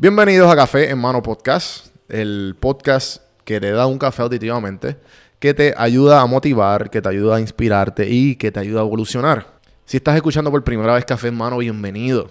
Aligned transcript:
Bienvenidos 0.00 0.48
a 0.48 0.54
Café 0.54 0.90
en 0.90 0.98
Mano 1.00 1.24
Podcast, 1.24 1.88
el 2.08 2.54
podcast 2.60 3.20
que 3.44 3.58
te 3.58 3.72
da 3.72 3.88
un 3.88 3.98
café 3.98 4.22
auditivamente, 4.22 4.96
que 5.40 5.54
te 5.54 5.74
ayuda 5.76 6.20
a 6.20 6.26
motivar, 6.26 6.88
que 6.88 7.02
te 7.02 7.08
ayuda 7.08 7.34
a 7.34 7.40
inspirarte 7.40 8.08
y 8.08 8.36
que 8.36 8.52
te 8.52 8.60
ayuda 8.60 8.78
a 8.78 8.84
evolucionar. 8.84 9.48
Si 9.86 9.96
estás 9.96 10.14
escuchando 10.14 10.52
por 10.52 10.62
primera 10.62 10.94
vez 10.94 11.04
Café 11.04 11.26
en 11.26 11.36
Mano, 11.36 11.58
bienvenido. 11.58 12.30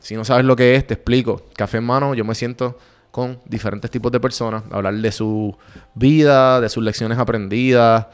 Si 0.00 0.16
no 0.16 0.24
sabes 0.24 0.46
lo 0.46 0.56
que 0.56 0.76
es, 0.76 0.86
te 0.86 0.94
explico. 0.94 1.42
Café 1.54 1.76
en 1.76 1.84
Mano, 1.84 2.14
yo 2.14 2.24
me 2.24 2.34
siento 2.34 2.78
con 3.10 3.38
diferentes 3.44 3.90
tipos 3.90 4.10
de 4.10 4.20
personas, 4.20 4.62
hablar 4.70 4.94
de 4.94 5.12
su 5.12 5.54
vida, 5.94 6.58
de 6.58 6.70
sus 6.70 6.82
lecciones 6.82 7.18
aprendidas 7.18 8.06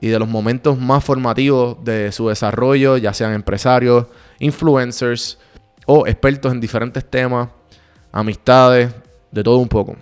y 0.00 0.08
de 0.08 0.18
los 0.18 0.28
momentos 0.28 0.78
más 0.78 1.04
formativos 1.04 1.76
de 1.84 2.10
su 2.10 2.30
desarrollo, 2.30 2.96
ya 2.96 3.12
sean 3.12 3.34
empresarios, 3.34 4.06
influencers 4.38 5.36
o 5.84 6.06
expertos 6.06 6.52
en 6.52 6.60
diferentes 6.62 7.04
temas, 7.04 7.50
amistades, 8.14 8.94
de 9.32 9.42
todo 9.42 9.58
un 9.58 9.68
poco. 9.68 9.96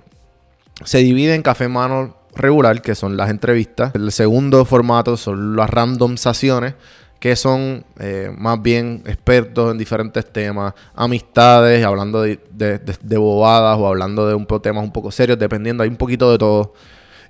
Se 0.84 0.98
divide 0.98 1.34
en 1.34 1.42
café 1.42 1.66
mano 1.66 2.14
regular, 2.36 2.82
que 2.82 2.94
son 2.94 3.16
las 3.16 3.30
entrevistas. 3.30 3.94
El 3.94 4.12
segundo 4.12 4.64
formato 4.66 5.16
son 5.16 5.56
las 5.56 5.70
randomizaciones, 5.70 6.74
que 7.18 7.34
son 7.36 7.84
eh, 7.98 8.30
más 8.36 8.60
bien 8.60 9.02
expertos 9.06 9.72
en 9.72 9.78
diferentes 9.78 10.30
temas, 10.30 10.74
amistades, 10.94 11.84
hablando 11.84 12.20
de, 12.22 12.38
de, 12.50 13.16
bobadas 13.16 13.78
o 13.78 13.86
hablando 13.86 14.26
de 14.28 14.34
un, 14.34 14.46
temas 14.60 14.84
un 14.84 14.92
poco 14.92 15.10
serios, 15.10 15.38
dependiendo, 15.38 15.82
hay 15.82 15.88
un 15.88 15.96
poquito 15.96 16.30
de 16.30 16.38
todo. 16.38 16.74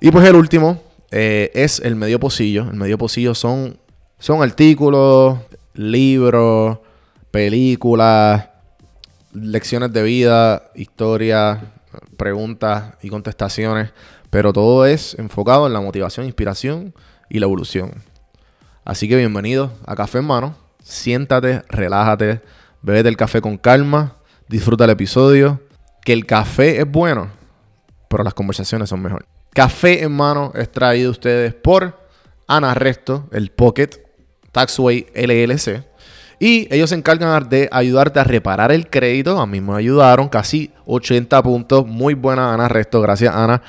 Y 0.01 0.11
pues 0.11 0.27
el 0.27 0.35
último, 0.35 0.83
eh, 1.13 1.51
es 1.55 1.79
el 1.79 1.95
medio 1.95 2.19
pocillo. 2.19 2.67
El 2.69 2.77
medio 2.77 2.99
pocillo 2.99 3.35
son, 3.35 3.77
son 4.19 4.43
artículos, 4.43 5.39
libros, 5.75 6.79
películas, 7.31 8.47
lecciones 9.33 9.93
de 9.93 10.03
vida, 10.03 10.71
historias, 10.75 11.61
preguntas 12.17 12.95
y 13.03 13.09
contestaciones. 13.09 13.91
Pero 14.31 14.53
todo 14.53 14.87
es 14.87 15.15
enfocado 15.19 15.67
en 15.67 15.73
la 15.73 15.81
motivación, 15.81 16.27
inspiración 16.27 16.95
y 17.29 17.39
la 17.39 17.47
evolución. 17.47 17.93
Así 18.85 19.09
que 19.09 19.17
bienvenido 19.17 19.73
a 19.87 19.95
Café 19.95 20.19
en 20.19 20.25
Mano. 20.25 20.57
Siéntate, 20.83 21.63
relájate, 21.69 22.41
bebete 22.83 23.09
el 23.09 23.17
café 23.17 23.41
con 23.41 23.57
calma, 23.57 24.17
disfruta 24.49 24.85
el 24.85 24.91
episodio. 24.91 25.61
Que 26.05 26.13
el 26.13 26.27
café 26.27 26.81
es 26.81 26.91
bueno, 26.91 27.31
pero 28.09 28.25
las 28.25 28.35
conversaciones 28.35 28.89
son 28.89 29.03
mejores. 29.03 29.29
Café 29.55 30.03
en 30.03 30.13
mano 30.13 30.51
es 30.55 30.73
traído 30.73 31.09
a 31.09 31.13
ustedes 31.13 31.55
por 31.55 32.01
Ana 32.49 32.75
Resto, 32.75 33.29
el 33.33 33.51
Pocket 33.51 33.91
Taxway 34.51 35.07
LLC. 35.15 35.85
Y 36.43 36.67
ellos 36.75 36.91
se 36.91 36.97
encargan 36.97 37.49
de 37.49 37.69
ayudarte 37.71 38.19
a 38.19 38.25
reparar 38.25 38.73
el 38.73 38.91
crédito. 38.91 39.41
A 39.41 39.47
mí 39.47 39.61
me 39.61 39.77
ayudaron 39.77 40.29
casi 40.29 40.73
80 40.87 41.41
puntos. 41.41 41.87
Muy 41.87 42.15
buena 42.15 42.53
Ana 42.53 42.67
Resto. 42.67 43.01
Gracias 43.01 43.33
Ana. 43.33 43.63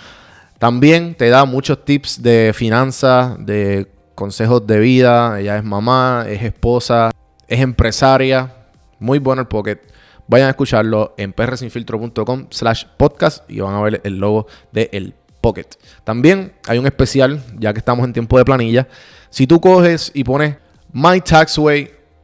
También 0.58 1.14
te 1.14 1.30
da 1.30 1.46
muchos 1.46 1.86
tips 1.86 2.24
de 2.24 2.52
finanzas, 2.52 3.36
de 3.38 3.92
consejos 4.16 4.66
de 4.66 4.80
vida. 4.80 5.40
Ella 5.40 5.58
es 5.58 5.64
mamá, 5.64 6.26
es 6.28 6.42
esposa, 6.42 7.12
es 7.48 7.60
empresaria. 7.60 8.52
Muy 8.98 9.20
bueno 9.20 9.44
el 9.44 9.48
Pocket. 9.48 9.78
Vayan 10.26 10.48
a 10.48 10.50
escucharlo 10.50 11.14
en 11.16 11.32
prsinfiltro.com 11.32 12.48
slash 12.50 12.86
podcast 12.98 13.48
y 13.52 13.60
van 13.60 13.76
a 13.76 13.82
ver 13.84 14.02
el 14.04 14.18
logo 14.18 14.48
de 14.72 14.90
el 14.94 15.14
Pocket. 15.42 15.68
También 16.04 16.54
hay 16.68 16.80
un 16.80 16.88
especial, 16.88 17.40
ya 17.60 17.72
que 17.72 17.78
estamos 17.78 18.04
en 18.04 18.14
tiempo 18.14 18.36
de 18.40 18.46
planilla. 18.46 18.88
Si 19.30 19.46
tú 19.46 19.62
coges 19.62 20.10
y 20.16 20.24
pones 20.24 20.56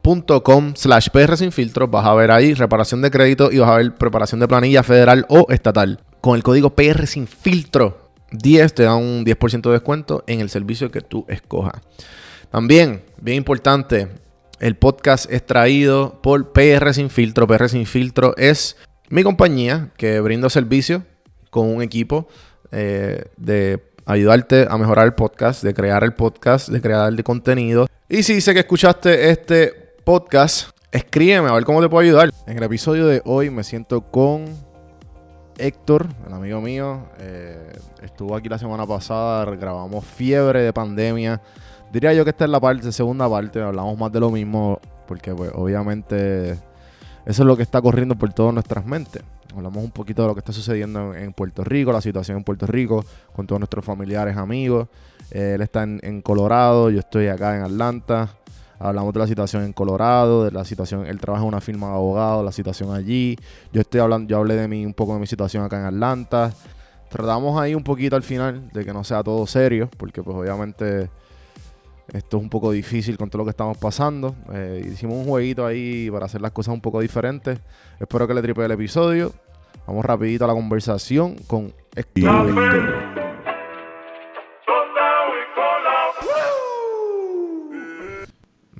mytaxway.com 0.02 0.74
slash 0.76 1.08
PR 1.10 1.36
sin 1.36 1.50
vas 1.90 2.06
a 2.06 2.14
ver 2.14 2.30
ahí 2.30 2.54
reparación 2.54 3.02
de 3.02 3.10
crédito 3.10 3.50
y 3.52 3.58
vas 3.58 3.70
a 3.70 3.76
ver 3.76 3.94
preparación 3.94 4.40
de 4.40 4.48
planilla 4.48 4.82
federal 4.82 5.26
o 5.28 5.46
estatal. 5.50 6.00
Con 6.20 6.36
el 6.36 6.42
código 6.42 6.70
PR 6.70 7.06
sin 7.06 7.26
filtro 7.26 8.10
10 8.32 8.74
te 8.74 8.82
da 8.84 8.94
un 8.94 9.24
10% 9.24 9.62
de 9.62 9.72
descuento 9.72 10.24
en 10.26 10.40
el 10.40 10.50
servicio 10.50 10.90
que 10.90 11.00
tú 11.00 11.24
escojas. 11.28 11.80
También, 12.50 13.02
bien 13.20 13.38
importante, 13.38 14.08
el 14.60 14.76
podcast 14.76 15.30
es 15.30 15.44
traído 15.44 16.20
por 16.22 16.52
PR 16.52 16.92
Sin 16.92 17.10
Filtro. 17.10 17.46
PR 17.46 17.68
Sin 17.68 17.86
Filtro 17.86 18.36
es 18.36 18.76
mi 19.08 19.22
compañía 19.22 19.90
que 19.96 20.20
brinda 20.20 20.50
servicio 20.50 21.04
con 21.50 21.66
un 21.68 21.82
equipo 21.82 22.28
eh, 22.70 23.24
de 23.36 23.82
ayudarte 24.06 24.66
a 24.68 24.76
mejorar 24.78 25.06
el 25.06 25.14
podcast, 25.14 25.62
de 25.62 25.74
crear 25.74 26.04
el 26.04 26.14
podcast, 26.14 26.68
de 26.68 26.80
crear 26.80 27.12
el 27.12 27.22
contenido. 27.24 27.86
Y 28.08 28.22
si 28.22 28.40
sé 28.40 28.52
que 28.52 28.60
escuchaste 28.60 29.30
este 29.30 29.89
podcast, 30.00 30.70
escríbeme 30.92 31.48
a 31.48 31.52
ver 31.52 31.64
cómo 31.64 31.80
te 31.80 31.88
puedo 31.88 32.06
ayudar. 32.06 32.30
En 32.46 32.56
el 32.56 32.62
episodio 32.62 33.06
de 33.06 33.22
hoy 33.24 33.50
me 33.50 33.62
siento 33.62 34.00
con 34.00 34.46
Héctor, 35.58 36.08
el 36.26 36.32
amigo 36.32 36.60
mío. 36.60 37.06
Eh, 37.18 37.72
estuvo 38.02 38.34
aquí 38.34 38.48
la 38.48 38.58
semana 38.58 38.86
pasada, 38.86 39.44
grabamos 39.56 40.04
Fiebre 40.04 40.62
de 40.62 40.72
Pandemia. 40.72 41.40
Diría 41.92 42.12
yo 42.14 42.24
que 42.24 42.30
esta 42.30 42.44
es 42.44 42.50
la 42.50 42.60
parte, 42.60 42.92
segunda 42.92 43.28
parte, 43.28 43.60
hablamos 43.60 43.98
más 43.98 44.12
de 44.12 44.20
lo 44.20 44.30
mismo, 44.30 44.80
porque 45.06 45.34
pues, 45.34 45.50
obviamente 45.54 46.52
eso 46.52 47.42
es 47.42 47.46
lo 47.46 47.56
que 47.56 47.62
está 47.62 47.82
corriendo 47.82 48.16
por 48.16 48.32
todas 48.32 48.54
nuestras 48.54 48.84
mentes. 48.84 49.22
Hablamos 49.54 49.82
un 49.82 49.90
poquito 49.90 50.22
de 50.22 50.28
lo 50.28 50.34
que 50.34 50.40
está 50.40 50.52
sucediendo 50.52 51.14
en, 51.14 51.32
Puerto 51.32 51.64
Rico, 51.64 51.92
la 51.92 52.00
situación 52.00 52.38
en 52.38 52.44
Puerto 52.44 52.66
Rico, 52.66 53.04
con 53.34 53.46
todos 53.46 53.58
nuestros 53.58 53.84
familiares, 53.84 54.36
amigos. 54.36 54.88
Eh, 55.30 55.52
él 55.56 55.62
está 55.62 55.82
en, 55.82 56.22
Colorado, 56.22 56.90
yo 56.90 57.00
estoy 57.00 57.28
acá 57.28 57.56
en 57.56 57.62
Atlanta. 57.62 58.30
Hablamos 58.82 59.12
de 59.12 59.20
la 59.20 59.26
situación 59.26 59.62
en 59.64 59.74
Colorado, 59.74 60.46
de 60.46 60.52
la 60.52 60.64
situación, 60.64 61.06
él 61.06 61.20
trabaja 61.20 61.42
en 61.42 61.48
una 61.48 61.60
firma 61.60 61.88
de 61.88 61.94
abogados, 61.94 62.42
la 62.42 62.50
situación 62.50 62.94
allí. 62.94 63.36
Yo 63.74 63.82
estoy 63.82 64.00
hablando, 64.00 64.26
yo 64.26 64.38
hablé 64.38 64.56
de 64.56 64.66
mí 64.68 64.86
un 64.86 64.94
poco 64.94 65.12
de 65.12 65.20
mi 65.20 65.26
situación 65.26 65.62
acá 65.62 65.78
en 65.78 65.84
Atlanta. 65.84 66.50
Tratamos 67.10 67.60
ahí 67.60 67.74
un 67.74 67.84
poquito 67.84 68.16
al 68.16 68.22
final 68.22 68.70
de 68.72 68.82
que 68.82 68.92
no 68.94 69.04
sea 69.04 69.22
todo 69.22 69.46
serio, 69.46 69.90
porque 69.98 70.22
pues 70.22 70.34
obviamente 70.34 71.10
esto 72.10 72.38
es 72.38 72.42
un 72.42 72.48
poco 72.48 72.72
difícil 72.72 73.18
con 73.18 73.28
todo 73.28 73.40
lo 73.40 73.44
que 73.44 73.50
estamos 73.50 73.76
pasando. 73.76 74.34
Eh, 74.50 74.88
hicimos 74.90 75.18
un 75.18 75.26
jueguito 75.26 75.66
ahí 75.66 76.10
para 76.10 76.24
hacer 76.24 76.40
las 76.40 76.52
cosas 76.52 76.72
un 76.72 76.80
poco 76.80 77.00
diferentes. 77.00 77.58
Espero 78.00 78.26
que 78.26 78.32
le 78.32 78.40
tripe 78.40 78.64
el 78.64 78.70
episodio. 78.70 79.32
Vamos 79.86 80.06
rapidito 80.06 80.44
a 80.44 80.48
la 80.48 80.54
conversación 80.54 81.36
con 81.46 81.74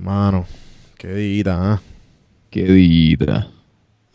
Mano, 0.00 0.46
qué 0.96 1.12
dita, 1.12 1.74
¿eh? 1.74 1.86
Qué 2.48 2.64
dita. 2.64 3.48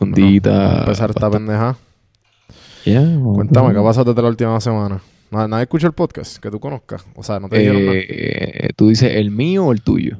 Bueno, 0.00 0.16
empezar 0.16 1.10
esta 1.10 1.30
pendeja. 1.30 1.76
Cuéntame, 2.84 3.72
¿qué 3.72 3.78
ha 3.78 3.84
pasado 3.84 4.12
desde 4.12 4.20
la 4.20 4.28
última 4.28 4.60
semana? 4.60 5.00
Nadie 5.30 5.62
escucha 5.62 5.86
el 5.86 5.92
podcast 5.92 6.38
que 6.38 6.50
tú 6.50 6.58
conozcas. 6.58 7.06
O 7.14 7.22
sea, 7.22 7.38
no 7.38 7.48
te 7.48 7.60
dijeron 7.60 7.86
nada. 7.86 7.98
Eh, 7.98 8.70
¿Tú 8.74 8.88
dices 8.88 9.14
el 9.14 9.30
mío 9.30 9.66
o 9.66 9.72
el 9.72 9.82
tuyo? 9.82 10.16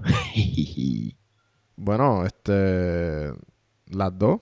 bueno, 1.77 2.25
este. 2.25 3.33
Las 3.91 4.17
dos. 4.17 4.39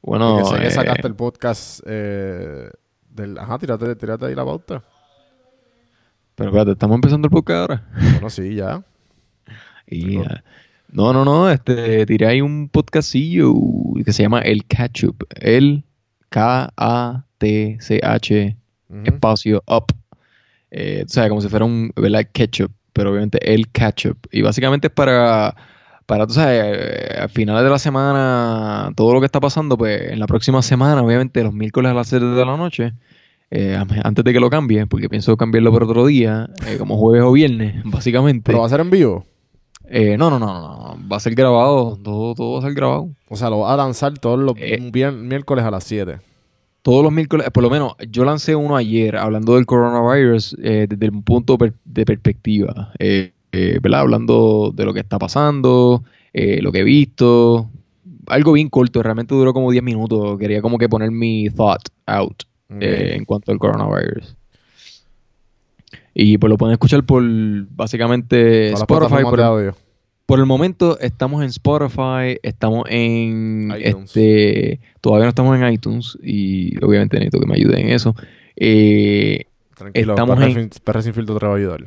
Bueno. 0.00 0.38
Porque 0.40 0.56
sé 0.56 0.62
que 0.62 0.68
eh, 0.68 0.70
sacaste 0.70 1.06
el 1.06 1.16
podcast 1.16 1.80
eh, 1.84 2.70
del. 3.10 3.36
Ajá, 3.36 3.58
tírate, 3.58 3.94
tírate 3.96 4.24
ahí 4.24 4.34
la 4.34 4.44
pauta. 4.46 4.82
Pero 6.34 6.48
espérate, 6.48 6.72
¿estamos 6.72 6.94
empezando 6.94 7.26
el 7.26 7.30
podcast 7.30 7.60
ahora? 7.60 7.88
Bueno, 8.12 8.30
sí, 8.30 8.54
ya. 8.54 8.82
No, 10.92 11.12
no, 11.12 11.24
no. 11.24 11.50
Este, 11.50 12.06
tiré 12.06 12.26
ahí 12.26 12.40
un 12.40 12.68
podcastillo 12.68 13.54
que 14.04 14.12
se 14.12 14.22
llama 14.22 14.40
El 14.40 14.64
Ketchup. 14.64 15.24
El 15.34 15.84
K-A-T-C-H 16.28 17.22
espacio 19.04 19.62
up. 19.66 19.86
Eh, 20.70 21.04
o 21.04 21.08
sea, 21.08 21.28
como 21.28 21.40
si 21.40 21.48
fuera 21.48 21.64
un 21.64 21.92
¿verdad? 21.96 22.26
ketchup, 22.32 22.72
pero 22.92 23.10
obviamente 23.10 23.52
el 23.52 23.68
ketchup. 23.68 24.26
Y 24.30 24.42
básicamente 24.42 24.88
es 24.88 24.92
para, 24.92 25.54
para, 26.06 26.26
tú 26.26 26.34
sabes, 26.34 26.62
eh, 26.64 27.18
a 27.20 27.28
finales 27.28 27.62
de 27.62 27.70
la 27.70 27.78
semana, 27.78 28.90
todo 28.96 29.12
lo 29.12 29.20
que 29.20 29.26
está 29.26 29.40
pasando, 29.40 29.76
pues 29.76 30.10
en 30.10 30.18
la 30.18 30.26
próxima 30.26 30.62
semana, 30.62 31.02
obviamente 31.02 31.42
los 31.42 31.52
miércoles 31.52 31.90
a 31.90 31.94
las 31.94 32.08
7 32.08 32.24
de 32.24 32.46
la 32.46 32.56
noche, 32.56 32.92
eh, 33.50 33.78
antes 34.02 34.24
de 34.24 34.32
que 34.32 34.40
lo 34.40 34.48
cambie, 34.48 34.86
porque 34.86 35.10
pienso 35.10 35.36
cambiarlo 35.36 35.72
por 35.72 35.84
otro 35.84 36.06
día, 36.06 36.48
como 36.78 36.96
jueves 36.96 37.22
o 37.22 37.32
viernes, 37.32 37.82
básicamente. 37.84 38.44
¿Pero 38.46 38.60
va 38.60 38.66
a 38.66 38.70
ser 38.70 38.80
en 38.80 38.90
vivo? 38.90 39.26
No, 39.92 40.30
no, 40.30 40.38
no, 40.38 40.38
no, 40.38 40.98
va 41.08 41.16
a 41.18 41.20
ser 41.20 41.34
grabado, 41.34 41.98
todo, 42.02 42.34
todo 42.34 42.52
va 42.54 42.58
a 42.60 42.62
ser 42.62 42.74
grabado. 42.74 43.10
O 43.28 43.36
sea, 43.36 43.50
lo 43.50 43.60
va 43.60 43.74
a 43.74 43.76
lanzar 43.76 44.18
todos 44.18 44.38
los 44.38 44.56
miércoles 44.56 45.64
a 45.64 45.70
las 45.70 45.84
7 45.84 46.18
todos 46.82 47.04
los 47.04 47.12
miércoles, 47.12 47.48
por 47.52 47.62
lo 47.62 47.70
menos 47.70 47.94
yo 48.10 48.24
lancé 48.24 48.56
uno 48.56 48.76
ayer 48.76 49.16
hablando 49.16 49.54
del 49.54 49.66
coronavirus 49.66 50.56
eh, 50.62 50.86
desde 50.88 51.10
un 51.10 51.22
punto 51.22 51.56
de 51.84 52.04
perspectiva, 52.04 52.92
eh, 52.98 53.32
eh, 53.52 53.78
¿verdad? 53.80 54.00
Hablando 54.00 54.72
de 54.74 54.84
lo 54.84 54.92
que 54.92 55.00
está 55.00 55.18
pasando, 55.18 56.02
lo 56.34 56.72
que 56.72 56.80
he 56.80 56.84
visto, 56.84 57.70
algo 58.26 58.52
bien 58.52 58.68
corto, 58.68 59.02
realmente 59.02 59.34
duró 59.34 59.52
como 59.52 59.70
10 59.70 59.84
minutos, 59.84 60.38
quería 60.38 60.60
como 60.60 60.76
que 60.78 60.88
poner 60.88 61.10
mi 61.10 61.48
thought 61.50 61.88
out 62.06 62.42
en 62.68 63.24
cuanto 63.26 63.52
al 63.52 63.58
coronavirus. 63.58 64.36
Y 66.14 66.36
pues 66.38 66.50
lo 66.50 66.58
pueden 66.58 66.72
escuchar 66.72 67.04
por 67.04 67.22
básicamente 67.70 68.72
Spotify, 68.72 69.22
por, 69.22 69.40
audio. 69.40 69.74
Por 70.32 70.40
el 70.40 70.46
momento 70.46 70.98
estamos 70.98 71.42
en 71.42 71.48
Spotify, 71.48 72.40
estamos 72.42 72.86
en 72.88 73.70
este, 73.78 74.80
todavía 75.02 75.26
no 75.26 75.28
estamos 75.28 75.60
en 75.60 75.70
iTunes 75.70 76.16
y 76.22 76.82
obviamente 76.82 77.18
necesito 77.18 77.38
que 77.38 77.46
me 77.46 77.56
ayuden 77.56 77.80
en 77.80 77.88
eso. 77.90 78.16
Eh, 78.56 79.44
Tranquilo, 79.76 80.14
estamos 80.14 80.40
en... 80.40 80.70
sin 81.02 81.12
filtro 81.12 81.38
te 81.38 81.44
va 81.44 81.52
a 81.52 81.56
ayudar. 81.56 81.84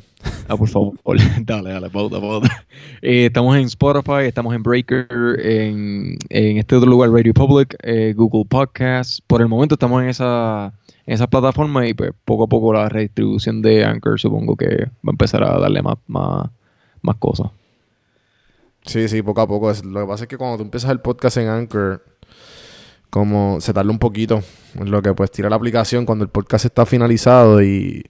Ah, 0.47 0.55
por 0.55 0.69
favor, 0.69 0.93
dale, 1.41 1.71
dale, 1.71 1.89
pauta, 1.89 2.21
pauta. 2.21 2.67
Eh, 3.01 3.25
estamos 3.25 3.57
en 3.57 3.63
Spotify, 3.63 4.27
estamos 4.27 4.53
en 4.53 4.61
Breaker, 4.61 5.07
en, 5.39 6.19
este 6.29 6.75
otro 6.75 6.87
lugar, 6.87 7.09
Radio 7.09 7.33
Public, 7.33 7.75
eh, 7.81 8.13
Google 8.15 8.45
Podcasts. 8.47 9.23
Por 9.25 9.41
el 9.41 9.47
momento 9.47 9.73
estamos 9.73 10.03
en 10.03 10.09
esa, 10.09 10.71
en 11.07 11.15
esa 11.15 11.25
plataforma 11.25 11.87
y 11.87 11.95
pues 11.95 12.11
poco 12.25 12.43
a 12.43 12.47
poco 12.47 12.71
la 12.73 12.89
redistribución 12.89 13.63
de 13.63 13.83
Anchor 13.85 14.19
supongo 14.19 14.55
que 14.55 14.67
va 14.67 15.07
a 15.07 15.11
empezar 15.13 15.43
a 15.43 15.57
darle 15.57 15.81
más, 15.81 15.97
más, 16.05 16.47
más 17.01 17.15
cosas. 17.15 17.49
Sí, 18.85 19.07
sí, 19.07 19.21
poco 19.21 19.41
a 19.41 19.47
poco. 19.47 19.71
Lo 19.83 20.01
que 20.01 20.07
pasa 20.07 20.23
es 20.25 20.27
que 20.27 20.37
cuando 20.37 20.57
tú 20.57 20.63
empiezas 20.63 20.91
el 20.91 20.99
podcast 20.99 21.37
en 21.37 21.47
Anchor, 21.47 22.03
como 23.09 23.61
se 23.61 23.73
tarda 23.73 23.91
un 23.91 23.99
poquito 23.99 24.43
en 24.77 24.91
lo 24.91 25.01
que 25.01 25.13
pues 25.13 25.31
tira 25.31 25.49
la 25.49 25.55
aplicación 25.55 26.05
cuando 26.05 26.25
el 26.25 26.29
podcast 26.29 26.65
está 26.65 26.85
finalizado 26.85 27.63
y, 27.63 28.03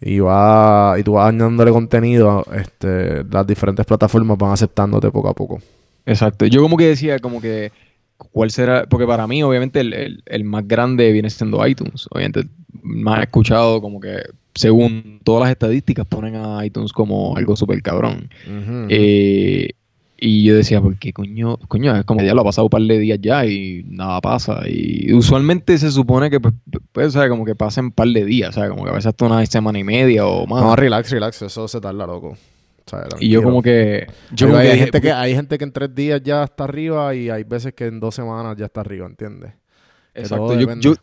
y 0.00 0.18
va 0.18 0.96
y 0.98 1.02
tú 1.02 1.12
vas 1.12 1.28
añadiéndole 1.28 1.70
contenido, 1.70 2.44
este, 2.52 3.24
las 3.24 3.46
diferentes 3.46 3.86
plataformas 3.86 4.36
van 4.36 4.52
aceptándote 4.52 5.10
poco 5.10 5.28
a 5.28 5.34
poco. 5.34 5.60
Exacto. 6.06 6.46
Yo 6.46 6.62
como 6.62 6.76
que 6.76 6.88
decía, 6.88 7.18
como 7.18 7.40
que, 7.40 7.70
¿cuál 8.16 8.50
será? 8.50 8.86
Porque 8.86 9.06
para 9.06 9.26
mí, 9.26 9.42
obviamente, 9.42 9.80
el, 9.80 10.22
el, 10.24 10.44
más 10.44 10.66
grande 10.66 11.12
viene 11.12 11.28
siendo 11.28 11.64
iTunes. 11.66 12.08
Obviamente, 12.10 12.48
más 12.82 13.20
escuchado, 13.20 13.80
como 13.82 14.00
que, 14.00 14.22
según 14.54 15.20
todas 15.22 15.42
las 15.42 15.50
estadísticas, 15.50 16.06
ponen 16.06 16.34
a 16.36 16.64
iTunes 16.64 16.92
como 16.92 17.36
algo 17.36 17.56
súper 17.56 17.82
cabrón. 17.82 18.30
eh, 18.88 19.70
y 20.20 20.42
yo 20.42 20.56
decía, 20.56 20.80
¿por 20.80 20.98
qué 20.98 21.12
coño? 21.12 21.58
Coño, 21.68 21.96
es 21.96 22.04
como 22.04 22.18
que 22.20 22.26
ya 22.26 22.34
lo 22.34 22.40
ha 22.40 22.44
pasado 22.44 22.66
un 22.66 22.70
par 22.70 22.82
de 22.82 22.98
días 22.98 23.20
ya 23.22 23.46
y 23.46 23.84
nada 23.88 24.20
pasa. 24.20 24.62
Y 24.66 25.12
usualmente 25.12 25.78
se 25.78 25.92
supone 25.92 26.28
que, 26.28 26.40
pues, 26.40 26.54
pues 26.90 27.08
o 27.08 27.10
sea, 27.12 27.28
como 27.28 27.44
que 27.44 27.54
pasen 27.54 27.86
un 27.86 27.92
par 27.92 28.08
de 28.08 28.24
días, 28.24 28.50
o 28.50 28.52
sea, 28.52 28.68
como 28.68 28.82
que 28.82 28.90
a 28.90 28.94
veces 28.94 29.06
hasta 29.06 29.26
una 29.26 29.46
semana 29.46 29.78
y 29.78 29.84
media 29.84 30.26
o 30.26 30.44
más. 30.46 30.62
No, 30.62 30.74
relax, 30.74 31.12
relax, 31.12 31.42
eso 31.42 31.68
se 31.68 31.80
tarda 31.80 32.04
loco. 32.04 32.36
y 33.20 33.28
yo 33.28 33.44
como 33.44 33.62
que... 33.62 34.08
Yo 34.32 34.56
hay, 34.56 34.78
gente 34.78 35.00
que 35.00 35.12
hay 35.12 35.34
gente 35.36 35.56
que 35.56 35.64
en 35.64 35.72
tres 35.72 35.94
días 35.94 36.20
ya 36.24 36.42
está 36.42 36.64
arriba 36.64 37.14
y 37.14 37.30
hay 37.30 37.44
veces 37.44 37.72
que 37.74 37.86
en 37.86 38.00
dos 38.00 38.16
semanas 38.16 38.56
ya 38.56 38.66
está 38.66 38.80
arriba, 38.80 39.06
¿entiendes? 39.06 39.52
Exacto. 40.14 40.58
Yo, 40.80 40.94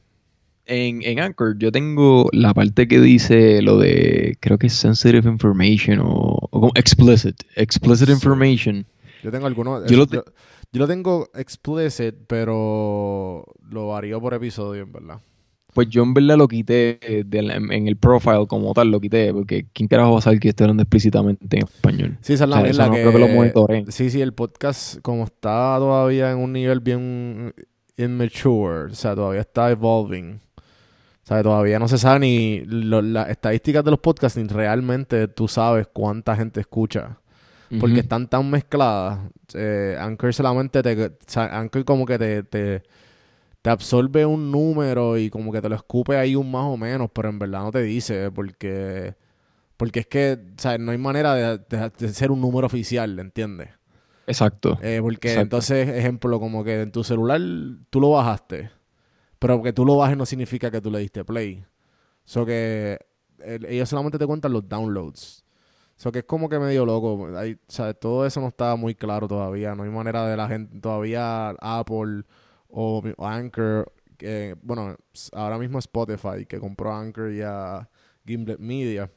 en, 0.66 1.04
en 1.04 1.20
Anchor 1.20 1.58
yo 1.58 1.72
tengo 1.72 2.28
la 2.34 2.54
parte 2.54 2.88
que 2.88 3.00
dice 3.00 3.62
lo 3.62 3.78
de, 3.78 4.36
creo 4.42 4.58
que 4.58 4.68
es 4.68 4.74
sensitive 4.74 5.30
information 5.30 6.00
o, 6.02 6.50
como 6.52 6.72
explicit, 6.76 7.36
explicit 7.56 8.10
information. 8.10 8.86
Yo 9.25 9.31
tengo 9.31 9.48
algunos. 9.48 9.89
Yo, 9.89 10.06
lo, 10.72 10.88
tengo 10.88 11.31
explicit, 11.33 12.13
pero 12.27 13.44
lo 13.72 13.88
varío 13.88 14.22
por 14.22 14.36
episodio, 14.36 14.83
en 14.83 14.92
verdad. 14.92 15.19
Pues 15.74 15.89
yo 15.89 16.04
en 16.04 16.13
verdad 16.13 16.38
lo 16.38 16.48
quité 16.48 17.00
en 17.01 17.88
el 17.88 17.98
profile 17.98 18.45
como 18.48 18.72
tal, 18.75 18.92
lo 18.92 19.01
quité, 19.01 19.33
porque 19.33 19.66
¿quién 19.74 19.88
carajo 19.88 20.12
va 20.12 20.19
a 20.19 20.22
saber 20.22 20.39
que 20.39 20.50
esto 20.50 20.63
explícitamente 20.63 21.57
en 21.57 21.63
español? 21.63 22.18
Sí, 22.22 22.33
esa 22.33 22.44
es 22.44 22.50
la, 22.51 22.62
verdad 22.62 22.92
que, 22.92 23.92
Sí, 23.92 24.12
sí, 24.12 24.22
el 24.22 24.33
podcast 24.36 25.01
como 25.01 25.24
está 25.24 25.77
todavía 25.80 26.31
en 26.31 26.38
un 26.38 26.54
nivel 26.54 26.81
bien 26.81 27.51
immature, 27.98 28.92
o 28.92 28.95
sea, 28.95 29.16
todavía 29.16 29.42
está 29.42 29.72
evolving. 29.72 30.39
O 30.54 31.27
sea, 31.27 31.42
todavía 31.42 31.80
no 31.80 31.88
se 31.88 31.98
sabe 31.98 32.19
ni 32.19 32.63
las 32.63 33.30
estadísticas 33.30 33.83
de 33.83 33.89
los 33.89 34.00
podcasts, 34.00 34.38
ni 34.38 34.48
realmente 34.48 35.27
tú 35.27 35.48
sabes 35.48 35.88
cuánta 35.92 36.36
gente 36.36 36.60
escucha 36.60 37.18
porque 37.80 38.00
están 38.00 38.28
tan 38.28 38.50
mezcladas. 38.50 39.20
Eh, 39.54 39.98
Anchor 40.00 40.34
solamente 40.34 40.82
te. 40.84 41.18
Anchor 41.36 41.86
como 41.86 42.06
que 42.06 42.18
te, 42.18 42.44
te, 42.44 43.70
absorbe 43.70 44.26
un 44.26 44.52
número 44.52 45.18
y 45.18 45.30
como 45.30 45.52
que 45.52 45.62
te 45.62 45.70
lo 45.70 45.76
escupe 45.76 46.18
ahí 46.18 46.36
un 46.36 46.52
más 46.52 46.66
o 46.66 46.78
menos, 46.78 47.10
pero 47.14 47.30
en 47.30 47.40
verdad 47.40 47.64
no 47.64 47.72
te 47.72 47.82
dice, 47.82 48.32
porque. 48.32 49.16
Porque 49.78 50.00
es 50.00 50.08
que, 50.08 50.40
o 50.58 50.62
sea, 50.62 50.78
no 50.78 50.92
hay 50.92 50.98
manera 50.98 51.58
de, 51.58 52.14
ser 52.14 52.32
un 52.32 52.40
número 52.40 52.66
oficial, 52.66 53.20
¿entiendes? 53.20 53.70
Exacto. 54.26 54.80
Eh, 54.82 55.00
porque 55.02 55.34
entonces, 55.34 55.90
ejemplo, 55.90 56.40
como 56.40 56.64
que 56.64 56.82
en 56.82 56.92
tu 56.92 57.04
celular 57.04 57.42
tú 57.90 58.00
lo 58.00 58.12
bajaste, 58.12 58.70
pero 59.38 59.62
que 59.62 59.74
tú 59.74 59.86
lo 59.86 59.98
bajes 59.98 60.16
no 60.16 60.26
significa 60.26 60.72
que 60.72 60.80
tú 60.80 60.90
le 60.90 61.00
diste 61.00 61.26
play. 61.26 61.66
So 62.24 62.46
que 62.46 63.00
ellos 63.46 63.90
solamente 63.90 64.18
te 64.18 64.26
cuentan 64.26 64.54
los 64.54 64.68
downloads. 64.68 65.45
Eso 65.98 66.12
que 66.12 66.20
es 66.20 66.26
como 66.26 66.50
que 66.50 66.60
medio 66.60 66.86
loco. 66.86 67.30
Hay, 67.38 67.54
o 67.54 67.58
sea, 67.68 67.94
todo 67.94 68.26
eso 68.26 68.42
no 68.42 68.50
está 68.50 68.76
muy 68.76 68.96
claro 68.96 69.28
todavía. 69.28 69.76
No 69.76 69.84
hay 69.84 69.90
manera 69.90 70.28
de 70.28 70.36
la 70.36 70.48
gente, 70.48 70.80
todavía 70.80 71.50
Apple 71.52 72.24
o, 72.70 73.02
Anchor, 73.20 73.92
que, 74.18 74.56
bueno, 74.62 74.98
ahora 75.34 75.58
mismo 75.58 75.80
Spotify, 75.80 76.46
que 76.48 76.60
compró 76.60 76.94
Anchor 76.94 77.32
y 77.32 77.42
a 77.42 77.88
Gimlet 78.26 78.60
Media. 78.60 79.10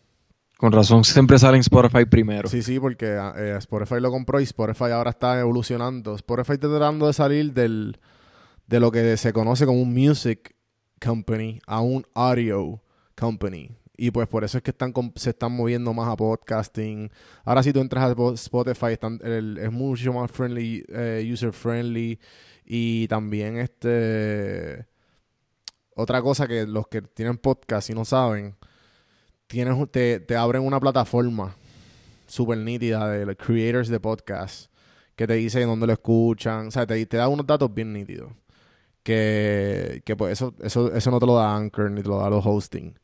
Con 0.57 0.73
razón, 0.73 1.05
siempre 1.05 1.39
sale 1.39 1.57
en 1.57 1.61
Spotify 1.61 2.05
primero. 2.05 2.49
Sí, 2.49 2.63
sí, 2.63 2.81
porque 2.81 3.07
eh, 3.37 3.57
Spotify 3.59 4.01
lo 4.01 4.11
compró 4.11 4.41
y 4.41 4.45
Spotify 4.45 4.91
ahora 4.93 5.11
está 5.11 5.39
evolucionando. 5.39 6.15
Spotify 6.15 6.55
está 6.55 6.69
tratando 6.69 7.07
de 7.07 7.13
salir 7.13 7.53
del, 7.53 7.99
de 8.67 8.81
lo 8.81 8.91
que 8.91 9.17
se 9.17 9.33
conoce 9.33 9.67
como 9.67 9.81
un 9.81 9.95
music 9.95 10.55
company 11.01 11.61
a 11.67 11.81
un 11.81 12.05
audio 12.15 12.83
company. 13.17 13.71
Y 14.00 14.12
pues 14.12 14.29
por 14.29 14.45
eso 14.45 14.59
es 14.59 14.62
que 14.62 14.71
están 14.71 14.95
se 15.17 15.31
están 15.31 15.50
moviendo 15.50 15.93
más 15.93 16.09
a 16.09 16.17
podcasting. 16.17 17.11
Ahora 17.45 17.65
si 17.65 17.73
tú 17.73 17.81
entras 17.81 18.05
a 18.17 18.33
Spotify 18.35 18.97
es 18.97 19.73
mucho 19.73 20.12
más 20.12 20.31
friendly, 20.31 20.85
eh, 20.89 21.29
user 21.31 21.53
friendly. 21.53 22.19
Y 22.65 23.09
también 23.09 23.59
este 23.59 24.87
otra 25.97 26.23
cosa 26.23 26.47
que 26.47 26.65
los 26.65 26.87
que 26.87 27.03
tienen 27.03 27.39
podcast 27.39 27.91
y 27.91 27.95
no 27.95 28.05
saben, 28.05 28.55
tienes, 29.49 29.75
te, 29.91 30.21
te 30.21 30.37
abren 30.37 30.62
una 30.62 30.79
plataforma 30.79 31.56
súper 32.29 32.59
nítida 32.59 33.09
de 33.09 33.27
los 33.27 33.37
creators 33.37 33.89
de 33.89 33.99
podcast 33.99 34.71
que 35.17 35.27
te 35.27 35.35
dice 35.35 35.65
dónde 35.65 35.89
lo 35.89 35.93
escuchan. 35.93 36.69
O 36.69 36.71
sea, 36.71 36.87
te, 36.87 37.05
te 37.06 37.17
da 37.17 37.27
unos 37.27 37.47
datos 37.47 37.75
bien 37.75 37.93
nítidos. 37.93 38.31
Que, 39.03 40.03
que 40.05 40.15
pues 40.15 40.35
eso, 40.35 40.55
eso, 40.62 40.93
eso 40.94 41.11
no 41.11 41.19
te 41.19 41.27
lo 41.27 41.35
da 41.35 41.56
Anchor 41.56 41.91
ni 41.91 42.03
te 42.03 42.09
lo 42.09 42.19
da 42.19 42.31
los 42.31 42.47
hosting. 42.47 42.94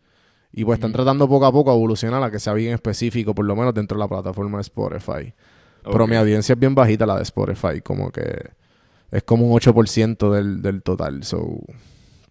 Y 0.56 0.64
pues 0.64 0.76
están 0.76 0.92
tratando 0.92 1.28
poco 1.28 1.46
a 1.46 1.52
poco 1.52 1.72
a 1.72 1.74
evolucionar 1.74 2.22
a 2.22 2.30
que 2.30 2.38
sea 2.38 2.52
bien 2.52 2.74
específico, 2.74 3.34
por 3.34 3.44
lo 3.44 3.56
menos 3.56 3.74
dentro 3.74 3.98
de 3.98 4.04
la 4.04 4.08
plataforma 4.08 4.58
de 4.58 4.62
Spotify. 4.62 5.34
Pero 5.82 6.06
mi 6.06 6.14
audiencia 6.14 6.52
es 6.52 6.58
bien 6.58 6.76
bajita 6.76 7.04
la 7.06 7.16
de 7.16 7.24
Spotify, 7.24 7.80
como 7.82 8.12
que 8.12 8.50
es 9.10 9.24
como 9.24 9.48
un 9.48 9.60
8% 9.60 10.30
del, 10.30 10.62
del 10.62 10.82
total. 10.84 11.24
So, 11.24 11.58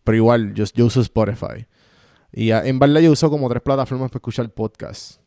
pero 0.05 0.15
igual, 0.15 0.53
yo, 0.53 0.63
yo 0.73 0.85
uso 0.85 1.01
Spotify. 1.01 1.67
Y 2.31 2.51
en 2.51 2.79
verdad 2.79 3.01
yo 3.01 3.11
uso 3.11 3.29
como 3.29 3.49
tres 3.49 3.61
plataformas 3.61 4.09
para 4.09 4.19
escuchar 4.19 4.49
podcast. 4.51 5.19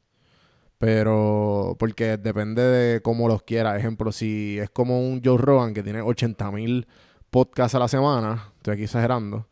Pero 0.79 1.77
porque 1.79 2.17
depende 2.17 2.63
de 2.63 3.03
cómo 3.03 3.29
los 3.29 3.43
quiera. 3.43 3.77
Ejemplo, 3.77 4.11
si 4.11 4.59
es 4.59 4.71
como 4.71 5.07
un 5.07 5.21
Joe 5.23 5.37
Rogan 5.37 5.75
que 5.75 5.83
tiene 5.83 6.01
80.000 6.03 6.87
podcasts 7.29 7.75
a 7.75 7.79
la 7.79 7.89
semana, 7.89 8.53
estoy 8.57 8.73
aquí 8.73 8.85
exagerando 8.85 9.47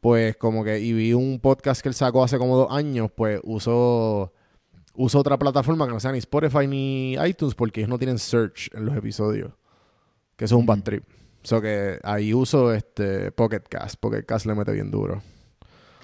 pues 0.00 0.36
como 0.36 0.64
que, 0.64 0.78
y 0.78 0.92
vi 0.92 1.12
un 1.12 1.40
podcast 1.40 1.82
que 1.82 1.88
él 1.88 1.94
sacó 1.94 2.22
hace 2.22 2.38
como 2.38 2.56
dos 2.56 2.68
años, 2.70 3.10
pues 3.14 3.40
usó, 3.42 4.32
usó 4.94 5.18
otra 5.18 5.38
plataforma 5.38 5.86
que 5.86 5.92
no 5.92 6.00
sea 6.00 6.12
ni 6.12 6.18
Spotify 6.18 6.66
ni 6.66 7.14
iTunes 7.14 7.54
porque 7.54 7.80
ellos 7.80 7.90
no 7.90 7.98
tienen 7.98 8.18
search 8.18 8.70
en 8.74 8.86
los 8.86 8.96
episodios. 8.96 9.52
Que 10.36 10.44
eso 10.44 10.54
es 10.54 10.60
un 10.60 10.66
bad 10.66 10.82
trip. 10.82 11.02
So 11.42 11.60
que 11.60 11.98
ahí 12.04 12.32
uso 12.32 12.72
este 12.72 13.32
Pocket 13.32 13.62
Cast. 13.68 13.96
Pocket 13.98 14.22
Cast 14.22 14.46
le 14.46 14.54
mete 14.54 14.72
bien 14.72 14.90
duro. 14.90 15.20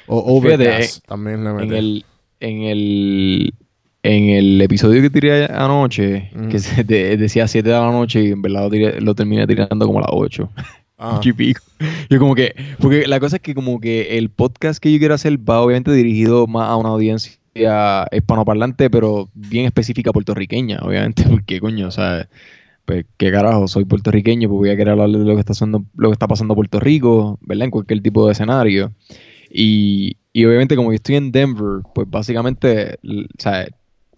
O 0.07 0.37
Overcast 0.37 1.07
también 1.07 1.45
le 1.45 1.53
mete. 1.53 1.65
En 1.67 1.73
el, 1.73 2.05
en 2.41 2.63
el, 2.63 3.55
en 4.03 4.29
el 4.31 4.61
episodio 4.61 5.01
que 5.03 5.11
tiré 5.11 5.45
anoche, 5.45 6.31
que 6.51 6.59
se 6.59 6.83
decía 7.17 7.47
7 7.47 7.69
de 7.69 7.75
la 7.75 7.91
noche 7.93 8.23
y 8.23 8.31
en 8.33 8.43
verdad 8.43 8.71
lo, 8.71 9.01
lo 9.01 9.15
terminé 9.15 9.47
tirando 9.47 9.87
como 9.87 10.01
a 10.01 10.03
las 10.03 10.11
8. 10.13 10.51
Ah. 10.99 11.21
Yo 12.09 12.19
como 12.19 12.35
que, 12.35 12.55
porque 12.79 13.07
la 13.07 13.19
cosa 13.21 13.37
es 13.37 13.43
que 13.43 13.55
como 13.55 13.81
que 13.81 14.17
el 14.17 14.31
podcast 14.31 14.81
que 14.81 14.93
yo 14.93 14.99
quiero 14.99 15.15
hacer 15.15 15.39
va 15.39 15.61
obviamente 15.61 15.93
dirigido 15.93 16.47
más 16.47 16.69
a 16.69 16.77
una 16.77 16.91
audiencia 16.91 17.33
hispanoparlante, 18.13 18.91
pero 18.91 19.29
bien 19.35 19.67
específica 19.67 20.13
puertorriqueña, 20.13 20.79
obviamente, 20.83 21.25
porque 21.31 21.61
coño, 21.61 21.89
o 21.89 21.91
sea, 21.91 22.29
pues 22.85 23.07
qué 23.17 23.31
carajo, 23.31 23.67
soy 23.69 23.85
puertorriqueño, 23.85 24.49
pues 24.49 24.59
voy 24.59 24.71
a 24.71 24.77
querer 24.77 24.91
hablar 24.91 25.11
de 25.11 25.25
lo 25.25 25.35
que 25.35 25.41
está 25.41 25.53
haciendo, 25.53 25.85
lo 25.97 26.09
que 26.11 26.15
está 26.15 26.29
pasando 26.29 26.53
en 26.53 26.57
Puerto 26.57 26.81
Rico, 26.81 27.39
¿verdad? 27.43 27.65
En 27.65 27.71
cualquier 27.71 28.03
tipo 28.03 28.27
de 28.27 28.33
escenario. 28.33 28.93
Y, 29.51 30.17
y 30.33 30.45
obviamente 30.45 30.77
como 30.77 30.91
yo 30.91 30.97
estoy 30.97 31.17
en 31.17 31.33
Denver, 31.33 31.83
pues 31.95 32.09
básicamente, 32.11 32.99
o 33.05 33.39
sea, 33.39 33.67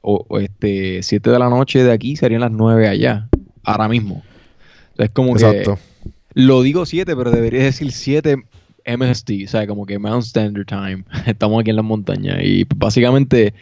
o, 0.00 0.24
este 0.38 1.02
7 1.02 1.30
de 1.30 1.38
la 1.38 1.48
noche 1.48 1.82
de 1.82 1.92
aquí 1.92 2.16
serían 2.16 2.40
las 2.40 2.52
9 2.52 2.88
allá, 2.88 3.28
ahora 3.64 3.88
mismo. 3.88 4.22
Es 4.98 5.10
como 5.10 5.32
Exacto. 5.32 5.78
Lo 6.38 6.60
digo 6.60 6.84
7, 6.84 7.16
pero 7.16 7.30
debería 7.30 7.62
decir 7.64 7.90
7 7.92 8.36
MST, 8.84 9.30
o 9.46 9.48
sea, 9.48 9.66
como 9.66 9.86
que 9.86 9.98
Mount 9.98 10.22
Standard 10.24 10.66
Time. 10.66 11.04
Estamos 11.26 11.60
aquí 11.60 11.70
en 11.70 11.76
la 11.76 11.82
montaña 11.82 12.42
y 12.42 12.64
básicamente 12.76 13.54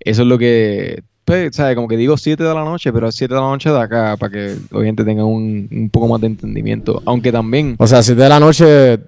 eso 0.00 0.22
es 0.22 0.28
lo 0.28 0.36
que, 0.36 1.02
pues, 1.24 1.56
¿sabes? 1.56 1.74
Como 1.74 1.88
que 1.88 1.96
digo 1.96 2.18
7 2.18 2.44
de 2.44 2.52
la 2.54 2.64
noche, 2.64 2.92
pero 2.92 3.08
es 3.08 3.14
7 3.14 3.32
de 3.32 3.40
la 3.40 3.46
noche 3.46 3.70
de 3.70 3.80
acá, 3.80 4.16
para 4.18 4.30
que 4.30 4.56
obviamente 4.72 5.04
tengan 5.04 5.24
un, 5.24 5.68
un 5.72 5.88
poco 5.90 6.06
más 6.08 6.20
de 6.20 6.26
entendimiento. 6.26 7.02
Aunque 7.06 7.32
también 7.32 7.76
O 7.78 7.86
sea, 7.86 8.02
7 8.02 8.20
de 8.22 8.28
la 8.28 8.38
noche, 8.40 8.98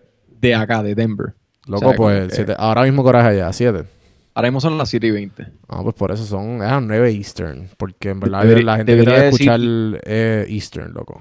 de 0.40 0.54
acá, 0.54 0.82
de 0.82 0.94
Denver. 0.94 1.34
loco, 1.66 1.92
pues, 1.94 2.28
que- 2.28 2.34
siete- 2.36 2.54
ahora 2.56 2.84
mismo 2.84 3.02
coraje 3.02 3.28
allá, 3.28 3.52
7. 3.52 3.84
Ahora 4.32 4.48
mismo 4.48 4.60
son 4.62 4.78
las 4.78 4.88
7 4.88 5.06
y 5.08 5.10
20. 5.10 5.46
Ah, 5.68 5.80
pues 5.82 5.94
por 5.94 6.10
eso 6.10 6.24
son, 6.24 6.56
es 6.56 6.62
a 6.62 6.80
las 6.80 6.82
9 6.84 7.10
Eastern. 7.12 7.68
Porque 7.76 8.08
en 8.08 8.20
verdad 8.20 8.42
Debería- 8.44 8.64
la 8.64 8.76
gente 8.78 8.96
que 8.96 9.02
te 9.04 9.10
va 9.10 9.16
a 9.16 9.20
debería 9.20 9.30
decir- 9.30 9.50
escuchar 9.50 10.10
es 10.10 10.48
Eastern, 10.50 10.94
loco. 10.94 11.20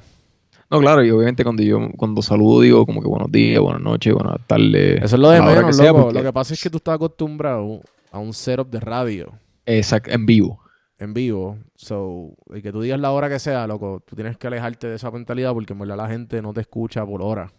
No, 0.71 0.79
claro, 0.79 1.03
y 1.03 1.09
obviamente 1.09 1.43
cuando 1.43 1.63
yo 1.63 1.79
cuando 1.97 2.21
saludo 2.21 2.61
digo 2.61 2.85
como 2.85 3.01
que 3.01 3.07
buenos 3.07 3.31
días, 3.31 3.59
buenas 3.59 3.81
noches, 3.81 4.13
buenas 4.13 4.35
tardes. 4.45 5.01
Eso 5.01 5.15
es 5.15 5.19
lo 5.21 5.29
de 5.31 5.41
menos, 5.41 5.65
que 5.65 5.73
sea, 5.73 5.88
loco. 5.88 6.01
porque- 6.03 6.19
Lo 6.19 6.23
que 6.25 6.33
pasa 6.33 6.53
es 6.53 6.61
que 6.61 6.69
tú 6.69 6.77
estás 6.77 6.95
acostumbrado 6.95 7.81
a 8.11 8.19
un 8.19 8.33
setup 8.33 8.69
de 8.69 8.79
radio 8.79 9.31
Exacto, 9.65 10.11
en 10.11 10.25
vivo. 10.27 10.61
en 10.99 11.13
vivo. 11.15 11.57
So, 11.75 12.33
y 12.53 12.61
que 12.61 12.71
tú 12.71 12.81
digas 12.81 12.99
la 12.99 13.11
hora 13.11 13.29
que 13.29 13.39
sea, 13.39 13.65
loco, 13.65 14.03
tú 14.05 14.15
tienes 14.15 14.38
que 14.38 14.45
alejarte 14.47 14.88
de 14.88 14.95
esa 14.97 15.09
mentalidad 15.09 15.53
porque 15.53 15.73
en 15.73 15.79
verdad 15.79 15.97
la 15.97 16.07
gente 16.07 16.39
no 16.41 16.53
te 16.53 16.61
escucha 16.61 17.03
por 17.05 17.21
hora. 17.23 17.51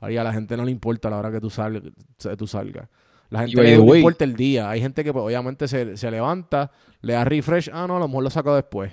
Ahí 0.00 0.16
a 0.18 0.22
la 0.24 0.32
gente 0.34 0.56
no 0.56 0.64
le 0.64 0.70
importa 0.70 1.08
la 1.10 1.16
hora 1.18 1.30
que 1.32 1.40
tú, 1.40 1.48
sal, 1.50 1.92
tú 2.36 2.46
salgas. 2.46 2.88
La 3.30 3.40
gente 3.40 3.62
le, 3.62 3.76
le 3.78 3.96
importa 3.98 4.24
el 4.24 4.36
día. 4.36 4.68
Hay 4.70 4.80
gente 4.80 5.02
que 5.04 5.12
pues, 5.12 5.24
obviamente 5.24 5.68
se, 5.68 5.96
se 5.96 6.10
levanta, 6.10 6.70
le 7.00 7.14
da 7.14 7.24
refresh. 7.24 7.70
Ah, 7.72 7.86
no, 7.88 7.96
a 7.96 7.98
lo 7.98 8.08
mejor 8.08 8.24
lo 8.24 8.30
saco 8.30 8.54
después. 8.54 8.92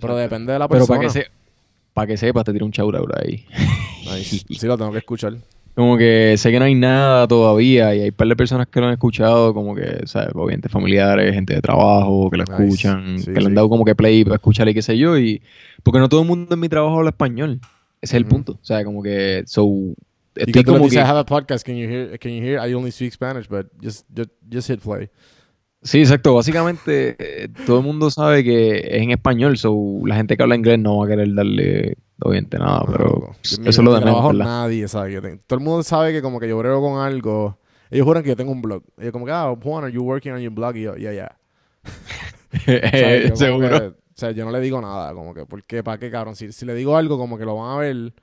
Pero 0.00 0.16
depende 0.16 0.52
de 0.52 0.58
la 0.58 0.68
Pero 0.68 0.80
persona. 0.86 0.98
para 0.98 1.08
que, 1.08 1.12
se, 1.12 1.26
para 1.96 2.08
que 2.08 2.18
sepas, 2.18 2.44
te 2.44 2.52
tiro 2.52 2.66
un 2.66 2.72
out 2.78 3.10
ahí. 3.16 3.46
Nice. 4.04 4.44
Sí, 4.50 4.66
lo 4.66 4.76
tengo 4.76 4.92
que 4.92 4.98
escuchar. 4.98 5.32
Como 5.74 5.96
que 5.96 6.34
sé 6.36 6.50
que 6.50 6.58
no 6.58 6.66
hay 6.66 6.74
nada 6.74 7.26
todavía 7.26 7.94
y 7.94 8.00
hay 8.02 8.08
un 8.10 8.14
par 8.14 8.28
de 8.28 8.36
personas 8.36 8.66
que 8.66 8.80
lo 8.80 8.86
han 8.86 8.92
escuchado, 8.92 9.54
como 9.54 9.74
que, 9.74 10.02
¿sabes? 10.04 10.28
Obviamente 10.34 10.68
familiares, 10.68 11.32
gente 11.32 11.54
de 11.54 11.62
trabajo 11.62 12.28
que 12.30 12.36
lo 12.36 12.44
Nice. 12.44 12.62
escuchan, 12.64 13.18
Sí, 13.18 13.24
que 13.24 13.32
le 13.32 13.40
sí. 13.40 13.46
han 13.46 13.54
dado 13.54 13.70
como 13.70 13.82
que 13.86 13.94
play 13.94 14.24
para 14.24 14.36
escuchar 14.36 14.68
y 14.68 14.74
qué 14.74 14.82
sé 14.82 14.98
yo. 14.98 15.16
y 15.18 15.40
Porque 15.82 15.98
no 15.98 16.10
todo 16.10 16.20
el 16.20 16.26
mundo 16.28 16.52
en 16.52 16.60
mi 16.60 16.68
trabajo 16.68 16.98
habla 16.98 17.08
español. 17.10 17.60
Ese 18.02 18.14
es 18.16 18.20
el 18.20 18.24
Ujú. 18.24 18.30
punto. 18.34 18.52
O 18.60 18.64
sea, 18.64 18.84
como 18.84 19.02
que, 19.02 19.44
so, 19.46 19.66
estoy 20.34 20.52
le 20.52 20.64
como 20.64 20.86
que... 20.90 20.96
I 20.96 20.98
have 20.98 21.18
a 21.18 21.24
podcast, 21.24 21.64
can 21.64 21.76
you 21.76 21.88
hear, 21.88 22.18
can 22.18 22.30
you 22.30 22.42
hear, 22.42 22.58
I 22.60 22.74
only 22.74 22.90
speak 22.92 23.14
Spanish, 23.14 23.48
but 23.48 23.68
just, 23.82 24.04
just, 24.14 24.30
just 24.52 24.68
hit 24.68 24.80
play. 24.82 25.08
Sí, 25.86 26.00
exacto. 26.00 26.34
Básicamente, 26.34 27.16
eh, 27.18 27.48
todo 27.64 27.78
el 27.78 27.84
mundo 27.84 28.10
sabe 28.10 28.42
que 28.42 28.78
es 28.78 29.02
en 29.02 29.10
español, 29.12 29.56
so 29.56 30.00
la 30.04 30.16
gente 30.16 30.36
que 30.36 30.42
habla 30.42 30.56
inglés 30.56 30.78
no 30.80 30.98
va 30.98 31.06
a 31.06 31.08
querer 31.08 31.32
darle, 31.34 31.96
obviamente, 32.20 32.58
nada, 32.58 32.80
No, 32.80 32.92
pero 32.92 33.04
loco. 33.04 33.36
eso 33.42 33.60
es 33.68 33.78
lo 33.78 33.94
de 33.94 34.00
menos, 34.04 34.34
nadie 34.34 34.88
sabe 34.88 35.12
que 35.14 35.20
tengo. 35.20 35.40
Todo 35.46 35.58
el 35.60 35.64
mundo 35.64 35.82
sabe 35.84 36.12
que 36.12 36.22
como 36.22 36.40
que 36.40 36.48
yo 36.48 36.58
brego 36.58 36.80
con 36.80 37.00
algo. 37.00 37.58
Ellos 37.90 38.04
juran 38.04 38.24
que 38.24 38.30
yo 38.30 38.36
tengo 38.36 38.50
un 38.50 38.62
blog. 38.62 38.82
Ellos 38.98 39.12
como 39.12 39.26
que, 39.26 39.32
ah, 39.32 39.54
Juan, 39.62 39.84
are 39.84 39.92
you 39.92 40.02
working 40.02 40.32
on 40.32 40.40
your 40.40 40.52
blog? 40.52 40.76
Y 40.76 40.82
yo, 40.82 40.96
yeah, 40.96 41.12
yeah. 41.12 41.36
Yo 43.28 43.36
Seguro. 43.36 43.68
que- 43.80 43.86
o 43.86 44.18
sea, 44.18 44.30
yo 44.30 44.44
no 44.46 44.50
le 44.50 44.60
digo 44.60 44.80
nada, 44.80 45.12
como 45.12 45.34
que, 45.34 45.44
¿por 45.44 45.62
qué? 45.64 45.82
¿Para 45.84 45.98
qué, 45.98 46.10
cabrón? 46.10 46.34
Si, 46.36 46.50
si 46.50 46.64
le 46.64 46.74
digo 46.74 46.96
algo, 46.96 47.18
como 47.18 47.36
que 47.36 47.44
lo 47.44 47.54
van 47.56 47.70
a 47.76 47.76
ver 47.80 48.14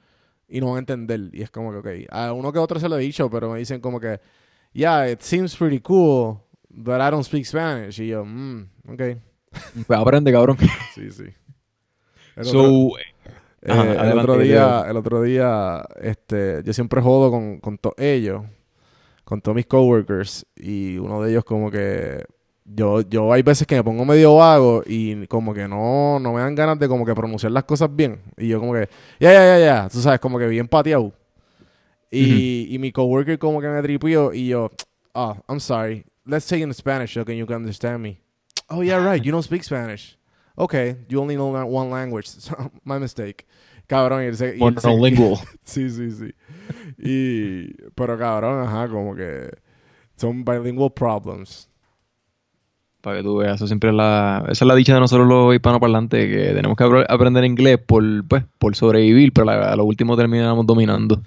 y 0.50 0.60
no 0.60 0.68
van 0.68 0.78
a 0.78 0.80
entender. 0.80 1.30
Y 1.32 1.44
es 1.44 1.52
como 1.52 1.72
que, 1.72 1.78
ok. 1.78 2.08
A 2.12 2.34
uno 2.34 2.52
que 2.52 2.58
otro 2.60 2.80
se 2.80 2.90
lo 2.90 2.98
he 2.98 3.02
dicho, 3.02 3.30
pero 3.30 3.52
me 3.52 3.60
dicen 3.60 3.80
como 3.80 4.00
que, 4.00 4.20
yeah, 4.74 5.08
it 5.10 5.22
seems 5.22 5.56
pretty 5.56 5.80
cool, 5.80 6.40
but 6.74 7.00
I 7.02 7.10
don't 7.12 7.24
speak 7.24 7.46
Spanish. 7.46 8.00
Y 8.00 8.08
yo, 8.08 8.26
mm, 8.26 8.62
ok. 8.90 9.02
Pues 9.88 10.00
aprende, 10.00 10.32
cabrón. 10.32 10.58
Sí, 10.96 11.12
sí. 11.12 11.24
El 12.36 12.48
otro- 12.48 12.52
So, 12.52 12.98
Eh, 13.66 13.72
Ajá, 13.72 13.82
el 13.84 13.98
adelante, 14.00 14.20
otro 14.32 14.38
día, 14.44 14.86
el 14.90 14.98
otro 14.98 15.22
día, 15.22 15.86
este, 16.02 16.62
yo 16.66 16.74
siempre 16.74 17.02
jodo 17.02 17.32
con, 17.32 17.60
con 17.62 17.78
todos 17.78 17.96
ellos, 17.98 18.44
con 19.24 19.40
todos 19.40 19.56
mis 19.56 19.68
coworkers, 19.68 20.46
y 20.58 20.98
uno 20.98 21.22
de 21.22 21.32
ellos 21.32 21.46
como 21.46 21.72
que 21.72 22.26
yo, 22.66 23.00
yo 23.02 23.32
hay 23.32 23.42
veces 23.42 23.66
que 23.66 23.76
me 23.76 23.84
pongo 23.84 24.04
medio 24.04 24.36
vago 24.36 24.84
y 24.86 25.28
como 25.28 25.54
que 25.54 25.66
no, 25.66 26.20
no 26.20 26.34
me 26.34 26.42
dan 26.42 26.56
ganas 26.56 26.78
de 26.78 26.90
como 26.90 27.06
que 27.06 27.16
pronunciar 27.16 27.54
las 27.54 27.64
cosas 27.64 27.90
bien. 27.96 28.20
Y 28.38 28.50
yo 28.50 28.60
como 28.60 28.74
que, 28.74 28.90
ya, 29.18 29.32
ya, 29.32 29.46
ya, 29.46 29.60
ya, 29.60 29.90
tú 29.90 30.02
sabes, 30.02 30.20
como 30.20 30.38
que 30.38 30.48
bien 30.48 30.68
pateado. 30.68 31.14
Y, 32.12 32.68
y 32.70 32.80
mi 32.80 32.92
coworker 32.92 33.40
como 33.40 33.62
que 33.62 33.68
me 33.70 33.82
tripió 33.82 34.34
y 34.34 34.48
yo, 34.50 34.70
oh, 35.14 35.38
I'm 35.48 35.62
sorry, 35.62 36.06
let's 36.26 36.46
say 36.46 36.62
in 36.62 36.74
Spanish 36.74 37.14
so 37.14 37.24
can 37.26 37.36
you 37.36 37.46
can 37.46 37.58
understand 37.58 38.02
me. 38.02 38.20
Oh 38.70 38.82
yeah, 38.82 38.98
right, 38.98 39.24
you 39.24 39.32
don't 39.32 39.44
speak 39.44 39.64
Spanish. 39.64 40.18
Okay, 40.58 40.96
you 41.10 41.20
only 41.20 41.36
know 41.36 41.52
that 41.54 41.68
one 41.68 41.90
language. 41.90 42.30
My 42.86 43.00
mistake. 43.00 43.46
Cabrón, 43.88 44.24
y 44.24 44.34
se- 44.36 44.54
se- 44.54 44.58
monolingual. 44.58 45.40
Sí, 45.64 45.90
sí, 45.90 46.10
sí. 46.12 46.32
Y, 46.98 47.74
pero 47.96 48.18
cabrón, 48.18 48.66
ajá, 48.66 48.88
como 48.88 49.16
que 49.16 49.50
son 50.16 50.46
bilingual 50.46 50.92
problems. 50.94 51.70
Para 53.02 53.18
que 53.18 53.24
tú 53.24 53.38
veas, 53.38 53.56
eso 53.56 53.68
siempre 53.68 53.90
es 53.90 53.96
la, 53.96 54.44
esa 54.50 54.64
es 54.64 54.68
la 54.68 54.76
dicha 54.76 54.94
de 54.94 55.02
nosotros 55.02 55.28
los 55.28 55.54
hispanoparlantes, 55.54 56.26
que 56.30 56.54
tenemos 56.54 56.78
que 56.78 56.86
apre- 56.86 57.06
aprender 57.10 57.44
inglés 57.44 57.78
por, 57.86 58.02
pues, 58.28 58.46
por 58.58 58.76
sobrevivir, 58.78 59.34
pero 59.34 59.50
a 59.50 59.76
lo 59.76 59.84
último 59.84 60.16
terminamos 60.16 60.66
dominando. 60.66 61.22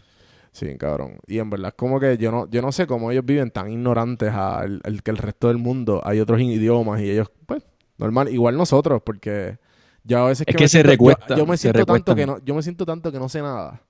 Sí, 0.57 0.75
cabrón. 0.79 1.19
Y 1.27 1.39
en 1.39 1.51
verdad, 1.51 1.75
como 1.77 2.01
que 2.01 2.17
yo 2.17 2.31
no, 2.33 2.49
yo 2.49 2.63
no 2.63 2.73
sé 2.73 2.87
cómo 2.87 3.11
ellos 3.11 3.27
viven 3.27 3.51
tan 3.51 3.71
ignorantes 3.71 4.31
al 4.33 4.81
al 4.85 5.03
que 5.03 5.11
el 5.11 5.19
resto 5.19 5.49
del 5.49 5.59
mundo. 5.59 6.01
Hay 6.03 6.19
otros 6.19 6.41
idiomas 6.41 7.03
y 7.03 7.11
ellos, 7.11 7.31
pues, 7.45 7.63
normal, 7.99 8.31
igual 8.33 8.57
nosotros, 8.57 9.03
porque 9.05 9.59
yo 10.03 10.19
a 10.25 10.29
veces 10.29 10.47
Es 10.49 10.53
que, 10.53 10.57
que 10.57 10.65
me 10.65 10.69
se 10.69 10.83
siento, 10.83 10.89
yo- 11.37 11.47
me 11.47 11.57
siento 11.59 11.85
tanto 11.85 12.15
que 12.15 12.25
no, 12.27 12.39
yo 12.43 12.55
me 12.55 12.63
siento 12.63 12.87
tanto 12.87 13.13
que 13.13 13.19
no 13.19 13.29
sé 13.29 13.43
nada. 13.43 13.83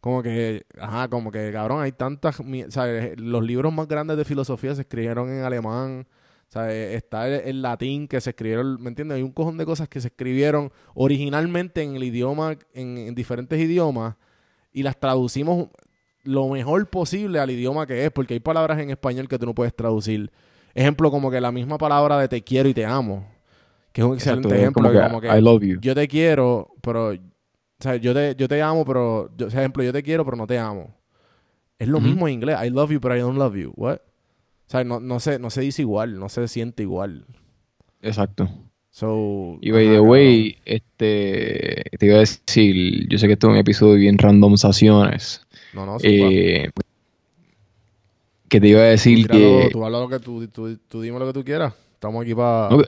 Como 0.00 0.22
que, 0.22 0.64
ajá, 0.80 1.08
como 1.08 1.30
que, 1.30 1.52
cabrón, 1.52 1.82
hay 1.82 1.92
tantas, 1.92 2.38
¿sabes? 2.70 3.20
Los 3.20 3.44
libros 3.44 3.70
más 3.74 3.86
grandes 3.86 4.16
de 4.16 4.24
filosofía 4.24 4.74
se 4.74 4.80
escribieron 4.80 5.28
en 5.30 5.42
alemán. 5.44 6.06
¿sabes? 6.48 6.94
Está 6.94 7.26
el, 7.28 7.34
el 7.48 7.62
latín 7.62 8.06
que 8.08 8.18
se 8.20 8.30
escribieron, 8.30 8.80
¿me 8.80 8.88
entiendes? 8.88 9.16
Hay 9.16 9.22
un 9.22 9.32
cojón 9.32 9.58
de 9.58 9.66
cosas 9.66 9.88
que 9.88 10.00
se 10.00 10.08
escribieron 10.08 10.70
originalmente 10.94 11.82
en 11.82 11.96
el 11.96 12.04
idioma, 12.04 12.56
en, 12.72 12.96
en 12.98 13.14
diferentes 13.14 13.58
idiomas, 13.60 14.14
y 14.72 14.82
las 14.84 14.98
traducimos 14.98 15.68
lo 16.24 16.48
mejor 16.48 16.88
posible 16.88 17.38
al 17.38 17.50
idioma 17.50 17.86
que 17.86 18.04
es, 18.04 18.10
porque 18.10 18.34
hay 18.34 18.40
palabras 18.40 18.78
en 18.80 18.90
español 18.90 19.28
que 19.28 19.38
tú 19.38 19.46
no 19.46 19.54
puedes 19.54 19.74
traducir. 19.74 20.30
Ejemplo, 20.74 21.10
como 21.10 21.30
que 21.30 21.40
la 21.40 21.52
misma 21.52 21.78
palabra 21.78 22.18
de 22.18 22.28
te 22.28 22.42
quiero 22.42 22.68
y 22.68 22.74
te 22.74 22.84
amo, 22.84 23.26
que 23.92 24.00
es 24.00 24.06
un 24.06 24.14
excelente 24.14 24.48
Exacto, 24.48 24.60
ejemplo. 24.60 24.82
como 24.82 24.92
que 24.92 24.98
que, 24.98 25.04
como 25.04 25.20
que 25.20 25.38
I 25.38 25.40
love 25.40 25.62
you. 25.62 25.78
yo 25.80 25.94
te 25.94 26.08
quiero, 26.08 26.74
pero. 26.80 27.12
O 27.12 27.82
sea, 27.84 27.96
yo 27.96 28.14
te, 28.14 28.34
yo 28.36 28.48
te 28.48 28.60
amo, 28.62 28.84
pero. 28.84 29.30
Yo, 29.36 29.46
o 29.46 29.50
sea, 29.50 29.60
ejemplo, 29.60 29.82
yo 29.82 29.92
te 29.92 30.02
quiero, 30.02 30.24
pero 30.24 30.36
no 30.36 30.46
te 30.46 30.58
amo. 30.58 30.94
Es 31.78 31.88
lo 31.88 32.00
mismo 32.00 32.26
en 32.26 32.34
inglés. 32.34 32.56
I 32.64 32.70
love 32.70 32.90
you, 32.90 33.00
but 33.00 33.12
I 33.12 33.18
don't 33.18 33.36
love 33.36 33.56
you. 33.56 33.72
What? 33.76 33.96
O 33.96 34.70
sea, 34.70 34.84
no, 34.84 35.00
no, 35.00 35.20
se, 35.20 35.38
no 35.38 35.50
se 35.50 35.60
dice 35.60 35.82
igual, 35.82 36.18
no 36.18 36.28
se 36.28 36.48
siente 36.48 36.82
igual. 36.82 37.26
Exacto. 38.00 38.48
So. 38.90 39.58
Y 39.60 39.70
by 39.72 39.88
the 39.88 40.00
way, 40.00 40.56
este, 40.64 41.82
te 41.98 42.06
iba 42.06 42.16
a 42.16 42.20
decir, 42.20 43.08
yo 43.08 43.18
sé 43.18 43.26
que 43.26 43.34
esto 43.34 43.48
es 43.48 43.52
un 43.52 43.58
episodio 43.58 43.94
bien 43.96 44.18
randomizaciones. 44.18 45.46
No, 45.74 45.86
no. 45.86 45.96
Eh, 46.02 46.70
que 48.48 48.60
te 48.60 48.68
iba 48.68 48.80
a 48.80 48.84
decir 48.84 49.26
que, 49.26 49.68
tú 49.72 49.84
habla 49.84 49.98
lo 50.00 50.08
que 50.08 50.20
tú, 50.20 50.46
tú, 50.48 50.76
tú 50.88 51.00
dime 51.02 51.18
lo 51.18 51.26
que 51.26 51.32
tú 51.32 51.44
quieras. 51.44 51.74
Estamos 51.94 52.22
aquí 52.22 52.34
para. 52.34 52.70
No, 52.70 52.82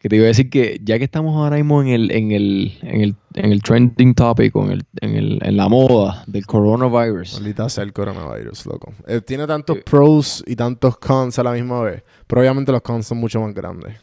que 0.00 0.08
te 0.10 0.16
iba 0.16 0.24
a 0.24 0.28
decir 0.28 0.50
que 0.50 0.78
ya 0.84 0.98
que 0.98 1.04
estamos 1.04 1.34
ahora 1.34 1.56
mismo 1.56 1.80
en 1.82 1.88
el, 1.88 2.10
en 2.10 2.30
el, 2.32 2.78
en 2.82 3.00
el, 3.00 3.14
en 3.34 3.52
el 3.52 3.62
trending 3.62 4.14
topic, 4.14 4.54
en, 4.56 4.70
el, 4.70 4.82
en, 5.00 5.16
el, 5.16 5.38
en 5.42 5.56
la 5.56 5.68
moda 5.68 6.24
del 6.26 6.44
coronavirus. 6.46 7.34
Maldita 7.34 7.68
sea 7.70 7.84
el 7.84 7.92
coronavirus, 7.94 8.66
loco. 8.66 8.92
Eh, 9.06 9.22
tiene 9.22 9.46
tantos 9.46 9.78
Eh. 9.78 9.82
pros 9.84 10.44
y 10.46 10.56
tantos 10.56 10.98
cons 10.98 11.38
a 11.38 11.42
la 11.42 11.52
misma 11.52 11.80
vez. 11.82 12.02
Pero 12.26 12.40
obviamente 12.42 12.70
los 12.70 12.82
cons 12.82 13.06
son 13.06 13.16
mucho 13.18 13.40
más 13.40 13.54
grandes. 13.54 13.96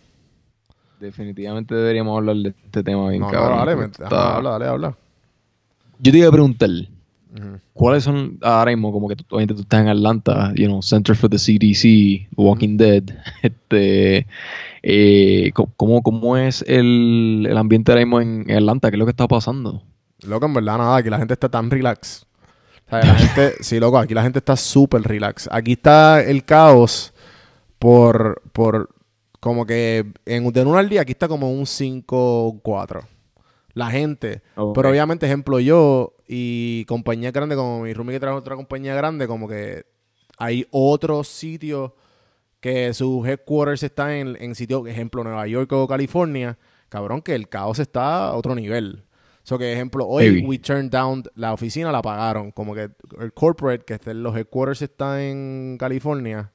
Definitivamente 1.00 1.74
deberíamos 1.75 2.18
hablar 2.18 2.36
de 2.36 2.50
este 2.50 2.84
tema 2.84 3.10
bien 3.10 3.22
No, 3.22 3.28
no, 3.28 3.32
cabrón, 3.34 3.58
dale, 3.60 3.72
porque 3.75 3.88
me- 3.88 3.92
está- 3.92 4.06
ajá, 4.08 4.36
habla, 4.38 4.50
dale, 4.51 4.66
habla. 4.66 4.98
Yo 6.00 6.12
te 6.12 6.18
iba 6.18 6.28
a 6.28 6.32
preguntar, 6.32 6.70
¿cuáles 7.74 8.04
son 8.04 8.38
ahora 8.42 8.72
mismo 8.72 8.92
como 8.92 9.08
que 9.08 9.16
tú, 9.16 9.24
obviamente 9.30 9.54
tú 9.54 9.62
estás 9.62 9.82
en 9.82 9.88
Atlanta, 9.88 10.54
you 10.56 10.66
know, 10.66 10.82
Center 10.82 11.16
for 11.16 11.30
the 11.30 11.38
CDC, 11.38 12.30
Walking 12.36 12.78
Dead, 12.78 13.04
este, 13.42 14.28
eh, 14.84 15.52
¿cómo, 15.54 16.02
cómo 16.02 16.38
es 16.38 16.64
el, 16.68 17.48
el 17.50 17.58
ambiente 17.58 17.92
ahora 17.92 18.06
mismo 18.06 18.22
en 18.22 18.52
Atlanta? 18.52 18.90
¿Qué 18.90 18.96
es 18.96 19.00
lo 19.00 19.06
que 19.06 19.12
está 19.12 19.28
pasando? 19.28 19.84
Loco, 20.24 20.46
en 20.46 20.54
verdad, 20.54 20.78
nada, 20.78 20.98
aquí 20.98 21.10
la 21.10 21.18
gente 21.18 21.34
está 21.34 21.50
tan 21.50 21.72
relax. 21.72 22.26
O 22.88 22.90
sea, 22.90 23.00
la 23.00 23.16
gente, 23.16 23.56
sí, 23.62 23.80
loco, 23.80 23.98
aquí 23.98 24.14
la 24.14 24.24
gente 24.24 24.40
está 24.40 24.56
súper 24.56 25.02
relax. 25.02 25.50
Aquí 25.52 25.74
está 25.74 26.22
el 26.22 26.44
caos 26.44 27.14
por, 27.80 28.42
por 28.52 28.90
como 29.40 29.66
que 29.66 30.06
en, 30.26 30.52
de 30.52 30.62
1 30.62 30.78
al 30.78 30.90
día, 30.90 31.02
aquí 31.02 31.14
está 31.14 31.28
como 31.28 31.52
un 31.52 31.66
5-4. 31.66 33.06
La 33.74 33.90
gente. 33.90 34.42
Pero 34.76 34.90
obviamente, 34.90 35.26
ejemplo, 35.26 35.60
yo 35.60 36.14
y 36.34 36.86
compañía 36.86 37.30
grande, 37.32 37.58
como 37.58 37.82
mi 37.82 37.94
roomie 37.94 38.14
que 38.16 38.20
trabaja 38.22 38.38
en 38.38 38.42
otra 38.42 38.56
compañía 38.56 38.96
grande, 38.96 39.28
como 39.28 39.50
que 39.50 39.84
hay 40.38 40.66
otros 40.72 41.28
sitios 41.28 41.92
que 42.62 42.94
sus 42.94 43.28
headquarters 43.28 43.84
están 43.84 44.12
en, 44.12 44.38
en 44.40 44.56
sitios, 44.56 44.88
ejemplo, 44.88 45.26
Nueva 45.26 45.46
York 45.46 45.70
o 45.74 45.88
California, 45.90 46.58
cabrón, 46.88 47.22
que 47.22 47.36
el 47.36 47.50
caos 47.50 47.80
está 47.80 48.28
a 48.30 48.34
otro 48.36 48.56
nivel. 48.56 49.04
So 49.44 49.58
que, 49.58 49.74
ejemplo, 49.74 50.08
hoy 50.08 50.24
Heavy. 50.24 50.46
we 50.46 50.58
turned 50.58 50.90
down, 50.90 51.24
la 51.36 51.52
oficina 51.52 51.92
la 51.92 52.02
pagaron, 52.02 52.52
como 52.52 52.74
que 52.76 52.92
el 53.20 53.34
corporate, 53.34 53.84
que 53.84 53.96
está 53.96 54.12
en 54.12 54.24
los 54.24 54.34
headquarters 54.34 54.82
está 54.84 55.22
en 55.22 55.76
California, 55.78 56.54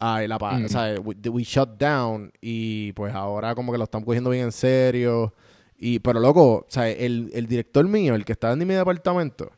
la 0.00 0.38
pa- 0.38 0.58
o 0.64 0.68
sea, 0.68 0.94
we, 1.02 1.14
we 1.30 1.42
shut 1.42 1.70
down 1.78 2.32
y 2.40 2.92
pues 2.92 3.14
ahora 3.14 3.54
como 3.54 3.72
que 3.72 3.78
lo 3.78 3.84
están 3.84 4.04
cogiendo 4.04 4.30
bien 4.30 4.44
en 4.44 4.52
serio. 4.52 5.34
Y, 5.78 5.98
pero 5.98 6.20
loco, 6.20 6.52
o 6.58 6.66
sea, 6.68 6.88
el, 6.88 7.30
el 7.34 7.46
director 7.46 7.86
mío, 7.86 8.14
el 8.14 8.24
que 8.24 8.32
estaba 8.32 8.52
en 8.54 8.66
mi 8.66 8.74
departamento, 8.74 9.50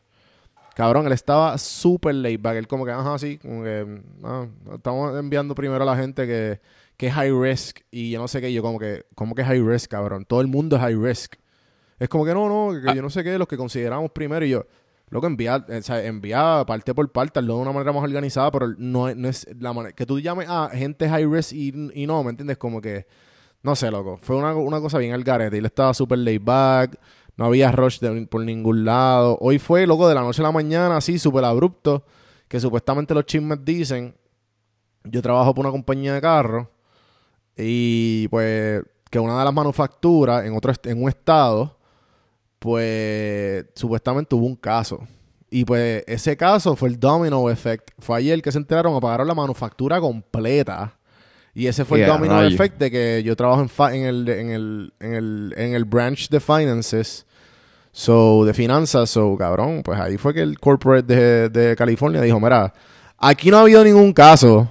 cabrón, 0.74 1.06
él 1.06 1.12
estaba 1.12 1.56
súper 1.58 2.14
laid 2.14 2.40
back. 2.40 2.56
Él 2.56 2.66
como 2.66 2.84
que, 2.84 2.90
ajá, 2.92 3.18
sí, 3.18 3.38
como 3.38 3.62
que, 3.62 4.00
ah, 4.24 4.46
estamos 4.74 5.16
enviando 5.18 5.54
primero 5.54 5.82
a 5.82 5.86
la 5.86 5.96
gente 5.96 6.26
que, 6.26 6.60
que 6.96 7.06
es 7.08 7.12
high 7.14 7.30
risk 7.32 7.80
y 7.90 8.10
yo 8.10 8.18
no 8.20 8.28
sé 8.28 8.40
qué. 8.40 8.50
Y 8.50 8.54
yo 8.54 8.62
como 8.62 8.78
que, 8.78 9.04
¿cómo 9.14 9.34
que 9.34 9.44
high 9.44 9.60
risk, 9.62 9.90
cabrón? 9.90 10.24
Todo 10.24 10.40
el 10.40 10.46
mundo 10.48 10.76
es 10.76 10.82
high 10.82 10.96
risk. 10.96 11.34
Es 11.98 12.08
como 12.08 12.24
que 12.24 12.34
no, 12.34 12.48
no, 12.48 12.80
que 12.80 12.90
Ah. 12.90 12.94
yo 12.94 13.02
no 13.02 13.10
sé 13.10 13.22
qué, 13.24 13.38
los 13.38 13.48
que 13.48 13.56
consideramos 13.56 14.10
primero. 14.10 14.44
Y 14.44 14.50
yo, 14.50 14.66
Loco, 15.08 15.28
envía, 15.28 15.64
o 15.68 15.82
sea, 15.82 16.04
envía 16.04 16.64
parte 16.66 16.92
por 16.92 17.12
parte, 17.12 17.38
hazlo 17.38 17.54
de 17.54 17.62
una 17.62 17.70
manera 17.70 17.92
más 17.92 18.02
organizada, 18.02 18.50
pero 18.50 18.74
no, 18.76 19.08
es- 19.08 19.16
no 19.16 19.28
es 19.28 19.46
la 19.60 19.72
manera. 19.72 19.94
Que 19.94 20.04
tú 20.04 20.18
llames 20.18 20.48
a 20.48 20.68
gente 20.70 21.08
high 21.08 21.24
risk 21.26 21.52
y, 21.52 21.72
y 21.94 22.06
no, 22.08 22.24
¿me 22.24 22.30
entiendes? 22.30 22.56
Como 22.58 22.80
que. 22.80 23.06
No 23.66 23.74
sé, 23.74 23.90
loco. 23.90 24.16
Fue 24.22 24.36
una, 24.36 24.54
una 24.54 24.80
cosa 24.80 24.98
bien 24.98 25.12
al 25.12 25.24
garete. 25.24 25.58
Él 25.58 25.66
estaba 25.66 25.92
súper 25.92 26.18
laid 26.18 26.40
back. 26.42 26.98
No 27.36 27.46
había 27.46 27.72
rush 27.72 27.98
de- 27.98 28.26
por 28.28 28.42
ningún 28.42 28.84
lado. 28.84 29.36
Hoy 29.40 29.58
fue, 29.58 29.86
loco, 29.86 30.08
de 30.08 30.14
la 30.14 30.22
noche 30.22 30.40
a 30.40 30.44
la 30.44 30.52
mañana, 30.52 30.96
así, 30.96 31.18
súper 31.18 31.44
abrupto. 31.44 32.04
Que 32.48 32.60
supuestamente 32.60 33.12
los 33.12 33.26
chismes 33.26 33.58
dicen. 33.64 34.14
Yo 35.04 35.20
trabajo 35.20 35.52
por 35.54 35.64
una 35.64 35.72
compañía 35.72 36.14
de 36.14 36.20
carros. 36.20 36.68
Y 37.56 38.28
pues, 38.28 38.82
que 39.10 39.18
una 39.18 39.38
de 39.38 39.44
las 39.44 39.52
manufacturas 39.54 40.44
en, 40.44 40.56
otro, 40.56 40.72
en 40.84 41.02
un 41.02 41.08
estado 41.08 41.76
pues 42.58 43.66
supuestamente 43.74 44.34
hubo 44.34 44.46
un 44.46 44.56
caso. 44.56 45.00
Y 45.50 45.64
pues 45.64 46.02
ese 46.06 46.36
caso 46.36 46.74
fue 46.76 46.88
el 46.88 46.98
domino 46.98 47.48
effect. 47.50 47.90
Fue 47.98 48.16
ayer 48.18 48.42
que 48.42 48.50
se 48.50 48.58
enteraron, 48.58 48.94
apagaron 48.94 49.26
la 49.28 49.34
manufactura 49.34 50.00
completa. 50.00 50.95
Y 51.58 51.66
ese 51.68 51.84
fue 51.86 52.02
el 52.02 52.06
domino 52.06 52.34
rayo. 52.34 52.54
effect 52.54 52.78
de 52.78 52.90
que 52.90 53.22
yo 53.24 53.34
trabajo 53.34 53.62
en, 53.62 53.68
fa- 53.70 53.94
en, 53.94 54.04
el, 54.04 54.28
en, 54.28 54.50
el, 54.50 54.92
en, 55.00 55.14
el, 55.14 55.54
en 55.56 55.74
el 55.74 55.84
branch 55.86 56.28
de 56.28 56.38
finances. 56.38 57.24
So, 57.92 58.44
de 58.44 58.52
finanzas, 58.52 59.08
so, 59.08 59.34
cabrón, 59.38 59.82
pues 59.82 59.98
ahí 59.98 60.18
fue 60.18 60.34
que 60.34 60.42
el 60.42 60.58
corporate 60.60 61.16
de, 61.16 61.48
de 61.48 61.74
California 61.76 62.20
dijo, 62.20 62.38
mira, 62.38 62.74
aquí 63.16 63.50
no 63.50 63.56
ha 63.56 63.62
habido 63.62 63.82
ningún 63.82 64.12
caso. 64.12 64.70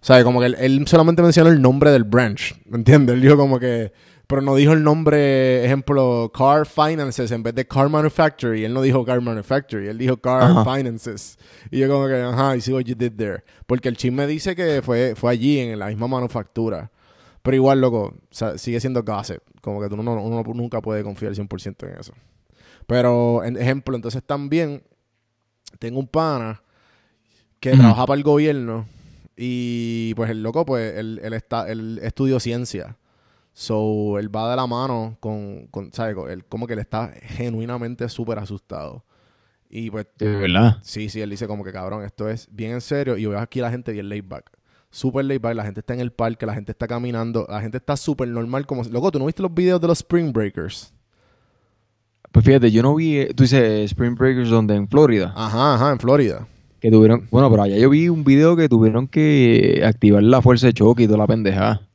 O 0.00 0.04
sea, 0.06 0.24
como 0.24 0.40
que 0.40 0.46
él, 0.46 0.56
él 0.58 0.88
solamente 0.88 1.20
mencionó 1.20 1.50
el 1.50 1.60
nombre 1.60 1.90
del 1.90 2.04
branch, 2.04 2.54
¿me 2.64 2.78
entiendes? 2.78 3.14
Él 3.16 3.20
dijo 3.20 3.36
como 3.36 3.58
que, 3.60 3.92
pero 4.26 4.42
no 4.42 4.54
dijo 4.56 4.72
el 4.72 4.82
nombre, 4.82 5.64
ejemplo, 5.64 6.32
Car 6.34 6.66
Finances 6.66 7.30
en 7.30 7.42
vez 7.42 7.54
de 7.54 7.66
Car 7.66 7.88
Manufacturing. 7.88 8.64
Él 8.64 8.74
no 8.74 8.82
dijo 8.82 9.04
Car 9.04 9.20
Manufacturing, 9.20 9.88
él 9.88 9.98
dijo 9.98 10.16
Car 10.16 10.42
Ajá. 10.42 10.64
Finances. 10.76 11.38
Y 11.70 11.78
yo 11.78 11.88
como 11.88 12.08
que, 12.08 12.20
ajá, 12.20 12.56
I 12.56 12.60
see 12.60 12.72
what 12.72 12.82
you 12.82 12.94
did 12.96 13.12
there. 13.12 13.44
Porque 13.66 13.88
el 13.88 13.96
chisme 13.96 14.26
dice 14.26 14.56
que 14.56 14.82
fue, 14.82 15.14
fue 15.14 15.30
allí, 15.30 15.58
en 15.60 15.78
la 15.78 15.86
misma 15.86 16.08
manufactura. 16.08 16.90
Pero 17.42 17.54
igual, 17.54 17.80
loco, 17.80 18.14
o 18.14 18.34
sea, 18.34 18.58
sigue 18.58 18.80
siendo 18.80 19.04
gossip. 19.04 19.38
Como 19.60 19.80
que 19.80 19.88
tú 19.88 19.96
no, 19.96 20.20
uno 20.20 20.42
nunca 20.54 20.80
puede 20.80 21.04
confiar 21.04 21.32
100% 21.32 21.86
en 21.88 22.00
eso. 22.00 22.12
Pero, 22.88 23.44
en 23.44 23.56
ejemplo, 23.56 23.94
entonces 23.94 24.22
también 24.24 24.82
tengo 25.78 26.00
un 26.00 26.08
pana 26.08 26.62
que 27.60 27.70
Ujú. 27.70 27.78
trabaja 27.78 28.06
para 28.06 28.16
el 28.16 28.24
gobierno 28.24 28.86
y 29.36 30.14
pues 30.14 30.30
el 30.30 30.42
loco, 30.42 30.64
pues 30.64 30.96
él, 30.96 31.20
él, 31.22 31.32
está, 31.34 31.70
él 31.70 32.00
estudió 32.02 32.40
ciencia. 32.40 32.96
So, 33.58 34.18
él 34.18 34.28
va 34.34 34.50
de 34.50 34.56
la 34.56 34.66
mano 34.66 35.16
con, 35.18 35.66
con 35.68 35.90
¿sabes? 35.90 36.14
Con- 36.14 36.30
Él 36.30 36.44
como 36.44 36.66
que 36.66 36.74
él 36.74 36.78
está 36.78 37.10
genuinamente 37.22 38.06
súper 38.10 38.38
asustado. 38.38 39.02
Y 39.70 39.90
pues, 39.90 40.06
De 40.18 40.28
verdad. 40.36 40.76
sí, 40.82 41.08
sí, 41.08 41.22
él 41.22 41.30
dice 41.30 41.46
como 41.46 41.64
que 41.64 41.72
cabrón, 41.72 42.04
esto 42.04 42.28
es 42.28 42.48
bien 42.52 42.72
en 42.72 42.80
serio. 42.82 43.16
Y 43.16 43.24
veo 43.24 43.38
aquí 43.38 43.60
la 43.62 43.70
gente 43.70 43.92
bien 43.92 44.10
laid 44.10 44.24
back. 44.28 44.50
Súper 44.90 45.24
laid 45.24 45.40
back, 45.40 45.54
la 45.56 45.64
gente 45.64 45.80
está 45.80 45.94
en 45.94 46.00
el 46.00 46.12
parque, 46.12 46.44
la 46.44 46.52
gente 46.52 46.72
está 46.72 46.86
caminando, 46.86 47.46
la 47.48 47.62
gente 47.62 47.78
está 47.78 47.96
súper 47.96 48.28
normal. 48.28 48.66
como 48.66 48.82
Loco, 48.84 49.10
¿tú 49.10 49.18
no 49.18 49.24
viste 49.24 49.40
los 49.40 49.54
videos 49.54 49.80
de 49.80 49.86
los 49.88 49.98
Spring 50.00 50.34
Breakers? 50.34 50.92
Pues 52.32 52.44
fíjate, 52.44 52.70
yo 52.70 52.82
no 52.82 52.94
vi, 52.94 53.16
eh, 53.20 53.32
tú 53.34 53.44
dices 53.44 53.90
Spring 53.90 54.16
Breakers 54.16 54.50
donde 54.50 54.74
en 54.74 54.86
Florida, 54.86 55.32
Ajá, 55.34 55.76
ajá, 55.76 55.92
en 55.92 55.98
Florida. 55.98 56.46
que 56.80 56.90
tuvieron, 56.90 57.26
bueno, 57.30 57.48
pero 57.50 57.62
allá 57.62 57.76
yo 57.78 57.88
vi 57.88 58.10
un 58.10 58.22
video 58.22 58.54
que 58.54 58.68
tuvieron 58.68 59.08
que 59.08 59.82
activar 59.82 60.22
la 60.22 60.42
fuerza 60.42 60.66
de 60.66 60.74
choque 60.74 61.04
y 61.04 61.06
toda 61.06 61.18
la 61.20 61.26
pendejada. 61.26 61.85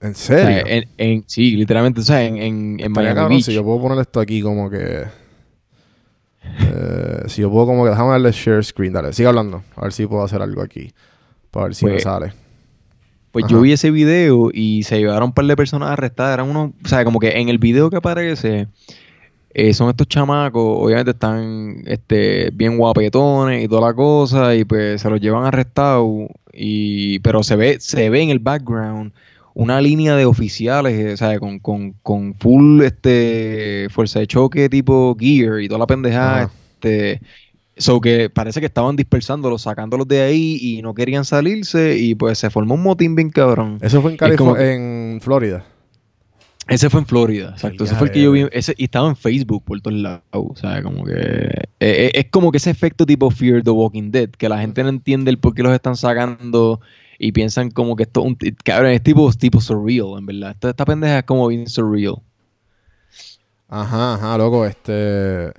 ¿En 0.00 0.10
O 0.10 0.14
sea, 0.14 0.46
serio? 0.46 0.62
en, 0.66 0.88
en- 0.98 1.24
sí, 1.26 1.52
literalmente, 1.56 2.00
o 2.00 2.04
sea, 2.04 2.22
en, 2.22 2.36
en, 2.36 2.80
en 2.80 2.92
Miami 2.92 3.14
cabrón 3.14 3.28
Beach. 3.36 3.44
si 3.44 3.54
yo 3.54 3.64
puedo 3.64 3.80
poner 3.80 3.98
esto 3.98 4.20
aquí 4.20 4.42
como 4.42 4.68
que... 4.70 5.04
eh, 6.60 7.22
si 7.26 7.42
yo 7.42 7.50
puedo 7.50 7.66
como 7.66 7.84
que... 7.84 7.90
Déjame 7.90 8.10
darle 8.10 8.32
share 8.32 8.64
screen. 8.64 8.92
Dale, 8.92 9.12
sigue 9.12 9.28
hablando. 9.28 9.62
A 9.76 9.82
ver 9.82 9.92
si 9.92 10.06
puedo 10.06 10.22
hacer 10.22 10.42
algo 10.42 10.62
aquí. 10.62 10.90
Para 11.50 11.66
ver 11.66 11.74
si 11.74 11.84
me 11.86 11.92
Pues, 11.92 12.02
sale. 12.02 12.32
Pues 13.32 13.44
Ajá. 13.46 13.52
yo 13.52 13.60
vi 13.60 13.72
ese 13.72 13.90
video 13.90 14.50
y 14.52 14.82
se 14.84 14.98
llevaron 14.98 15.24
un 15.28 15.32
par 15.32 15.44
de 15.46 15.56
personas 15.56 15.90
arrestadas. 15.90 16.34
Eran 16.34 16.48
unos, 16.50 16.70
o 16.84 16.88
sea, 16.88 17.04
como 17.04 17.18
que 17.18 17.38
en 17.40 17.48
el 17.48 17.58
video 17.58 17.90
que 17.90 17.96
aparece, 17.96 18.68
eh, 19.52 19.74
son 19.74 19.90
estos 19.90 20.08
chamacos, 20.08 20.62
obviamente 20.62 21.10
están 21.10 21.82
este, 21.86 22.50
bien 22.52 22.78
guapetones 22.78 23.64
y 23.64 23.68
toda 23.68 23.88
la 23.88 23.94
cosa, 23.94 24.54
y 24.54 24.64
pues 24.64 25.00
se 25.02 25.10
los 25.10 25.20
llevan 25.20 25.44
arrestados. 25.44 26.28
Y, 26.52 27.18
pero 27.18 27.42
se 27.42 27.56
ve, 27.56 27.76
se 27.80 28.08
ve 28.08 28.22
en 28.22 28.30
el 28.30 28.38
background 28.38 29.12
una 29.56 29.80
línea 29.80 30.14
de 30.16 30.26
oficiales, 30.26 30.92
eh, 30.92 31.12
o 31.14 31.16
sea, 31.16 31.38
con, 31.38 31.58
con, 31.60 31.92
con 32.02 32.34
full 32.34 32.82
este 32.82 33.88
fuerza 33.90 34.20
de 34.20 34.26
choque 34.26 34.68
tipo 34.68 35.16
gear 35.18 35.62
y 35.62 35.68
toda 35.68 35.78
la 35.78 35.86
pendejada, 35.86 36.42
Ajá. 36.42 36.52
este 36.74 37.22
So 37.78 38.00
que 38.00 38.30
parece 38.30 38.60
que 38.60 38.66
estaban 38.66 38.96
dispersándolos, 38.96 39.62
sacándolos 39.62 40.08
de 40.08 40.20
ahí 40.22 40.58
y 40.60 40.82
no 40.82 40.94
querían 40.94 41.24
salirse 41.24 41.96
y 41.98 42.14
pues 42.14 42.38
se 42.38 42.48
formó 42.48 42.74
un 42.74 42.82
motín 42.82 43.14
bien 43.14 43.30
cabrón. 43.30 43.78
Eso 43.80 44.00
fue 44.00 44.12
en 44.12 44.16
California, 44.18 44.72
en 44.72 45.20
Florida. 45.22 45.64
Ese 46.68 46.90
fue 46.90 47.00
en 47.00 47.06
Florida, 47.06 47.50
exacto. 47.50 47.84
Ese 47.84 47.94
fue 47.94 48.08
el 48.08 48.12
que 48.12 48.22
yo 48.22 48.32
vi. 48.32 48.46
Ese, 48.52 48.74
y 48.76 48.84
estaba 48.84 49.08
en 49.08 49.16
Facebook 49.16 49.62
por 49.64 49.80
todos 49.80 49.96
lados. 49.96 50.22
O 50.32 50.54
sea, 50.54 50.82
como 50.82 51.04
que. 51.04 51.12
eh, 51.12 51.68
eh, 51.80 52.10
es 52.14 52.26
como 52.30 52.50
que 52.50 52.58
ese 52.58 52.70
efecto 52.70 53.06
tipo 53.06 53.30
Fear 53.30 53.62
the 53.62 53.70
Walking 53.70 54.10
Dead, 54.10 54.30
que 54.30 54.48
la 54.48 54.58
gente 54.58 54.82
no 54.82 54.88
entiende 54.88 55.30
el 55.30 55.38
por 55.38 55.54
qué 55.54 55.62
los 55.62 55.72
están 55.72 55.96
sacando 55.96 56.80
y 57.18 57.32
piensan 57.32 57.70
como 57.70 57.96
que 57.96 58.04
esto. 58.04 58.22
Un, 58.22 58.36
cabrón, 58.64 58.92
es 58.92 59.02
tipo, 59.02 59.32
tipo 59.32 59.60
surreal, 59.60 60.18
en 60.18 60.26
verdad. 60.26 60.50
Esta, 60.52 60.70
esta 60.70 60.84
pendeja 60.84 61.18
es 61.18 61.24
como 61.24 61.46
bien 61.48 61.66
surreal. 61.68 62.16
Ajá, 63.68 64.14
ajá, 64.14 64.38
loco. 64.38 64.64
Este... 64.66 65.52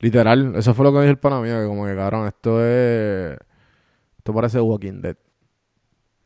Literal, 0.00 0.54
eso 0.56 0.74
fue 0.74 0.84
lo 0.84 0.92
que 0.92 0.98
me 0.98 1.02
dijo 1.04 1.12
el 1.12 1.18
pana 1.18 1.40
mío. 1.40 1.58
Que 1.60 1.66
como 1.66 1.86
que, 1.86 1.94
cabrón, 1.96 2.26
esto 2.26 2.60
es... 2.64 3.38
Esto 4.18 4.34
parece 4.34 4.60
Walking 4.60 5.00
Dead. 5.00 5.16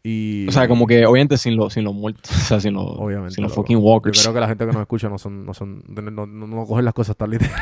Y... 0.03 0.49
O 0.49 0.53
sea, 0.53 0.67
como 0.67 0.87
que 0.87 1.05
obviamente 1.07 1.37
sin 1.37 1.57
los, 1.57 1.75
sin 1.75 1.85
los 1.85 1.95
muertos. 1.95 2.31
O 2.37 2.41
sea, 2.41 2.61
sin 2.61 2.75
los, 2.75 2.85
Obviamente. 2.85 3.35
sin 3.35 3.45
los 3.45 3.55
fucking 3.55 3.77
Yo 3.79 3.83
walkers. 3.85 4.21
creo 4.23 4.35
que 4.35 4.41
la 4.41 4.49
gente 4.49 4.67
que 4.67 4.73
nos 4.73 4.81
escucha 4.81 5.09
no 5.09 5.19
son... 5.19 5.45
No, 5.47 5.55
son, 5.55 5.85
no, 5.89 6.27
no- 6.27 6.47
no 6.47 6.67
cogen 6.67 6.85
las 6.85 6.95
cosas 6.95 7.17
tan 7.17 7.31
literal. 7.31 7.55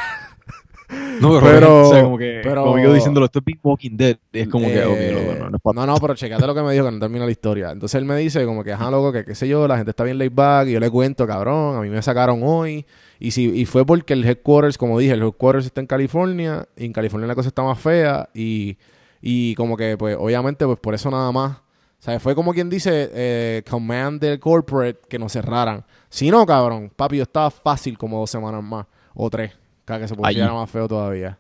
No, 1.20 1.40
pero, 1.40 1.40
Pero- 1.40 1.88
o 1.88 1.92
sea, 1.92 2.02
como 2.02 2.18
que 2.18 2.40
pero- 2.42 2.64
como 2.64 2.78
yo 2.78 2.92
diciéndolo, 2.92 3.26
esto 3.26 3.38
es 3.40 3.44
Big 3.44 3.58
Walking 3.62 3.96
Dead. 3.96 4.16
Es 4.32 4.48
como 4.48 4.66
que, 4.68 4.84
ok, 4.84 4.96
Eh, 4.96 5.12
loco, 5.12 5.38
no, 5.38 5.50
no 5.50 5.56
es 5.56 5.62
pa- 5.62 5.72
no, 5.72 5.86
no, 5.86 5.96
pero 5.96 6.14
checate 6.14 6.46
lo 6.46 6.54
que 6.54 6.62
me 6.62 6.72
dijo 6.72 6.84
que 6.84 6.90
no 6.92 6.98
termina 6.98 7.24
la 7.24 7.30
historia. 7.30 7.70
Entonces 7.70 7.98
él 7.98 8.04
me 8.04 8.16
dice 8.16 8.44
como 8.44 8.62
que, 8.64 8.72
ajá, 8.72 8.90
loco, 8.90 9.12
que 9.12 9.24
qué 9.24 9.34
sé 9.34 9.48
yo, 9.48 9.66
la 9.68 9.76
gente 9.76 9.90
está 9.90 10.04
bien 10.04 10.18
laid 10.18 10.32
back 10.32 10.68
y 10.68 10.72
yo 10.72 10.80
le 10.80 10.90
cuento, 10.90 11.26
cabrón, 11.26 11.76
a 11.76 11.80
mí 11.80 11.88
me 11.88 12.00
sacaron 12.02 12.40
hoy. 12.44 12.86
Y 13.20 13.30
si 13.32 13.44
y 13.50 13.64
fue 13.64 13.84
porque 13.84 14.12
el 14.12 14.24
headquarters, 14.24 14.78
como 14.78 14.98
dije, 14.98 15.12
el 15.14 15.22
headquarters 15.22 15.66
está 15.66 15.80
en 15.80 15.86
California 15.88 16.66
y 16.76 16.84
en 16.86 16.92
California 16.92 17.26
la 17.26 17.34
cosa 17.34 17.48
está 17.48 17.62
más 17.62 17.78
fea 17.78 18.28
y, 18.34 18.76
y 19.20 19.54
como 19.56 19.76
que, 19.76 19.96
pues, 19.96 20.16
obviamente, 20.18 20.64
pues 20.66 20.78
por 20.78 20.94
eso 20.94 21.10
nada 21.10 21.32
más. 21.32 21.52
O 22.00 22.00
sea, 22.00 22.20
fue 22.20 22.36
como 22.36 22.52
quien 22.54 22.70
dice, 22.70 23.10
eh, 23.12 23.62
command 23.68 24.20
del 24.20 24.38
corporate 24.38 25.00
que 25.08 25.18
nos 25.18 25.32
cerraran. 25.32 25.84
Si 26.08 26.30
no, 26.30 26.46
cabrón, 26.46 26.92
papi, 26.94 27.16
yo 27.16 27.24
estaba 27.24 27.50
fácil 27.50 27.98
como 27.98 28.20
dos 28.20 28.30
semanas 28.30 28.62
más 28.62 28.86
o 29.14 29.28
tres, 29.28 29.50
cada 29.88 30.00
que 30.00 30.08
se 30.08 30.14
pusiera 30.14 30.52
más 30.52 30.70
feo 30.70 30.86
todavía. 30.86 31.38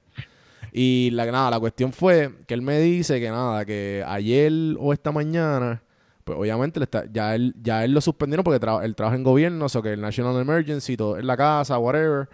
Y 0.72 1.10
la, 1.12 1.24
nada, 1.26 1.50
la 1.50 1.60
cuestión 1.60 1.92
fue 1.92 2.30
que 2.46 2.54
él 2.54 2.62
me 2.62 2.80
dice 2.80 3.20
que 3.20 3.30
nada, 3.30 3.64
que 3.64 4.04
ayer 4.06 4.52
o 4.78 4.92
esta 4.92 5.12
mañana, 5.12 5.82
pues 6.24 6.38
obviamente 6.38 6.82
está, 6.82 7.04
ya, 7.10 7.34
él, 7.34 7.54
ya 7.62 7.84
él 7.84 7.92
lo 7.92 8.00
suspendieron 8.00 8.44
porque 8.44 8.60
tra- 8.60 8.84
él 8.84 8.94
trabaja 8.94 9.16
en 9.16 9.22
gobierno, 9.22 9.64
o 9.64 9.68
sea, 9.68 9.80
que 9.82 9.92
el 9.92 10.00
National 10.00 10.38
Emergency, 10.40 10.96
todo 10.96 11.18
en 11.18 11.26
la 11.26 11.36
casa, 11.36 11.78
whatever. 11.78 12.28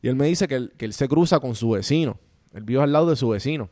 Y 0.00 0.08
él 0.08 0.16
me 0.16 0.26
dice 0.26 0.48
que 0.48 0.54
él, 0.56 0.72
que 0.76 0.84
él 0.86 0.92
se 0.92 1.08
cruza 1.08 1.40
con 1.40 1.54
su 1.54 1.70
vecino. 1.70 2.18
Él 2.54 2.64
vive 2.64 2.82
al 2.82 2.92
lado 2.92 3.10
de 3.10 3.16
su 3.16 3.28
vecino. 3.28 3.68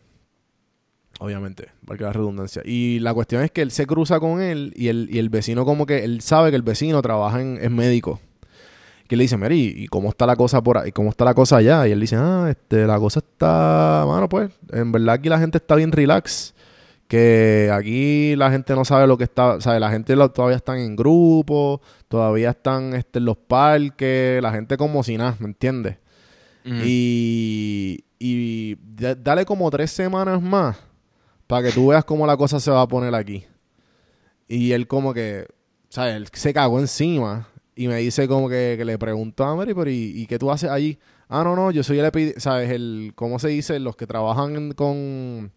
Obviamente, 1.19 1.69
porque 1.85 2.05
la 2.05 2.13
redundancia. 2.13 2.63
Y 2.65 2.99
la 3.01 3.13
cuestión 3.13 3.43
es 3.43 3.51
que 3.51 3.63
él 3.63 3.71
se 3.71 3.87
cruza 3.87 4.21
con 4.21 4.41
él 4.41 4.73
y 4.77 4.89
el, 4.89 5.09
y 5.11 5.19
el 5.19 5.29
vecino 5.29 5.65
como 5.65 5.85
que 5.85 6.05
él 6.05 6.21
sabe 6.23 6.51
que 6.51 6.57
el 6.57 6.63
vecino 6.63 7.03
trabaja 7.03 7.41
en, 7.41 7.59
es 7.61 7.71
médico. 7.71 8.21
Que 9.11 9.17
le 9.17 9.25
dice, 9.25 9.37
Mary, 9.37 9.75
¿y 9.77 9.89
cómo 9.89 10.11
está 10.11 10.25
la 10.25 10.37
cosa 10.37 10.63
por 10.63 10.79
ahí? 10.79 10.93
¿Cómo 10.93 11.11
está 11.11 11.25
la 11.25 11.35
cosa 11.35 11.57
allá? 11.57 11.89
Y 11.89 11.91
él 11.91 11.99
dice, 11.99 12.15
ah, 12.17 12.47
este, 12.49 12.87
la 12.87 12.97
cosa 12.97 13.19
está, 13.19 14.05
mano, 14.07 14.29
pues, 14.29 14.53
en 14.71 14.93
verdad 14.93 15.17
aquí 15.17 15.29
la 15.29 15.41
gente 15.41 15.59
está 15.59 15.75
bien 15.75 15.91
relax. 15.91 16.55
Que 17.09 17.71
aquí 17.75 18.37
la 18.37 18.53
gente 18.53 18.73
no 18.77 18.85
sabe 18.85 19.09
lo 19.09 19.19
que 19.19 19.25
está, 19.25 19.61
sabe, 19.61 19.81
la 19.81 19.91
gente 19.91 20.15
todavía 20.33 20.57
están 20.57 20.79
en 20.79 20.95
grupo, 20.95 21.81
todavía 22.07 22.51
están 22.51 22.95
este, 22.95 23.19
en 23.19 23.25
los 23.25 23.37
parques, 23.37 24.41
la 24.41 24.53
gente 24.53 24.77
como 24.77 25.03
si 25.03 25.17
nada, 25.17 25.35
¿me 25.41 25.47
entiendes? 25.47 25.97
Y, 26.85 28.05
y 28.21 28.77
da- 28.81 29.17
dale 29.17 29.45
como 29.45 29.69
tres 29.73 29.91
semanas 29.91 30.41
más 30.41 30.77
para 31.49 31.67
que 31.67 31.73
tú 31.73 31.89
veas 31.89 32.05
cómo 32.05 32.29
la 32.29 32.37
cosa 32.37 32.61
se 32.61 32.71
va 32.71 32.83
a 32.83 32.87
poner 32.87 33.13
aquí. 33.17 33.45
Y 34.47 34.71
él 34.71 34.87
como 34.87 35.13
que, 35.13 35.49
¿sabes? 35.89 36.15
Él 36.15 36.29
se 36.33 36.55
cagó 36.55 36.79
encima 36.79 37.49
y 37.81 37.89
me 37.89 37.97
dice 37.97 38.29
como 38.29 38.47
que, 38.47 38.79
le 38.85 38.99
preguntó 38.99 39.43
a 39.45 39.57
Mary, 39.57 39.73
pero 39.73 39.89
¿y, 39.91 40.27
qué 40.27 40.39
tú 40.39 40.51
haces 40.51 40.69
allí? 40.69 40.99
Ah, 41.31 41.43
no, 41.43 41.57
no, 41.57 41.71
yo 41.71 41.83
soy 41.83 41.99
el, 41.99 42.35
¿sabes? 42.37 42.69
El, 42.69 43.13
¿cómo 43.15 43.39
se 43.39 43.49
dice? 43.49 43.81
Los 43.81 43.97
que 43.97 44.07
trabajan 44.07 44.73
con, 44.73 45.51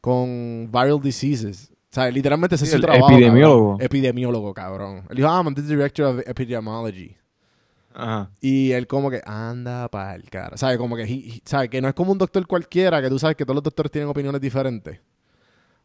con 0.00 0.70
viral 0.72 1.02
diseases. 1.02 1.70
O 1.70 1.94
sea, 1.94 2.10
literalmente 2.10 2.54
ese 2.54 2.64
es 2.64 2.70
su 2.70 2.80
trabajo. 2.80 3.12
Epidemiólogo. 3.12 3.76
Epidemiólogo, 3.80 4.54
cabrón. 4.54 5.04
Él 5.10 5.16
dijo, 5.16 5.28
ah, 5.28 5.42
I'm 5.44 5.54
the 5.54 5.60
director 5.60 6.06
of 6.06 6.26
epidemiology. 6.26 7.18
Ajá. 7.92 8.30
Y 8.40 8.72
él 8.72 8.86
como 8.86 9.10
que 9.10 9.20
anda 9.26 9.88
pa'l 9.88 10.24
cara. 10.30 10.56
¿Sabes? 10.56 10.78
Como 10.78 10.96
que, 10.96 11.42
¿sabes? 11.44 11.68
Que 11.68 11.82
no 11.82 11.88
es 11.88 11.94
como 11.94 12.12
un 12.12 12.18
doctor 12.18 12.46
cualquiera, 12.46 13.02
que 13.02 13.10
tú 13.10 13.18
sabes 13.18 13.36
que 13.36 13.44
todos 13.44 13.56
los 13.56 13.64
doctores 13.64 13.92
tienen 13.92 14.08
opiniones 14.08 14.40
diferentes. 14.40 14.98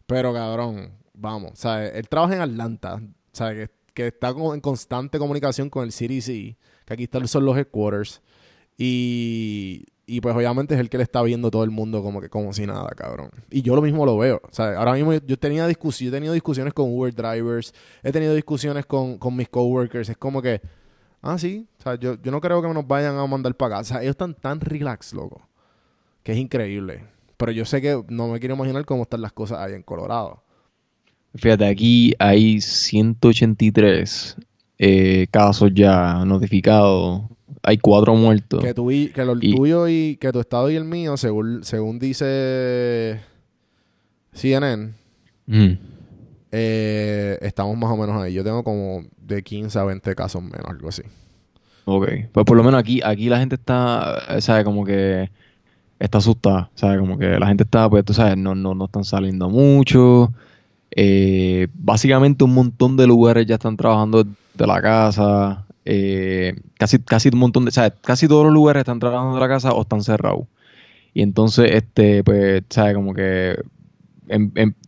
Pero, 0.05 0.33
cabrón, 0.33 0.93
vamos. 1.13 1.59
¿Sabes? 1.59 1.91
Él 1.93 2.07
trabaja 2.07 2.35
en 2.35 2.41
Atlanta. 2.41 3.01
¿Sabes? 3.33 3.69
Que, 3.97 4.07
está 4.07 4.29
en 4.29 4.61
constante 4.61 5.17
comunicación 5.17 5.69
con 5.69 5.83
el 5.83 5.91
CDC. 5.91 6.55
Que 6.85 6.93
aquí 6.93 7.09
son 7.25 7.45
los 7.45 7.57
headquarters. 7.57 8.21
Y, 8.77 9.85
y 10.05 10.21
pues 10.21 10.35
obviamente 10.35 10.75
es 10.75 10.79
el 10.79 10.89
que 10.89 10.97
le 10.97 11.03
está 11.03 11.23
viendo 11.23 11.49
todo 11.49 11.63
el 11.63 11.71
mundo 11.71 12.03
como 12.03 12.21
que 12.21 12.29
como 12.29 12.53
si 12.53 12.67
nada, 12.67 12.87
cabrón. 12.95 13.31
Y 13.49 13.63
yo 13.63 13.75
lo 13.75 13.81
mismo 13.81 14.05
lo 14.05 14.17
veo. 14.17 14.39
O 14.43 14.53
sea, 14.53 14.77
ahora 14.77 14.93
mismo 14.93 15.13
yo 15.13 15.37
tenía 15.37 15.65
discusiones, 15.65 16.13
he 16.13 16.15
tenido 16.15 16.33
discusiones 16.33 16.73
con 16.73 16.93
Uber 16.93 17.13
drivers, 17.13 17.73
he 18.03 18.11
tenido 18.11 18.35
discusiones 18.35 18.85
con, 18.85 19.17
con 19.17 19.35
mis 19.35 19.49
coworkers. 19.49 20.09
Es 20.09 20.17
como 20.17 20.41
que, 20.41 20.61
ah, 21.21 21.39
sí, 21.39 21.67
o 21.79 21.83
sea, 21.83 21.95
yo, 21.95 22.21
yo 22.21 22.31
no 22.31 22.39
creo 22.39 22.61
que 22.61 22.67
nos 22.69 22.87
vayan 22.87 23.17
a 23.17 23.25
mandar 23.25 23.55
para 23.55 23.75
acá. 23.77 23.81
O 23.81 23.83
sea, 23.85 24.01
ellos 24.01 24.11
están 24.11 24.35
tan 24.35 24.61
relax, 24.61 25.13
loco, 25.13 25.49
que 26.21 26.33
es 26.33 26.37
increíble. 26.37 27.03
Pero 27.35 27.51
yo 27.51 27.65
sé 27.65 27.81
que 27.81 28.01
no 28.09 28.27
me 28.27 28.39
quiero 28.39 28.55
imaginar 28.55 28.85
cómo 28.85 29.03
están 29.03 29.21
las 29.21 29.33
cosas 29.33 29.59
ahí 29.59 29.73
en 29.73 29.83
Colorado. 29.83 30.43
Fíjate, 31.35 31.65
aquí 31.65 32.13
hay 32.19 32.61
183 32.61 34.37
eh, 34.79 35.27
casos 35.31 35.71
ya 35.73 36.23
notificados 36.25 37.23
hay 37.67 37.77
cuatro 37.77 38.15
muertos. 38.15 38.63
Que, 38.63 38.73
tu, 38.73 38.87
que 38.87 39.25
lo 39.25 39.37
tuyo 39.37 39.89
y 39.89 40.15
que 40.15 40.31
tu 40.31 40.39
estado 40.39 40.71
y 40.71 40.77
el 40.77 40.85
mío, 40.85 41.17
según, 41.17 41.65
según 41.65 41.99
dice 41.99 43.19
CNN, 44.31 44.93
mm. 45.47 45.71
eh, 46.53 47.37
estamos 47.41 47.77
más 47.77 47.91
o 47.91 47.97
menos 47.97 48.21
ahí. 48.21 48.33
Yo 48.33 48.45
tengo 48.45 48.63
como 48.63 49.03
de 49.17 49.43
15 49.43 49.79
a 49.79 49.83
20 49.83 50.15
casos 50.15 50.41
menos, 50.41 50.65
algo 50.65 50.87
así. 50.87 51.03
Ok, 51.83 52.07
pues 52.31 52.45
por 52.45 52.55
lo 52.55 52.63
menos 52.63 52.79
aquí, 52.79 53.01
aquí 53.03 53.27
la 53.27 53.39
gente 53.39 53.55
está, 53.55 54.23
eh, 54.29 54.39
¿sabes? 54.39 54.63
Como 54.63 54.85
que 54.85 55.29
está 55.99 56.19
asustada, 56.19 56.69
¿sabes? 56.73 56.99
Como 56.99 57.17
que 57.17 57.37
la 57.37 57.47
gente 57.47 57.63
está, 57.63 57.89
pues 57.89 58.05
tú 58.05 58.13
sabes, 58.13 58.37
no, 58.37 58.55
no, 58.55 58.75
no 58.75 58.85
están 58.85 59.03
saliendo 59.03 59.49
mucho. 59.49 60.31
Eh, 60.91 61.67
básicamente 61.73 62.43
un 62.43 62.53
montón 62.53 62.97
de 62.97 63.07
lugares 63.07 63.45
ya 63.45 63.55
están 63.55 63.77
trabajando 63.77 64.23
de 64.23 64.67
la 64.67 64.81
casa. 64.81 65.65
Eh, 65.85 66.55
casi, 66.77 66.99
casi 66.99 67.29
un 67.29 67.39
montón 67.39 67.65
de, 67.65 67.71
o 67.71 68.01
casi 68.01 68.27
todos 68.27 68.45
los 68.45 68.53
lugares 68.53 68.81
están 68.81 68.99
trabajando 68.99 69.35
de 69.35 69.39
la 69.41 69.47
casa 69.47 69.71
o 69.71 69.81
están 69.81 70.03
cerrados. 70.03 70.47
Y 71.13 71.21
entonces, 71.21 71.71
este, 71.73 72.23
pues, 72.23 72.63
¿sabes? 72.69 72.93
Como 72.93 73.13
que, 73.13 73.57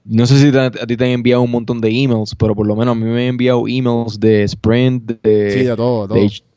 no 0.06 0.26
sé 0.26 0.52
si 0.52 0.58
a 0.58 0.70
ti 0.70 0.98
te 0.98 1.06
han 1.06 1.12
enviado 1.12 1.42
un 1.42 1.52
montón 1.52 1.82
de 1.82 1.90
emails, 1.90 2.36
pero 2.36 2.56
por 2.56 2.68
lo 2.68 2.76
menos 2.76 2.92
a 2.92 2.96
mí 2.96 3.06
me 3.06 3.24
han 3.24 3.30
enviado 3.30 3.68
emails 3.68 4.20
de 4.20 4.44
Sprint, 4.44 5.22
de, 5.24 5.70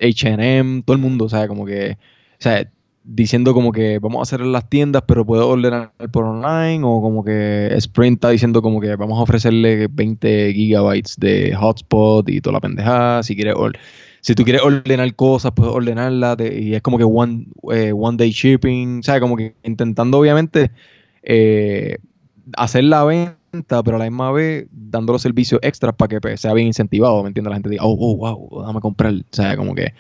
H&M, 0.01 0.83
todo 0.83 0.97
el 0.97 1.03
mundo, 1.03 1.29
¿sabes? 1.29 1.49
Como 1.49 1.65
que, 1.65 1.93
o 1.93 2.43
sea, 2.43 2.69
diciendo 3.05 3.55
como 3.55 3.73
que 3.73 3.99
vamos 3.99 4.21
a 4.21 4.23
hacer 4.23 4.41
en 4.41 4.53
las 4.53 4.69
tiendas, 4.69 5.03
pero 5.07 5.27
puedo 5.27 5.49
ordenar 5.49 5.93
por 6.13 6.25
online, 6.25 6.83
o 6.85 7.01
como 7.01 7.25
que 7.25 7.69
Sprint 7.77 8.17
está 8.17 8.31
diciendo 8.31 8.63
como 8.63 8.81
que 8.81 8.95
vamos 8.97 9.19
a 9.19 9.23
ofrecerle 9.23 9.89
20 9.91 10.53
gigabytes 10.53 11.17
de 11.19 11.55
hotspot 11.55 12.29
y 12.29 12.41
toda 12.41 12.55
la 12.55 12.61
pendejada, 12.61 13.23
si 13.23 13.35
quieres 13.35 13.57
si 14.21 14.37
tú 14.37 14.45
quieres 14.45 14.63
ordenar 14.63 15.15
cosas, 15.17 15.51
puedes 15.53 15.75
ordenarlas 15.75 16.37
y 16.41 16.75
es 16.75 16.83
como 16.83 16.97
que 16.97 17.05
one, 17.05 17.47
eh, 17.73 17.93
one 17.93 18.17
day 18.17 18.31
shipping, 18.31 19.03
¿sabes? 19.03 19.21
Como 19.21 19.37
que 19.37 19.57
intentando 19.65 20.19
obviamente 20.19 20.71
eh, 21.25 21.99
hacer 22.57 22.85
la 22.85 23.03
venta, 23.03 23.83
pero 23.83 23.97
a 23.97 23.99
la 23.99 24.05
misma 24.05 24.31
vez 24.31 24.69
dando 24.71 25.13
los 25.13 25.23
servicios 25.23 25.61
extras 25.65 25.95
para 25.97 26.09
que 26.09 26.21
pues, 26.21 26.41
sea 26.41 26.55
bien 26.55 26.69
incentivado, 26.69 27.21
¿me 27.25 27.29
entiendes? 27.29 27.51
La 27.51 27.57
gente 27.57 27.71
diga, 27.71 27.85
oh, 27.85 27.97
oh, 27.99 28.17
wow, 28.17 28.61
déjame 28.61 28.81
comprar, 28.81 29.15
sea, 29.31 29.57
como 29.57 29.75
que... 29.75 29.93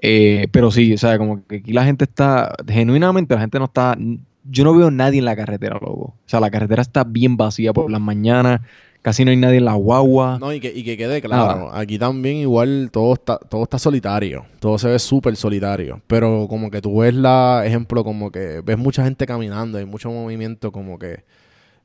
Eh, 0.00 0.48
pero 0.52 0.70
sí, 0.70 0.94
o 0.94 0.98
sea, 0.98 1.18
como 1.18 1.46
que 1.46 1.56
aquí 1.56 1.72
la 1.72 1.84
gente 1.84 2.04
está, 2.04 2.54
genuinamente 2.66 3.34
la 3.34 3.40
gente 3.40 3.58
no 3.58 3.66
está, 3.66 3.96
yo 4.44 4.64
no 4.64 4.74
veo 4.74 4.90
nadie 4.90 5.18
en 5.18 5.24
la 5.24 5.36
carretera, 5.36 5.74
loco. 5.74 6.14
O 6.14 6.14
sea, 6.26 6.40
la 6.40 6.50
carretera 6.50 6.82
está 6.82 7.04
bien 7.04 7.36
vacía 7.36 7.72
por 7.72 7.90
las 7.90 8.00
mañanas 8.00 8.60
casi 9.02 9.24
no 9.24 9.30
hay 9.30 9.36
nadie 9.36 9.58
en 9.58 9.64
la 9.64 9.74
guagua. 9.74 10.38
No, 10.38 10.52
y 10.52 10.60
que, 10.60 10.72
y 10.74 10.84
que 10.84 10.96
quede 10.96 11.20
claro, 11.22 11.70
aquí 11.72 11.98
también 11.98 12.36
igual 12.36 12.90
todo 12.92 13.14
está, 13.14 13.38
todo 13.38 13.62
está 13.62 13.78
solitario, 13.78 14.44
todo 14.60 14.78
se 14.78 14.88
ve 14.88 14.98
súper 14.98 15.36
solitario, 15.36 16.00
pero 16.06 16.46
como 16.48 16.70
que 16.70 16.80
tú 16.80 16.98
ves 16.98 17.14
la, 17.14 17.62
ejemplo, 17.64 18.04
como 18.04 18.30
que 18.30 18.60
ves 18.64 18.78
mucha 18.78 19.04
gente 19.04 19.26
caminando, 19.26 19.78
hay 19.78 19.86
mucho 19.86 20.10
movimiento 20.10 20.72
como 20.72 20.98
que 20.98 21.24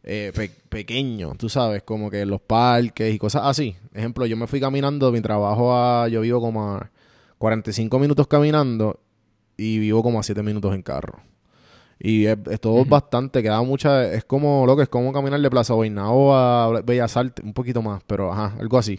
eh, 0.03 0.33
pequeño, 0.69 1.33
tú 1.37 1.47
sabes, 1.49 1.83
como 1.83 2.09
que 2.09 2.21
en 2.21 2.29
los 2.29 2.41
parques 2.41 3.13
y 3.13 3.17
cosas 3.17 3.43
así. 3.45 3.75
Ejemplo, 3.93 4.25
yo 4.25 4.35
me 4.35 4.47
fui 4.47 4.59
caminando 4.59 5.05
de 5.05 5.13
mi 5.13 5.21
trabajo 5.21 5.73
a, 5.73 6.07
yo 6.09 6.21
vivo 6.21 6.41
como 6.41 6.73
a 6.73 6.89
45 7.43 7.99
minutos 7.99 8.25
caminando 8.25 9.01
y 9.57 9.77
vivo 9.77 10.01
como 10.01 10.17
a 10.17 10.23
7 10.23 10.41
minutos 10.43 10.73
en 10.73 10.81
carro. 10.81 11.19
Y 11.99 12.25
es, 12.25 12.37
todo 12.61 12.85
bastante, 12.85 13.43
queda 13.43 13.61
mucha, 13.63 14.13
es 14.13 14.23
como 14.23 14.65
lo 14.65 14.77
que 14.77 14.83
es 14.83 14.87
como 14.87 15.11
caminar 15.11 15.41
de 15.41 15.49
Plaza 15.49 15.73
Boinao 15.73 16.33
a 16.33 16.81
Bellas 16.85 17.17
Artes, 17.17 17.43
un 17.43 17.51
poquito 17.51 17.81
más, 17.81 18.01
pero 18.07 18.31
ajá, 18.31 18.55
algo 18.57 18.77
así. 18.77 18.97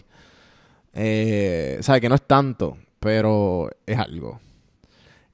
Eh, 0.93 1.79
sabe 1.81 2.01
que 2.01 2.07
no 2.07 2.13
es 2.13 2.21
tanto, 2.21 2.77
pero 2.99 3.67
es 3.83 3.97
algo. 3.97 4.39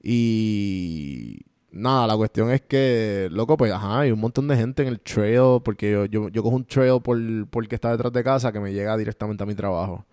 Y 0.02 1.42
nada, 1.70 2.08
la 2.08 2.16
cuestión 2.16 2.50
es 2.50 2.62
que, 2.62 3.28
loco, 3.30 3.58
pues 3.58 3.74
ajá, 3.74 4.00
hay 4.00 4.12
un 4.12 4.22
montón 4.22 4.48
de 4.48 4.56
gente 4.56 4.84
en 4.84 4.88
el 4.88 5.02
trail, 5.02 5.62
porque 5.66 5.92
yo, 5.92 6.06
yo, 6.06 6.30
yo 6.30 6.44
cojo 6.44 6.56
un 6.56 6.64
trail 6.64 7.02
por, 7.02 7.20
porque 7.50 7.76
está 7.76 7.92
detrás 7.92 8.14
de 8.14 8.24
casa 8.24 8.54
que 8.54 8.62
me 8.62 8.72
llega 8.72 8.96
directamente 8.96 9.44
a 9.44 9.46
mi 9.46 9.54
trabajo. 9.54 10.06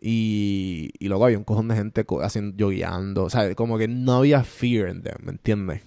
Y, 0.00 0.90
y 0.98 1.08
luego 1.08 1.26
había 1.26 1.38
un 1.38 1.44
cojón 1.44 1.68
de 1.68 1.76
gente 1.76 2.06
haciendo, 2.22 2.56
yo 2.56 2.70
guiando, 2.70 3.24
o 3.24 3.30
sea, 3.30 3.54
como 3.54 3.76
que 3.76 3.86
no 3.86 4.14
había 4.14 4.42
fear 4.44 4.88
en 4.88 5.02
them, 5.02 5.16
¿me 5.22 5.32
entiendes? 5.32 5.82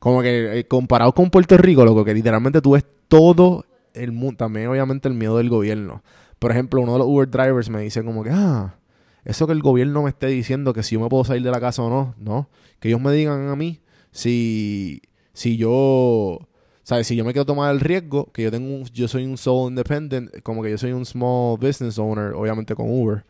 Como 0.00 0.22
que 0.22 0.58
eh, 0.58 0.66
comparado 0.66 1.12
con 1.12 1.30
Puerto 1.30 1.56
Rico, 1.56 1.84
loco, 1.84 2.04
que 2.04 2.14
literalmente 2.14 2.60
tú 2.60 2.72
ves 2.72 2.84
todo 3.06 3.64
el 3.94 4.12
mundo, 4.12 4.38
también 4.38 4.68
obviamente 4.68 5.08
el 5.08 5.14
miedo 5.14 5.36
del 5.36 5.48
gobierno. 5.48 6.02
Por 6.38 6.50
ejemplo, 6.50 6.80
uno 6.80 6.94
de 6.94 6.98
los 7.00 7.08
Uber 7.08 7.28
drivers 7.28 7.68
me 7.68 7.82
dice 7.82 8.02
como 8.02 8.24
que, 8.24 8.30
ah, 8.32 8.76
eso 9.24 9.46
que 9.46 9.52
el 9.52 9.62
gobierno 9.62 10.02
me 10.02 10.10
esté 10.10 10.28
diciendo 10.28 10.72
que 10.72 10.82
si 10.82 10.94
yo 10.94 11.00
me 11.00 11.08
puedo 11.08 11.24
salir 11.24 11.42
de 11.42 11.50
la 11.50 11.60
casa 11.60 11.82
o 11.82 11.90
no, 11.90 12.14
no. 12.18 12.48
Que 12.80 12.88
ellos 12.88 13.00
me 13.00 13.12
digan 13.12 13.48
a 13.48 13.56
mí 13.56 13.80
si, 14.10 15.02
si 15.34 15.56
yo, 15.56 16.48
¿sabes? 16.90 17.06
Si 17.06 17.14
yo 17.14 17.24
me 17.24 17.32
quiero 17.32 17.46
tomar 17.46 17.72
el 17.72 17.78
riesgo, 17.78 18.32
que 18.32 18.42
yo 18.42 18.50
tengo 18.50 18.74
un, 18.74 18.84
yo 18.86 19.06
soy 19.06 19.24
un 19.24 19.38
sole 19.38 19.68
independent, 19.68 20.42
como 20.42 20.60
que 20.60 20.70
yo 20.70 20.76
soy 20.76 20.90
un 20.90 21.06
small 21.06 21.56
business 21.56 22.00
owner, 22.00 22.32
obviamente 22.34 22.74
con 22.74 22.90
Uber. 22.90 23.24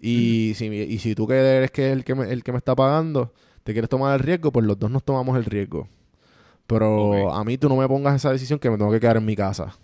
Y, 0.00 0.54
si, 0.56 0.64
y 0.68 0.98
si 0.98 1.14
tú 1.14 1.26
que 1.26 1.34
eres 1.34 1.70
que 1.70 1.92
el 1.92 2.04
que, 2.04 2.14
me, 2.14 2.32
el 2.32 2.42
que 2.42 2.52
me 2.52 2.58
está 2.58 2.74
pagando, 2.74 3.34
te 3.64 3.72
quieres 3.72 3.90
tomar 3.90 4.18
el 4.18 4.20
riesgo, 4.20 4.50
pues 4.50 4.64
los 4.64 4.78
dos 4.78 4.90
nos 4.90 5.04
tomamos 5.04 5.36
el 5.36 5.44
riesgo. 5.44 5.88
Pero 6.66 7.34
a 7.34 7.44
mí 7.44 7.58
tú 7.58 7.68
no 7.68 7.76
me 7.76 7.86
pongas 7.86 8.16
esa 8.16 8.32
decisión 8.32 8.58
que 8.58 8.70
me 8.70 8.78
tengo 8.78 8.90
que 8.90 8.98
quedar 8.98 9.18
en 9.18 9.26
mi 9.26 9.36
casa. 9.36 9.76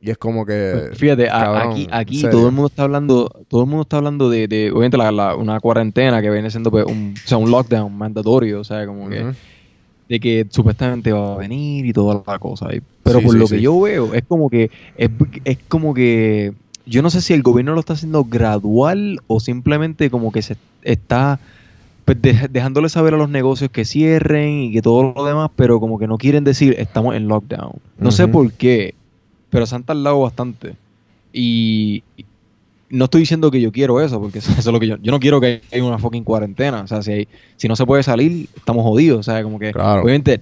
Y 0.00 0.10
es 0.10 0.18
como 0.18 0.44
que. 0.44 0.88
Pues, 0.88 0.98
fíjate, 0.98 1.30
aquí, 1.30 1.86
aquí 1.92 2.22
todo 2.22 2.48
el 2.48 2.52
mundo 2.52 2.66
está 2.66 2.82
hablando, 2.82 3.28
todo 3.46 3.60
el 3.60 3.68
mundo 3.68 3.82
está 3.82 3.98
hablando 3.98 4.28
de, 4.28 4.48
de 4.48 4.72
obviamente, 4.72 4.98
una 5.38 5.60
cuarentena 5.60 6.20
que 6.20 6.30
viene 6.30 6.50
siendo 6.50 6.72
pues, 6.72 6.84
un, 6.84 7.14
o 7.16 7.28
sea, 7.28 7.38
un 7.38 7.48
lockdown 7.48 7.96
mandatorio, 7.96 8.58
o 8.58 8.64
sea, 8.64 8.84
como 8.86 9.08
que. 9.08 9.24
De 10.08 10.20
que 10.20 10.46
supuestamente 10.50 11.12
va 11.12 11.34
a 11.34 11.36
venir 11.36 11.84
y 11.86 11.92
toda 11.92 12.22
la 12.26 12.38
cosa. 12.38 12.68
Pero 13.02 13.20
por 13.20 13.34
lo 13.34 13.48
que 13.48 13.60
yo 13.60 13.80
veo, 13.80 14.14
es 14.14 14.24
como 14.24 14.48
que. 14.48 14.70
Es, 14.96 15.10
es 15.44 15.58
como 15.68 15.94
que. 15.94 16.52
Yo 16.86 17.02
no 17.02 17.10
sé 17.10 17.20
si 17.20 17.34
el 17.34 17.42
gobierno 17.42 17.74
lo 17.74 17.80
está 17.80 17.94
haciendo 17.94 18.24
gradual 18.24 19.20
o 19.26 19.40
simplemente 19.40 20.08
como 20.08 20.30
que 20.30 20.42
se 20.42 20.56
está 20.82 21.40
pues 22.06 22.18
dejándole 22.22 22.88
saber 22.88 23.14
a 23.14 23.16
los 23.16 23.28
negocios 23.28 23.68
que 23.68 23.84
cierren 23.84 24.60
y 24.60 24.72
que 24.72 24.80
todo 24.80 25.12
lo 25.12 25.24
demás, 25.24 25.50
pero 25.56 25.80
como 25.80 25.98
que 25.98 26.06
no 26.06 26.18
quieren 26.18 26.44
decir 26.44 26.76
estamos 26.78 27.16
en 27.16 27.26
lockdown. 27.26 27.72
No 27.98 28.12
sé 28.12 28.28
por 28.28 28.52
qué, 28.52 28.94
pero 29.50 29.66
se 29.66 29.74
han 29.74 29.82
tardado 29.82 30.20
bastante. 30.20 30.76
Y 31.32 32.04
no 32.90 33.04
estoy 33.04 33.22
diciendo 33.22 33.50
que 33.50 33.60
yo 33.60 33.72
quiero 33.72 34.00
eso, 34.00 34.20
porque 34.20 34.38
eso 34.40 34.52
es 34.56 34.66
lo 34.66 34.80
que 34.80 34.86
yo, 34.86 34.96
yo 35.02 35.12
no 35.12 35.20
quiero 35.20 35.40
que 35.40 35.62
haya 35.72 35.84
una 35.84 35.98
fucking 35.98 36.24
cuarentena. 36.24 36.82
O 36.82 36.86
sea, 36.86 37.02
si, 37.02 37.28
si 37.56 37.68
no 37.68 37.76
se 37.76 37.86
puede 37.86 38.02
salir, 38.02 38.48
estamos 38.56 38.84
jodidos. 38.84 39.20
O 39.20 39.22
sea, 39.22 39.42
como 39.42 39.58
que, 39.58 39.70
obviamente, 39.70 40.40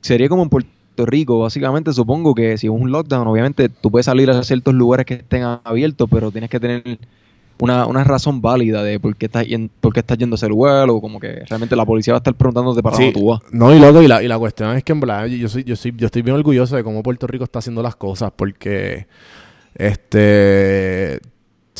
sería 0.00 0.28
como 0.28 0.42
en 0.42 0.48
Puerto 0.48 1.06
Rico, 1.06 1.38
básicamente 1.40 1.92
supongo 1.92 2.34
que 2.34 2.58
si 2.58 2.66
es 2.66 2.72
un 2.72 2.90
lockdown, 2.90 3.26
obviamente 3.26 3.68
tú 3.68 3.90
puedes 3.90 4.06
salir 4.06 4.30
a 4.30 4.42
ciertos 4.42 4.74
lugares 4.74 5.06
que 5.06 5.14
estén 5.14 5.42
abiertos, 5.64 6.08
pero 6.10 6.30
tienes 6.30 6.50
que 6.50 6.60
tener 6.60 6.98
una, 7.58 7.86
una 7.86 8.04
razón 8.04 8.40
válida 8.40 8.82
de 8.82 8.98
por 8.98 9.16
qué 9.16 9.26
estás 9.26 9.46
por 9.80 9.92
qué 9.92 10.00
estás 10.00 10.18
yendo 10.18 10.34
a 10.34 10.36
ese 10.36 10.48
lugar 10.48 10.88
o 10.90 11.00
como 11.00 11.20
que 11.20 11.44
realmente 11.48 11.76
la 11.76 11.86
policía 11.86 12.14
va 12.14 12.18
a 12.18 12.20
estar 12.20 12.34
preguntándote 12.34 12.82
para 12.82 12.96
dónde 12.96 13.12
tú 13.12 13.26
vas. 13.26 13.40
No, 13.52 13.74
y 13.74 13.78
loco, 13.78 14.02
y 14.02 14.08
la, 14.08 14.22
y 14.22 14.28
la 14.28 14.38
cuestión 14.38 14.76
es 14.76 14.84
que 14.84 14.92
en 14.92 15.00
verdad 15.00 15.26
yo 15.26 15.48
soy, 15.48 15.64
yo 15.64 15.76
soy, 15.76 15.94
yo 15.96 16.06
estoy 16.06 16.22
bien 16.22 16.36
orgulloso 16.36 16.76
de 16.76 16.84
cómo 16.84 17.02
Puerto 17.02 17.26
Rico 17.26 17.44
está 17.44 17.58
haciendo 17.60 17.82
las 17.82 17.96
cosas 17.96 18.32
porque 18.34 19.06
Este, 19.74 21.20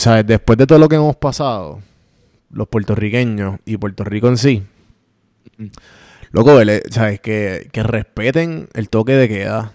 ¿sabes? 0.00 0.26
Después 0.26 0.56
de 0.58 0.66
todo 0.66 0.78
lo 0.78 0.88
que 0.88 0.96
hemos 0.96 1.16
pasado, 1.16 1.80
los 2.50 2.68
puertorriqueños 2.68 3.60
y 3.66 3.76
Puerto 3.76 4.02
Rico 4.02 4.28
en 4.28 4.38
sí, 4.38 4.62
loco, 6.32 6.58
¿sabes? 6.90 7.20
Que, 7.20 7.68
que 7.70 7.82
respeten 7.82 8.68
el 8.74 8.88
toque 8.88 9.12
de 9.12 9.28
queda. 9.28 9.74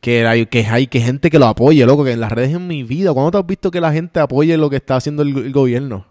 Que 0.00 0.24
hay, 0.26 0.46
que 0.46 0.64
hay 0.64 0.86
que 0.86 1.00
gente 1.00 1.28
que 1.28 1.40
lo 1.40 1.46
apoye, 1.46 1.84
loco, 1.84 2.04
que 2.04 2.12
en 2.12 2.20
las 2.20 2.30
redes 2.30 2.54
en 2.54 2.68
mi 2.68 2.84
vida, 2.84 3.12
¿cuándo 3.12 3.32
te 3.32 3.38
has 3.38 3.46
visto 3.46 3.72
que 3.72 3.80
la 3.80 3.92
gente 3.92 4.20
apoye 4.20 4.56
lo 4.56 4.70
que 4.70 4.76
está 4.76 4.94
haciendo 4.94 5.22
el 5.22 5.52
gobierno? 5.52 6.06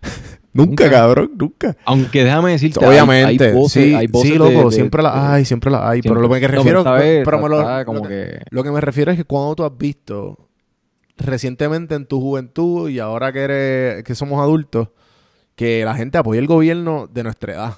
Nunca, 0.52 0.90
cabrón, 0.90 1.32
nunca. 1.36 1.76
Aunque 1.84 2.24
déjame 2.24 2.52
decirte, 2.52 2.84
obviamente, 2.84 3.52
hay, 3.52 3.68
sí, 3.68 3.94
sí, 4.22 4.34
loco, 4.34 4.72
siempre 4.72 5.02
la 5.02 5.34
hay, 5.34 5.44
siempre 5.44 5.70
la 5.70 5.88
hay. 5.88 6.00
Pero 6.00 6.16
lo 6.16 6.28
que 6.28 6.40
me 6.40 6.48
refiero, 6.48 6.82
lo, 6.82 8.62
que 8.64 8.70
me 8.70 8.80
refiero 8.80 9.12
es 9.12 9.18
que 9.18 9.24
cuando 9.24 9.54
tú 9.54 9.64
has 9.64 9.76
visto 9.76 10.47
recientemente 11.18 11.94
en 11.94 12.06
tu 12.06 12.20
juventud 12.20 12.88
y 12.88 12.98
ahora 12.98 13.32
que 13.32 13.40
eres, 13.40 14.04
que 14.04 14.14
somos 14.14 14.40
adultos, 14.40 14.88
que 15.54 15.84
la 15.84 15.94
gente 15.94 16.18
apoya 16.18 16.40
el 16.40 16.46
gobierno 16.46 17.08
de 17.12 17.22
nuestra 17.22 17.52
edad. 17.52 17.74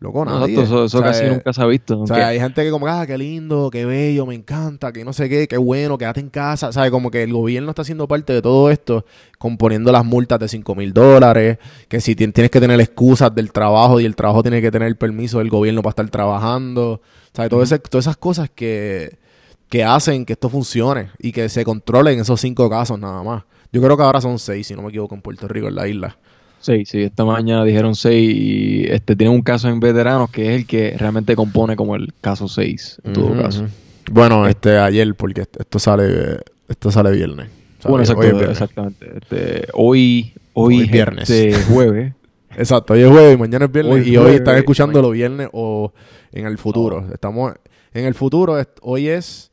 Loco, 0.00 0.24
nadie. 0.24 0.62
eso, 0.62 1.02
casi 1.02 1.24
eh, 1.24 1.30
nunca 1.30 1.52
se 1.52 1.60
ha 1.60 1.66
visto. 1.66 2.00
O 2.00 2.06
sea, 2.06 2.28
hay 2.28 2.40
gente 2.40 2.64
que 2.64 2.70
como, 2.70 2.86
ah, 2.86 3.06
qué 3.06 3.18
lindo, 3.18 3.68
qué 3.70 3.84
bello, 3.84 4.24
me 4.24 4.34
encanta, 4.34 4.92
que 4.92 5.04
no 5.04 5.12
sé 5.12 5.28
qué, 5.28 5.46
qué 5.46 5.58
bueno, 5.58 5.98
quédate 5.98 6.20
en 6.20 6.30
casa. 6.30 6.72
¿Sabes? 6.72 6.90
Como 6.90 7.10
que 7.10 7.22
el 7.22 7.34
gobierno 7.34 7.68
está 7.70 7.82
haciendo 7.82 8.08
parte 8.08 8.32
de 8.32 8.40
todo 8.40 8.70
esto, 8.70 9.04
componiendo 9.38 9.92
las 9.92 10.06
multas 10.06 10.38
de 10.38 10.48
5 10.48 10.74
mil 10.74 10.94
dólares, 10.94 11.58
que 11.88 12.00
si 12.00 12.16
tienes 12.16 12.50
que 12.50 12.60
tener 12.60 12.80
excusas 12.80 13.34
del 13.34 13.52
trabajo 13.52 14.00
y 14.00 14.06
el 14.06 14.16
trabajo 14.16 14.42
tiene 14.42 14.62
que 14.62 14.70
tener 14.70 14.88
el 14.88 14.96
permiso 14.96 15.38
del 15.38 15.50
gobierno 15.50 15.82
para 15.82 15.90
estar 15.90 16.08
trabajando. 16.08 17.02
¿Sabes? 17.34 17.50
todas 17.50 17.72
esas 17.72 18.16
cosas 18.16 18.48
que, 18.48 19.18
que 19.70 19.84
hacen 19.84 20.26
que 20.26 20.34
esto 20.34 20.50
funcione 20.50 21.10
y 21.18 21.32
que 21.32 21.48
se 21.48 21.64
controlen 21.64 22.18
esos 22.18 22.40
cinco 22.40 22.68
casos 22.68 22.98
nada 22.98 23.22
más. 23.22 23.44
Yo 23.72 23.80
creo 23.80 23.96
que 23.96 24.02
ahora 24.02 24.20
son 24.20 24.38
seis, 24.38 24.66
si 24.66 24.74
no 24.74 24.82
me 24.82 24.88
equivoco, 24.88 25.14
en 25.14 25.22
Puerto 25.22 25.46
Rico, 25.46 25.68
en 25.68 25.76
la 25.76 25.86
isla. 25.86 26.18
Sí, 26.58 26.84
sí, 26.84 27.04
esta 27.04 27.24
mañana 27.24 27.64
dijeron 27.64 27.94
seis 27.94 28.34
y 28.34 28.84
este 28.90 29.14
tiene 29.16 29.32
un 29.32 29.42
caso 29.42 29.68
en 29.68 29.80
veteranos 29.80 30.28
que 30.28 30.50
es 30.50 30.60
el 30.60 30.66
que 30.66 30.94
realmente 30.98 31.34
compone 31.34 31.74
como 31.76 31.96
el 31.96 32.12
caso 32.20 32.48
6 32.48 33.00
en 33.04 33.12
todo 33.14 33.40
caso. 33.40 33.66
Bueno, 34.10 34.46
este 34.46 34.76
ayer 34.76 35.14
porque 35.14 35.42
esto 35.42 35.78
sale 35.78 36.40
esto 36.68 36.90
sale 36.90 37.12
viernes. 37.12 37.48
bueno, 37.84 38.02
exactamente. 38.02 39.10
Este, 39.22 39.68
hoy 39.72 40.34
hoy, 40.52 40.82
es 40.82 40.90
viernes. 40.90 41.30
Este 41.30 41.62
jueves. 41.62 42.12
Exacto, 42.58 42.92
hoy 42.92 43.02
es 43.02 43.08
jueves, 43.08 43.38
mañana 43.38 43.64
es 43.64 43.72
viernes 43.72 44.06
y 44.06 44.16
hoy 44.18 44.34
están 44.34 44.56
escuchando 44.56 45.00
los 45.00 45.12
viernes 45.12 45.48
o 45.52 45.94
en 46.32 46.44
el 46.44 46.58
futuro. 46.58 47.06
Estamos 47.10 47.54
en 47.94 48.04
el 48.04 48.14
futuro, 48.14 48.62
hoy 48.82 49.08
es 49.08 49.49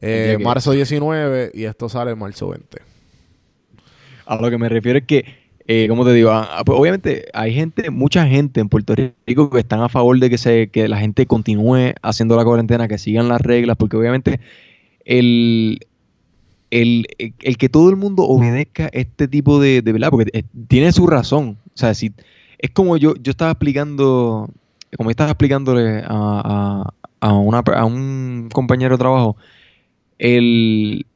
eh, 0.00 0.38
marzo 0.40 0.72
19 0.72 1.52
y 1.54 1.64
esto 1.64 1.88
sale 1.88 2.14
marzo 2.14 2.48
20. 2.48 2.78
A 4.26 4.36
lo 4.36 4.50
que 4.50 4.58
me 4.58 4.68
refiero 4.68 4.98
es 4.98 5.04
que 5.04 5.46
eh, 5.68 5.86
como 5.88 6.04
te 6.04 6.12
digo, 6.12 6.30
ah, 6.30 6.48
ah, 6.58 6.64
pues, 6.64 6.78
obviamente 6.78 7.26
hay 7.32 7.52
gente, 7.52 7.90
mucha 7.90 8.24
gente 8.26 8.60
en 8.60 8.68
Puerto 8.68 8.94
Rico 8.94 9.50
que 9.50 9.58
están 9.58 9.80
a 9.80 9.88
favor 9.88 10.18
de 10.20 10.30
que, 10.30 10.38
se, 10.38 10.68
que 10.68 10.86
la 10.86 10.98
gente 10.98 11.26
continúe 11.26 11.92
haciendo 12.02 12.36
la 12.36 12.44
cuarentena, 12.44 12.86
que 12.86 12.98
sigan 12.98 13.28
las 13.28 13.40
reglas, 13.40 13.76
porque 13.76 13.96
obviamente 13.96 14.38
el, 15.04 15.80
el, 16.70 17.06
que 17.58 17.68
todo 17.68 17.90
el 17.90 17.96
mundo 17.96 18.22
obedezca 18.22 18.88
este 18.92 19.26
tipo 19.26 19.60
de, 19.60 19.82
de 19.82 19.92
verdad, 19.92 20.10
porque 20.10 20.44
tiene 20.68 20.92
su 20.92 21.08
razón. 21.08 21.58
O 21.74 21.76
sea, 21.76 21.94
si, 21.94 22.12
es 22.58 22.70
como 22.70 22.96
yo, 22.96 23.14
yo 23.16 23.30
estaba 23.32 23.50
explicando, 23.50 24.48
como 24.96 25.10
estaba 25.10 25.30
explicándole 25.30 26.04
a, 26.06 26.92
a, 27.20 27.32
una, 27.32 27.58
a 27.58 27.84
un 27.84 28.50
compañero 28.52 28.94
de 28.94 28.98
trabajo, 28.98 29.36
el, 30.18 31.06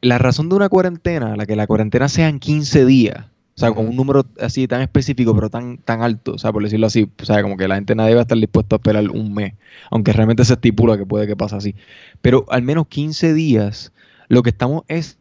la 0.00 0.18
razón 0.18 0.48
de 0.48 0.56
una 0.56 0.68
cuarentena, 0.68 1.36
la 1.36 1.46
que 1.46 1.56
la 1.56 1.66
cuarentena 1.66 2.08
sean 2.08 2.38
15 2.38 2.84
días, 2.84 3.26
o 3.54 3.60
sea, 3.60 3.72
con 3.72 3.86
un 3.86 3.96
número 3.96 4.24
así 4.40 4.66
tan 4.66 4.80
específico, 4.80 5.34
pero 5.34 5.50
tan, 5.50 5.78
tan 5.78 6.02
alto, 6.02 6.34
o 6.34 6.38
sea, 6.38 6.52
por 6.52 6.62
decirlo 6.62 6.86
así, 6.86 7.08
o 7.20 7.24
sea, 7.24 7.42
como 7.42 7.56
que 7.56 7.68
la 7.68 7.74
gente 7.74 7.94
nadie 7.94 8.14
va 8.14 8.20
a 8.20 8.22
estar 8.22 8.38
dispuesto 8.38 8.76
a 8.76 8.78
esperar 8.78 9.10
un 9.10 9.34
mes, 9.34 9.54
aunque 9.90 10.12
realmente 10.12 10.44
se 10.44 10.54
estipula 10.54 10.96
que 10.96 11.06
puede 11.06 11.26
que 11.26 11.36
pase 11.36 11.56
así. 11.56 11.74
Pero 12.20 12.46
al 12.48 12.62
menos 12.62 12.86
15 12.88 13.34
días, 13.34 13.92
lo 14.28 14.42
que 14.42 14.50
estamos 14.50 14.84
es 14.88 15.18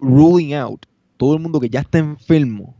ruling 0.00 0.54
out 0.54 0.86
todo 1.18 1.34
el 1.34 1.40
mundo 1.40 1.60
que 1.60 1.68
ya 1.68 1.80
está 1.80 1.98
enfermo 1.98 2.74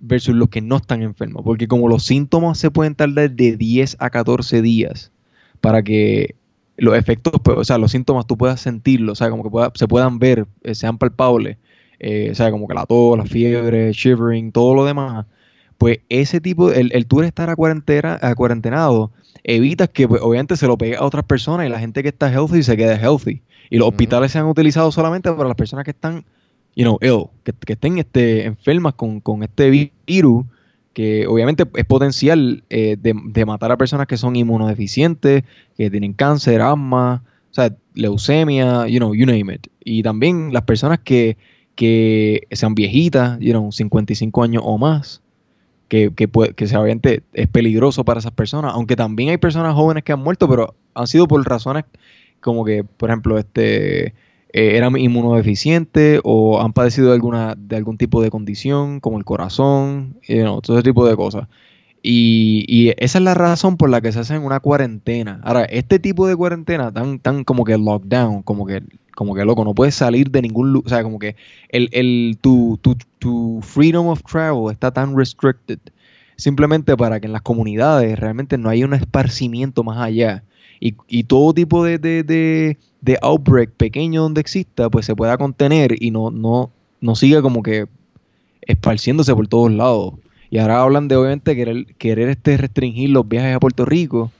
versus 0.00 0.34
los 0.34 0.48
que 0.48 0.62
no 0.62 0.76
están 0.76 1.02
enfermos, 1.02 1.42
porque 1.44 1.68
como 1.68 1.88
los 1.88 2.04
síntomas 2.04 2.56
se 2.56 2.70
pueden 2.70 2.94
tardar 2.94 3.30
de 3.32 3.56
10 3.56 3.96
a 3.98 4.10
14 4.10 4.62
días 4.62 5.12
para 5.60 5.82
que 5.82 6.36
los 6.78 6.96
efectos, 6.96 7.34
pues, 7.42 7.58
o 7.58 7.64
sea, 7.64 7.76
los 7.78 7.90
síntomas 7.90 8.26
tú 8.26 8.36
puedas 8.38 8.60
sentirlos, 8.60 9.12
o 9.12 9.16
sea, 9.16 9.30
como 9.30 9.42
que 9.42 9.78
se 9.78 9.86
puedan 9.86 10.18
ver, 10.18 10.46
eh, 10.62 10.74
sean 10.74 10.96
palpables 10.98 11.58
eh, 12.00 12.28
o 12.30 12.34
sea, 12.34 12.50
como 12.50 12.68
que 12.68 12.74
la 12.74 12.86
tos, 12.86 13.18
la 13.18 13.24
fiebre, 13.24 13.92
shivering, 13.92 14.52
todo 14.52 14.74
lo 14.74 14.84
demás, 14.84 15.26
pues 15.78 15.98
ese 16.08 16.40
tipo, 16.40 16.70
el, 16.72 16.90
el 16.92 17.06
tú 17.06 17.22
estar 17.22 17.50
a, 17.50 17.56
cuarentena, 17.56 18.18
a 18.22 18.34
cuarentenado, 18.34 19.12
evitas 19.44 19.88
que 19.88 20.06
pues, 20.06 20.20
obviamente 20.22 20.56
se 20.56 20.66
lo 20.66 20.76
pegue 20.78 20.96
a 20.96 21.04
otras 21.04 21.24
personas 21.24 21.66
y 21.66 21.68
la 21.70 21.78
gente 21.78 22.02
que 22.02 22.08
está 22.08 22.30
healthy 22.32 22.62
se 22.62 22.76
quede 22.76 22.96
healthy. 22.96 23.42
Y 23.70 23.78
los 23.78 23.88
hospitales 23.88 24.32
se 24.32 24.38
han 24.38 24.46
utilizado 24.46 24.90
solamente 24.92 25.30
para 25.32 25.48
las 25.48 25.56
personas 25.56 25.84
que 25.84 25.90
están, 25.90 26.24
you 26.74 26.84
know, 26.84 26.98
ill, 27.02 27.26
que, 27.44 27.52
estén 27.72 27.98
este, 27.98 28.44
enfermas 28.44 28.94
con, 28.94 29.42
este 29.42 29.92
virus, 30.06 30.46
que 30.98 31.28
obviamente 31.28 31.64
es 31.76 31.84
potencial 31.84 32.64
eh, 32.70 32.96
de, 33.00 33.14
de, 33.14 33.46
matar 33.46 33.70
a 33.70 33.76
personas 33.78 34.08
que 34.08 34.16
son 34.16 34.34
inmunodeficientes, 34.34 35.44
que 35.76 35.90
tienen 35.90 36.12
cáncer, 36.12 36.60
asma, 36.60 37.22
o 37.52 37.54
sea, 37.54 37.72
leucemia, 37.94 38.88
you 38.88 38.98
know, 38.98 39.14
you 39.14 39.24
name 39.24 39.54
it. 39.54 39.68
Y 39.84 40.02
también 40.02 40.52
las 40.52 40.62
personas 40.62 40.98
que 40.98 41.36
que 41.78 42.48
sean 42.50 42.74
viejitas, 42.74 43.38
you 43.38 43.52
know, 43.52 43.70
55 43.70 44.42
años 44.42 44.64
o 44.66 44.76
más, 44.78 45.22
que, 45.86 46.12
que, 46.12 46.28
que 46.28 46.64
obviamente 46.76 47.22
es 47.32 47.46
peligroso 47.46 48.04
para 48.04 48.18
esas 48.18 48.32
personas, 48.32 48.72
aunque 48.74 48.96
también 48.96 49.28
hay 49.28 49.36
personas 49.36 49.76
jóvenes 49.76 50.02
que 50.02 50.10
han 50.10 50.18
muerto, 50.18 50.48
pero 50.48 50.74
han 50.94 51.06
sido 51.06 51.28
por 51.28 51.48
razones 51.48 51.84
como 52.40 52.64
que, 52.64 52.82
por 52.82 53.10
ejemplo, 53.10 53.38
este 53.38 54.12
eh, 54.52 54.76
eran 54.76 54.96
inmunodeficientes 54.96 56.20
o 56.24 56.60
han 56.60 56.72
padecido 56.72 57.08
de, 57.08 57.14
alguna, 57.14 57.54
de 57.56 57.76
algún 57.76 57.98
tipo 57.98 58.22
de 58.22 58.30
condición, 58.30 59.00
como 59.00 59.18
el 59.18 59.24
corazón, 59.24 60.16
you 60.26 60.42
know, 60.42 60.60
todo 60.60 60.78
ese 60.78 60.84
tipo 60.84 61.06
de 61.06 61.16
cosas. 61.16 61.48
Y, 62.02 62.94
esa 62.98 63.18
es 63.18 63.24
la 63.24 63.34
razón 63.34 63.76
por 63.76 63.90
la 63.90 64.00
que 64.00 64.12
se 64.12 64.20
hacen 64.20 64.42
una 64.42 64.60
cuarentena. 64.60 65.40
Ahora, 65.44 65.64
este 65.64 65.98
tipo 65.98 66.26
de 66.26 66.36
cuarentena 66.36 66.92
tan, 66.92 67.18
tan 67.18 67.44
como 67.44 67.64
que 67.64 67.76
lockdown, 67.76 68.42
como 68.42 68.66
que 68.66 68.82
como 69.14 69.34
que 69.34 69.44
loco, 69.44 69.64
no 69.64 69.74
puedes 69.74 69.96
salir 69.96 70.30
de 70.30 70.42
ningún 70.42 70.72
lugar. 70.72 70.86
O 70.86 70.90
sea, 70.90 71.02
como 71.02 71.18
que 71.18 71.34
el, 71.70 71.88
el, 71.90 72.38
tu, 72.40 72.78
tu, 72.80 72.96
tu 73.18 73.58
freedom 73.62 74.06
of 74.06 74.22
travel 74.22 74.70
está 74.70 74.92
tan 74.92 75.16
restricted. 75.16 75.80
Simplemente 76.36 76.96
para 76.96 77.18
que 77.18 77.26
en 77.26 77.32
las 77.32 77.42
comunidades 77.42 78.16
realmente 78.16 78.56
no 78.58 78.68
haya 78.68 78.86
un 78.86 78.94
esparcimiento 78.94 79.82
más 79.82 79.98
allá. 79.98 80.44
Y, 80.78 80.94
y 81.08 81.24
todo 81.24 81.52
tipo 81.52 81.84
de, 81.84 82.78
de, 83.00 83.18
outbreak 83.22 83.70
pequeño 83.72 84.22
donde 84.22 84.40
exista, 84.40 84.90
pues 84.90 85.06
se 85.06 85.14
pueda 85.14 85.36
contener 85.38 86.02
y 86.02 86.10
no, 86.10 86.30
no, 86.30 86.70
no 87.00 87.14
siga 87.14 87.42
como 87.42 87.62
que 87.62 87.86
esparciéndose 88.62 89.34
por 89.34 89.48
todos 89.48 89.72
lados. 89.72 90.14
Y 90.50 90.58
ahora 90.58 90.82
hablan 90.82 91.08
de 91.08 91.16
obviamente 91.16 91.54
querer, 91.54 91.86
querer 91.96 92.28
este 92.30 92.56
restringir 92.56 93.10
los 93.10 93.28
viajes 93.28 93.54
a 93.54 93.60
Puerto 93.60 93.84
Rico. 93.84 94.30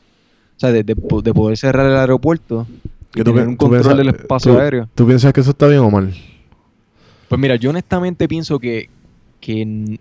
O 0.56 0.60
sea, 0.60 0.72
de, 0.72 0.82
de 0.82 0.96
poder 0.96 1.56
cerrar 1.56 1.86
el 1.86 1.96
aeropuerto 1.96 2.66
que 3.12 3.24
tú, 3.24 3.32
un 3.32 3.56
control 3.56 3.96
del 3.96 4.08
espacio 4.08 4.58
aéreo. 4.58 4.88
¿Tú 4.94 5.06
piensas 5.06 5.32
que 5.32 5.40
eso 5.40 5.50
está 5.50 5.66
bien 5.66 5.80
o 5.80 5.90
mal? 5.90 6.12
Pues 7.28 7.40
mira, 7.40 7.56
yo 7.56 7.70
honestamente 7.70 8.28
pienso 8.28 8.58
que, 8.58 8.88
que 9.40 9.98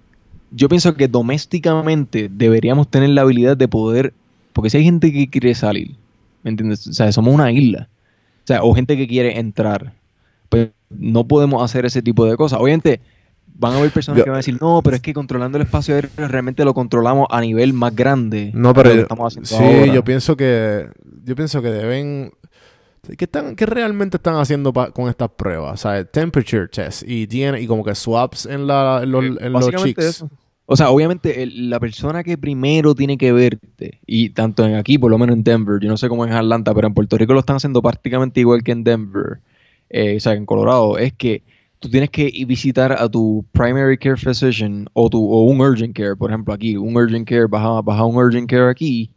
yo 0.52 0.70
pienso 0.70 0.96
que 0.96 1.08
domésticamente 1.08 2.30
deberíamos 2.32 2.89
tener 2.89 3.10
la 3.10 3.22
habilidad 3.22 3.58
de 3.58 3.67
poder, 3.67 4.13
porque 4.54 4.70
si 4.70 4.78
hay 4.78 4.84
gente 4.84 5.12
que 5.12 5.30
quiere 5.30 5.54
salir, 5.56 5.96
¿me 6.43 6.52
entiendes? 6.52 6.88
O 6.88 6.93
sea, 6.93 7.12
somos 7.12 7.34
una 7.34 7.52
isla, 7.52 7.89
sea, 8.47 8.63
o 8.63 8.73
gente 8.73 8.97
que 8.97 9.07
quiere 9.07 9.39
entrar, 9.39 9.93
pues 10.49 10.69
no 10.89 11.27
podemos 11.27 11.63
hacer 11.63 11.86
ese 11.86 12.01
tipo 12.01 12.25
de 12.25 12.38
cosas. 12.38 12.60
Obviamente 12.60 13.01
van 13.60 13.73
a 13.73 13.77
haber 13.77 13.91
personas 13.91 14.23
que 14.23 14.29
van 14.29 14.36
a 14.36 14.39
decir, 14.39 14.57
no, 14.62 14.81
pero 14.83 14.95
es 14.95 15.01
que 15.01 15.13
controlando 15.13 15.57
el 15.57 15.63
espacio 15.63 15.95
aéreo 15.95 16.12
realmente 16.15 16.63
lo 16.63 16.73
controlamos 16.73 17.27
a 17.29 17.41
nivel 17.41 17.73
más 17.73 17.95
grande. 17.95 18.51
No, 18.53 18.73
pero 18.73 19.07
sí, 19.43 19.91
yo 19.93 20.03
pienso 20.03 20.38
que 20.38 20.89
yo 21.23 21.36
pienso 21.36 21.62
que 21.62 21.69
deben 21.69 22.31
¿Qué, 23.15 23.25
están, 23.25 23.55
¿Qué 23.55 23.65
realmente 23.65 24.17
están 24.17 24.36
haciendo 24.36 24.73
con 24.73 25.07
estas 25.07 25.29
pruebas? 25.29 25.73
O 25.73 25.77
sea, 25.77 26.03
temperature 26.03 26.67
test 26.67 27.03
y, 27.07 27.25
tiene, 27.27 27.62
y 27.62 27.67
como 27.67 27.83
que 27.83 27.95
swaps 27.95 28.45
en, 28.45 28.67
la, 28.67 29.01
en 29.03 29.12
los, 29.12 29.23
en 29.23 29.83
chicks. 29.83 30.25
O 30.69 30.75
sea, 30.75 30.89
obviamente 30.89 31.45
la 31.47 31.80
persona 31.80 32.23
que 32.25 32.38
primero 32.38 32.93
tiene 32.93 33.17
que 33.17 33.32
verte, 33.32 34.01
y 34.06 34.32
tanto 34.32 34.65
en 34.65 34.75
aquí, 34.75 34.97
por 34.97 35.10
lo 35.10 35.17
menos 35.17 35.38
en 35.38 35.43
Denver, 35.43 35.80
yo 35.82 35.88
no 35.88 35.95
sé 35.95 36.10
cómo 36.10 36.25
es 36.25 36.32
en 36.32 36.38
Atlanta, 36.38 36.73
pero 36.73 36.88
en 36.88 36.93
Puerto 36.93 37.17
Rico 37.17 37.34
lo 37.34 37.39
están 37.39 37.56
haciendo 37.56 37.82
prácticamente 37.82 38.41
igual 38.41 38.63
que 38.63 38.73
en 38.73 38.84
Denver, 38.84 39.39
eh, 39.89 40.17
o 40.17 40.19
sea, 40.19 40.34
en 40.34 40.45
Colorado, 40.45 40.97
es 40.97 41.13
que 41.13 41.43
tú 41.80 41.89
tienes 41.89 42.10
que 42.10 42.30
visitar 42.45 42.91
a 42.91 43.08
tu 43.08 43.45
primary 43.53 43.97
care 43.97 44.17
physician 44.17 44.89
o, 44.91 45.10
tu, 45.10 45.25
o 45.32 45.43
un 45.43 45.62
urgent 45.62 45.95
care, 45.95 46.17
por 46.17 46.32
ejemplo, 46.32 46.53
aquí, 46.53 46.75
un 46.75 46.97
urgent 46.97 47.25
care, 47.25 47.47
baja, 47.47 47.82
baja 47.82 48.03
un 48.03 48.17
urgent 48.17 48.49
care 48.49 48.69
aquí, 48.69 49.12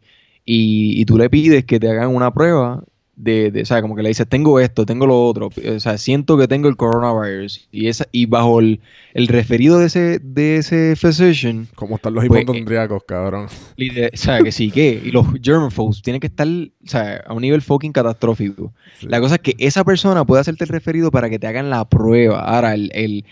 y, 0.45 1.01
y 1.01 1.05
tú 1.05 1.17
le 1.17 1.29
pides 1.29 1.65
que 1.65 1.81
te 1.81 1.89
hagan 1.89 2.15
una 2.15 2.33
prueba 2.33 2.81
de, 3.21 3.51
de, 3.51 3.61
o 3.61 3.65
sea, 3.65 3.81
como 3.81 3.95
que 3.95 4.01
le 4.01 4.09
dices, 4.09 4.27
tengo 4.27 4.59
esto, 4.59 4.85
tengo 4.85 5.05
lo 5.05 5.27
otro, 5.27 5.49
o 5.49 5.79
sea, 5.79 5.97
siento 5.97 6.37
que 6.37 6.47
tengo 6.47 6.67
el 6.67 6.75
coronavirus 6.75 7.67
y 7.71 7.87
esa 7.87 8.07
y 8.11 8.25
bajo 8.25 8.59
el, 8.59 8.81
el 9.13 9.27
referido 9.27 9.77
de 9.77 9.85
ese 9.85 10.19
de 10.19 10.57
ese 10.57 10.95
physician, 10.95 11.67
¿Cómo 11.75 11.97
están 11.97 12.15
los 12.15 12.25
pues, 12.25 12.41
hipocondríacos, 12.41 13.03
cabrón? 13.03 13.45
o 13.45 14.17
sea, 14.17 14.39
que 14.41 14.51
sí, 14.51 14.71
que 14.71 15.01
y 15.03 15.11
los 15.11 15.27
germaphobes 15.41 16.01
tienen 16.01 16.19
que 16.19 16.27
estar, 16.27 16.47
o 16.47 16.87
sea, 16.87 17.23
a 17.27 17.33
un 17.33 17.41
nivel 17.41 17.61
fucking 17.61 17.91
catastrófico. 17.91 18.73
La 19.01 19.19
cosa 19.19 19.35
es 19.35 19.41
que 19.41 19.55
esa 19.59 19.83
persona 19.83 20.25
puede 20.25 20.41
hacerte 20.41 20.63
el 20.63 20.69
referido 20.69 21.11
para 21.11 21.29
que 21.29 21.39
te 21.39 21.47
hagan 21.47 21.69
la 21.69 21.87
prueba. 21.87 22.41
Ahora, 22.41 22.73
el, 22.73 22.91
el 22.93 23.25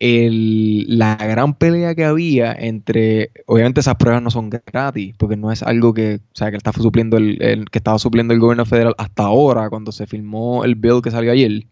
el, 0.00 0.98
la 0.98 1.14
gran 1.14 1.54
pelea 1.54 1.94
que 1.94 2.04
había 2.04 2.52
entre, 2.52 3.30
obviamente 3.46 3.80
esas 3.80 3.96
pruebas 3.96 4.22
no 4.22 4.30
son 4.30 4.48
gratis, 4.48 5.14
porque 5.18 5.36
no 5.36 5.52
es 5.52 5.62
algo 5.62 5.92
que, 5.92 6.16
o 6.16 6.34
sea, 6.34 6.50
que 6.50 6.56
está 6.56 6.72
supliendo 6.72 7.18
el, 7.18 7.66
que 7.70 7.78
estaba 7.78 7.98
supliendo 7.98 8.32
el 8.32 8.40
gobierno 8.40 8.64
federal 8.64 8.94
hasta 8.96 9.24
ahora, 9.24 9.68
cuando 9.68 9.92
se 9.92 10.06
firmó 10.06 10.64
el 10.64 10.74
bill 10.74 11.02
que 11.02 11.10
salió 11.10 11.30
ayer, 11.30 11.66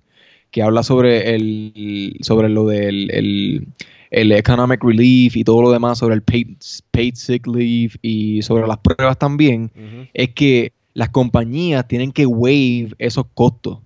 que 0.51 0.63
habla 0.63 0.83
sobre 0.83 1.35
el, 1.35 2.19
sobre 2.21 2.51
lo 2.51 2.67
del 2.67 3.11
el, 4.11 4.33
economic 4.33 4.85
relief 4.85 5.35
y 5.37 5.45
todo 5.45 5.63
lo 5.63 5.73
demás, 5.73 5.99
sobre 5.99 6.15
el 6.15 6.23
paid, 6.23 7.15
sick 7.15 7.47
leave 7.47 7.93
y 8.03 8.43
sobre 8.43 8.67
las 8.67 8.79
pruebas 8.79 9.19
también, 9.19 9.71
es 10.13 10.31
que 10.35 10.73
las 10.93 11.09
compañías 11.09 11.89
tienen 11.89 12.13
que 12.13 12.27
waive 12.27 12.95
esos 12.99 13.27
costos 13.33 13.79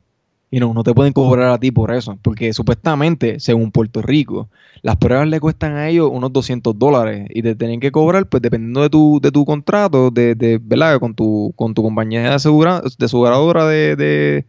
y 0.53 0.61
no, 0.61 0.75
no 0.75 0.85
te 0.85 0.93
pueden 0.93 1.15
cobrar 1.15 1.51
a 1.51 1.59
ti 1.59 1.71
por 1.71 1.95
eso, 1.95 2.19
porque 2.21 2.53
supuestamente, 2.53 3.41
según 3.41 3.73
Puerto 3.73 4.03
Rico, 4.03 4.51
las 4.83 4.97
pruebas 4.97 5.27
le 5.27 5.41
cuestan 5.41 5.77
a 5.77 5.89
ellos 5.89 6.11
unos 6.13 6.31
200 6.31 6.79
dólares 6.79 7.27
y 7.31 7.41
te 7.41 7.55
tienen 7.55 7.81
que 7.81 7.91
cobrar, 7.91 8.27
pues 8.27 8.43
dependiendo 8.43 8.83
de 8.83 8.91
tu, 8.91 9.19
de 9.23 9.33
tu 9.33 9.47
contrato, 9.47 10.11
de, 10.11 10.35
de, 10.35 10.61
¿verdad? 10.63 11.01
Con 11.01 11.15
tu, 11.15 11.55
con 11.57 11.73
tu 11.73 11.83
compañía 11.83 12.21
de, 12.21 12.29
asegura, 12.29 12.83
de 12.83 13.07
aseguradora 13.07 13.67
de, 13.67 13.97
de, 13.97 14.45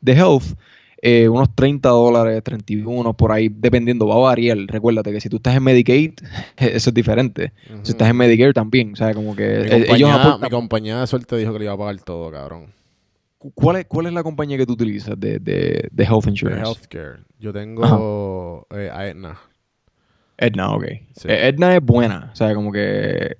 de 0.00 0.12
health, 0.12 0.44
eh, 1.02 1.28
unos 1.28 1.52
30 1.52 1.88
dólares, 1.88 2.40
31, 2.44 3.12
por 3.14 3.32
ahí, 3.32 3.48
dependiendo, 3.48 4.06
va 4.06 4.14
a 4.14 4.18
variar. 4.18 4.58
Recuérdate 4.58 5.10
que 5.10 5.20
si 5.20 5.28
tú 5.28 5.38
estás 5.38 5.56
en 5.56 5.64
Medicaid, 5.64 6.12
eso 6.56 6.90
es 6.90 6.94
diferente. 6.94 7.52
Si 7.82 7.90
estás 7.90 8.08
en 8.08 8.16
Medicare 8.16 8.52
también, 8.52 8.92
o 8.92 8.96
sea, 8.96 9.12
como 9.12 9.34
que 9.34 9.58
mi 9.58 9.66
eh, 9.66 9.86
compañía, 9.86 10.38
mi 10.40 10.50
compañía 10.50 11.00
de 11.00 11.06
suerte 11.08 11.36
dijo 11.36 11.52
que 11.52 11.58
le 11.58 11.64
iba 11.64 11.74
a 11.74 11.78
pagar 11.78 11.98
todo, 11.98 12.30
cabrón. 12.30 12.77
¿Cuál 13.38 13.76
es, 13.76 13.86
¿Cuál 13.86 14.06
es 14.06 14.12
la 14.12 14.24
compañía 14.24 14.56
que 14.56 14.66
tú 14.66 14.72
utilizas 14.72 15.18
de, 15.18 15.38
de, 15.38 15.88
de 15.90 16.04
health 16.04 16.26
insurance? 16.26 16.62
De 16.62 16.68
healthcare. 16.68 17.24
Yo 17.38 17.52
tengo 17.52 18.66
eh, 18.70 18.90
a 18.92 18.98
Aetna. 18.98 19.38
Aetna, 20.38 20.74
ok. 20.74 20.84
Eh, 20.84 21.06
Aetna 21.28 21.76
es 21.76 21.82
buena. 21.82 22.30
O 22.32 22.36
sea, 22.36 22.54
como 22.54 22.72
que. 22.72 23.36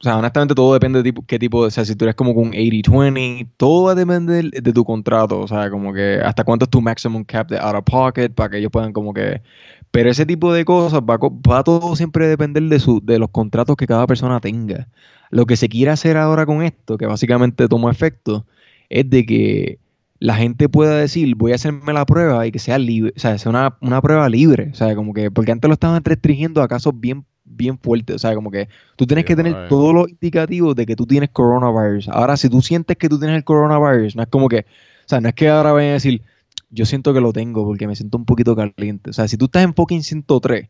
O 0.00 0.04
sea, 0.04 0.18
honestamente 0.18 0.54
todo 0.54 0.74
depende 0.74 0.98
de 0.98 1.04
tipo, 1.04 1.24
qué 1.26 1.38
tipo 1.38 1.62
de. 1.62 1.68
O 1.68 1.70
sea, 1.70 1.84
si 1.84 1.94
tú 1.94 2.06
eres 2.06 2.14
como 2.14 2.34
con 2.34 2.52
80-20, 2.52 3.50
todo 3.58 3.84
va 3.84 3.92
a 3.92 3.94
depender 3.94 4.50
de, 4.50 4.72
tu 4.72 4.84
contrato. 4.84 5.40
O 5.40 5.48
sea, 5.48 5.70
como 5.70 5.92
que 5.92 6.20
hasta 6.24 6.44
cuánto 6.44 6.64
es 6.64 6.70
tu 6.70 6.80
maximum 6.80 7.22
cap 7.22 7.48
de 7.48 7.58
out 7.58 7.76
of 7.76 7.84
pocket 7.84 8.30
para 8.30 8.50
que 8.50 8.58
ellos 8.58 8.70
puedan 8.72 8.92
como 8.92 9.12
que. 9.12 9.42
Pero 9.90 10.10
ese 10.10 10.24
tipo 10.24 10.52
de 10.54 10.64
cosas 10.64 11.00
va, 11.00 11.18
va 11.18 11.62
todo 11.62 11.94
siempre 11.94 12.24
a 12.24 12.28
depender 12.28 12.62
de, 12.62 12.80
su, 12.80 13.00
de 13.04 13.18
los 13.18 13.28
contratos 13.28 13.76
que 13.76 13.86
cada 13.86 14.06
persona 14.06 14.40
tenga. 14.40 14.88
Lo 15.30 15.44
que 15.44 15.56
se 15.56 15.68
quiere 15.68 15.90
hacer 15.90 16.16
ahora 16.16 16.46
con 16.46 16.62
esto, 16.62 16.96
que 16.96 17.06
básicamente 17.06 17.68
tomó 17.68 17.90
efecto, 17.90 18.46
es 18.92 19.08
de 19.08 19.24
que 19.24 19.78
la 20.18 20.36
gente 20.36 20.68
pueda 20.68 20.96
decir, 20.98 21.34
voy 21.34 21.52
a 21.52 21.56
hacerme 21.56 21.92
la 21.92 22.06
prueba 22.06 22.46
y 22.46 22.52
que 22.52 22.60
sea 22.60 22.78
libre, 22.78 23.12
o 23.16 23.18
sea, 23.18 23.38
sea 23.38 23.50
una, 23.50 23.76
una 23.80 24.00
prueba 24.00 24.28
libre, 24.28 24.68
o 24.70 24.74
sea, 24.74 24.94
como 24.94 25.12
que, 25.14 25.30
porque 25.30 25.50
antes 25.50 25.66
lo 25.68 25.74
estaban 25.74 26.04
restringiendo 26.04 26.62
a 26.62 26.68
casos 26.68 26.92
bien, 26.94 27.24
bien 27.44 27.78
fuertes, 27.78 28.16
o 28.16 28.18
sea, 28.18 28.34
como 28.34 28.50
que 28.50 28.68
tú 28.94 29.06
tienes 29.06 29.24
que 29.24 29.34
tener 29.34 29.68
todos 29.68 29.92
los 29.92 30.08
indicativos 30.08 30.76
de 30.76 30.86
que 30.86 30.94
tú 30.94 31.06
tienes 31.06 31.30
coronavirus. 31.30 32.08
Ahora, 32.10 32.36
si 32.36 32.48
tú 32.48 32.62
sientes 32.62 32.96
que 32.98 33.08
tú 33.08 33.18
tienes 33.18 33.36
el 33.36 33.44
coronavirus, 33.44 34.14
no 34.14 34.22
es 34.22 34.28
como 34.28 34.48
que, 34.48 34.58
o 34.58 35.08
sea, 35.08 35.20
no 35.20 35.28
es 35.28 35.34
que 35.34 35.48
ahora 35.48 35.72
vayan 35.72 35.90
a 35.90 35.94
decir, 35.94 36.22
yo 36.70 36.86
siento 36.86 37.12
que 37.14 37.20
lo 37.20 37.32
tengo 37.32 37.64
porque 37.64 37.88
me 37.88 37.96
siento 37.96 38.18
un 38.18 38.24
poquito 38.24 38.54
caliente. 38.54 39.10
O 39.10 39.12
sea, 39.12 39.26
si 39.26 39.36
tú 39.36 39.46
estás 39.46 39.64
en 39.64 39.74
fucking 39.74 40.02
103 40.02 40.68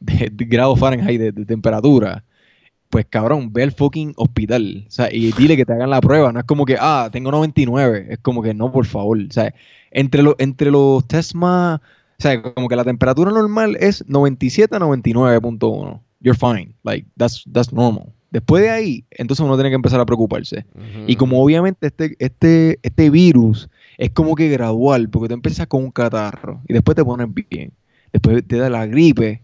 de, 0.00 0.32
grados 0.46 0.78
Fahrenheit 0.78 1.20
de 1.20 1.44
temperatura, 1.44 2.24
pues 2.92 3.06
cabrón, 3.08 3.54
ve 3.54 3.62
al 3.62 3.72
fucking 3.72 4.12
hospital. 4.16 4.84
O 4.86 4.90
sea, 4.90 5.08
y 5.10 5.32
dile 5.32 5.56
que 5.56 5.64
te 5.64 5.72
hagan 5.72 5.88
la 5.88 6.02
prueba. 6.02 6.30
No 6.30 6.40
es 6.40 6.44
como 6.44 6.66
que, 6.66 6.76
ah, 6.78 7.08
tengo 7.10 7.30
99. 7.30 8.08
Es 8.10 8.18
como 8.18 8.42
que 8.42 8.52
no, 8.52 8.70
por 8.70 8.84
favor. 8.84 9.18
O 9.18 9.32
sea, 9.32 9.54
entre, 9.90 10.22
los 10.22 10.34
entre 10.36 10.70
los 10.70 11.08
test 11.08 11.34
más. 11.34 11.80
O 11.80 12.22
sea, 12.22 12.42
como 12.42 12.68
que 12.68 12.76
la 12.76 12.84
temperatura 12.84 13.30
normal 13.30 13.78
es 13.80 14.06
97 14.06 14.76
a 14.76 14.78
99.1. 14.78 16.00
You're 16.20 16.38
fine. 16.38 16.74
Like, 16.82 17.08
that's, 17.16 17.44
that's 17.50 17.72
normal. 17.72 18.12
Después 18.30 18.62
de 18.62 18.68
ahí, 18.68 19.04
entonces 19.12 19.42
uno 19.42 19.54
tiene 19.56 19.70
que 19.70 19.76
empezar 19.76 19.98
a 19.98 20.04
preocuparse. 20.04 20.66
Y 21.06 21.16
como 21.16 21.42
obviamente 21.42 21.86
este, 21.86 22.14
este, 22.18 22.78
este 22.82 23.08
virus 23.08 23.70
es 23.96 24.10
como 24.10 24.34
que 24.34 24.50
gradual, 24.50 25.08
porque 25.08 25.28
tú 25.28 25.34
empiezas 25.34 25.66
con 25.66 25.82
un 25.82 25.90
catarro 25.90 26.60
y 26.68 26.74
después 26.74 26.94
te 26.94 27.04
pones 27.04 27.28
bien. 27.32 27.72
Después 28.12 28.46
te 28.46 28.56
da 28.58 28.68
la 28.68 28.84
gripe 28.84 29.40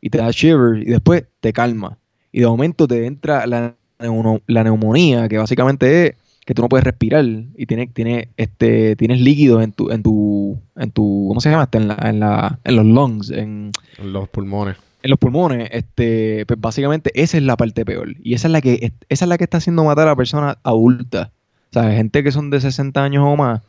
y 0.00 0.08
te 0.08 0.16
da 0.16 0.30
shiver 0.30 0.82
y 0.82 0.86
después 0.86 1.24
te 1.40 1.52
calma 1.52 1.98
y 2.36 2.40
de 2.40 2.46
momento 2.48 2.86
te 2.86 3.06
entra 3.06 3.46
la, 3.46 3.74
la 3.98 4.64
neumonía, 4.64 5.26
que 5.26 5.38
básicamente 5.38 6.08
es 6.08 6.14
que 6.44 6.52
tú 6.52 6.60
no 6.60 6.68
puedes 6.68 6.84
respirar 6.84 7.24
y 7.24 7.64
tienes, 7.64 7.94
tiene, 7.94 8.28
este, 8.36 8.94
tienes 8.94 9.22
líquidos 9.22 9.64
en 9.64 9.72
tu, 9.72 9.90
en 9.90 10.02
tu, 10.02 10.60
en 10.76 10.90
tu, 10.90 11.24
¿cómo 11.28 11.40
se 11.40 11.48
llama? 11.48 11.66
En, 11.72 11.88
la, 11.88 11.94
en, 12.02 12.20
la, 12.20 12.58
en 12.62 12.76
los 12.76 12.84
lungs, 12.84 13.30
en, 13.30 13.72
los 14.02 14.28
pulmones. 14.28 14.76
En 15.02 15.08
los 15.08 15.18
pulmones, 15.18 15.70
este, 15.72 16.44
pues 16.44 16.60
básicamente 16.60 17.10
esa 17.14 17.38
es 17.38 17.42
la 17.42 17.56
parte 17.56 17.86
peor. 17.86 18.14
Y 18.22 18.34
esa 18.34 18.48
es 18.48 18.52
la 18.52 18.60
que, 18.60 18.92
esa 19.08 19.24
es 19.24 19.28
la 19.30 19.38
que 19.38 19.44
está 19.44 19.56
haciendo 19.56 19.84
matar 19.84 20.06
a 20.08 20.14
personas 20.14 20.58
adultas. 20.62 21.30
O 21.70 21.72
sea, 21.72 21.90
gente 21.92 22.22
que 22.22 22.32
son 22.32 22.50
de 22.50 22.60
60 22.60 23.02
años 23.02 23.24
o 23.26 23.34
más, 23.34 23.62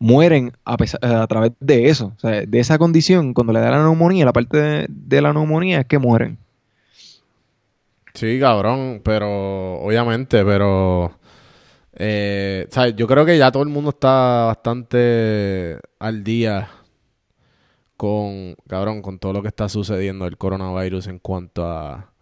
mueren 0.00 0.54
a, 0.64 0.76
a 1.02 1.26
través 1.28 1.52
de 1.60 1.88
eso. 1.88 2.14
O 2.16 2.20
sea, 2.20 2.44
de 2.44 2.58
esa 2.58 2.78
condición, 2.78 3.32
cuando 3.32 3.52
le 3.52 3.60
da 3.60 3.70
la 3.70 3.84
neumonía, 3.84 4.24
la 4.24 4.32
parte 4.32 4.56
de, 4.56 4.86
de 4.88 5.22
la 5.22 5.32
neumonía 5.32 5.82
es 5.82 5.86
que 5.86 6.00
mueren. 6.00 6.36
Sí, 8.18 8.40
cabrón, 8.40 9.00
pero 9.04 9.80
obviamente, 9.80 10.44
pero... 10.44 11.12
Eh, 11.92 12.66
¿sabes? 12.68 12.96
Yo 12.96 13.06
creo 13.06 13.24
que 13.24 13.38
ya 13.38 13.52
todo 13.52 13.62
el 13.62 13.68
mundo 13.68 13.90
está 13.90 14.46
bastante 14.46 15.78
al 16.00 16.24
día 16.24 16.68
con, 17.96 18.56
cabrón, 18.66 19.02
con 19.02 19.20
todo 19.20 19.34
lo 19.34 19.42
que 19.42 19.46
está 19.46 19.68
sucediendo 19.68 20.26
el 20.26 20.36
coronavirus 20.36 21.06
en 21.06 21.20
cuanto 21.20 21.64
a 21.64 22.12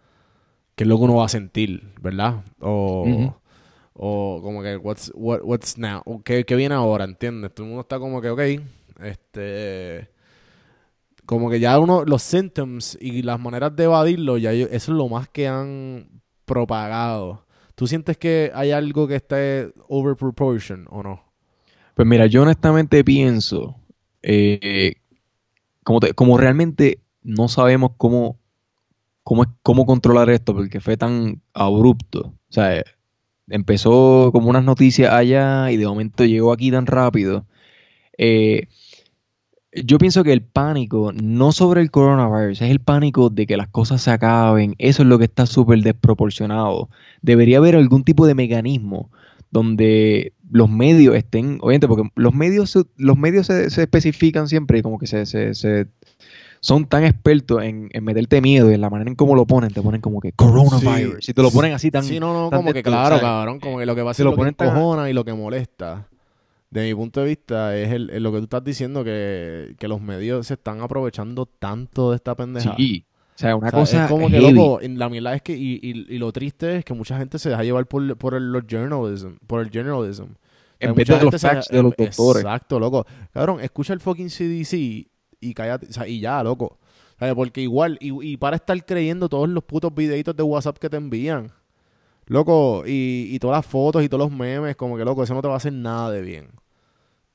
qué 0.75 0.83
es 0.83 0.87
lo 0.87 0.97
que 0.99 1.03
uno 1.05 1.15
va 1.15 1.25
a 1.25 1.29
sentir, 1.29 1.91
¿verdad? 1.99 2.43
O, 2.59 3.33
o 3.93 4.39
como 4.43 4.61
que, 4.61 4.77
what's, 4.77 5.11
what, 5.15 5.39
what's 5.41 5.79
now? 5.79 6.03
¿Qué, 6.23 6.45
¿Qué 6.45 6.55
viene 6.55 6.75
ahora? 6.75 7.05
¿Entiendes? 7.05 7.55
Todo 7.55 7.65
el 7.65 7.69
mundo 7.69 7.81
está 7.81 7.97
como 7.97 8.21
que, 8.21 8.29
ok, 8.29 8.41
este 9.01 10.11
como 11.27 11.49
que 11.49 11.59
ya 11.59 11.77
uno, 11.77 12.05
los 12.05 12.23
symptoms 12.23 12.97
y 13.01 13.21
las 13.21 13.37
maneras 13.37 13.75
de 13.75 13.83
evadirlo, 13.83 14.37
ya 14.37 14.53
eso 14.53 14.71
es 14.71 14.87
lo 14.87 15.09
más 15.09 15.27
que 15.27 15.49
han 15.49 16.21
propagado. 16.45 17.45
¿Tú 17.75 17.85
sientes 17.85 18.17
que 18.17 18.49
hay 18.55 18.71
algo 18.71 19.09
que 19.09 19.17
esté 19.17 19.73
over 19.89 20.15
proportion 20.15 20.87
o 20.89 21.03
no? 21.03 21.21
Pues 21.95 22.07
mira, 22.07 22.27
yo 22.27 22.43
honestamente 22.43 23.03
pienso, 23.03 23.75
eh, 24.23 24.93
como, 25.83 25.99
como 26.15 26.37
realmente 26.37 27.01
no 27.23 27.49
sabemos 27.49 27.91
cómo, 27.97 28.39
cómo, 29.21 29.43
cómo 29.63 29.85
controlar 29.85 30.29
esto, 30.29 30.55
porque 30.55 30.79
fue 30.79 30.95
tan 30.95 31.41
abrupto. 31.53 32.35
O 32.49 32.53
sea, 32.53 32.83
empezó 33.49 34.29
como 34.31 34.49
unas 34.49 34.63
noticias 34.63 35.11
allá 35.11 35.71
y 35.71 35.77
de 35.77 35.87
momento 35.87 36.23
llegó 36.23 36.53
aquí 36.53 36.71
tan 36.71 36.85
rápido. 36.85 37.45
Eh, 38.17 38.69
yo 39.85 39.97
pienso 39.97 40.23
que 40.23 40.33
el 40.33 40.41
pánico, 40.41 41.11
no 41.13 41.51
sobre 41.51 41.81
el 41.81 41.91
coronavirus, 41.91 42.61
es 42.61 42.71
el 42.71 42.79
pánico 42.79 43.29
de 43.29 43.45
que 43.45 43.57
las 43.57 43.67
cosas 43.67 44.01
se 44.01 44.11
acaben. 44.11 44.75
Eso 44.77 45.03
es 45.03 45.09
lo 45.09 45.17
que 45.17 45.25
está 45.25 45.45
súper 45.45 45.79
desproporcionado. 45.81 46.89
Debería 47.21 47.57
haber 47.57 47.75
algún 47.75 48.03
tipo 48.03 48.25
de 48.27 48.35
mecanismo 48.35 49.09
donde 49.51 50.33
los 50.51 50.69
medios 50.69 51.15
estén, 51.15 51.57
obviamente, 51.61 51.87
porque 51.87 52.09
los 52.15 52.33
medios, 52.33 52.77
los 52.97 53.17
medios 53.17 53.47
se, 53.47 53.65
especifican 53.65 54.47
siempre 54.47 54.81
como 54.81 54.97
que 54.97 55.07
se, 55.07 55.25
se, 55.25 55.87
son 56.59 56.85
tan 56.85 57.03
expertos 57.03 57.63
en, 57.63 57.89
meterte 58.01 58.41
miedo 58.41 58.71
y 58.71 58.73
en 58.73 58.81
la 58.81 58.89
manera 58.89 59.09
en 59.09 59.15
cómo 59.15 59.35
lo 59.35 59.45
ponen, 59.45 59.71
te 59.71 59.81
ponen 59.81 60.01
como 60.01 60.19
que 60.19 60.33
coronavirus. 60.33 61.25
si 61.25 61.33
te 61.33 61.41
lo 61.41 61.51
ponen 61.51 61.73
así 61.73 61.91
tan. 61.91 62.03
Sí, 62.03 62.19
no, 62.19 62.33
no, 62.33 62.51
como 62.51 62.73
que 62.73 62.83
claro, 62.83 63.19
cabrón, 63.19 63.59
como 63.59 63.79
que 63.79 63.85
lo 63.85 63.95
que 63.95 64.01
va 64.01 64.11
a 64.11 64.13
ser 64.13 64.25
lo, 64.25 64.35
lo 64.35 64.43
que 64.43 64.49
encojona 64.49 65.09
y 65.09 65.13
lo 65.13 65.23
que 65.23 65.33
molesta 65.33 66.07
de 66.69 66.83
mi 66.83 66.95
punto 66.95 67.21
de 67.21 67.27
vista, 67.27 67.77
es 67.77 67.91
el, 67.91 68.07
lo 68.21 68.31
que 68.31 68.39
tú 68.39 68.43
estás 68.43 68.63
diciendo, 68.63 69.03
que, 69.03 69.75
los 69.79 70.01
medios 70.01 70.47
se 70.47 70.55
están 70.55 70.81
aprovechando 70.81 71.45
tanto 71.45 72.11
de 72.11 72.17
esta 72.17 72.35
pendeja. 72.35 72.75
Sí. 72.75 73.05
O 73.35 73.39
sea, 73.39 73.55
una 73.55 73.71
cosa. 73.71 74.05
Es 74.05 74.11
como 74.11 74.29
que, 74.29 74.39
loco, 74.39 74.79
la 74.81 75.07
verdad 75.07 75.35
es 75.35 75.41
que, 75.43 75.55
y, 75.55 75.79
y, 75.81 76.17
lo 76.17 76.31
triste 76.31 76.77
es 76.77 76.85
que 76.85 76.93
mucha 76.93 77.17
gente 77.17 77.37
se 77.39 77.49
deja 77.49 77.63
llevar 77.63 77.85
por, 77.85 78.17
por 78.17 78.33
el, 78.33 78.51
los 78.51 78.63
journalism, 78.67 79.35
por 79.45 79.61
el 79.61 79.69
journalism. 79.69 80.33
En 80.79 80.93
vez 80.93 81.07
de 81.07 81.23
los 81.23 81.41
facts 81.41 81.69
de 81.69 81.83
los 81.83 81.93
doctores. 81.95 82.43
Exacto, 82.43 82.79
loco. 82.79 83.05
Cabrón, 83.31 83.61
escucha 83.61 83.93
el 83.93 83.99
fucking 83.99 84.29
CDC 84.29 85.07
y 85.39 85.53
cállate, 85.53 85.87
o 85.87 85.93
sea, 85.93 86.07
y 86.07 86.19
ya, 86.19 86.43
loco. 86.43 86.79
Porque 87.35 87.61
igual, 87.61 87.97
y, 87.99 88.11
y 88.33 88.37
para 88.37 88.57
estar 88.57 88.85
creyendo 88.85 89.29
todos 89.29 89.49
los 89.49 89.63
putos 89.63 89.93
videitos 89.93 90.35
de 90.35 90.43
WhatsApp 90.43 90.77
que 90.77 90.89
te 90.89 90.97
envían. 90.97 91.51
Loco, 92.27 92.83
y, 92.85 93.29
y 93.31 93.39
todas 93.39 93.57
las 93.57 93.65
fotos 93.65 94.03
y 94.03 94.09
todos 94.09 94.29
los 94.29 94.37
memes, 94.37 94.75
como 94.75 94.97
que 94.97 95.05
loco, 95.05 95.23
eso 95.23 95.33
no 95.33 95.41
te 95.41 95.47
va 95.47 95.55
a 95.55 95.57
hacer 95.57 95.73
nada 95.73 96.11
de 96.11 96.21
bien. 96.21 96.47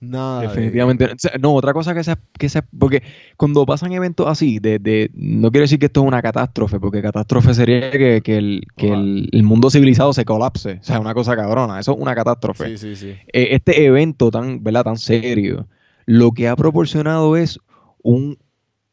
Nada. 0.03 0.43
Definitivamente. 0.43 1.09
no, 1.41 1.55
otra 1.55 1.73
cosa 1.73 1.95
que 1.95 2.03
se, 2.03 2.17
que 2.37 2.49
se. 2.49 2.63
Porque 2.63 3.05
cuando 3.37 3.65
pasan 3.65 3.93
eventos 3.93 4.27
así, 4.27 4.59
de, 4.59 4.81
de, 4.81 5.13
no 5.15 5.53
quiero 5.53 5.63
decir 5.63 5.79
que 5.79 5.87
esto 5.87 6.01
es 6.01 6.09
una 6.09 6.21
catástrofe, 6.21 6.81
porque 6.81 7.01
catástrofe 7.01 7.55
sería 7.55 7.93
que, 7.93 8.21
que, 8.21 8.37
el, 8.37 8.63
que 8.77 8.89
el, 8.89 9.43
mundo 9.45 9.71
civilizado 9.71 10.13
se 10.13 10.25
colapse. 10.25 10.81
O 10.81 10.85
sea, 10.85 10.99
una 10.99 11.15
cosa 11.15 11.37
cabrona. 11.37 11.79
Eso 11.79 11.93
es 11.93 11.99
una 12.01 12.17
catástrofe. 12.17 12.77
Sí, 12.77 12.79
sí, 12.79 12.97
sí. 12.97 13.09
Eh, 13.33 13.49
este 13.53 13.85
evento 13.85 14.33
tan, 14.33 14.65
¿verdad? 14.65 14.83
tan 14.83 14.99
serio, 14.99 15.69
lo 16.05 16.33
que 16.33 16.49
ha 16.49 16.57
proporcionado 16.57 17.37
es 17.37 17.61
un. 18.03 18.39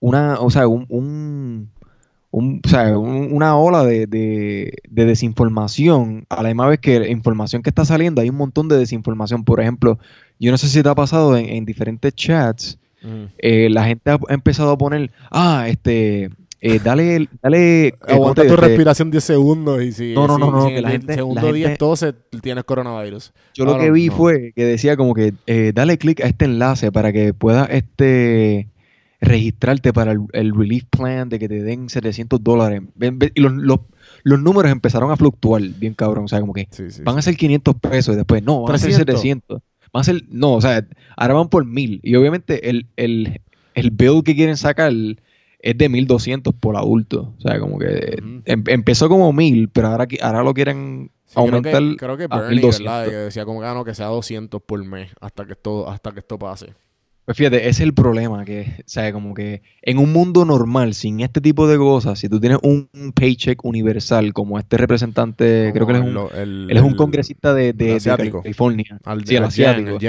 Una, 0.01 0.39
o 0.39 0.49
sea, 0.49 0.65
un, 0.67 0.85
un 0.87 1.71
un, 2.31 2.61
o 2.63 2.69
sea, 2.69 2.97
una 2.97 3.57
ola 3.57 3.83
de, 3.83 4.05
de, 4.05 5.05
desinformación, 5.05 6.25
a 6.29 6.43
la 6.43 6.49
misma 6.49 6.67
vez 6.67 6.79
que 6.79 6.99
la 6.99 7.07
información 7.07 7.63
que 7.63 7.69
está 7.69 7.85
saliendo, 7.85 8.21
hay 8.21 8.29
un 8.29 8.37
montón 8.37 8.67
de 8.67 8.77
desinformación. 8.77 9.43
Por 9.43 9.59
ejemplo, 9.59 9.97
yo 10.39 10.51
no 10.51 10.57
sé 10.57 10.67
si 10.67 10.83
te 10.83 10.89
ha 10.89 10.95
pasado 10.95 11.35
en, 11.37 11.65
diferentes 11.65 12.13
chats, 12.13 12.77
eh, 13.37 13.69
la 13.71 13.85
gente 13.85 14.11
ha 14.11 14.19
empezado 14.29 14.71
a 14.71 14.77
poner, 14.77 15.09
ah, 15.31 15.65
este, 15.67 16.29
eh, 16.61 16.79
dale, 16.83 17.29
dale. 17.41 17.87
Eh, 17.87 17.93
Aguanta 18.07 18.45
tu 18.45 18.55
respiración 18.55 19.09
10 19.09 19.23
segundos 19.23 19.81
y 19.81 19.91
si. 19.91 20.13
No, 20.13 20.27
no, 20.27 20.37
no, 20.37 20.51
no. 20.51 20.67
que 20.67 20.81
la 20.81 20.91
gente, 20.91 21.15
segundo 21.15 21.51
10, 21.51 21.79
12 21.79 22.13
tienes 22.41 22.63
coronavirus. 22.63 23.33
Yo 23.55 23.65
lo 23.65 23.79
que 23.79 23.89
vi 23.89 24.09
fue 24.09 24.51
que 24.55 24.65
decía 24.65 24.97
como 24.97 25.15
que 25.15 25.33
dale 25.73 25.97
clic 25.97 26.21
a 26.21 26.27
este 26.27 26.45
enlace 26.45 26.91
para 26.91 27.11
que 27.11 27.33
puedas 27.33 27.69
este 27.71 28.67
registrarte 29.21 29.91
para 29.93 30.13
el, 30.33 30.55
relief 30.55 30.85
plan 30.89 31.29
de 31.29 31.39
que 31.39 31.49
te 31.49 31.61
den 31.61 31.89
700 31.89 32.43
dólares. 32.43 32.81
Y 33.35 33.41
los, 33.41 33.53
los, 34.23 34.41
números 34.41 34.71
empezaron 34.71 35.11
a 35.11 35.17
fluctuar 35.17 35.61
bien 35.61 35.93
cabrón. 35.93 36.25
O 36.25 36.27
sea, 36.27 36.39
como 36.39 36.53
que 36.53 36.67
van 37.03 37.17
a 37.17 37.21
ser 37.21 37.35
500 37.35 37.75
pesos 37.75 38.13
y 38.15 38.17
después 38.17 38.43
no, 38.43 38.63
van 38.63 38.75
a 38.75 38.79
ser 38.79 38.93
700. 38.93 39.61
Van 39.91 40.01
a 40.01 40.03
ser, 40.03 40.23
no, 40.29 40.53
o 40.53 40.61
sea, 40.61 40.85
ahora 41.17 41.33
van 41.33 41.49
por 41.49 41.65
1000. 41.65 42.01
Y 42.03 42.15
obviamente 42.15 42.69
el, 42.69 42.87
el, 42.95 43.41
el 43.73 43.91
bill 43.91 44.23
que 44.23 44.35
quieren 44.35 44.55
sacar 44.55 44.93
es 45.59 45.77
de 45.77 45.89
1200 45.89 46.53
por 46.53 46.77
adulto. 46.77 47.33
O 47.37 47.41
sea, 47.41 47.59
como 47.59 47.77
que 47.79 48.17
em, 48.45 48.63
empezó 48.67 49.09
como 49.09 49.33
1000, 49.33 49.69
pero 49.69 49.89
ahora, 49.89 50.07
ahora 50.21 50.43
lo 50.43 50.53
quieren 50.53 51.11
aumentar. 51.35 51.73
Creo 51.73 51.89
que, 51.89 51.97
creo 51.97 52.17
que 52.17 52.27
Bernie, 52.27 52.61
¿verdad? 52.65 53.05
Que 53.05 53.15
decía 53.15 53.45
como 53.45 53.59
que, 53.59 53.65
ah, 53.65 53.81
que 53.85 53.95
sea 53.95 54.07
200 54.07 54.61
por 54.61 54.83
mes 54.85 55.11
hasta 55.19 55.45
que 55.45 55.53
esto, 55.53 55.89
hasta 55.89 56.11
que 56.11 56.19
esto 56.19 56.39
pase. 56.39 56.73
Pues 57.29 57.37
fíjate, 57.37 57.57
ese 57.57 57.69
es 57.69 57.79
el 57.81 57.93
problema, 57.93 58.43
que, 58.43 58.73
o 58.79 58.83
sea, 58.87 59.13
como 59.13 59.35
que 59.35 59.61
en 59.83 59.99
un 59.99 60.11
mundo 60.11 60.45
normal, 60.45 60.95
sin 60.95 61.19
este 61.19 61.41
tipo 61.41 61.67
de 61.67 61.77
cosas, 61.77 62.17
si 62.17 62.27
tú 62.27 62.39
tienes 62.39 62.57
un, 62.63 62.89
paycheck 63.13 63.63
universal, 63.63 64.33
como 64.33 64.57
este 64.57 64.77
representante, 64.77 65.69
creo 65.71 65.85
que 65.85 65.93
él 65.93 65.99
es 65.99 66.05
un, 66.07 66.27
él 66.35 66.75
es 66.75 66.81
un 66.81 66.95
congresista 66.95 67.53
de, 67.53 67.71
de, 67.73 68.01
California. 68.01 68.99
Al, 69.03 69.25
sí, 69.25 69.35
el 69.35 69.43
asiático. 69.43 69.99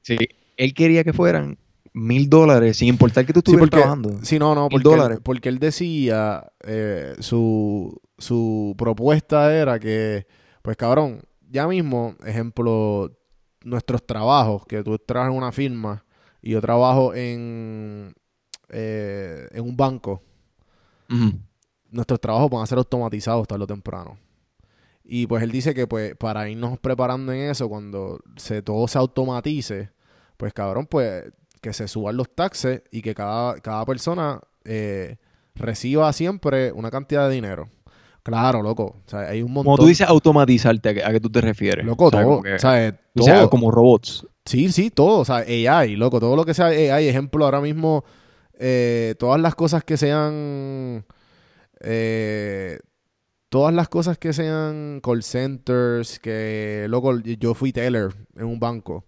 Sí, 0.00 0.16
él 0.56 0.72
quería 0.72 1.04
que 1.04 1.12
fueran 1.12 1.58
mil 1.92 2.30
dólares, 2.30 2.78
sin 2.78 2.88
importar 2.88 3.26
que 3.26 3.34
tú 3.34 3.40
estuvieras 3.40 3.68
trabajando. 3.68 4.18
Sí, 4.22 4.38
no, 4.38 4.54
no, 4.54 4.70
porque, 4.70 4.88
él, 4.88 5.20
porque 5.22 5.50
él 5.50 5.58
decía, 5.58 6.50
eh, 6.66 7.16
su, 7.18 8.00
su 8.16 8.74
propuesta 8.78 9.54
era 9.54 9.78
que, 9.78 10.26
pues 10.62 10.78
cabrón, 10.78 11.20
ya 11.50 11.68
mismo, 11.68 12.16
ejemplo, 12.24 13.12
nuestros 13.62 14.06
trabajos, 14.06 14.64
que 14.64 14.82
tú 14.82 14.98
trabajas 14.98 15.30
en 15.30 15.36
una 15.36 15.52
firma 15.52 16.03
y 16.44 16.50
yo 16.50 16.60
trabajo 16.60 17.14
en, 17.14 18.14
eh, 18.68 19.48
en 19.50 19.64
un 19.64 19.74
banco, 19.78 20.22
nuestros 21.90 22.20
trabajos 22.20 22.50
van 22.50 22.62
a 22.62 22.66
ser 22.66 22.76
automatizados 22.76 23.48
tarde 23.48 23.64
o 23.64 23.66
temprano. 23.66 24.18
Y 25.04 25.26
pues 25.26 25.42
él 25.42 25.50
dice 25.50 25.74
que 25.74 25.86
pues 25.86 26.14
para 26.16 26.46
irnos 26.50 26.78
preparando 26.78 27.32
en 27.32 27.48
eso, 27.48 27.66
cuando 27.70 28.20
se, 28.36 28.60
todo 28.60 28.86
se 28.88 28.98
automatice, 28.98 29.90
pues 30.36 30.52
cabrón, 30.52 30.86
pues 30.86 31.32
que 31.62 31.72
se 31.72 31.88
suban 31.88 32.18
los 32.18 32.28
taxes 32.34 32.82
y 32.90 33.00
que 33.00 33.14
cada, 33.14 33.58
cada 33.60 33.86
persona 33.86 34.38
eh, 34.64 35.16
reciba 35.54 36.12
siempre 36.12 36.72
una 36.72 36.90
cantidad 36.90 37.26
de 37.26 37.36
dinero. 37.36 37.70
Claro, 38.24 38.62
loco. 38.62 38.96
O 39.06 39.08
sea, 39.08 39.20
hay 39.28 39.42
un 39.42 39.52
montón. 39.52 39.64
Como 39.64 39.76
tú 39.76 39.86
dices 39.86 40.08
automatizarte, 40.08 41.04
¿a 41.04 41.12
qué, 41.12 41.20
tú 41.20 41.28
te 41.28 41.42
refieres? 41.42 41.84
Loco, 41.84 42.10
todo. 42.10 42.38
o 42.40 42.58
sea, 42.58 43.48
como 43.50 43.70
robots. 43.70 44.26
Sí, 44.46 44.72
sí, 44.72 44.90
todo. 44.90 45.18
O 45.20 45.24
sea, 45.26 45.44
AI, 45.46 45.94
loco. 45.96 46.20
Todo 46.20 46.34
lo 46.34 46.46
que 46.46 46.54
sea 46.54 46.66
AI. 46.66 47.06
Ejemplo, 47.06 47.44
ahora 47.44 47.60
mismo, 47.60 48.02
eh, 48.58 49.14
todas 49.18 49.38
las 49.38 49.54
cosas 49.54 49.84
que 49.84 49.98
sean. 49.98 51.04
Eh, 51.80 52.78
todas 53.50 53.74
las 53.74 53.90
cosas 53.90 54.16
que 54.16 54.32
sean 54.32 55.02
call 55.02 55.22
centers, 55.22 56.18
que, 56.18 56.86
loco, 56.88 57.18
yo 57.20 57.52
fui 57.52 57.72
teller 57.72 58.14
en 58.36 58.46
un 58.46 58.58
banco. 58.58 59.04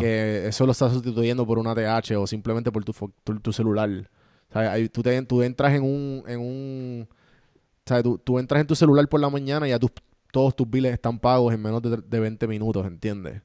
Que 0.00 0.48
eso 0.48 0.66
lo 0.66 0.72
está 0.72 0.90
sustituyendo 0.90 1.46
por 1.46 1.60
una 1.60 1.72
TH 1.72 2.16
o 2.16 2.26
simplemente 2.26 2.72
por 2.72 2.84
tu, 2.84 2.92
tu, 3.40 3.52
celular. 3.52 3.88
O 4.50 4.52
sea, 4.52 4.74
tú, 4.88 5.00
te, 5.00 5.22
tú 5.22 5.42
entras 5.42 5.74
en 5.74 5.84
un, 5.84 6.24
en 6.26 6.40
un 6.40 7.08
o 7.86 7.88
sea, 7.88 8.02
tú, 8.02 8.38
entras 8.40 8.60
en 8.60 8.66
tu 8.66 8.74
celular 8.74 9.06
por 9.08 9.20
la 9.20 9.30
mañana 9.30 9.68
y 9.68 9.70
ya 9.70 9.78
todos 10.32 10.56
tus 10.56 10.68
biles 10.68 10.92
están 10.92 11.20
pagos 11.20 11.54
en 11.54 11.62
menos 11.62 11.80
de, 11.82 11.98
de 11.98 12.20
20 12.20 12.48
minutos, 12.48 12.84
¿entiendes? 12.84 13.42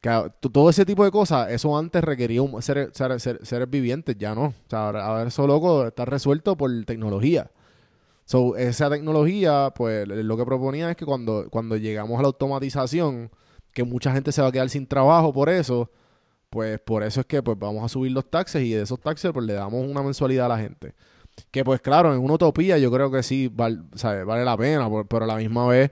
Que, 0.00 0.32
todo 0.50 0.70
ese 0.70 0.86
tipo 0.86 1.04
de 1.04 1.10
cosas, 1.10 1.50
eso 1.50 1.76
antes 1.76 2.02
requería 2.02 2.40
un, 2.40 2.62
ser, 2.62 2.90
seres 2.94 3.70
vivientes, 3.70 4.16
ya 4.16 4.34
no. 4.34 4.46
O 4.46 4.54
sea, 4.68 4.88
ahora, 4.88 5.22
eso 5.24 5.46
loco 5.46 5.86
está 5.86 6.06
resuelto 6.06 6.56
por 6.56 6.70
tecnología. 6.86 7.50
So, 8.24 8.56
esa 8.56 8.88
tecnología, 8.88 9.70
pues 9.76 10.08
lo 10.08 10.36
que 10.38 10.44
proponía 10.46 10.90
es 10.90 10.96
que 10.96 11.04
cuando, 11.04 11.46
cuando 11.50 11.76
llegamos 11.76 12.18
a 12.18 12.22
la 12.22 12.28
automatización, 12.28 13.30
que 13.72 13.84
mucha 13.84 14.10
gente 14.12 14.32
se 14.32 14.40
va 14.40 14.48
a 14.48 14.52
quedar 14.52 14.70
sin 14.70 14.86
trabajo 14.86 15.34
por 15.34 15.50
eso, 15.50 15.90
pues 16.48 16.80
por 16.80 17.02
eso 17.02 17.20
es 17.20 17.26
que 17.26 17.42
pues 17.42 17.58
vamos 17.58 17.84
a 17.84 17.88
subir 17.88 18.12
los 18.12 18.30
taxes 18.30 18.62
y 18.62 18.70
de 18.70 18.82
esos 18.82 19.00
taxes 19.00 19.32
pues 19.32 19.44
le 19.44 19.52
damos 19.52 19.86
una 19.86 20.02
mensualidad 20.02 20.46
a 20.46 20.48
la 20.48 20.58
gente. 20.58 20.94
Que 21.50 21.64
pues 21.64 21.80
claro, 21.80 22.14
en 22.14 22.20
una 22.20 22.34
utopía 22.34 22.78
yo 22.78 22.90
creo 22.90 23.10
que 23.10 23.22
sí 23.22 23.50
vale 23.52 23.78
la 24.44 24.56
pena, 24.56 24.88
pero 25.08 25.24
a 25.24 25.28
la 25.28 25.36
misma 25.36 25.66
vez, 25.66 25.90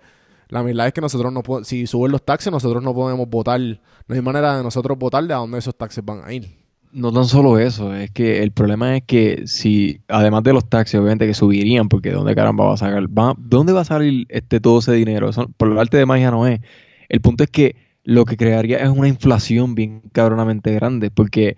la 0.49 0.63
verdad 0.63 0.89
es 0.89 0.93
que 0.93 1.01
nosotros 1.01 1.33
no 1.33 1.43
podemos, 1.43 1.69
si 1.69 1.87
suben 1.87 2.13
los 2.13 2.25
taxes, 2.25 2.53
nosotros 2.53 2.83
no 2.83 2.95
podemos 2.95 3.29
votar, 3.29 3.61
no 3.61 4.15
hay 4.15 4.21
manera 4.21 4.57
de 4.57 4.63
nosotros 4.63 4.99
votar 4.99 5.25
de 5.25 5.35
a 5.35 5.39
dónde 5.39 5.59
esos 5.59 5.77
taxes 5.77 6.05
van 6.05 6.23
a 6.25 6.33
ir. 6.33 6.63
No 6.93 7.11
tan 7.11 7.25
solo 7.25 7.59
eso, 7.59 7.95
es 7.95 8.11
que 8.11 8.43
el 8.43 8.53
problema 8.53 8.97
es 8.97 9.05
que 9.05 9.47
si, 9.47 10.03
además 10.09 10.43
de 10.43 10.53
los 10.53 10.69
taxes, 10.69 11.01
obviamente 11.01 11.27
que 11.27 11.33
subirían, 11.33 11.89
porque 11.89 12.11
¿de 12.11 12.17
dónde 12.17 12.35
caramba 12.35 12.67
va 12.67 12.75
a 12.75 12.77
sacar? 12.77 13.05
Va, 13.07 13.35
¿Dónde 13.39 13.73
va 13.73 13.81
a 13.81 13.85
salir 13.85 14.27
este 14.29 14.61
todo 14.61 14.81
ese 14.81 14.93
dinero? 14.93 15.31
por 15.57 15.69
la 15.69 15.77
parte 15.77 15.97
de 15.97 16.05
magia 16.05 16.31
no 16.31 16.47
es. 16.47 16.61
El 17.09 17.23
punto 17.23 17.45
es 17.45 17.51
que 17.51 17.77
lo 18.05 18.27
que 18.27 18.37
crearía 18.37 18.79
es 18.79 18.91
una 18.91 19.09
inflación 19.09 19.75
bien 19.75 20.03
cabronamente 20.13 20.73
grande, 20.75 21.11
porque 21.11 21.57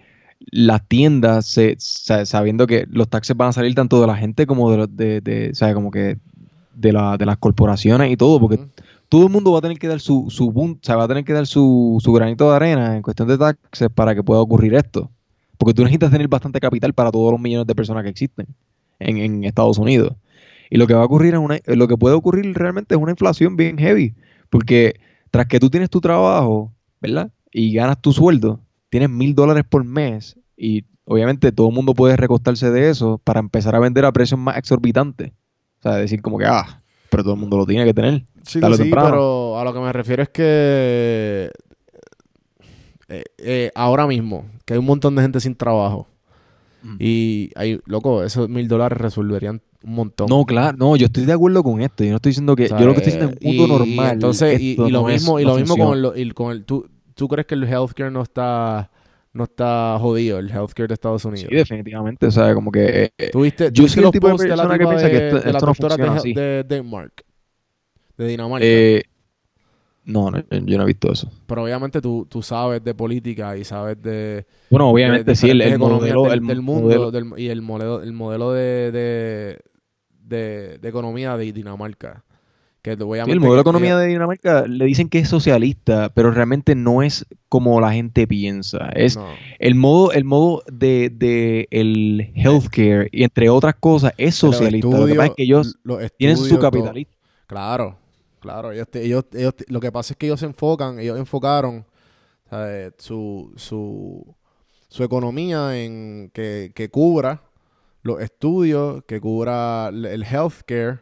las 0.51 0.87
tiendas, 0.87 1.47
se, 1.47 1.77
sabiendo 1.79 2.67
que 2.67 2.87
los 2.91 3.09
taxes 3.09 3.37
van 3.37 3.49
a 3.49 3.53
salir 3.53 3.75
tanto 3.75 4.01
de 4.01 4.07
la 4.07 4.17
gente 4.17 4.47
como 4.47 4.71
de, 4.71 4.87
de, 4.89 5.21
de 5.21 5.75
como 5.75 5.91
que 5.91 6.19
de, 6.75 6.93
la, 6.93 7.17
de 7.17 7.27
las 7.27 7.39
corporaciones 7.39 8.11
y 8.11 8.17
todo, 8.17 8.41
porque 8.41 8.61
todo 9.09 9.27
el 9.27 9.33
mundo 9.33 9.53
va 9.53 9.59
a 9.59 9.63
tener 9.63 9.79
que 9.79 9.89
dar 9.89 10.01
su, 10.01 10.27
su 10.31 10.49
o 10.49 10.79
sea, 10.83 10.97
va 10.97 11.05
a 11.05 11.09
tener 11.09 11.25
que 11.25 11.33
dar 11.33 11.47
su, 11.47 11.99
su 12.03 12.13
granito 12.13 12.51
de 12.51 12.57
arena 12.57 12.97
en 12.97 13.03
cuestión 13.03 13.29
de 13.29 13.39
taxes 13.39 13.89
para 13.95 14.15
que 14.15 14.23
pueda 14.23 14.41
ocurrir 14.41 14.75
esto. 14.75 15.11
Porque 15.57 15.75
tú 15.75 15.83
necesitas 15.83 16.11
tener 16.11 16.29
bastante 16.29 16.61
capital 16.61 16.93
para 16.95 17.11
todos 17.13 17.31
los 17.31 17.41
millones 17.41 17.67
de 17.67 17.75
personas 17.75 18.03
que 18.03 18.11
existen 18.11 18.47
en, 18.99 19.19
en 19.19 19.45
Estados 19.45 19.79
Unidos. 19.79 20.15
Y 20.71 20.79
lo 20.79 20.87
que 20.87 20.95
va 20.95 21.03
a 21.03 21.05
ocurrir 21.05 21.35
es 21.35 21.41
una, 21.41 21.61
lo 21.67 21.87
que 21.87 21.97
puede 21.97 22.17
ocurrir 22.17 22.53
realmente 22.55 22.95
es 22.95 23.01
una 23.01 23.13
inflación 23.13 23.57
bien 23.57 23.79
heavy. 23.79 24.15
Porque 24.51 24.99
tras 25.31 25.47
que 25.47 25.61
tú 25.61 25.71
tienes 25.71 25.91
tu 25.91 26.01
trabajo, 26.01 26.73
¿verdad? 27.01 27.31
Y 27.53 27.73
ganas 27.73 28.01
tu 28.01 28.13
sueldo, 28.13 28.61
tienes 28.95 29.11
mil 29.11 29.35
dólares 29.35 29.65
por 29.69 29.83
mes 29.83 30.39
y 30.57 30.85
obviamente 31.05 31.51
todo 31.51 31.69
el 31.69 31.75
mundo 31.75 31.95
puede 31.95 32.17
recostarse 32.17 32.71
de 32.71 32.91
eso 32.91 33.21
para 33.25 33.41
empezar 33.41 33.75
a 33.75 33.81
vender 33.81 34.05
a 34.05 34.13
precios 34.13 34.39
más 34.39 34.57
exorbitantes. 34.57 35.33
O 35.81 35.83
sea, 35.83 35.97
decir 35.97 36.23
como 36.23 36.39
que, 36.39 36.45
ah, 36.45 36.81
pero 37.11 37.25
todo 37.25 37.35
el 37.35 37.41
mundo 37.41 37.57
lo 37.57 37.67
tiene 37.67 37.85
que 37.85 37.93
tener. 37.93 38.25
Sí, 38.45 38.61
sí 38.61 38.91
pero 38.93 39.59
a 39.59 39.65
lo 39.65 39.75
que 39.75 39.81
me 39.81 39.93
refiero 39.93 40.23
es 40.23 40.29
que 40.29 41.51
eh, 43.09 43.25
eh, 43.39 43.73
ahora 43.75 44.07
mismo, 44.07 44.47
que 44.65 44.75
hay 44.75 44.79
un 44.79 44.87
montón 44.87 45.17
de 45.17 45.23
gente 45.23 45.41
sin 45.41 45.57
trabajo. 45.57 46.07
Mm. 46.85 46.97
Y 47.01 47.51
hay, 47.57 47.81
loco, 47.87 48.23
esos 48.23 48.49
mil 48.49 48.69
dólares 48.69 48.97
resolverían 48.97 49.61
un 49.83 49.93
montón. 49.93 50.29
No, 50.29 50.45
claro, 50.45 50.77
no, 50.79 50.95
yo 50.95 51.07
estoy 51.07 51.25
de 51.25 51.33
acuerdo 51.33 51.65
con 51.65 51.83
esto. 51.83 52.05
Yo 52.05 52.11
no 52.11 52.17
estoy 52.17 52.31
diciendo 52.31 52.55
que. 52.55 52.69
yo 52.69 52.79
lo 52.79 52.95
que 52.95 53.01
estoy 53.01 53.13
diciendo 53.15 53.37
es 53.41 53.45
un 53.45 53.57
mundo 53.57 53.79
normal. 53.79 54.13
Entonces, 54.13 54.61
y, 54.61 54.77
lo 54.77 55.03
mismo, 55.05 55.41
y 55.41 55.45
lo 55.45 55.57
mismo 55.57 55.77
con 55.77 56.17
el, 56.17 56.35
con 56.35 56.53
el 56.53 56.65
tú, 56.65 56.87
¿Tú 57.15 57.29
crees 57.29 57.47
que 57.47 57.55
el 57.55 57.65
healthcare 57.65 58.11
no 58.11 58.23
está 58.23 58.91
no 59.35 59.45
está 59.45 59.99
jodido 60.01 60.39
el 60.39 60.49
healthcare 60.49 60.87
de 60.87 60.95
Estados 60.95 61.25
Unidos. 61.25 61.49
Sí, 61.51 61.57
definitivamente. 61.57 62.27
O 62.27 62.31
sea, 62.31 62.55
como 62.55 62.71
que. 62.71 63.13
Eh, 63.19 63.31
¿Tuviste, 63.33 63.71
yo 63.73 63.89
soy 63.89 64.05
el 64.05 64.11
tipo 64.13 64.29
de 64.29 64.37
persona 64.37 64.79
que 64.79 64.87
piensa 64.87 65.11
que 65.11 65.29
esto, 65.29 65.41
de 65.41 65.53
la 65.53 65.59
doctora 65.59 65.97
de, 65.97 66.33
de, 66.33 66.65
Denmark? 66.65 67.25
De 68.17 68.29
Dinamarca. 68.29 68.65
Eh, 68.65 69.03
no, 70.05 70.31
no, 70.31 70.41
yo 70.51 70.79
no 70.79 70.85
he 70.85 70.87
visto 70.87 71.13
eso. 71.13 71.29
Pero 71.47 71.65
obviamente 71.65 72.01
tú, 72.01 72.27
tú 72.31 72.43
sabes 72.43 72.85
de 72.85 72.95
política 72.95 73.57
y 73.57 73.65
sabes 73.65 74.01
de. 74.01 74.47
Bueno, 74.71 74.89
obviamente 74.89 75.35
sí, 75.35 75.51
el, 75.51 75.61
el 75.63 75.81
modelo. 75.81 76.23
Del, 76.25 76.49
el 76.49 76.63
mundo 76.63 77.37
y 77.37 77.49
el 77.49 77.61
modelo, 77.61 78.03
el 78.03 78.13
modelo 78.13 78.53
de, 78.53 78.93
de, 78.93 79.59
de, 80.21 80.79
de 80.79 80.89
economía 80.89 81.37
de 81.37 81.53
Dinamarca 81.53 82.23
Que 82.85 82.99
te 82.99 83.03
voy 83.03 83.19
a 83.19 83.25
Sí, 83.25 83.31
el 83.31 83.41
modelo 83.41 83.55
de 83.57 83.61
economía 83.63 83.97
de 83.97 84.09
Dinamarca 84.09 84.67
le 84.67 84.85
dicen 84.85 85.09
que 85.09 85.19
es 85.19 85.29
socialista, 85.31 86.11
pero 86.15 86.31
realmente 86.31 86.75
no 86.75 87.03
es 87.03 87.25
como 87.49 87.81
la 87.81 87.91
gente 87.95 88.27
piensa. 88.27 88.91
Es 88.95 89.17
No. 89.17 89.27
el 89.59 89.75
modo, 89.75 90.13
el 90.13 90.25
modo 90.25 90.63
de, 90.71 91.09
de 91.11 91.67
el 91.71 92.31
healthcare 92.37 93.09
y 93.11 93.25
entre 93.25 93.49
otras 93.49 93.77
cosas 93.81 94.13
es 94.19 94.35
socialista. 94.35 94.87
Lo 94.87 95.07
que 95.07 95.13
estudios- 95.13 95.17
pasa 95.17 95.29
es 95.31 95.35
que 95.35 95.43
ellos 95.45 95.79
los 95.83 96.13
tienen 96.19 96.37
su 96.37 96.43
estudios, 96.45 96.63
capitalismo. 96.63 97.15
Claro, 97.47 97.97
claro. 98.39 98.71
Ellos, 98.71 98.87
te- 98.91 99.03
ellos, 99.03 99.25
ellos 99.33 99.57
te- 99.57 99.65
lo 99.69 99.81
que 99.81 99.91
pasa 99.91 100.13
es 100.13 100.19
que 100.19 100.27
ellos 100.27 100.41
se 100.41 100.47
enfocan, 100.47 100.99
ellos 100.99 101.19
enfocaron 101.19 101.87
¿sabes? 102.51 102.93
Su, 102.99 103.51
su, 103.57 104.37
su 104.89 105.03
economía 105.03 105.83
en 105.83 106.31
que, 106.35 106.71
que 106.75 106.91
cubra 106.91 107.41
los 108.03 108.21
estudios, 108.21 109.03
que 109.07 109.23
cubra 109.23 109.89
el 109.89 110.05
el 110.05 110.23
healthcare. 110.23 110.99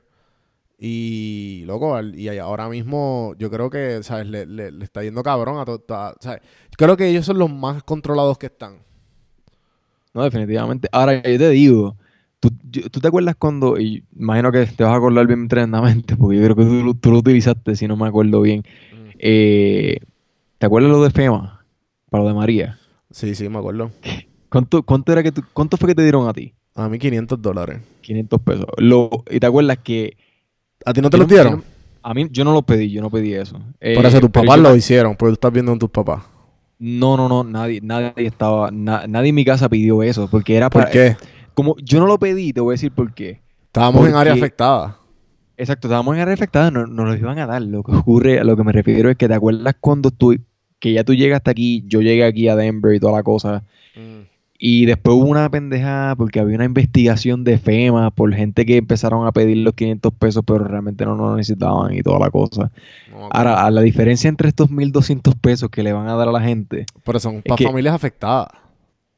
Y, 0.85 1.63
loco, 1.65 1.95
al- 1.95 2.19
y 2.19 2.27
ahora 2.39 2.69
mismo 2.69 3.35
yo 3.39 3.49
creo 3.53 3.71
que, 3.71 4.03
¿sabes? 4.03 4.27
Le, 4.27 4.47
le- 4.47 4.73
le 4.73 4.83
está 4.85 5.05
yendo 5.05 5.23
cabrón 5.23 5.61
a 5.61 5.65
todo. 5.65 5.81
¿sabes? 6.19 6.41
Creo 6.77 6.97
que 6.97 7.07
ellos 7.09 7.25
son 7.25 7.39
los 7.39 7.49
más 7.49 7.85
controlados 7.85 8.37
que 8.37 8.47
están. 8.47 8.79
No, 10.13 10.25
definitivamente. 10.25 10.89
Ahora, 10.91 11.15
yo 11.23 11.39
te 11.39 11.51
digo, 11.51 11.97
¿tú, 12.41 12.51
yo- 12.69 12.91
¿tú 12.91 12.99
te 12.99 13.07
acuerdas 13.07 13.37
cuando, 13.39 13.79
y 13.79 14.03
imagino 14.19 14.51
que 14.51 14.67
te 14.67 14.83
vas 14.83 14.93
a 14.93 14.97
acordar 14.97 15.25
bien 15.29 15.47
tremendamente, 15.47 16.17
porque 16.17 16.39
yo 16.39 16.43
creo 16.43 16.57
que 16.57 16.65
tú, 16.65 16.83
lo- 16.85 16.95
tú 16.95 17.13
lo 17.13 17.19
utilizaste, 17.19 17.77
si 17.77 17.87
no 17.87 17.97
me 17.97 18.09
acuerdo 18.09 18.41
bien. 18.41 18.65
Eh, 19.21 19.99
¿Te 20.59 20.67
acuerdas 20.67 20.91
lo 20.91 21.05
de 21.05 21.11
FEMA? 21.11 21.65
Para 22.11 22.25
lo 22.25 22.29
de 22.29 22.35
María. 22.35 22.77
Sí, 23.13 23.37
sí, 23.37 23.49
me 23.49 23.59
acuerdo. 23.59 23.93
¿Cuánto, 24.49 24.83
cuánto, 24.83 25.13
era 25.13 25.23
que 25.23 25.31
tú- 25.31 25.45
¿Cuánto 25.53 25.77
fue 25.77 25.91
que 25.91 25.95
te 25.95 26.03
dieron 26.03 26.29
a 26.29 26.33
ti? 26.33 26.53
A 26.75 26.89
mí 26.89 26.99
500 26.99 27.41
dólares. 27.41 27.81
500 28.01 28.41
pesos. 28.41 28.67
Lo, 28.79 29.09
¿Y 29.31 29.39
te 29.39 29.47
acuerdas 29.47 29.79
que... 29.79 30.17
¿A 30.85 30.93
ti 30.93 31.01
no 31.01 31.11
te 31.11 31.17
yo 31.17 31.23
los 31.23 31.29
dieron? 31.29 31.57
yo- 31.59 31.63
A 32.05 32.15
mí, 32.15 32.27
yo 32.31 32.45
no 32.45 32.53
lo 32.53 32.63
pedí, 32.63 32.91
yo 32.91 33.01
no 33.01 33.11
pedí 33.11 33.33
eso. 33.35 33.61
Eh, 33.81 33.95
Por 33.95 34.05
eso 34.07 34.21
tus 34.21 34.31
papás 34.31 34.59
lo 34.59 34.75
hicieron, 34.75 35.15
porque 35.15 35.31
tú 35.31 35.35
estás 35.35 35.53
viendo 35.53 35.71
con 35.73 35.79
tus 35.79 35.91
papás. 35.91 36.25
No, 36.79 37.17
no, 37.17 37.29
no, 37.29 37.45
nadie, 37.45 37.81
nadie 37.81 38.13
estaba, 38.17 38.71
na- 38.73 39.07
nadie 39.07 39.29
en 39.29 39.37
mi 39.37 39.45
casa 39.45 39.69
pidió 39.69 40.03
eso, 40.03 40.29
porque 40.29 40.57
era 40.57 40.69
¿Por 40.69 40.83
para... 40.83 40.91
qué? 40.93 41.17
Como 41.55 41.77
yo 41.79 42.01
no 42.01 42.07
lo 42.07 42.19
pedí, 42.19 42.53
te 42.53 42.61
voy 42.61 42.73
a 42.73 42.75
decir 42.75 42.91
por 42.91 43.15
qué. 43.15 43.41
Estábamos 43.67 44.09
en 44.09 44.17
área 44.17 44.33
afectada. 44.33 44.97
Exacto, 45.57 45.87
estábamos 45.87 46.17
en 46.17 46.23
área 46.23 46.35
afectada, 46.35 46.71
no, 46.73 46.87
nos 46.89 47.07
los 47.07 47.19
iban 47.19 47.39
a 47.39 47.47
dar. 47.47 47.63
Lo 47.63 47.85
que 47.85 47.93
ocurre, 47.95 48.41
a 48.41 48.45
lo 48.45 48.57
que 48.57 48.65
me 48.65 48.73
refiero 48.73 49.09
es 49.11 49.17
que 49.17 49.29
te 49.29 49.35
acuerdas 49.35 49.77
cuando 49.79 50.11
tú, 50.11 50.35
que 50.81 50.93
ya 50.93 51.05
tú 51.05 51.15
llegaste 51.15 51.51
aquí, 51.53 51.85
yo 51.87 52.01
llegué 52.01 52.25
aquí 52.25 52.49
a 52.49 52.57
Denver 52.57 52.93
y 52.95 52.99
toda 52.99 53.13
la 53.13 53.23
cosa, 53.23 53.63
y 54.65 54.87
después 54.87 55.17
hubo 55.17 55.25
una 55.25 55.51
pendeja 55.51 56.15
porque 56.17 56.39
había 56.39 56.55
una 56.55 56.65
investigación 56.67 57.43
de 57.43 57.59
FEMA 57.59 58.13
por 58.13 58.33
gente 58.33 58.65
que 58.65 58.77
empezaron 58.77 59.27
a 59.27 59.33
pedir 59.33 59.57
los 59.57 59.75
500 59.75 60.13
pesos, 60.15 60.45
pero 60.47 60.61
realmente 60.63 61.05
no 61.05 61.17
lo 61.17 61.35
necesitaban 61.35 61.93
y 61.95 62.01
toda 62.03 62.21
la 62.21 62.31
cosa. 62.31 62.71
No, 63.11 63.29
Ahora, 63.33 63.67
a 63.67 63.71
la 63.73 63.81
diferencia 63.81 64.29
entre 64.29 64.49
estos 64.49 64.71
1.200 64.71 65.35
pesos 65.35 65.69
que 65.69 65.83
le 65.83 65.93
van 65.93 66.07
a 66.09 66.15
dar 66.15 66.29
a 66.29 66.33
la 66.33 66.41
gente, 66.43 66.87
Pero 67.05 67.19
son 67.19 67.43
para 67.43 67.57
familias 67.61 67.93
afectadas. 67.95 68.49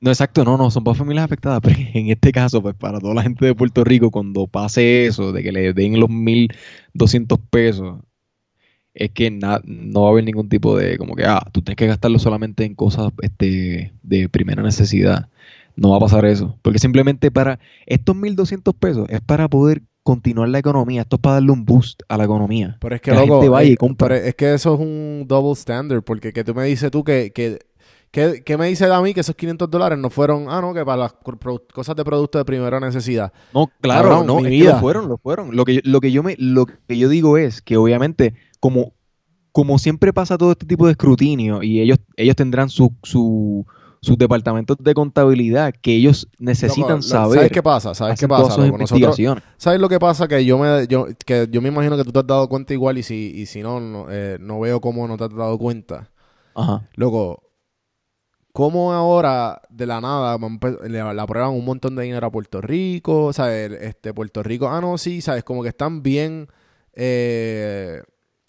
no, 0.01 0.11
exacto, 0.11 0.47
no, 0.47 0.57
no, 0.57 0.71
son 0.71 0.83
para 0.83 0.95
familias 0.95 1.27
afectadas, 1.27 1.61
pero 1.63 1.77
en 1.79 2.09
este 2.09 2.33
caso, 2.33 2.63
pues 2.63 2.75
para 2.75 2.99
toda 2.99 3.13
la 3.13 3.23
gente 3.23 3.45
de 3.45 3.55
Puerto 3.55 3.85
Rico, 3.85 4.11
cuando 4.11 4.47
pase 4.47 5.05
eso, 5.05 5.31
de 5.33 5.43
que 5.43 5.53
le 5.53 5.75
den 5.75 6.01
los 6.01 6.09
1.200 6.09 7.39
pesos, 7.51 7.99
es 8.95 9.11
que 9.11 9.31
na- 9.31 9.61
no 9.65 10.03
va 10.03 10.09
a 10.09 10.11
haber 10.13 10.25
ningún 10.25 10.49
tipo 10.49 10.77
de, 10.77 10.97
como 10.97 11.15
que, 11.17 11.25
ah, 11.27 11.45
tú 11.53 11.63
tienes 11.63 11.77
que 11.77 11.87
gastarlo 11.87 12.19
solamente 12.19 12.65
en 12.65 12.75
cosas 12.75 13.13
este, 13.23 13.93
de 14.03 14.29
primera 14.29 14.63
necesidad. 14.63 15.29
No 15.77 15.91
va 15.91 15.97
a 15.97 16.01
pasar 16.01 16.25
eso, 16.25 16.59
porque 16.63 16.79
simplemente 16.79 17.31
para 17.31 17.59
estos 17.87 18.15
1.200 18.17 18.75
pesos 18.79 19.07
es 19.09 19.21
para 19.21 19.49
poder 19.49 19.83
continuar 20.05 20.49
la 20.51 20.59
economía, 20.59 21.03
esto 21.03 21.17
es 21.17 21.21
para 21.23 21.35
darle 21.35 21.51
un 21.53 21.65
boost 21.65 22.03
a 22.09 22.17
la 22.19 22.25
economía. 22.25 22.77
Pero 22.81 22.95
es 22.95 23.01
que, 23.01 23.11
Que 23.11 23.17
la 23.17 23.23
gente 23.27 23.49
vaya 23.49 23.69
y 23.71 23.73
eh, 23.73 23.77
compre. 23.77 24.09
pero 24.09 24.15
es 24.27 24.35
que 24.35 24.55
eso 24.55 24.75
es 24.75 24.81
un 24.81 25.25
double 25.27 25.53
standard, 25.53 26.03
porque 26.03 26.33
que 26.33 26.45
tú 26.45 26.55
me 26.55 26.65
dices 26.67 26.91
tú 26.91 27.03
que, 27.03 27.33
que, 27.33 27.59
que 28.45 28.57
me 28.57 28.67
dices 28.69 28.89
a 28.91 29.03
mí 29.03 29.13
que 29.15 29.21
esos 29.21 29.35
500 29.35 29.69
dólares 29.69 29.99
no 29.99 30.09
fueron, 30.11 30.47
ah, 30.49 30.61
no, 30.61 30.73
que 30.73 30.85
para 30.85 30.99
las 30.99 31.15
cosas 31.73 31.97
de 31.97 32.05
producto 32.05 32.39
de 32.39 32.45
primera 32.45 32.79
necesidad. 32.79 33.33
No, 33.53 33.69
claro, 33.81 34.09
Cabrón, 34.11 34.27
no, 34.29 34.37
mi 34.37 34.43
es 34.43 34.49
que 34.51 34.51
vida. 34.57 34.73
lo 34.75 34.81
fueron, 34.81 35.09
lo 35.09 35.19
fueron. 35.19 35.57
Lo 35.57 35.65
que, 35.65 35.75
yo- 35.77 35.81
lo 35.85 36.01
que 36.01 36.13
yo 36.13 36.23
me, 36.23 36.37
lo 36.39 36.67
que 36.67 36.97
yo 36.97 37.09
digo 37.09 37.37
es 37.39 37.61
que 37.63 37.77
obviamente, 37.77 38.35
como, 38.61 38.93
como 39.51 39.79
siempre 39.79 40.13
pasa 40.13 40.39
todo 40.39 40.53
este 40.53 40.67
tipo 40.67 40.87
de 40.87 40.93
escrutinio, 40.93 41.63
y 41.65 41.81
ellos, 41.81 41.99
ellos 42.17 42.37
tendrán 42.37 42.69
su, 42.69 42.95
su, 43.03 43.67
sus 44.05 44.19
departamentos 44.19 44.77
de 44.79 44.95
contabilidad 44.95 45.73
que 45.81 45.97
ellos 45.97 46.29
necesitan 46.39 46.97
Loco, 46.99 47.03
saber. 47.03 47.39
¿Sabes 47.39 47.53
qué 47.53 47.63
pasa? 47.63 47.95
¿Sabes 47.95 48.21
qué 48.21 48.29
pasa? 48.29 48.57
loco? 48.59 48.79
Nosotros. 48.79 49.17
¿Sabes 49.57 49.81
lo 49.81 49.89
que 49.89 49.99
pasa? 49.99 50.29
Que 50.29 50.45
yo 50.45 50.59
me 50.59 50.87
yo, 50.87 51.07
que 51.27 51.49
yo 51.51 51.61
me 51.63 51.69
imagino 51.69 51.97
que 51.97 52.05
tú 52.05 52.13
te 52.13 52.19
has 52.21 52.27
dado 52.27 52.49
cuenta 52.49 52.73
igual 52.75 52.99
y 52.99 53.03
si, 53.03 53.33
y 53.35 53.47
si 53.47 53.63
no, 53.63 53.81
no, 53.81 54.07
eh, 54.11 54.37
no 54.41 54.61
veo 54.61 54.81
cómo 54.81 55.09
no 55.09 55.17
te 55.17 55.25
has 55.25 55.35
dado 55.35 55.59
cuenta. 55.59 56.11
Ajá. 56.55 56.89
Loco, 56.95 57.43
¿cómo 58.53 58.93
ahora 58.93 59.61
de 59.71 59.87
la 59.87 60.01
nada 60.01 60.39
le, 60.89 61.15
le 61.15 61.21
aprueban 61.21 61.51
un 61.51 61.65
montón 61.65 61.97
de 61.97 62.05
dinero 62.05 62.27
a 62.27 62.31
Puerto 62.33 62.61
Rico? 62.61 63.33
¿Sabes? 63.33 63.73
Este, 63.81 64.15
Puerto 64.15 64.43
Rico, 64.43 64.69
ah, 64.69 64.81
no, 64.81 64.99
sí, 64.99 65.21
¿sabes? 65.21 65.45
Como 65.45 65.63
que 65.63 65.71
están 65.71 66.03
bien. 66.03 66.49
eh, 66.93 68.03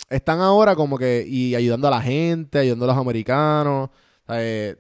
están 0.10 0.40
ahora 0.40 0.76
como 0.76 0.98
que 0.98 1.26
y 1.28 1.56
ayudando 1.56 1.88
a 1.88 1.92
la 1.92 2.02
gente, 2.02 2.60
ayudando 2.60 2.86
a 2.86 2.90
los 2.90 2.98
americanos, 2.98 3.90
¿sabes? 4.28 4.78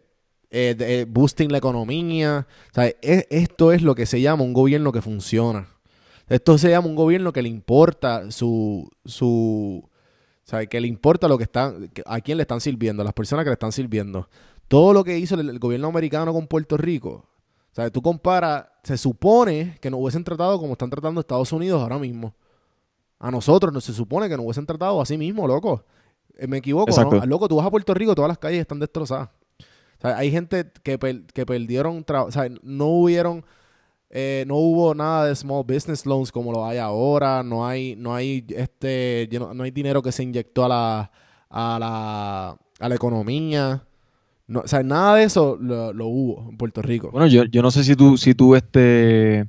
Eh, 0.57 0.73
de- 0.75 1.01
eh, 1.01 1.05
boosting 1.05 1.51
la 1.51 1.57
economía. 1.57 2.47
¿sabes? 2.73 2.95
E- 3.01 3.27
esto 3.29 3.71
es 3.73 3.81
lo 3.81 3.93
que 3.95 4.05
se 4.05 4.21
llama 4.21 4.43
un 4.43 4.53
gobierno 4.53 4.91
que 4.91 5.01
funciona. 5.01 5.67
Esto 6.27 6.57
se 6.57 6.69
llama 6.69 6.87
un 6.87 6.95
gobierno 6.95 7.33
que 7.33 7.41
le 7.41 7.49
importa 7.49 8.31
su, 8.31 8.89
su, 9.03 9.87
¿sabes? 10.43 10.67
Que 10.69 10.79
le 10.81 10.87
importa 10.87 11.27
lo 11.27 11.37
que 11.37 11.43
están, 11.43 11.91
a 12.05 12.19
quién 12.21 12.37
le 12.37 12.43
están 12.43 12.61
sirviendo, 12.61 13.01
a 13.01 13.05
las 13.05 13.13
personas 13.13 13.43
que 13.43 13.49
le 13.49 13.53
están 13.53 13.71
sirviendo. 13.71 14.27
Todo 14.67 14.93
lo 14.93 15.03
que 15.03 15.19
hizo 15.19 15.35
el, 15.35 15.49
el 15.49 15.59
gobierno 15.59 15.87
americano 15.87 16.33
con 16.33 16.47
Puerto 16.47 16.77
Rico, 16.77 17.25
¿sabes? 17.73 17.91
Tú 17.91 18.01
comparas, 18.01 18.65
se 18.83 18.97
supone 18.97 19.77
que 19.81 19.91
nos 19.91 19.99
hubiesen 19.99 20.23
tratado 20.23 20.59
como 20.59 20.71
están 20.71 20.89
tratando 20.89 21.19
Estados 21.21 21.51
Unidos 21.51 21.81
ahora 21.83 21.99
mismo. 21.99 22.33
A 23.19 23.29
nosotros 23.29 23.71
no 23.73 23.79
se 23.81 23.93
supone 23.93 24.27
que 24.27 24.35
nos 24.35 24.45
hubiesen 24.45 24.65
tratado 24.65 24.99
así 25.01 25.17
mismo, 25.17 25.47
loco. 25.47 25.83
Eh, 26.37 26.47
me 26.47 26.57
equivoco, 26.57 26.89
Exacto. 26.89 27.17
¿no? 27.17 27.25
Loco, 27.25 27.47
tú 27.47 27.57
vas 27.57 27.67
a 27.67 27.71
Puerto 27.71 27.93
Rico, 27.93 28.15
todas 28.15 28.29
las 28.29 28.37
calles 28.39 28.61
están 28.61 28.79
destrozadas. 28.79 29.29
Sea, 30.05 30.17
hay 30.17 30.31
gente 30.31 30.65
que, 30.83 30.97
per- 30.97 31.25
que 31.27 31.45
perdieron 31.45 32.03
trabajo, 32.03 32.29
o 32.29 32.31
sea, 32.31 32.47
no 32.63 32.87
hubieron, 32.87 33.43
eh, 34.09 34.43
no 34.47 34.55
hubo 34.55 34.93
nada 34.95 35.25
de 35.25 35.35
small 35.35 35.63
business 35.63 36.05
loans 36.05 36.31
como 36.31 36.51
lo 36.51 36.65
hay 36.65 36.77
ahora, 36.77 37.43
no 37.43 37.65
hay, 37.67 37.95
no 37.95 38.13
hay, 38.15 38.45
este, 38.49 39.27
no, 39.31 39.63
hay 39.63 39.71
dinero 39.71 40.01
que 40.01 40.11
se 40.11 40.23
inyectó 40.23 40.65
a 40.65 40.69
la, 40.69 41.11
a 41.49 41.79
la, 41.79 42.57
a 42.79 42.89
la 42.89 42.95
economía. 42.95 43.83
No, 44.47 44.59
o 44.59 44.67
sea, 44.67 44.83
nada 44.83 45.15
de 45.15 45.23
eso 45.23 45.57
lo, 45.59 45.91
lo 45.91 46.05
hubo 46.07 46.49
en 46.49 46.57
Puerto 46.57 46.81
Rico. 46.81 47.09
Bueno, 47.11 47.25
yo, 47.27 47.45
yo 47.45 47.61
no 47.63 47.71
sé 47.71 47.83
si 47.83 47.95
tú, 47.95 48.15
si 48.15 48.35
tú 48.35 48.55
este, 48.55 49.47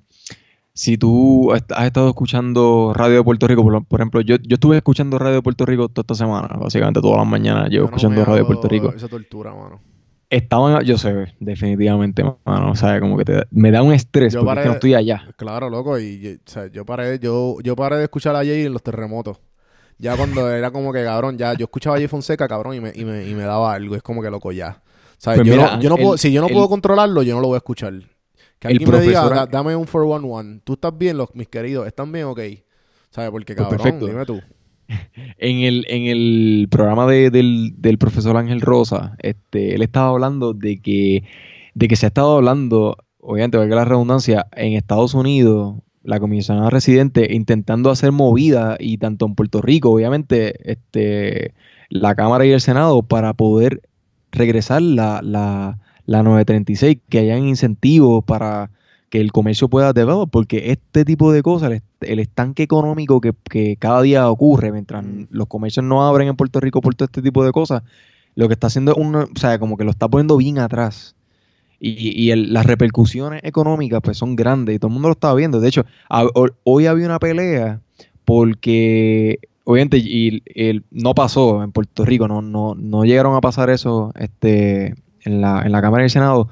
si 0.72 0.96
tú 0.98 1.52
has 1.52 1.62
estado 1.86 2.09
escuchando 2.09 2.92
radio 2.94 3.16
de 3.16 3.24
Puerto 3.24 3.46
Rico, 3.46 3.62
por, 3.62 3.84
por 3.84 4.00
ejemplo, 4.00 4.20
yo, 4.22 4.36
yo 4.36 4.54
estuve 4.54 4.76
escuchando 4.78 5.18
radio 5.18 5.36
de 5.36 5.42
Puerto 5.42 5.64
Rico 5.66 5.88
toda 5.88 6.02
esta 6.02 6.14
semana, 6.14 6.48
básicamente 6.59 7.00
todas 7.00 7.18
las 7.18 7.26
mañanas 7.26 7.64
Yo 7.64 7.70
llevo 7.70 7.84
no 7.84 7.88
escuchando 7.96 8.24
radio 8.24 8.42
de 8.42 8.44
Puerto 8.46 8.68
Rico. 8.68 8.92
Esa 8.94 9.09
tortura, 9.09 9.54
mano. 9.54 9.80
Estaban, 10.28 10.82
yo 10.84 10.98
sé, 10.98 11.32
definitivamente, 11.38 12.24
mano, 12.44 12.72
o 12.72 12.74
sea, 12.74 12.98
como 13.00 13.16
que 13.16 13.24
te- 13.24 13.46
me 13.52 13.70
da 13.70 13.82
un 13.82 13.92
estrés 13.92 14.32
Yo 14.32 14.40
porque 14.40 14.54
es 14.54 14.62
que 14.62 14.68
no 14.68 14.74
estoy 14.74 14.94
allá. 14.94 15.24
Claro, 15.36 15.70
loco, 15.70 15.98
y 16.00 16.18
yo, 16.18 16.30
o 16.32 16.34
sea, 16.50 16.66
yo 16.66 16.84
paré, 16.84 17.18
yo, 17.20 17.58
yo 17.62 17.76
paré 17.76 17.96
de 17.98 18.04
escuchar 18.04 18.34
a 18.34 18.38
Jay 18.40 18.66
en 18.66 18.72
los 18.72 18.82
terremotos. 18.82 19.38
Ya 19.98 20.16
cuando 20.16 20.50
era 20.50 20.72
como 20.72 20.92
que, 20.92 21.04
cabrón, 21.04 21.38
ya, 21.38 21.54
yo 21.54 21.64
escuchaba 21.64 21.94
a 21.96 21.98
Jay 22.00 22.08
Fonseca, 22.08 22.48
cabrón, 22.48 22.74
y 22.74 22.80
me, 22.80 22.92
y 22.94 23.04
me, 23.04 23.28
y 23.28 23.34
me 23.34 23.44
daba 23.44 23.72
algo. 23.72 23.94
Es 23.94 24.02
como 24.02 24.20
que, 24.20 24.28
loco, 24.30 24.50
ya. 24.50 24.82
¿Sabes? 25.16 25.38
Pues 25.38 25.48
yo, 25.48 25.54
mira, 25.56 25.76
no, 25.76 25.80
yo 25.82 25.88
no 25.90 25.96
el- 25.96 26.02
puedo, 26.02 26.18
si 26.18 26.32
yo 26.32 26.40
no 26.40 26.48
el- 26.48 26.52
puedo 26.54 26.68
controlarlo, 26.68 27.22
yo 27.22 27.34
no 27.36 27.40
lo 27.40 27.46
voy 27.48 27.54
a 27.54 27.58
escuchar. 27.58 27.94
Que 28.58 28.68
alguien 28.68 28.90
me 28.90 29.00
diga, 29.00 29.20
profesor- 29.22 29.36
"Da- 29.36 29.46
dame 29.46 29.76
un 29.76 29.86
411. 29.86 30.60
¿Tú 30.64 30.72
estás 30.74 30.96
bien, 30.98 31.16
los, 31.18 31.32
mis 31.34 31.46
queridos? 31.48 31.86
¿Están 31.86 32.10
bien? 32.10 32.24
Ok. 32.26 32.40
¿Sabes? 33.10 33.30
Porque, 33.30 33.54
Pues 33.54 33.68
cabrón, 33.68 33.78
perfecto. 33.82 34.06
dime 34.06 34.26
tú. 34.26 34.40
En 35.39 35.59
el, 35.61 35.84
en 35.89 36.07
el 36.07 36.68
programa 36.70 37.07
de- 37.07 37.30
del, 37.30 37.99
profesor 37.99 38.37
Ángel 38.37 38.61
Rosa, 38.61 39.16
este, 39.20 39.74
él 39.74 39.82
estaba 39.82 40.09
hablando 40.11 40.55
de 40.55 40.78
que, 40.80 41.24
de 41.74 41.89
que 41.89 41.97
se 41.97 42.07
ha 42.07 42.09
estado 42.09 42.37
hablando, 42.37 42.97
obviamente, 43.20 43.59
valga 43.59 43.76
la 43.76 43.84
redundancia, 43.84 44.47
en 44.57 44.72
Estados 44.74 45.14
Unidos, 45.14 45.76
la 46.03 46.20
comisionada 46.20 46.70
residente 46.70 47.34
intentando 47.34 47.91
hacer 47.91 48.12
movida, 48.12 48.76
y 48.78 48.99
tanto 48.99 49.26
en 49.26 49.34
Puerto 49.34 49.61
Rico, 49.62 49.91
obviamente, 49.91 50.70
este, 50.70 51.55
la 51.91 52.14
Cámara 52.14 52.47
y 52.47 52.53
el 52.53 52.61
Senado, 52.61 53.03
para 53.03 53.34
poder 53.34 53.82
regresar 54.32 54.82
la, 54.82 55.20
la, 55.22 55.78
la 56.07 56.22
936, 56.22 56.99
que 57.09 57.18
hayan 57.18 57.47
incentivos 57.47 58.24
para 58.24 58.70
que 59.16 59.20
el 59.22 59.32
comercio 59.32 59.68
pueda 59.68 59.92
develop, 59.92 60.30
porque 60.30 60.70
este 60.72 61.04
tipo 61.04 61.32
de 61.32 61.42
cosas, 61.42 61.68
el, 61.70 61.76
est- 61.76 61.84
el 62.02 62.18
estanque 62.18 62.62
económico 62.62 63.20
que, 63.20 63.32
que 63.48 63.76
cada 63.76 64.02
día 64.02 64.28
ocurre 64.30 64.72
mientras 64.72 65.04
Mm. 65.04 65.24
los 65.30 65.46
comercios 65.46 65.84
no 65.84 66.06
abren 66.06 66.28
en 66.28 66.36
Puerto 66.36 66.60
Rico 66.60 66.80
por 66.80 66.94
todo 66.94 67.06
este 67.06 67.22
tipo 67.22 67.44
de 67.44 67.52
cosas, 67.52 67.82
lo 68.34 68.46
que 68.48 68.54
está 68.54 68.66
haciendo 68.66 68.92
es 68.92 68.98
una, 68.98 69.24
o 69.24 69.38
sea, 69.38 69.58
como 69.58 69.76
que 69.76 69.84
lo 69.84 69.90
está 69.90 70.08
poniendo 70.08 70.36
bien 70.36 70.58
atrás. 70.58 71.14
Y, 71.78 72.10
y 72.20 72.30
el- 72.30 72.52
las 72.52 72.64
repercusiones 72.66 73.40
económicas 73.44 74.00
pues 74.02 74.16
son 74.18 74.34
grandes 74.36 74.74
y 74.76 74.78
todo 74.78 74.88
el 74.88 74.94
mundo 74.94 75.08
lo 75.08 75.12
estaba 75.12 75.34
viendo. 75.34 75.60
De 75.60 75.68
hecho, 75.68 75.84
a- 76.08 76.26
hoy 76.64 76.86
había 76.86 77.06
una 77.06 77.18
pelea 77.18 77.80
porque 78.24 79.38
obviamente, 79.64 79.98
y, 79.98 80.42
no 80.90 81.14
pasó 81.14 81.62
en 81.62 81.72
Puerto 81.72 82.04
Rico, 82.04 82.28
no, 82.28 82.42
no, 82.42 82.74
no 82.74 83.04
llegaron 83.04 83.34
a 83.34 83.40
pasar 83.40 83.68
eso 83.70 84.12
este, 84.18 84.94
en, 85.24 85.40
la, 85.40 85.62
en 85.64 85.72
la 85.72 85.80
Cámara 85.82 86.02
del 86.02 86.10
Senado, 86.10 86.48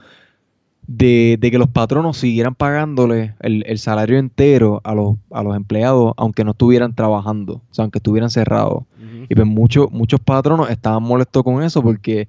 de, 0.87 1.39
que 1.41 1.59
los 1.59 1.69
patronos 1.69 2.17
siguieran 2.17 2.55
pagándole 2.55 3.35
el, 3.41 3.79
salario 3.79 4.19
entero 4.19 4.81
a 4.85 4.95
los, 4.95 5.17
a 5.31 5.43
los 5.43 5.57
empleados, 5.57 6.13
aunque 6.17 6.45
no 6.45 6.53
estuvieran 6.53 6.95
trabajando, 6.95 7.55
o 7.55 7.75
sea, 7.75 7.85
aunque 7.85 7.99
estuvieran 7.99 8.31
cerrados. 8.31 8.85
Y 9.29 9.35
pues 9.35 9.47
muchos, 9.47 9.91
muchos 9.91 10.21
patronos 10.21 10.71
estaban 10.71 11.03
molestos 11.03 11.43
con 11.43 11.63
eso 11.63 11.83
porque, 11.83 12.29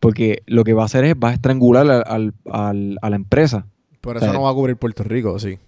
porque 0.00 0.42
lo 0.46 0.64
que 0.64 0.72
va 0.72 0.82
a 0.82 0.86
hacer 0.86 1.04
es 1.04 1.14
va 1.14 1.30
a 1.30 1.34
estrangular 1.34 2.04
al, 2.06 2.34
al, 2.50 2.98
a 3.02 3.10
la 3.10 3.16
empresa. 3.16 3.66
Pero 4.00 4.18
eso 4.18 4.32
no 4.32 4.42
va 4.42 4.50
a 4.50 4.54
cubrir 4.54 4.76
Puerto 4.76 5.02
Rico, 5.02 5.38
sí. 5.38 5.58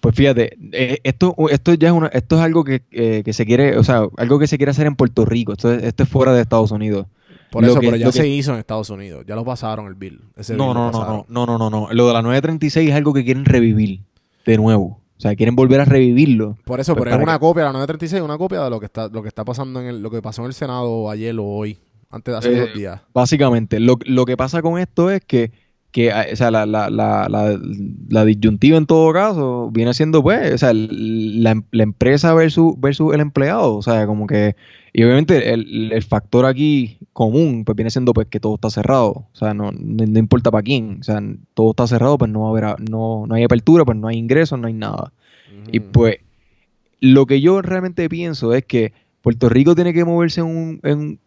Pues 0.00 0.14
fíjate, 0.14 0.56
eh, 0.72 0.98
esto, 1.02 1.34
esto 1.50 1.74
ya 1.74 1.88
es 1.88 1.94
una, 1.94 2.06
esto 2.08 2.36
es 2.36 2.42
algo 2.42 2.62
que, 2.62 2.82
eh, 2.92 3.22
que, 3.24 3.32
se 3.32 3.44
quiere, 3.44 3.76
o 3.76 3.82
sea, 3.82 4.06
algo 4.18 4.38
que 4.38 4.46
se 4.46 4.56
quiere 4.56 4.70
hacer 4.70 4.86
en 4.86 4.94
Puerto 4.94 5.24
Rico. 5.24 5.52
Esto, 5.52 5.72
esto 5.72 6.02
es 6.02 6.08
fuera 6.08 6.32
de 6.32 6.42
Estados 6.42 6.70
Unidos. 6.70 7.06
Por 7.50 7.64
eso, 7.64 7.78
pero 7.80 7.96
ya 7.96 8.12
se 8.12 8.28
hizo 8.28 8.52
en 8.52 8.58
Estados 8.58 8.90
Unidos. 8.90 9.24
Ya 9.26 9.34
lo 9.34 9.44
pasaron 9.44 9.86
el 9.86 9.94
bill. 9.94 10.20
no, 10.50 10.74
no, 10.74 10.90
no, 10.90 11.26
no, 11.28 11.46
no, 11.46 11.58
no, 11.58 11.70
no. 11.70 11.88
Lo 11.92 12.06
de 12.06 12.12
la 12.12 12.22
936 12.22 12.90
es 12.90 12.94
algo 12.94 13.14
que 13.14 13.24
quieren 13.24 13.44
revivir 13.44 14.00
de 14.44 14.56
nuevo. 14.56 15.00
O 15.18 15.20
sea, 15.20 15.34
quieren 15.34 15.56
volver 15.56 15.80
a 15.80 15.84
revivirlo. 15.86 16.58
Por 16.64 16.80
eso, 16.80 16.94
pues 16.94 17.04
pero 17.04 17.16
es 17.16 17.22
una 17.22 17.38
copia, 17.38 17.64
la 17.64 17.72
936 17.72 18.22
una 18.22 18.36
copia 18.36 18.62
de 18.62 18.70
lo 18.70 18.78
que 18.80 18.86
está, 18.86 19.08
lo 19.08 19.22
que 19.22 19.28
está 19.28 19.44
pasando 19.44 19.80
en 19.80 19.86
el, 19.86 20.02
lo 20.02 20.10
que 20.10 20.20
pasó 20.20 20.42
en 20.42 20.48
el 20.48 20.52
Senado 20.52 21.10
ayer 21.10 21.38
o 21.38 21.44
hoy, 21.44 21.78
antes 22.10 22.32
de 22.32 22.38
hace 22.38 22.60
dos 22.60 22.68
eh, 22.68 22.78
días. 22.78 23.00
Básicamente, 23.14 23.80
lo, 23.80 23.98
lo 24.04 24.26
que 24.26 24.36
pasa 24.36 24.60
con 24.60 24.78
esto 24.78 25.10
es 25.10 25.22
que 25.24 25.52
que, 25.96 26.12
ah, 26.12 26.26
o 26.30 26.36
sea, 26.36 26.50
la, 26.50 26.66
la, 26.66 26.90
la, 26.90 27.26
la, 28.10 28.24
disyuntiva 28.26 28.76
en 28.76 28.84
todo 28.84 29.14
caso 29.14 29.70
viene 29.72 29.94
siendo, 29.94 30.22
pues, 30.22 30.52
o 30.52 30.58
sea, 30.58 30.72
la, 30.74 31.62
la, 31.70 31.82
empresa 31.82 32.34
versus, 32.34 32.78
versus 32.78 33.14
el 33.14 33.20
empleado, 33.20 33.76
o 33.76 33.80
sea, 33.80 34.06
como 34.06 34.26
que, 34.26 34.56
y 34.98 35.04
obviamente 35.04 35.52
el, 35.52 35.92
el, 35.92 36.02
factor 36.02 36.46
aquí 36.46 36.96
común, 37.12 37.66
pues 37.66 37.76
viene 37.76 37.90
siendo, 37.90 38.14
pues, 38.14 38.28
que 38.28 38.40
todo 38.40 38.54
está 38.54 38.70
cerrado, 38.70 39.10
o 39.10 39.30
sea, 39.34 39.52
no, 39.52 39.70
no, 39.70 40.18
importa 40.18 40.50
para 40.50 40.62
quién, 40.62 41.00
o 41.00 41.02
sea, 41.02 41.20
todo 41.52 41.72
está 41.72 41.86
cerrado, 41.86 42.16
pues 42.16 42.30
no 42.30 42.40
va 42.40 42.46
a 42.46 42.50
haber, 42.50 42.88
no, 42.88 43.26
no 43.26 43.34
hay 43.34 43.44
apertura, 43.44 43.84
pues 43.84 43.98
no 43.98 44.08
hay 44.08 44.16
ingresos, 44.16 44.58
no 44.58 44.68
hay 44.68 44.72
nada. 44.72 45.12
Y 45.70 45.80
pues, 45.80 46.16
lo 46.98 47.26
que 47.26 47.42
yo 47.42 47.60
realmente 47.60 48.08
pienso 48.08 48.54
es 48.54 48.64
que 48.64 48.94
Puerto 49.20 49.50
Rico 49.50 49.74
tiene 49.74 49.92
que 49.92 50.02
moverse 50.06 50.40
en, 50.40 50.46
un, 50.46 50.80
en, 50.82 51.18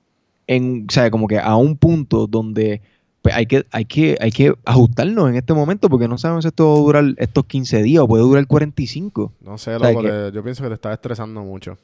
en 0.47 0.87
o 0.89 0.91
sea, 0.91 1.11
como 1.11 1.27
que 1.27 1.37
a 1.37 1.55
un 1.55 1.77
punto 1.77 2.25
donde 2.25 2.81
pues 3.21 3.35
hay 3.35 3.45
que, 3.45 3.67
hay 3.69 3.85
que, 3.85 4.17
hay 4.19 4.31
que 4.31 4.55
ajustarnos 4.65 5.29
en 5.29 5.35
este 5.35 5.53
momento 5.53 5.89
porque 5.89 6.07
no 6.07 6.17
sabemos 6.17 6.43
si 6.43 6.47
esto 6.47 6.67
va 6.67 6.73
a 6.73 6.79
durar 6.79 7.03
estos 7.17 7.45
15 7.45 7.83
días 7.83 8.01
o 8.01 8.07
puede 8.07 8.23
durar 8.23 8.47
45. 8.47 9.31
No 9.41 9.59
sé, 9.59 9.77
loco, 9.77 10.01
yo 10.31 10.43
pienso 10.43 10.63
que 10.63 10.69
te 10.69 10.73
estás 10.73 10.93
estresando 10.93 11.43
mucho. 11.43 11.77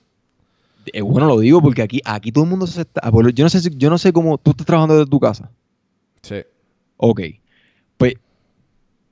Eh, 0.94 1.02
bueno, 1.02 1.28
lo 1.28 1.40
digo 1.40 1.62
porque 1.62 1.82
aquí, 1.82 2.02
aquí 2.06 2.32
todo 2.32 2.44
el 2.44 2.50
mundo 2.50 2.68
se 2.68 2.82
está. 2.82 3.02
Yo 3.34 3.44
no 3.44 3.50
sé 3.50 3.62
si, 3.62 3.70
yo 3.76 3.90
no 3.90 3.98
sé 3.98 4.14
cómo. 4.14 4.38
Tú 4.38 4.52
estás 4.52 4.66
trabajando 4.66 4.96
desde 4.96 5.10
tu 5.10 5.20
casa. 5.20 5.52
Sí. 6.22 6.38
Ok. 6.98 7.22
Pues 7.98 8.16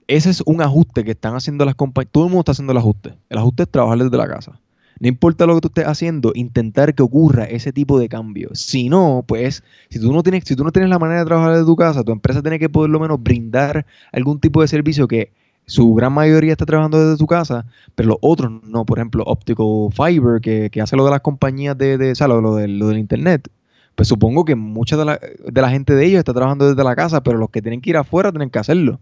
ese 0.07 0.30
es 0.30 0.41
un 0.45 0.61
ajuste 0.61 1.03
que 1.03 1.11
están 1.11 1.36
haciendo 1.36 1.65
las 1.65 1.76
compañías. 1.76 2.11
Todo 2.11 2.26
el 2.26 2.30
mundo 2.30 2.41
está 2.41 2.51
haciendo 2.51 2.71
el 2.71 2.78
ajuste. 2.78 3.13
El 3.30 3.38
ajuste 3.38 3.63
es 3.63 3.69
trabajar 3.69 3.97
desde 3.97 4.17
la 4.17 4.28
casa. 4.28 4.59
No 4.99 5.07
importa 5.07 5.45
lo 5.45 5.55
que 5.55 5.61
tú 5.61 5.67
estés 5.67 5.86
haciendo, 5.86 6.32
intentar 6.36 6.93
que 6.93 7.03
ocurra 7.03 7.45
ese 7.45 7.74
tipo 7.74 7.99
de 7.99 8.07
cambio. 8.07 8.51
Si 8.53 8.89
no, 8.89 9.24
pues, 9.28 9.63
si 9.89 9.99
tú 9.99 10.13
no 10.13 10.24
tienes, 10.24 10.43
si 10.45 10.55
tú 10.55 10.63
no 10.63 10.71
tienes 10.71 10.89
la 10.89 10.99
manera 10.99 11.19
de 11.19 11.26
trabajar 11.26 11.53
desde 11.53 11.65
tu 11.65 11.76
casa, 11.76 12.03
tu 12.03 12.11
empresa 12.11 12.41
tiene 12.41 12.59
que 12.59 12.69
por 12.69 12.89
lo 12.89 12.99
menos 12.99 13.21
brindar 13.21 13.86
algún 14.11 14.39
tipo 14.39 14.61
de 14.61 14.67
servicio 14.67 15.07
que 15.07 15.34
su 15.66 15.93
gran 15.93 16.14
mayoría 16.14 16.51
está 16.51 16.66
trabajando 16.66 17.03
desde 17.03 17.18
tu 17.18 17.26
casa, 17.26 17.66
pero 17.95 18.09
los 18.09 18.18
otros 18.22 18.51
no. 18.64 18.86
Por 18.86 18.99
ejemplo, 18.99 19.24
Optical 19.26 19.89
Fiber, 19.91 20.41
que, 20.41 20.70
hace 20.82 20.95
lo 20.95 21.05
de 21.05 21.11
las 21.11 21.22
compañías 21.22 21.78
de, 21.78 21.97
de 21.97 22.11
o 22.11 22.16
sea, 22.16 22.28
lo, 22.28 22.41
lo, 22.41 22.55
del 22.55 22.97
internet. 22.97 23.49
Pues 23.95 24.07
supongo 24.07 24.43
que 24.43 24.55
mucha 24.55 24.97
de 24.97 25.05
la, 25.05 25.20
de 25.20 25.61
la 25.61 25.70
gente 25.70 25.93
de 25.93 26.05
ellos 26.05 26.20
está 26.20 26.34
trabajando 26.34 26.68
desde 26.68 26.84
la 26.84 26.95
casa, 26.95 27.22
pero 27.22 27.38
los 27.38 27.49
que 27.49 27.61
tienen 27.61 27.80
que 27.80 27.91
ir 27.91 27.97
afuera 27.97 28.32
tienen 28.32 28.49
que 28.49 28.59
hacerlo. 28.59 28.99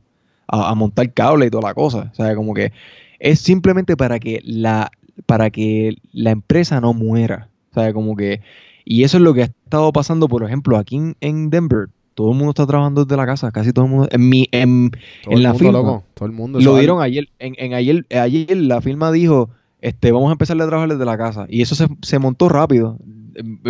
A, 0.48 0.70
a 0.70 0.76
montar 0.76 1.12
cable 1.14 1.46
y 1.46 1.50
toda 1.50 1.70
la 1.70 1.74
cosa. 1.74 2.10
O 2.12 2.16
sea, 2.16 2.36
como 2.36 2.54
que 2.54 2.74
es 3.20 3.40
simplemente 3.40 3.96
para 3.96 4.20
que 4.20 4.42
la, 4.44 4.92
para 5.26 5.50
que 5.50 5.96
la 6.12 6.32
empresa 6.32 6.82
no 6.82 6.94
muera. 6.94 7.50
O 7.72 7.74
sea, 7.76 7.94
como 7.94 8.16
que... 8.16 8.42
Y 8.84 9.04
eso 9.04 9.18
es 9.18 9.24
lo 9.24 9.34
que 9.34 9.44
ha 9.44 9.46
estado 9.46 9.94
pasando, 9.94 10.28
por 10.28 10.44
ejemplo, 10.44 10.78
aquí 10.78 11.00
en, 11.22 11.50
Denver. 11.50 11.90
Todo 12.14 12.32
el 12.32 12.38
mundo 12.38 12.52
está 12.52 12.68
trabajando 12.68 13.06
desde 13.06 13.18
la 13.18 13.26
casa, 13.26 13.52
casi 13.52 13.72
todo 13.72 13.86
el 13.86 13.92
mundo. 13.92 14.10
En, 14.12 14.30
mi, 14.30 14.48
en, 14.52 14.92
la 15.28 15.54
firma. 15.54 16.04
todo 16.14 16.26
el 16.26 16.32
mundo. 16.32 16.60
Lo 16.60 16.78
dieron 16.78 17.02
ayer. 17.02 17.30
En, 17.40 17.56
en, 17.58 17.74
ayer. 17.74 18.06
Ayer 18.10 18.58
la 18.58 18.82
firma 18.82 19.12
dijo, 19.12 19.50
este, 19.80 20.12
vamos 20.12 20.30
a 20.30 20.34
empezar 20.34 20.62
a 20.62 20.68
trabajar 20.68 20.90
desde 20.90 21.06
la 21.06 21.18
casa. 21.18 21.46
Y 21.50 21.62
eso 21.62 21.76
se, 21.76 21.88
se 22.02 22.20
montó 22.20 22.50
rápido. 22.50 22.98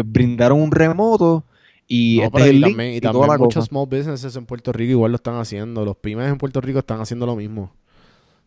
Brindaron 0.04 0.60
un 0.60 0.72
remoto 0.72 1.46
y 1.94 2.20
no, 2.20 2.38
este 2.38 2.54
y 2.54 2.62
también, 2.62 2.94
y 2.94 3.02
también 3.02 3.38
muchos 3.38 3.66
small 3.66 3.86
businesses 3.86 4.34
en 4.38 4.46
Puerto 4.46 4.72
Rico 4.72 4.92
igual 4.92 5.12
lo 5.12 5.18
están 5.18 5.36
haciendo. 5.36 5.84
Los 5.84 5.98
pymes 5.98 6.30
en 6.30 6.38
Puerto 6.38 6.62
Rico 6.62 6.80
están 6.80 7.02
haciendo 7.02 7.26
lo 7.26 7.36
mismo. 7.36 7.74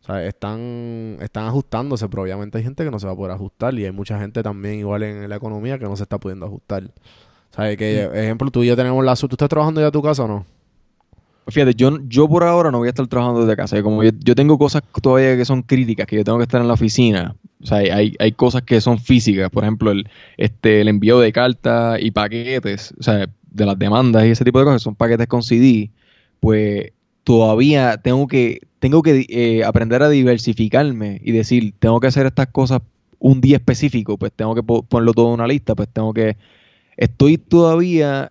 O 0.01 0.07
sea, 0.07 0.25
están, 0.25 1.19
están 1.21 1.45
ajustándose, 1.45 2.09
pero 2.09 2.23
obviamente 2.23 2.57
hay 2.57 2.65
gente 2.65 2.85
que 2.85 2.91
no 2.91 2.99
se 2.99 3.07
va 3.07 3.13
a 3.13 3.17
poder 3.17 3.33
ajustar 3.33 3.75
y 3.75 3.85
hay 3.85 3.93
mucha 3.93 4.19
gente 4.19 4.43
también 4.43 4.79
igual 4.79 5.03
en 5.03 5.29
la 5.29 5.37
economía 5.37 5.79
que 5.79 5.85
no 5.85 5.95
se 5.95 6.05
está 6.05 6.17
pudiendo 6.17 6.47
ajustar. 6.47 6.91
¿Sabes? 7.55 7.77
Que, 7.77 8.11
ejemplo, 8.15 8.51
tú 8.51 8.65
y 8.65 8.67
yo 8.67 8.75
tenemos 8.75 9.05
la... 9.05 9.15
¿Tú 9.15 9.29
estás 9.31 9.49
trabajando 9.49 9.81
ya 9.81 9.87
a 9.87 9.93
tu 9.93 10.03
casa 10.03 10.25
o 10.25 10.29
no? 10.29 10.45
Fíjate, 11.47 11.75
yo, 11.75 11.99
yo 12.09 12.29
por 12.29 12.43
ahora 12.43 12.73
no 12.73 12.79
voy 12.79 12.89
a 12.89 12.91
estar 12.91 13.07
trabajando 13.07 13.43
desde 13.43 13.55
casa. 13.55 13.81
Como 13.81 14.03
yo, 14.03 14.35
tengo 14.35 14.59
cosas 14.59 14.83
todavía 15.01 15.37
que 15.37 15.45
son 15.45 15.63
críticas, 15.63 16.07
que 16.07 16.17
yo 16.17 16.25
tengo 16.25 16.39
que 16.39 16.45
estar 16.45 16.61
en 16.61 16.67
la 16.67 16.75
oficina. 16.75 17.37
O 17.63 17.67
sea, 17.67 17.79
hay, 17.79 18.17
hay 18.19 18.33
cosas 18.33 18.63
que 18.63 18.81
son 18.81 18.99
físicas. 18.99 19.51
Por 19.51 19.63
ejemplo, 19.63 19.93
el, 19.93 20.09
este, 20.37 20.81
el 20.81 20.89
envío 20.89 21.21
de 21.21 21.33
cartas 21.33 21.99
y 22.01 22.11
paquetes, 22.11 22.93
o 22.99 23.03
sea, 23.05 23.29
de 23.51 23.67
las 23.67 23.79
demandas 23.79 24.25
y 24.25 24.31
ese 24.31 24.45
tipo 24.45 24.59
de 24.59 24.65
cosas, 24.65 24.83
son 24.83 24.97
paquetes 24.97 25.29
con 25.29 25.45
CD. 25.45 25.91
Pues 26.41 26.91
todavía 27.23 27.99
tengo 27.99 28.27
que, 28.27 28.63
tengo 28.81 29.03
que 29.03 29.27
eh, 29.29 29.65
aprender 29.65 30.03
a 30.03 30.09
diversificarme 30.09 31.21
y 31.23 31.31
decir, 31.31 31.73
tengo 31.79 32.01
que 32.01 32.09
hacer 32.09 32.27
estas 32.27 32.49
cosas 32.49 32.81
un 33.21 33.41
día 33.41 33.59
específico, 33.59 34.19
pues 34.19 34.33
tengo 34.35 34.57
que 34.57 34.63
ponerlo 34.65 35.13
todo 35.13 35.29
en 35.29 35.35
una 35.35 35.47
lista, 35.47 35.77
pues 35.77 35.89
tengo 35.89 36.13
que... 36.13 36.37
Estoy 36.97 37.39
todavía 37.39 38.31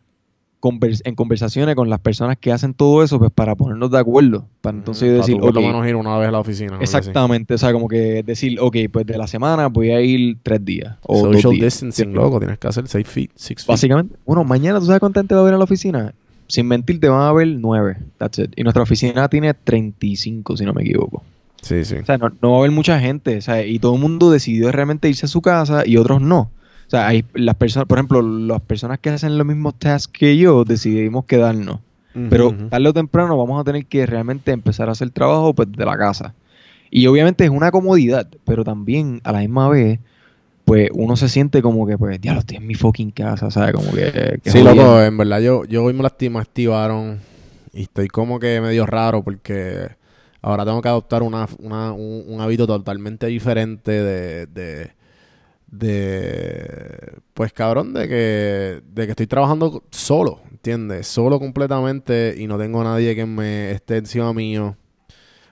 en 1.03 1.15
conversaciones 1.15 1.75
con 1.75 1.89
las 1.89 1.99
personas 1.99 2.37
que 2.37 2.53
hacen 2.53 2.73
todo 2.73 3.03
eso, 3.03 3.19
pues 3.19 3.31
para 3.31 3.53
ponernos 3.55 3.91
de 3.91 3.99
acuerdo. 3.99 4.45
Para 4.61 4.77
entonces 4.77 5.11
decir, 5.11 5.37
por 5.37 5.53
lo 5.53 5.61
menos 5.61 5.85
ir 5.85 5.95
una 5.95 6.17
vez 6.17 6.29
a 6.29 6.31
la 6.31 6.39
oficina. 6.39 6.77
Exactamente, 6.79 7.53
o 7.55 7.57
sea, 7.57 7.73
como 7.73 7.89
que 7.89 8.23
decir, 8.23 8.57
ok, 8.61 8.77
pues 8.91 9.05
de 9.05 9.17
la 9.17 9.27
semana 9.27 9.67
voy 9.67 9.91
a 9.91 9.99
ir 9.99 10.37
tres 10.41 10.63
días. 10.63 10.95
O 11.01 11.33
Social 11.33 11.53
distancing, 11.59 12.13
loco, 12.13 12.39
tienes 12.39 12.59
que 12.59 12.67
hacer 12.67 12.87
seis 12.87 13.05
feet, 13.05 13.31
six 13.35 13.63
feet. 13.63 13.73
Básicamente, 13.73 14.15
bueno, 14.25 14.45
mañana 14.45 14.79
tú 14.79 14.85
sabes 14.85 15.01
cuánta 15.01 15.19
gente 15.19 15.35
va 15.35 15.41
a 15.41 15.43
ver 15.43 15.53
a 15.55 15.57
la 15.57 15.65
oficina 15.65 16.13
sin 16.47 16.67
mentir, 16.67 16.99
te 16.99 17.09
van 17.09 17.21
a 17.21 17.33
ver 17.33 17.47
nueve. 17.47 17.97
That's 18.17 18.39
it. 18.39 18.53
Y 18.55 18.63
nuestra 18.63 18.83
oficina 18.83 19.27
tiene 19.27 19.53
35, 19.53 20.57
si 20.57 20.65
no 20.65 20.73
me 20.73 20.83
equivoco. 20.83 21.23
Sí, 21.61 21.85
sí. 21.85 21.95
O 21.95 22.05
sea, 22.05 22.17
no, 22.17 22.51
va 22.51 22.55
a 22.55 22.59
haber 22.59 22.71
mucha 22.71 22.99
gente. 22.99 23.37
O 23.37 23.41
sea, 23.41 23.65
y 23.65 23.79
todo 23.79 23.95
el 23.95 24.01
mundo 24.01 24.29
decidió 24.29 24.71
realmente 24.71 25.09
irse 25.09 25.25
a 25.25 25.29
su 25.29 25.41
casa 25.41 25.83
y 25.85 25.97
otros 25.97 26.21
no. 26.21 26.51
O 26.93 26.95
sea, 26.95 27.07
hay 27.07 27.25
las 27.33 27.55
personas, 27.55 27.87
por 27.87 27.97
ejemplo, 27.97 28.21
las 28.21 28.61
personas 28.61 28.99
que 28.99 29.09
hacen 29.09 29.35
los 29.35 29.47
mismos 29.47 29.73
tasks 29.79 30.15
que 30.15 30.37
yo 30.37 30.63
decidimos 30.63 31.25
quedarnos. 31.25 31.79
Pero 32.29 32.53
tarde 32.69 32.87
o 32.87 32.93
temprano 32.93 33.35
vamos 33.35 33.59
a 33.59 33.63
tener 33.63 33.87
que 33.87 34.05
realmente 34.05 34.51
empezar 34.51 34.87
a 34.89 34.91
hacer 34.91 35.09
trabajo 35.09 35.55
pues, 35.55 35.71
de 35.71 35.83
la 35.83 35.97
casa. 35.97 36.35
Y 36.91 37.07
obviamente 37.07 37.45
es 37.45 37.49
una 37.49 37.71
comodidad, 37.71 38.27
pero 38.45 38.63
también 38.63 39.21
a 39.23 39.31
la 39.31 39.39
misma 39.39 39.69
vez 39.69 39.99
pues 40.65 40.91
uno 40.93 41.15
se 41.15 41.29
siente 41.29 41.63
como 41.63 41.87
que, 41.87 41.97
pues, 41.97 42.21
diablo, 42.21 42.41
estoy 42.41 42.57
en 42.57 42.67
mi 42.67 42.75
fucking 42.75 43.09
casa, 43.09 43.49
¿sabes? 43.49 43.73
Como 43.73 43.91
que... 43.91 44.39
sí, 44.45 44.61
loco, 44.61 45.01
en 45.01 45.17
verdad 45.17 45.41
yo, 45.41 45.65
yo 45.65 45.83
hoy 45.83 45.93
me 45.93 46.03
lastima, 46.03 46.41
activaron 46.41 47.19
y 47.73 47.81
estoy 47.81 48.07
como 48.07 48.39
que 48.39 48.61
medio 48.61 48.85
raro 48.85 49.23
porque 49.23 49.89
ahora 50.43 50.63
tengo 50.63 50.79
que 50.79 50.89
adoptar 50.89 51.23
una, 51.23 51.47
una, 51.57 51.91
un, 51.91 52.39
hábito 52.39 52.67
totalmente 52.67 53.25
diferente 53.25 53.91
de, 53.91 54.45
de, 54.45 54.91
de, 55.67 57.19
pues 57.33 57.53
cabrón, 57.53 57.93
de 57.93 58.07
que, 58.07 58.81
de 58.85 59.05
que 59.05 59.11
estoy 59.11 59.27
trabajando 59.27 59.83
solo, 59.91 60.41
¿entiendes? 60.51 61.07
Solo 61.07 61.39
completamente 61.39 62.35
y 62.37 62.47
no 62.47 62.57
tengo 62.57 62.83
nadie 62.83 63.15
que 63.15 63.25
me 63.25 63.71
esté 63.71 63.97
encima 63.97 64.33
mío. 64.33 64.77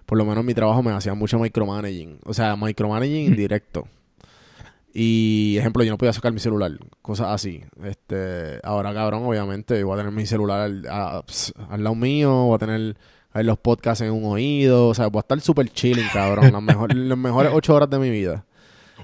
Por 0.05 0.18
lo 0.18 0.26
menos 0.26 0.43
mi 0.43 0.53
trabajo 0.53 0.84
me 0.84 0.91
hacía 0.91 1.14
mucho 1.14 1.39
micromanaging, 1.39 2.20
o 2.26 2.34
sea, 2.34 2.55
micromanaging 2.55 3.28
indirecto. 3.28 3.88
Y, 4.93 5.55
ejemplo, 5.57 5.84
yo 5.84 5.91
no 5.91 5.97
podía 5.97 6.12
sacar 6.14 6.34
mi 6.34 6.39
celular, 6.39 6.72
cosas 7.01 7.28
así. 7.28 7.64
Este, 7.84 8.59
ahora, 8.64 8.93
cabrón, 8.93 9.24
obviamente, 9.24 9.84
voy 9.84 9.93
a 9.93 9.97
tener 9.97 10.12
mi 10.12 10.26
celular 10.26 10.62
al, 10.62 10.84
lado 10.84 11.95
mío, 11.95 12.32
voy 12.32 12.55
a 12.55 12.59
tener 12.59 12.97
los 13.34 13.57
podcasts 13.57 14.01
en 14.01 14.12
un 14.12 14.26
oído, 14.26 14.89
o 14.89 14.93
sea, 14.93 15.07
voy 15.07 15.20
a 15.20 15.22
estar 15.22 15.39
súper 15.39 15.70
chilling, 15.70 16.07
cabrón, 16.12 16.51
las, 16.51 16.62
mejor, 16.62 16.93
las 16.93 17.18
mejores 17.18 17.51
ocho 17.55 17.74
horas 17.74 17.89
de 17.89 17.99
mi 17.99 18.09
vida. 18.09 18.45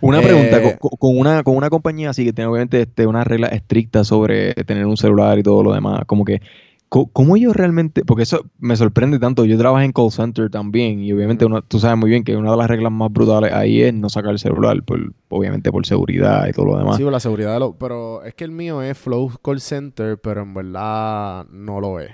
Una 0.02 0.22
pregunta, 0.22 0.62
eh, 0.62 0.78
con, 0.80 1.18
una, 1.18 1.44
con 1.44 1.56
una 1.56 1.70
compañía 1.70 2.10
así 2.10 2.24
que 2.24 2.34
tiene 2.34 2.50
obviamente 2.50 2.82
este, 2.82 3.08
una 3.08 3.24
regla 3.24 3.48
estricta 3.48 4.04
sobre 4.04 4.54
tener 4.54 4.86
un 4.86 4.98
celular 4.98 5.38
y 5.40 5.44
todo 5.44 5.64
lo 5.64 5.74
demás, 5.74 6.04
como 6.06 6.26
que, 6.26 6.42
¿Cómo 6.90 7.36
ellos 7.36 7.54
realmente? 7.54 8.06
Porque 8.06 8.24
eso 8.24 8.46
me 8.60 8.78
sorprende 8.78 9.20
tanto. 9.20 9.44
Yo 9.44 9.58
trabajo 9.58 9.84
en 9.84 9.92
call 9.92 10.10
center 10.10 10.50
también 10.50 11.04
y 11.04 11.12
obviamente 11.12 11.44
uno, 11.44 11.62
tú 11.62 11.80
sabes 11.80 11.98
muy 11.98 12.10
bien 12.10 12.24
que 12.24 12.38
una 12.38 12.52
de 12.52 12.58
las 12.58 12.70
reglas 12.70 12.94
más 12.94 13.12
brutales 13.12 13.52
ahí 13.52 13.82
es 13.82 13.94
no 13.94 14.08
sacar 14.08 14.32
el 14.32 14.40
celular, 14.40 14.82
por, 14.84 15.14
obviamente 15.28 15.70
por 15.70 15.86
seguridad 15.86 16.48
y 16.48 16.54
todo 16.54 16.68
lo 16.68 16.78
demás. 16.78 16.96
Sí, 16.96 17.04
por 17.04 17.12
la 17.12 17.20
seguridad. 17.20 17.60
lo, 17.60 17.74
pero 17.74 18.24
es 18.24 18.34
que 18.36 18.46
el 18.46 18.52
mío 18.52 18.82
es 18.82 18.98
Flow 18.98 19.34
Call 19.44 19.60
Center, 19.60 20.18
pero 20.18 20.44
en 20.44 20.54
verdad 20.54 21.46
no 21.50 21.82
lo 21.82 22.00
es. 22.00 22.12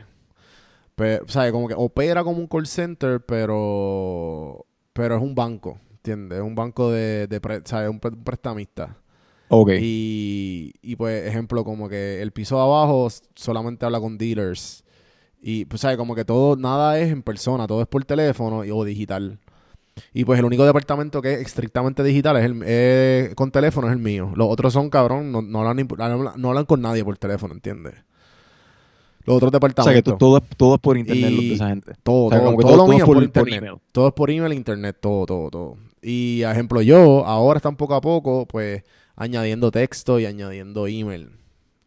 Pero, 0.95 1.23
¿sabes? 1.27 1.51
Como 1.51 1.67
que 1.67 1.75
opera 1.77 2.23
como 2.23 2.39
un 2.39 2.47
call 2.47 2.65
center, 2.65 3.21
pero, 3.23 4.65
pero 4.91 5.17
es 5.17 5.21
un 5.21 5.35
banco, 5.35 5.77
¿entiendes? 6.03 6.39
Es 6.39 6.43
un 6.43 6.53
banco 6.53 6.91
de, 6.91 7.27
de 7.27 7.61
¿sabes? 7.63 7.89
Un, 7.89 7.99
prestamista. 7.99 8.97
Ok. 9.47 9.71
Y, 9.79 10.73
y 10.81 10.95
pues, 10.97 11.25
ejemplo, 11.25 11.63
como 11.63 11.87
que 11.87 12.21
el 12.21 12.31
piso 12.31 12.57
de 12.57 12.63
abajo 12.63 13.07
solamente 13.35 13.85
habla 13.85 14.01
con 14.01 14.17
dealers. 14.17 14.83
Y, 15.41 15.65
pues, 15.65 15.81
¿sabes? 15.81 15.97
Como 15.97 16.13
que 16.13 16.25
todo, 16.25 16.57
nada 16.57 16.99
es 16.99 17.11
en 17.11 17.23
persona, 17.23 17.67
todo 17.67 17.81
es 17.81 17.87
por 17.87 18.03
teléfono 18.03 18.59
o 18.59 18.83
digital. 18.83 19.39
Y 20.11 20.25
pues 20.25 20.39
el 20.39 20.45
único 20.45 20.65
departamento 20.65 21.21
que 21.21 21.33
es 21.33 21.41
estrictamente 21.41 22.01
digital 22.01 22.35
es 22.37 22.45
el 22.45 23.35
con 23.35 23.51
teléfono 23.51 23.87
es 23.87 23.93
el 23.93 23.99
mío. 23.99 24.31
Los 24.35 24.47
otros 24.49 24.73
son 24.73 24.89
cabrón, 24.89 25.31
no, 25.31 25.43
no, 25.43 25.59
hablan, 25.59 25.87
no 26.35 26.49
hablan 26.49 26.65
con 26.65 26.81
nadie 26.81 27.05
por 27.05 27.15
teléfono, 27.19 27.53
¿entiendes? 27.53 27.93
los 29.25 29.37
otros 29.37 29.51
departamentos. 29.51 29.87
O 29.87 29.91
sea, 29.91 30.01
que 30.01 30.19
todo, 30.19 30.41
todo 30.57 30.75
es 30.75 30.81
por 30.81 30.97
internet 30.97 31.29
de 31.31 31.53
esa 31.53 31.69
gente. 31.69 31.93
Todo, 32.03 32.29
todo, 32.29 32.77
lo 32.77 32.87
mío 32.87 32.99
es 32.99 33.05
por, 33.05 33.23
internet. 33.23 33.73
todo 33.91 34.07
es 34.09 34.13
por 34.13 34.29
email, 34.29 34.53
internet, 34.53 34.97
todo, 34.99 35.25
todo, 35.25 35.49
todo. 35.49 35.77
Y, 36.03 36.43
ejemplo, 36.43 36.81
yo 36.81 37.25
ahora 37.25 37.57
están 37.57 37.75
poco 37.75 37.95
a 37.95 38.01
poco, 38.01 38.47
pues, 38.47 38.83
añadiendo 39.15 39.71
texto 39.71 40.19
y 40.19 40.25
añadiendo 40.25 40.87
email. 40.87 41.37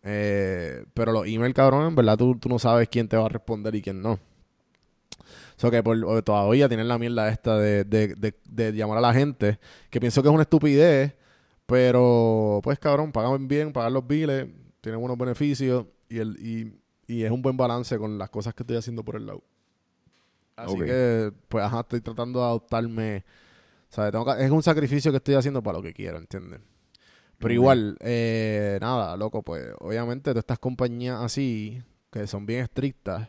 Eh, 0.03 0.85
pero 0.95 1.13
los 1.13 1.27
email, 1.27 1.53
cabrón, 1.53 1.89
en 1.89 1.95
verdad 1.95 2.17
tú, 2.17 2.37
tú, 2.39 2.49
no 2.49 2.59
sabes 2.59 2.89
quién 2.89 3.09
te 3.09 3.17
va 3.17 3.27
a 3.27 3.29
responder 3.29 3.75
y 3.75 3.83
quién 3.83 4.01
no. 4.01 4.13
O 4.13 5.59
sea 5.59 5.71
que 5.71 5.83
por, 5.83 6.23
todavía 6.23 6.69
tienen 6.69 6.89
la 6.89 6.99
mierda 6.99 7.29
esta 7.29 7.59
de, 7.59 7.85
de, 7.85 8.15
de, 8.15 8.35
de, 8.49 8.73
llamar 8.73 8.99
a 8.99 9.01
la 9.01 9.15
gente, 9.15 9.59
que 9.91 10.01
pienso 10.01 10.23
que 10.23 10.29
es 10.29 10.35
una 10.35 10.43
estupidez, 10.43 11.15
pero 11.67 12.61
pues 12.63 12.79
cabrón, 12.79 13.11
pagan 13.11 13.49
bien, 13.49 13.73
pagan 13.73 13.95
los 13.95 14.07
biles, 14.07 14.47
tienen 14.81 15.01
buenos 15.01 15.19
beneficios 15.19 15.87
y, 16.09 16.19
el, 16.19 16.37
y 16.39 16.73
y 17.07 17.23
es 17.23 17.31
un 17.31 17.43
buen 17.43 17.57
balance 17.57 17.97
con 17.99 18.19
las 18.19 18.31
cosas 18.31 18.55
que 18.55 18.63
estoy 18.63 18.77
haciendo 18.77 19.05
por 19.05 19.17
el 19.17 19.27
lado. 19.27 19.43
Así 20.57 20.77
que, 20.79 21.33
pues, 21.49 21.65
ajá, 21.65 21.81
estoy 21.81 22.01
tratando 22.01 22.41
de 22.41 22.47
adoptarme. 22.47 23.25
¿Sabes? 23.89 24.15
es 24.39 24.51
un 24.51 24.63
sacrificio 24.63 25.11
que 25.11 25.19
estoy 25.19 25.35
haciendo 25.35 25.63
para 25.63 25.79
lo 25.79 25.83
que 25.83 25.93
quiero, 25.93 26.19
¿entiendes? 26.19 26.61
Pero 27.39 27.53
igual, 27.53 27.97
eh, 28.01 28.79
nada, 28.81 29.17
loco, 29.17 29.43
pues, 29.43 29.67
obviamente, 29.79 30.31
todas 30.31 30.43
estas 30.43 30.59
compañías 30.59 31.21
así, 31.21 31.83
que 32.11 32.27
son 32.27 32.47
bien 32.47 32.63
estrictas, 32.63 33.29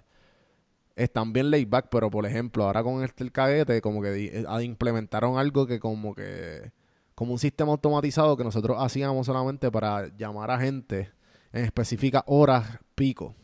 están 0.96 1.34
bien 1.34 1.52
laid 1.52 1.68
back, 1.70 1.88
pero 1.92 2.10
por 2.10 2.26
ejemplo, 2.26 2.64
ahora 2.66 2.84
con 2.84 3.04
este 3.04 3.24
el 3.24 3.32
caguete, 3.32 3.82
como 3.82 4.02
que 4.02 4.26
eh, 4.26 4.64
implementaron 4.64 5.38
algo 5.38 5.68
que 5.68 5.80
como 5.80 6.16
que, 6.16 6.72
como 7.16 7.34
un 7.34 7.40
sistema 7.40 7.72
automatizado 7.72 8.36
que 8.38 8.44
nosotros 8.44 8.78
hacíamos 8.80 9.26
solamente 9.26 9.70
para 9.72 10.08
llamar 10.18 10.52
a 10.52 10.60
gente 10.60 11.12
en 11.52 11.66
específicas 11.66 12.24
horas 12.26 12.80
pico. 12.96 13.36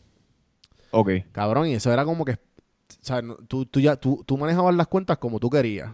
Ok. 0.91 1.09
Cabrón, 1.31 1.67
y 1.67 1.73
eso 1.73 1.91
era 1.91 2.05
como 2.05 2.25
que. 2.25 2.33
O 2.33 3.05
sea, 3.05 3.21
tú, 3.47 3.65
tú, 3.65 3.79
ya, 3.79 3.95
tú, 3.95 4.23
tú 4.25 4.37
manejabas 4.37 4.75
las 4.75 4.87
cuentas 4.87 5.17
como 5.17 5.39
tú 5.39 5.49
querías. 5.49 5.91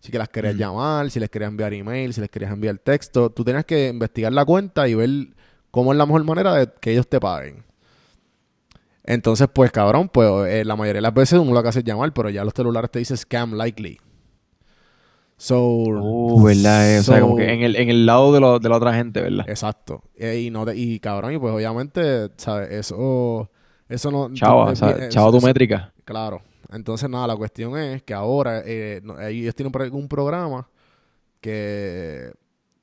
Si 0.00 0.10
que 0.10 0.18
las 0.18 0.28
querías 0.28 0.56
llamar, 0.56 1.10
si 1.10 1.20
les 1.20 1.30
querías 1.30 1.50
enviar 1.50 1.72
email, 1.72 2.12
si 2.12 2.20
les 2.20 2.30
querías 2.30 2.52
enviar 2.52 2.78
texto. 2.78 3.30
Tú 3.30 3.44
tenías 3.44 3.64
que 3.64 3.88
investigar 3.88 4.32
la 4.32 4.44
cuenta 4.44 4.88
y 4.88 4.94
ver 4.94 5.10
cómo 5.70 5.92
es 5.92 5.98
la 5.98 6.06
mejor 6.06 6.24
manera 6.24 6.54
de 6.54 6.68
que 6.80 6.92
ellos 6.92 7.06
te 7.08 7.20
paguen. 7.20 7.64
Entonces, 9.04 9.48
pues, 9.52 9.70
cabrón, 9.70 10.08
pues 10.08 10.28
eh, 10.48 10.64
la 10.64 10.76
mayoría 10.76 10.98
de 10.98 11.02
las 11.02 11.14
veces 11.14 11.38
uno 11.38 11.52
lo 11.52 11.62
que 11.62 11.68
hace 11.68 11.80
es 11.80 11.84
llamar, 11.84 12.12
pero 12.12 12.30
ya 12.30 12.44
los 12.44 12.54
celulares 12.54 12.90
te 12.90 12.98
dicen 12.98 13.16
scam 13.16 13.54
likely. 13.54 13.98
So, 15.36 15.58
uh, 15.58 16.42
¿verdad? 16.42 16.98
o 16.98 17.02
sea, 17.02 17.20
como 17.20 17.36
que 17.36 17.50
en 17.50 17.62
el, 17.62 17.76
en 17.76 17.88
el 17.88 18.04
lado 18.04 18.32
de, 18.32 18.40
lo, 18.40 18.58
de 18.58 18.68
la 18.68 18.76
otra 18.76 18.94
gente, 18.94 19.22
¿verdad? 19.22 19.48
Exacto. 19.48 20.02
Y, 20.18 20.26
y, 20.26 20.50
no 20.50 20.70
y 20.72 21.00
cabrón, 21.00 21.32
y 21.32 21.38
pues 21.38 21.54
obviamente, 21.54 22.28
¿sabes? 22.36 22.70
Eso 22.70 23.50
eso 23.90 24.10
no. 24.12 24.32
Chao, 24.32 24.72
chao 25.08 25.32
tu 25.32 25.40
métrica. 25.44 25.92
Claro. 26.04 26.40
Entonces, 26.72 27.08
nada, 27.08 27.26
la 27.26 27.36
cuestión 27.36 27.76
es 27.78 28.02
que 28.02 28.14
ahora 28.14 28.62
eh, 28.64 29.02
ellos 29.28 29.54
tienen 29.54 29.72
un 29.92 30.08
programa 30.08 30.68
que, 31.40 32.32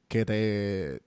que 0.07 0.25
te. 0.25 1.01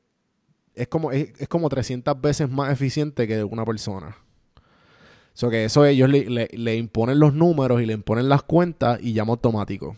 Es 0.75 0.89
como, 0.89 1.13
es, 1.13 1.49
como 1.49 1.69
300 1.69 2.21
veces 2.21 2.49
más 2.49 2.73
eficiente 2.73 3.27
que 3.27 3.45
una 3.45 3.65
persona. 3.65 4.17
O 4.57 5.37
sea, 5.41 5.51
que 5.51 5.65
eso 5.65 5.85
ellos 5.85 6.09
le, 6.09 6.49
le, 6.51 6.77
imponen 6.77 7.19
los 7.19 7.35
números 7.35 7.81
y 7.83 7.87
le 7.87 7.93
imponen 7.93 8.29
las 8.29 8.43
cuentas 8.43 8.99
y 9.03 9.13
llama 9.13 9.33
automático. 9.33 9.97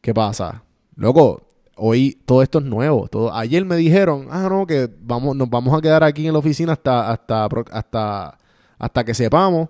¿Qué 0.00 0.14
pasa? 0.14 0.62
Loco, 0.94 1.46
hoy 1.76 2.18
todo 2.24 2.42
esto 2.42 2.58
es 2.58 2.64
nuevo. 2.64 3.08
Todo, 3.08 3.34
ayer 3.34 3.64
me 3.64 3.76
dijeron, 3.76 4.28
ah, 4.30 4.48
no, 4.48 4.66
que 4.66 4.88
vamos, 5.00 5.36
nos 5.36 5.48
vamos 5.50 5.76
a 5.76 5.80
quedar 5.80 6.04
aquí 6.04 6.26
en 6.26 6.32
la 6.32 6.38
oficina 6.38 6.72
hasta, 6.72 7.10
hasta, 7.10 7.48
hasta 7.70 8.38
hasta 8.78 9.04
que 9.04 9.14
sepamos. 9.14 9.68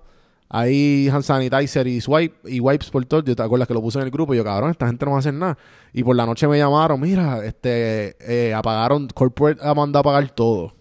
Hay 0.49 1.09
hand 1.09 1.25
sanitizer 1.25 1.87
y, 1.87 2.01
swipe, 2.01 2.37
y 2.49 2.61
wipes 2.61 2.91
por 2.91 3.05
todo. 3.05 3.23
Yo 3.23 3.35
te 3.35 3.43
acuerdas 3.43 3.67
que 3.67 3.75
lo 3.75 3.81
puse 3.81 3.99
en 3.99 4.05
el 4.05 4.11
grupo. 4.11 4.35
Y 4.35 4.37
yo, 4.37 4.45
cabrón, 4.45 4.71
esta 4.71 4.87
gente 4.87 5.05
no 5.05 5.13
va 5.13 5.19
a 5.19 5.21
hacer 5.21 5.35
nada. 5.35 5.59
Y 5.93 6.05
por 6.05 6.15
la 6.15 6.25
noche 6.25 6.47
me 6.47 6.59
llamaron, 6.59 7.01
mira, 7.01 7.45
este, 7.45 8.17
eh, 8.21 8.55
apagaron, 8.55 9.09
Corporate 9.09 9.61
ha 9.67 9.75
mandado 9.75 10.09
a 10.09 10.13
apagar 10.13 10.31
todo. 10.31 10.73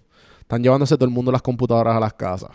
Están 0.42 0.62
llevándose 0.62 0.96
todo 0.96 1.06
el 1.06 1.12
mundo 1.12 1.32
las 1.32 1.42
computadoras 1.42 1.96
a 1.96 2.00
las 2.00 2.14
casas. 2.14 2.52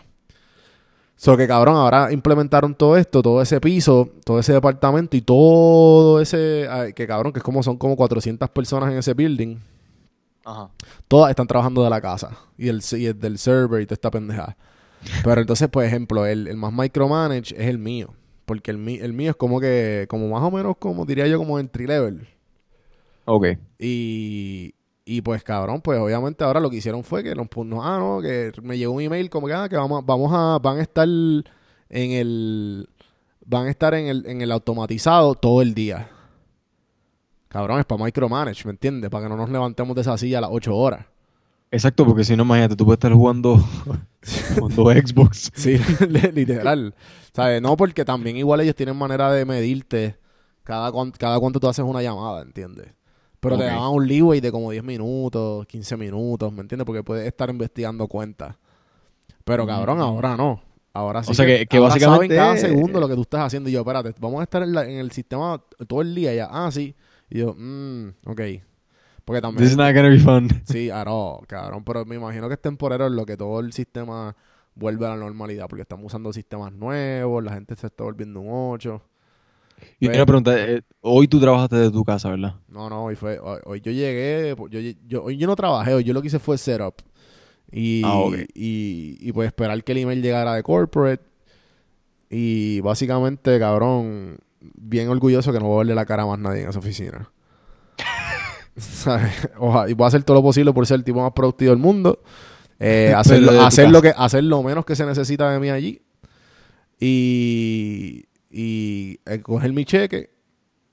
So 1.17 1.37
que 1.37 1.47
cabrón, 1.47 1.75
ahora 1.75 2.11
implementaron 2.11 2.73
todo 2.73 2.97
esto, 2.97 3.21
todo 3.21 3.43
ese 3.43 3.61
piso, 3.61 4.09
todo 4.25 4.39
ese 4.39 4.53
departamento 4.53 5.15
y 5.15 5.21
todo 5.21 6.19
ese. 6.19 6.67
Que 6.95 7.05
cabrón, 7.05 7.31
que 7.31 7.39
es 7.39 7.43
como 7.43 7.61
son 7.61 7.77
como 7.77 7.95
400 7.95 8.49
personas 8.49 8.91
en 8.91 8.97
ese 8.97 9.13
building. 9.13 9.57
Ajá. 10.43 10.69
Todas 11.07 11.29
están 11.29 11.45
trabajando 11.45 11.83
de 11.83 11.91
la 11.91 12.01
casa. 12.01 12.31
Y 12.57 12.69
el, 12.69 12.81
y 12.93 13.05
el 13.05 13.19
del 13.19 13.37
server 13.37 13.81
y 13.81 13.85
toda 13.85 13.95
esta 13.95 14.09
pendejada. 14.09 14.57
Pero 15.23 15.41
entonces, 15.41 15.67
por 15.69 15.83
ejemplo, 15.83 16.25
el, 16.25 16.47
el 16.47 16.57
más 16.57 16.73
micromanage 16.73 17.55
es 17.55 17.67
el 17.67 17.77
mío. 17.77 18.13
Porque 18.45 18.71
el, 18.71 18.87
el 18.87 19.13
mío 19.13 19.31
es 19.31 19.35
como 19.35 19.59
que, 19.59 20.05
como 20.09 20.27
más 20.27 20.43
o 20.43 20.51
menos, 20.51 20.75
como 20.77 21.05
diría 21.05 21.27
yo, 21.27 21.37
como 21.37 21.59
entry 21.59 21.87
level. 21.87 22.27
Ok. 23.25 23.47
Y, 23.79 24.73
y 25.05 25.21
pues 25.21 25.43
cabrón, 25.43 25.81
pues 25.81 25.99
obviamente 25.99 26.43
ahora 26.43 26.59
lo 26.59 26.69
que 26.69 26.77
hicieron 26.77 27.03
fue 27.03 27.23
que 27.23 27.35
nos 27.35 27.47
puso, 27.47 27.81
ah, 27.81 27.97
no, 27.99 28.21
que 28.21 28.51
me 28.61 28.77
llegó 28.77 28.93
un 28.93 29.01
email 29.01 29.29
como 29.29 29.47
que, 29.47 29.53
ah, 29.53 29.67
que 29.69 29.75
vamos, 29.75 30.05
vamos 30.05 30.31
a, 30.33 30.59
van 30.59 30.77
a 30.77 30.81
estar 30.81 31.07
en 31.07 31.43
el, 31.89 32.89
van 33.45 33.67
a 33.67 33.69
estar 33.69 33.93
en 33.93 34.07
el, 34.07 34.25
en 34.25 34.41
el 34.41 34.51
automatizado 34.51 35.35
todo 35.35 35.61
el 35.61 35.73
día. 35.73 36.09
Cabrón, 37.47 37.79
es 37.79 37.85
para 37.85 38.05
micromanage, 38.05 38.63
¿me 38.65 38.71
entiendes? 38.71 39.09
Para 39.09 39.25
que 39.25 39.29
no 39.29 39.37
nos 39.37 39.49
levantemos 39.49 39.93
de 39.95 40.01
esa 40.01 40.17
silla 40.17 40.37
a 40.37 40.41
las 40.41 40.51
8 40.53 40.75
horas. 40.75 41.05
Exacto, 41.71 42.05
porque 42.05 42.25
si 42.25 42.35
no, 42.35 42.43
imagínate, 42.43 42.75
tú 42.75 42.83
puedes 42.83 42.97
estar 42.97 43.13
jugando, 43.13 43.57
jugando 44.55 44.91
Xbox. 44.91 45.51
Sí, 45.55 45.77
literal. 46.33 46.93
¿Sabes? 47.33 47.61
No, 47.61 47.77
porque 47.77 48.03
también 48.03 48.35
igual 48.35 48.59
ellos 48.59 48.75
tienen 48.75 48.97
manera 48.97 49.31
de 49.31 49.45
medirte 49.45 50.17
cada, 50.63 50.91
cada 51.17 51.39
cuánto 51.39 51.61
tú 51.61 51.69
haces 51.69 51.85
una 51.85 52.01
llamada, 52.01 52.41
¿entiendes? 52.41 52.87
Pero 53.39 53.57
te 53.57 53.63
daban 53.63 53.89
un 53.93 54.07
leeway 54.07 54.39
de 54.41 54.51
como 54.51 54.69
10 54.69 54.83
minutos, 54.83 55.65
15 55.65 55.97
minutos, 55.97 56.53
¿me 56.53 56.61
entiendes? 56.61 56.85
Porque 56.85 57.03
puedes 57.03 57.25
estar 57.25 57.49
investigando 57.49 58.07
cuentas. 58.07 58.55
Pero 59.43 59.65
cabrón, 59.65 59.99
ahora 59.99 60.37
no. 60.37 60.61
Ahora 60.93 61.23
sí. 61.23 61.31
O 61.31 61.33
sea 61.33 61.45
que, 61.45 61.65
que, 61.65 61.79
básicamente. 61.79 62.35
cada 62.35 62.57
segundo 62.57 62.99
lo 62.99 63.07
que 63.07 63.15
tú 63.15 63.21
estás 63.21 63.41
haciendo. 63.45 63.69
Y 63.69 63.71
yo, 63.71 63.79
espérate, 63.79 64.13
vamos 64.19 64.41
a 64.41 64.43
estar 64.43 64.61
en, 64.61 64.77
en 64.77 64.99
el 64.99 65.11
sistema 65.11 65.59
todo 65.87 66.01
el 66.01 66.13
día 66.13 66.35
ya. 66.35 66.49
Ah, 66.51 66.69
sí. 66.69 66.93
Y 67.29 67.39
yo, 67.39 67.55
mmm, 67.57 68.09
ok. 68.25 68.41
Porque 69.31 69.41
también. 69.41 69.63
This 69.63 69.71
is 69.71 69.77
not 69.77 69.95
gonna 69.95 70.09
be 70.09 70.19
fun. 70.19 70.49
Sí, 70.65 70.89
no, 70.89 71.39
cabrón. 71.47 71.85
Pero 71.85 72.05
me 72.05 72.15
imagino 72.15 72.49
que 72.49 72.55
es 72.55 72.61
temporero 72.61 73.07
en 73.07 73.15
lo 73.15 73.25
que 73.25 73.37
todo 73.37 73.61
el 73.61 73.71
sistema 73.71 74.35
vuelve 74.75 75.05
a 75.05 75.11
la 75.11 75.15
normalidad. 75.15 75.69
Porque 75.69 75.83
estamos 75.83 76.07
usando 76.07 76.33
sistemas 76.33 76.73
nuevos, 76.73 77.41
la 77.41 77.53
gente 77.53 77.77
se 77.77 77.87
está 77.87 78.03
volviendo 78.03 78.41
un 78.41 78.73
8. 78.73 79.01
Y 80.01 80.07
una 80.09 80.25
pregunta, 80.25 80.53
eh, 80.59 80.81
hoy 80.99 81.29
tú 81.29 81.39
trabajaste 81.39 81.77
de 81.77 81.91
tu 81.91 82.03
casa, 82.03 82.29
¿verdad? 82.29 82.55
No, 82.67 82.89
no, 82.89 83.05
hoy 83.05 83.15
fue, 83.15 83.39
hoy, 83.39 83.79
yo 83.79 83.93
llegué, 83.93 84.53
yo, 84.69 84.79
yo, 85.07 85.23
hoy 85.23 85.37
yo 85.37 85.47
no 85.47 85.55
trabajé, 85.55 85.93
hoy 85.93 86.03
yo 86.03 86.13
lo 86.13 86.21
que 86.21 86.27
hice 86.27 86.37
fue 86.37 86.57
setup. 86.57 86.95
Y, 87.71 88.01
ah, 88.03 88.25
y, 88.53 89.17
y 89.17 89.31
pues 89.31 89.47
esperar 89.47 89.81
que 89.81 89.93
el 89.93 89.99
email 89.99 90.21
llegara 90.21 90.55
de 90.55 90.61
corporate. 90.61 91.23
Y 92.29 92.81
básicamente, 92.81 93.57
cabrón, 93.59 94.39
bien 94.59 95.07
orgulloso 95.07 95.53
que 95.53 95.59
no 95.59 95.67
voy 95.67 95.75
a 95.75 95.77
verle 95.79 95.95
la 95.95 96.05
cara 96.05 96.23
a 96.23 96.25
más 96.25 96.39
nadie 96.39 96.63
en 96.63 96.69
esa 96.69 96.79
oficina. 96.79 97.31
y 99.87 99.93
voy 99.93 100.03
a 100.03 100.07
hacer 100.07 100.23
todo 100.23 100.37
lo 100.37 100.43
posible 100.43 100.73
por 100.73 100.85
ser 100.85 100.95
el 100.95 101.03
tipo 101.03 101.21
más 101.21 101.33
productivo 101.33 101.71
del 101.71 101.79
mundo. 101.79 102.21
Eh, 102.79 103.13
hacer, 103.17 103.41
lo, 103.41 104.01
que, 104.01 104.13
hacer 104.15 104.43
lo 104.43 104.63
menos 104.63 104.85
que 104.85 104.95
se 104.95 105.05
necesita 105.05 105.51
de 105.51 105.59
mí 105.59 105.69
allí. 105.69 106.01
Y, 106.99 108.25
y 108.49 109.19
eh, 109.25 109.41
coger 109.41 109.73
mi 109.73 109.85
cheque 109.85 110.31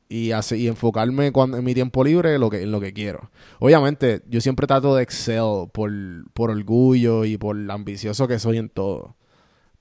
y, 0.09 0.33
hacer, 0.33 0.59
y 0.59 0.69
enfocarme 0.69 1.33
cuando, 1.33 1.59
en 1.59 1.65
mi 1.65 1.75
tiempo 1.75 2.03
libre 2.03 2.35
en 2.35 2.41
lo, 2.41 2.51
que, 2.51 2.63
en 2.63 2.73
lo 2.73 2.81
que 2.81 2.93
quiero. 2.93 3.31
Obviamente, 3.59 4.23
yo 4.29 4.41
siempre 4.41 4.67
trato 4.67 4.97
de 4.97 5.03
excel 5.03 5.69
por, 5.73 5.91
por 6.33 6.51
orgullo 6.51 7.25
y 7.25 7.37
por 7.37 7.57
ambicioso 7.71 8.27
que 8.27 8.39
soy 8.39 8.59
en 8.59 8.69
todo. 8.69 9.17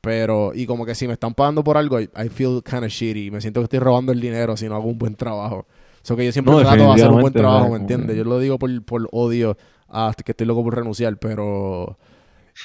Pero, 0.01 0.51
y 0.53 0.65
como 0.65 0.85
que 0.85 0.95
si 0.95 1.07
me 1.07 1.13
están 1.13 1.33
pagando 1.33 1.63
por 1.63 1.77
algo, 1.77 1.99
I, 1.99 2.07
feel 2.29 2.61
kind 2.63 2.83
of 2.83 2.89
shitty. 2.91 3.31
Me 3.31 3.41
siento 3.41 3.61
que 3.61 3.65
estoy 3.65 3.79
robando 3.79 4.11
el 4.11 4.21
dinero 4.21 4.55
si 4.55 4.67
no 4.67 4.75
hago 4.75 4.87
un 4.87 4.97
buen 4.97 5.15
trabajo. 5.15 5.65
Eso 6.07 6.15
que 6.15 6.23
yo 6.23 6.31
siempre 6.31 6.55
trato 6.55 6.77
de 6.77 6.93
hacer 6.93 7.11
un 7.11 7.19
buen 7.19 7.33
trabajo, 7.33 7.69
¿me 7.69 7.79
entiendes? 7.79 8.15
Yo 8.15 8.23
lo 8.23 8.39
digo 8.39 8.57
por, 8.57 8.85
por 8.85 9.09
odio, 9.11 9.57
hasta 9.89 10.23
que 10.23 10.31
estoy 10.31 10.47
loco 10.47 10.63
por 10.63 10.73
renunciar, 10.73 11.17
pero... 11.17 11.97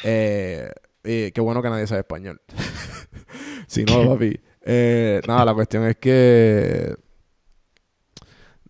Eh, 0.05 0.70
eh, 1.03 1.32
qué 1.34 1.40
bueno 1.40 1.61
que 1.61 1.68
nadie 1.68 1.88
sabe 1.88 2.03
español. 2.03 2.40
si 3.66 3.82
no, 3.82 4.09
papi. 4.09 4.38
Eh, 4.64 5.20
nada, 5.26 5.47
la 5.47 5.55
cuestión 5.55 5.84
es 5.88 5.97
que... 5.97 6.95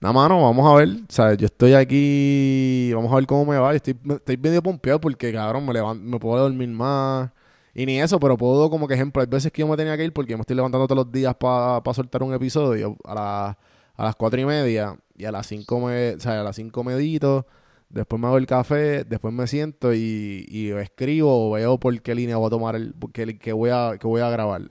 Nada, 0.00 0.14
mano, 0.14 0.40
vamos 0.40 0.66
a 0.66 0.78
ver. 0.78 0.88
O 0.88 1.12
sea, 1.12 1.34
yo 1.34 1.44
estoy 1.44 1.74
aquí. 1.74 2.92
Vamos 2.94 3.12
a 3.12 3.16
ver 3.16 3.26
cómo 3.26 3.44
me 3.44 3.58
va. 3.58 3.74
Estoy, 3.74 3.94
estoy 4.08 4.38
medio 4.38 4.62
pompeado 4.62 4.98
porque, 5.02 5.34
cabrón, 5.34 5.66
me, 5.66 5.94
me 5.96 6.18
puedo 6.18 6.44
dormir 6.44 6.70
más. 6.70 7.30
Y 7.74 7.84
ni 7.84 8.00
eso, 8.00 8.18
pero 8.18 8.38
puedo, 8.38 8.70
como 8.70 8.88
que 8.88 8.94
ejemplo, 8.94 9.20
hay 9.20 9.28
veces 9.28 9.52
que 9.52 9.60
yo 9.60 9.68
me 9.68 9.76
tenía 9.76 9.98
que 9.98 10.04
ir 10.06 10.14
porque 10.14 10.34
me 10.34 10.40
estoy 10.40 10.56
levantando 10.56 10.86
todos 10.86 11.04
los 11.04 11.12
días 11.12 11.34
para 11.34 11.82
soltar 11.92 12.22
un 12.22 12.32
episodio 12.32 12.96
a, 13.04 13.54
a 13.96 14.04
las 14.04 14.16
cuatro 14.16 14.40
y 14.40 14.44
media. 14.44 14.96
Y 15.16 15.24
a 15.24 15.32
las 15.32 15.46
cinco 15.46 15.80
me, 15.80 16.14
o 16.14 16.20
sea, 16.20 16.40
a 16.40 16.44
las 16.44 16.56
cinco 16.56 16.84
medito. 16.84 17.46
Después 17.88 18.20
me 18.20 18.26
hago 18.28 18.38
el 18.38 18.46
café, 18.46 19.04
después 19.04 19.34
me 19.34 19.46
siento 19.46 19.92
y, 19.94 20.72
escribo 20.80 21.50
o 21.50 21.52
veo 21.52 21.78
por 21.78 22.00
qué 22.02 22.14
línea 22.14 22.36
voy 22.38 22.46
a 22.46 22.50
tomar 22.50 22.76
el 22.76 22.94
que, 23.12 23.38
que 23.38 23.52
voy 23.52 23.70
a 23.70 23.98
que 24.00 24.06
voy 24.06 24.22
a 24.22 24.30
grabar. 24.30 24.62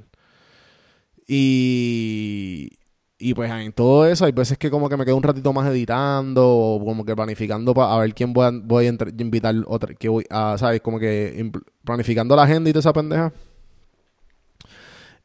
Y 1.28 2.69
y 3.22 3.36
pues 3.36 3.51
en 3.51 3.72
todo 3.72 4.07
eso 4.07 4.26
hay 4.26 4.32
veces 4.32 4.57
que 4.57 4.72
como 4.72 4.89
que 4.89 4.97
me 4.97 5.05
quedo 5.05 5.15
un 5.15 5.22
ratito 5.22 5.53
más 5.53 5.69
editando 5.69 6.43
o 6.43 6.84
como 6.84 7.05
que 7.05 7.15
planificando 7.15 7.72
para 7.72 7.95
ver 7.97 8.15
quién 8.15 8.34
voy 8.34 8.47
a, 8.47 8.51
voy 8.51 8.88
a 8.88 8.89
invitar 9.19 9.53
otra, 9.67 9.93
que 9.93 10.09
voy 10.09 10.26
a, 10.32 10.57
¿sabes? 10.57 10.82
Como 10.82 10.97
que 10.99 11.51
planificando 11.86 12.36
la 12.36 12.43
agenda 12.43 12.69
y 12.72 12.74
toda 12.74 12.80
esa 12.80 12.93
pendeja. 12.93 13.32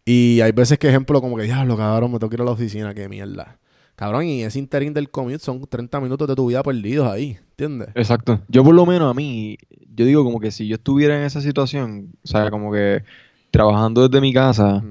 Y 0.04 0.40
hay 0.42 0.52
veces 0.52 0.78
que, 0.78 0.88
ejemplo, 0.88 1.20
como 1.22 1.36
que, 1.36 1.44
diablo, 1.44 1.76
cabrón, 1.76 2.12
me 2.12 2.18
tengo 2.18 2.28
que 2.30 2.36
ir 2.36 2.42
a 2.42 2.44
la 2.44 2.50
oficina, 2.52 2.94
qué 2.94 3.08
mierda. 3.08 3.58
Cabrón, 3.96 4.26
y 4.26 4.42
ese 4.42 4.58
interín 4.58 4.92
del 4.94 5.10
commute 5.10 5.38
son 5.38 5.60
30 5.60 6.00
minutos 6.00 6.28
de 6.28 6.34
tu 6.34 6.46
vida 6.46 6.62
perdidos 6.62 7.10
ahí, 7.10 7.38
¿entiendes? 7.50 7.88
Exacto. 7.94 8.40
Yo 8.48 8.62
por 8.62 8.74
lo 8.74 8.86
menos 8.86 9.10
a 9.10 9.14
mí, 9.14 9.56
yo 9.94 10.04
digo 10.04 10.22
como 10.22 10.38
que 10.38 10.50
si 10.50 10.68
yo 10.68 10.76
estuviera 10.76 11.16
en 11.18 11.24
esa 11.24 11.40
situación, 11.40 12.12
o 12.22 12.26
sea, 12.26 12.50
como 12.50 12.70
que 12.72 13.02
trabajando 13.50 14.06
desde 14.06 14.20
mi 14.20 14.32
casa, 14.34 14.84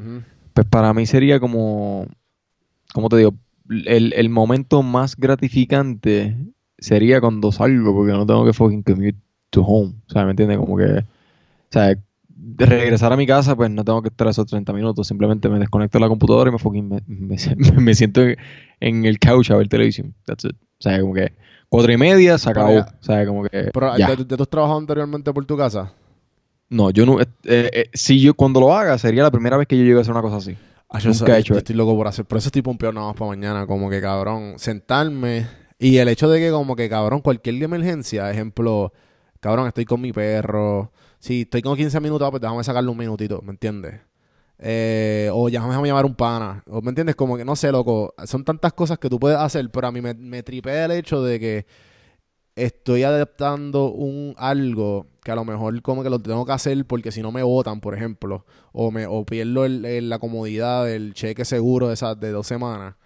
pues 0.53 0.67
para 0.67 0.93
mí 0.93 1.05
sería 1.05 1.39
como 1.39 2.07
como 2.95 3.09
te 3.09 3.17
digo, 3.17 3.35
el, 3.67 4.29
momento 4.29 4.81
más 4.81 5.17
gratificante 5.17 6.37
sería 6.77 7.19
cuando 7.19 7.51
salgo, 7.51 7.93
porque 7.93 8.13
no 8.13 8.25
tengo 8.25 8.45
que 8.45 8.53
fucking 8.53 8.83
commute 8.83 9.17
to 9.49 9.63
home. 9.63 9.95
O 10.07 10.13
sea, 10.13 10.23
¿me 10.23 10.31
entiendes? 10.31 10.57
Como 10.57 10.77
que, 10.77 10.85
o 10.85 11.03
sea, 11.71 11.93
de 12.35 12.65
regresar 12.65 13.13
a 13.13 13.17
mi 13.17 13.25
casa, 13.25 13.55
pues 13.55 13.71
no 13.71 13.83
tengo 13.83 14.01
que 14.01 14.09
estar 14.09 14.27
esos 14.27 14.45
30 14.45 14.73
minutos. 14.73 15.07
Simplemente 15.07 15.47
me 15.49 15.57
desconecto 15.57 15.97
de 15.97 16.01
la 16.01 16.09
computadora 16.09 16.49
y 16.49 16.53
me 16.53 16.59
fucking 16.59 17.03
me, 17.07 17.37
siento 17.95 18.21
en 18.79 19.05
el 19.05 19.19
couch 19.19 19.51
a 19.51 19.55
ver 19.55 19.69
televisión. 19.69 20.13
That's 20.25 20.45
it. 20.45 20.55
O 20.55 20.81
sea, 20.81 20.99
como 20.99 21.13
que 21.13 21.33
cuatro 21.69 21.91
y 21.91 21.97
media 21.97 22.37
se 22.37 22.49
acabó. 22.49 22.79
o 22.79 23.03
sea, 23.03 23.25
como 23.25 23.43
que. 23.43 23.69
Pero, 23.73 23.97
ya. 23.97 24.15
¿tú 24.15 24.43
has 24.43 24.49
trabajado 24.49 24.79
anteriormente 24.79 25.33
por 25.33 25.45
tu 25.45 25.57
casa? 25.57 25.93
No, 26.69 26.89
yo 26.89 27.05
no. 27.05 27.21
Eh, 27.21 27.25
eh, 27.43 27.89
si 27.93 28.19
yo 28.19 28.33
cuando 28.33 28.59
lo 28.59 28.75
haga, 28.75 28.97
sería 28.97 29.23
la 29.23 29.31
primera 29.31 29.55
vez 29.55 29.67
que 29.67 29.77
yo 29.77 29.83
llegue 29.83 29.97
a 29.97 30.01
hacer 30.01 30.11
una 30.11 30.21
cosa 30.21 30.37
así. 30.37 30.57
Ah, 30.89 30.99
yo, 30.99 31.11
estoy 31.57 31.75
loco 31.75 31.95
por 31.95 32.07
hacer. 32.07 32.25
Por 32.25 32.37
eso 32.37 32.49
estoy 32.49 32.61
pompeado 32.61 32.93
nada 32.93 33.07
más 33.07 33.15
para 33.15 33.29
mañana. 33.29 33.65
Como 33.65 33.89
que 33.89 34.01
cabrón, 34.01 34.53
sentarme. 34.57 35.47
Y 35.79 35.97
el 35.97 36.07
hecho 36.07 36.29
de 36.29 36.39
que, 36.39 36.51
como 36.51 36.75
que 36.75 36.89
cabrón, 36.89 37.21
cualquier 37.21 37.61
emergencia, 37.61 38.29
ejemplo, 38.31 38.93
cabrón, 39.39 39.67
estoy 39.67 39.85
con 39.85 40.01
mi 40.01 40.11
perro. 40.13 40.91
Si 41.25 41.41
estoy 41.41 41.63
con 41.63 41.75
15 41.75 41.99
minutos, 42.01 42.29
pues 42.29 42.39
déjame 42.39 42.63
sacarle 42.63 42.91
un 42.91 42.97
minutito, 42.97 43.41
¿me 43.41 43.49
entiendes? 43.49 43.99
Eh, 44.59 45.27
o 45.33 45.49
ya 45.49 45.59
déjame 45.59 45.87
llamar 45.87 46.05
un 46.05 46.13
pana. 46.13 46.63
O, 46.67 46.83
¿Me 46.83 46.89
entiendes? 46.89 47.15
Como 47.15 47.35
que 47.35 47.43
no 47.43 47.55
sé, 47.55 47.71
loco. 47.71 48.13
Son 48.25 48.43
tantas 48.43 48.73
cosas 48.73 48.99
que 48.99 49.09
tú 49.09 49.19
puedes 49.19 49.39
hacer, 49.39 49.67
pero 49.71 49.87
a 49.87 49.91
mí 49.91 50.01
me, 50.01 50.13
me 50.13 50.43
tripea 50.43 50.85
el 50.85 50.91
hecho 50.91 51.23
de 51.23 51.39
que 51.39 51.65
estoy 52.55 53.01
adaptando 53.01 53.91
un 53.91 54.35
algo 54.37 55.07
que 55.23 55.31
a 55.31 55.35
lo 55.35 55.45
mejor 55.45 55.81
como 55.81 56.03
que 56.03 56.11
lo 56.11 56.19
tengo 56.19 56.45
que 56.45 56.51
hacer 56.51 56.85
porque 56.85 57.11
si 57.11 57.23
no 57.23 57.31
me 57.31 57.41
votan, 57.41 57.81
por 57.81 57.95
ejemplo, 57.95 58.45
o 58.71 59.25
pierdo 59.25 59.67
la 59.67 60.19
comodidad 60.19 60.85
del 60.85 61.15
cheque 61.15 61.43
seguro 61.43 61.87
de 61.87 61.95
esas 61.95 62.19
de 62.19 62.29
dos 62.29 62.45
semanas. 62.45 62.97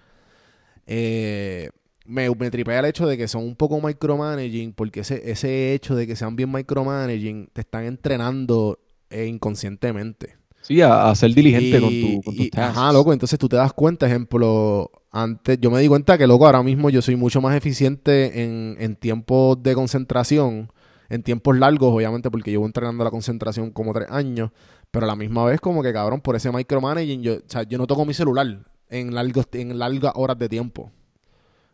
Eh, 0.88 1.70
me, 2.10 2.30
me 2.32 2.50
tripea 2.50 2.80
el 2.80 2.86
hecho 2.86 3.08
de 3.08 3.18
que 3.18 3.28
son 3.28 3.44
un 3.44 3.56
poco 3.56 3.80
micromanaging, 3.80 4.74
porque 4.74 5.02
ese, 5.02 5.30
ese 5.30 5.74
hecho 5.74 5.96
de 5.96 6.08
que 6.08 6.16
sean 6.16 6.36
bien 6.36 6.52
micromanaging 6.52 7.50
te 7.54 7.62
están 7.62 7.86
entrenando 7.86 8.80
eh, 9.12 9.28
inconscientemente. 9.28 10.38
Sí, 10.62 10.82
a, 10.82 11.14
ser 11.16 11.34
diligente 11.34 11.80
con, 11.80 11.90
tu, 11.90 12.22
con 12.24 12.36
tus 12.36 12.50
Ajá, 12.58 12.92
loco. 12.92 13.14
Entonces 13.14 13.40
tú 13.40 13.48
te 13.48 13.56
das 13.56 13.74
cuenta, 13.74 14.08
ejemplo, 14.08 14.92
antes, 15.12 15.60
yo 15.62 15.72
me 15.72 15.80
di 15.80 15.88
cuenta 15.88 16.18
que, 16.18 16.28
loco, 16.28 16.46
ahora 16.46 16.64
mismo 16.64 16.90
yo 16.90 17.02
soy 17.02 17.16
mucho 17.16 17.42
más 17.42 17.56
eficiente 17.56 18.44
en, 18.44 18.76
en 18.80 18.96
tiempos 18.96 19.62
de 19.64 19.74
concentración, 19.74 20.72
en 21.10 21.24
tiempos 21.24 21.58
largos, 21.58 21.94
obviamente, 21.94 22.30
porque 22.30 22.52
llevo 22.52 22.66
entrenando 22.66 23.04
la 23.04 23.12
concentración 23.12 23.72
como 23.72 23.94
tres 23.94 24.10
años, 24.10 24.52
pero 24.92 25.06
a 25.06 25.08
la 25.08 25.16
misma 25.16 25.46
vez, 25.46 25.62
como 25.62 25.82
que, 25.82 25.94
cabrón, 25.94 26.22
por 26.22 26.36
ese 26.36 26.52
micromanaging, 26.52 27.22
yo, 27.22 27.36
o 27.36 27.42
sea, 27.48 27.64
yo 27.64 27.78
no 27.78 27.88
toco 27.88 28.06
mi 28.06 28.14
celular 28.14 28.66
en, 28.90 29.14
largos, 29.14 29.48
en 29.54 29.78
largas 29.78 30.14
horas 30.16 30.38
de 30.38 30.50
tiempo. 30.50 30.92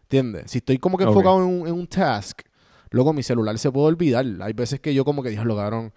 ¿Entiendes? 0.05 0.51
Si 0.51 0.59
estoy 0.59 0.77
como 0.77 0.97
que 0.97 1.03
enfocado 1.03 1.37
en 1.37 1.49
un, 1.49 1.67
en 1.67 1.73
un 1.73 1.87
task, 1.87 2.41
luego 2.91 3.11
mi 3.11 3.23
celular 3.23 3.57
se 3.57 3.71
puede 3.71 3.87
olvidar. 3.87 4.25
Hay 4.41 4.53
veces 4.53 4.79
que 4.79 4.93
yo 4.93 5.03
como 5.03 5.23
que, 5.23 5.31
lo 5.31 5.55
cabrón 5.55 5.91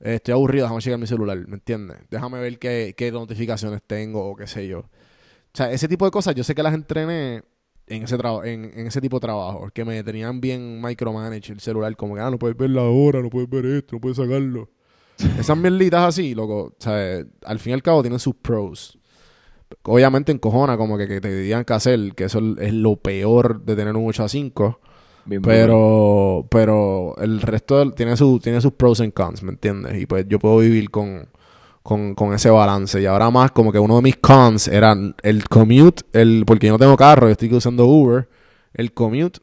estoy 0.00 0.32
aburrido, 0.32 0.64
déjame 0.66 0.82
checar 0.82 0.98
mi 0.98 1.06
celular, 1.06 1.38
¿me 1.48 1.54
entiendes? 1.54 1.98
Déjame 2.10 2.40
ver 2.40 2.58
qué, 2.58 2.94
qué 2.96 3.10
notificaciones 3.10 3.80
tengo 3.86 4.28
o 4.28 4.36
qué 4.36 4.46
sé 4.46 4.68
yo. 4.68 4.80
O 4.80 5.56
sea, 5.56 5.72
ese 5.72 5.88
tipo 5.88 6.04
de 6.04 6.10
cosas 6.10 6.34
yo 6.34 6.44
sé 6.44 6.54
que 6.54 6.62
las 6.62 6.74
entrené 6.74 7.42
en 7.86 8.02
ese, 8.02 8.16
en, 8.16 8.72
en 8.78 8.86
ese 8.86 9.00
tipo 9.00 9.16
de 9.16 9.20
trabajo, 9.20 9.70
que 9.72 9.84
me 9.84 10.02
tenían 10.02 10.40
bien 10.40 10.82
micromanage 10.82 11.52
el 11.52 11.60
celular, 11.60 11.96
como 11.96 12.16
que, 12.16 12.20
ah, 12.20 12.30
no 12.30 12.38
puedes 12.38 12.56
ver 12.56 12.70
la 12.70 12.82
hora, 12.82 13.22
no 13.22 13.30
puedes 13.30 13.48
ver 13.48 13.64
esto, 13.64 13.96
no 13.96 14.00
puedes 14.00 14.18
sacarlo. 14.18 14.68
Esas 15.38 15.56
mierditas 15.56 16.02
así, 16.02 16.34
loco, 16.34 16.64
o 16.64 16.74
sea, 16.78 17.24
al 17.44 17.58
fin 17.60 17.70
y 17.70 17.74
al 17.74 17.82
cabo 17.82 18.02
tienen 18.02 18.18
sus 18.18 18.34
pros. 18.34 18.98
Obviamente 19.82 20.32
encojona 20.32 20.76
como 20.76 20.96
que, 20.96 21.06
que 21.08 21.20
te 21.20 21.36
digan 21.36 21.64
que 21.64 21.72
hacer, 21.72 22.14
que 22.14 22.24
eso 22.24 22.40
es 22.60 22.72
lo 22.72 22.96
peor 22.96 23.62
de 23.64 23.76
tener 23.76 23.96
un 23.96 24.08
8 24.08 24.24
a 24.24 24.28
5 24.28 24.80
pero, 25.42 26.46
pero 26.50 27.14
el 27.18 27.40
resto 27.40 27.90
tiene, 27.92 28.16
su, 28.16 28.38
tiene 28.40 28.60
sus 28.60 28.72
pros 28.72 29.00
y 29.00 29.10
cons, 29.10 29.42
¿me 29.42 29.52
entiendes? 29.52 30.00
Y 30.00 30.06
pues 30.06 30.26
yo 30.28 30.38
puedo 30.38 30.58
vivir 30.58 30.90
con, 30.90 31.28
ese 32.34 32.50
balance. 32.50 33.00
Y 33.00 33.06
ahora 33.06 33.30
más 33.30 33.50
como 33.52 33.72
que 33.72 33.78
uno 33.78 33.96
de 33.96 34.02
mis 34.02 34.16
cons 34.16 34.68
era 34.68 34.94
el 35.22 35.48
commute, 35.48 36.02
el, 36.12 36.44
porque 36.46 36.66
yo 36.66 36.74
no 36.74 36.78
tengo 36.78 36.96
carro, 36.96 37.28
yo 37.28 37.32
estoy 37.32 37.52
usando 37.52 37.86
Uber, 37.86 38.28
el 38.74 38.92
commute. 38.92 39.40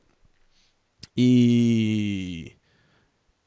Y... 1.16 2.54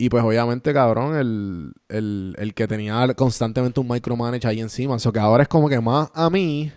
Y 0.04 0.10
pues 0.10 0.22
obviamente, 0.22 0.74
cabrón, 0.74 1.16
el, 1.16 2.34
el, 2.36 2.52
que 2.52 2.68
tenía 2.68 3.06
constantemente 3.14 3.80
un 3.80 3.88
micromanage 3.88 4.46
ahí 4.46 4.60
encima. 4.60 4.96
O 4.96 4.98
sea, 4.98 5.10
que 5.10 5.18
ahora 5.18 5.44
es 5.44 5.48
como 5.48 5.66
que 5.66 5.80
más 5.80 6.10
a 6.12 6.28
mí, 6.28 6.70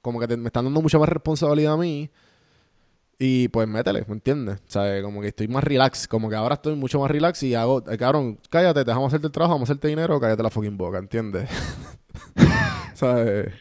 como 0.00 0.18
que 0.18 0.26
me 0.38 0.46
están 0.46 0.64
dando 0.64 0.80
mucha 0.80 0.98
más 0.98 1.06
responsabilidad 1.06 1.74
a 1.74 1.76
mí. 1.76 2.08
Y 3.18 3.48
pues 3.48 3.68
métele, 3.68 4.06
¿me 4.08 4.14
entiendes? 4.14 4.56
O 4.56 4.70
sea, 4.70 5.02
como 5.02 5.20
que 5.20 5.28
estoy 5.28 5.48
más 5.48 5.64
relax, 5.64 6.08
como 6.08 6.30
que 6.30 6.36
ahora 6.36 6.54
estoy 6.54 6.76
mucho 6.76 6.98
más 6.98 7.10
relax 7.10 7.42
y 7.42 7.54
hago, 7.54 7.84
eh, 7.90 7.98
cabrón, 7.98 8.38
cállate, 8.48 8.84
dejamos 8.84 9.08
hacerte 9.08 9.26
el 9.26 9.32
trabajo, 9.34 9.52
vamos 9.52 9.68
a 9.68 9.72
hacerte 9.74 9.88
dinero, 9.88 10.18
cállate 10.18 10.42
la 10.42 10.48
fucking 10.48 10.78
boca, 10.78 10.96
¿entiendes? 10.96 11.50
¿Sabes? 12.94 13.52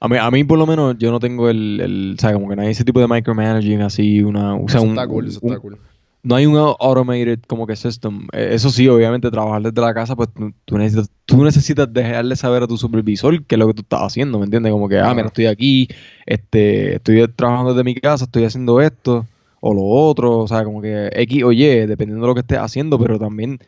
A 0.00 0.08
mí, 0.08 0.16
a 0.16 0.28
mí 0.32 0.42
por 0.42 0.58
lo 0.58 0.66
menos 0.66 0.96
yo 0.98 1.12
no 1.12 1.20
tengo 1.20 1.48
el, 1.48 1.80
el 1.80 2.14
o 2.18 2.20
sea, 2.20 2.32
como 2.32 2.48
que 2.48 2.56
no 2.56 2.62
hay 2.62 2.70
ese 2.70 2.84
tipo 2.84 2.98
de 2.98 3.06
micromanaging 3.06 3.82
así, 3.82 4.20
una, 4.20 4.56
o 4.56 4.68
sea, 4.68 4.80
un, 4.80 4.90
está 4.90 5.06
cool, 5.06 5.28
eso 5.28 5.38
está 5.40 5.60
cool 5.60 5.78
no 6.22 6.34
hay 6.34 6.46
un 6.46 6.56
automated 6.56 7.40
como 7.46 7.66
que 7.66 7.76
system. 7.76 8.28
Eh, 8.32 8.50
eso 8.52 8.70
sí, 8.70 8.88
obviamente, 8.88 9.30
trabajar 9.30 9.62
desde 9.62 9.80
la 9.80 9.94
casa, 9.94 10.14
pues 10.16 10.28
tú 10.64 10.78
necesitas, 10.78 11.10
tú 11.24 11.42
necesitas 11.42 11.92
dejarle 11.92 12.36
saber 12.36 12.62
a 12.62 12.66
tu 12.66 12.76
supervisor 12.76 13.44
qué 13.44 13.54
es 13.54 13.58
lo 13.58 13.66
que 13.68 13.74
tú 13.74 13.82
estás 13.82 14.02
haciendo, 14.02 14.38
¿me 14.38 14.44
entiendes? 14.44 14.72
Como 14.72 14.88
que, 14.88 14.98
ah, 14.98 15.14
mira, 15.14 15.28
estoy 15.28 15.46
aquí, 15.46 15.88
este, 16.26 16.96
estoy 16.96 17.26
trabajando 17.28 17.72
desde 17.72 17.84
mi 17.84 17.94
casa, 17.94 18.24
estoy 18.24 18.44
haciendo 18.44 18.80
esto 18.80 19.26
o 19.60 19.74
lo 19.74 19.82
otro, 19.82 20.38
o 20.38 20.48
sea, 20.48 20.64
como 20.64 20.80
que 20.80 21.10
X 21.12 21.44
o 21.44 21.52
Y, 21.52 21.64
dependiendo 21.86 22.22
de 22.22 22.28
lo 22.28 22.34
que 22.34 22.40
estés 22.40 22.58
haciendo, 22.58 22.98
pero 22.98 23.18
también, 23.18 23.58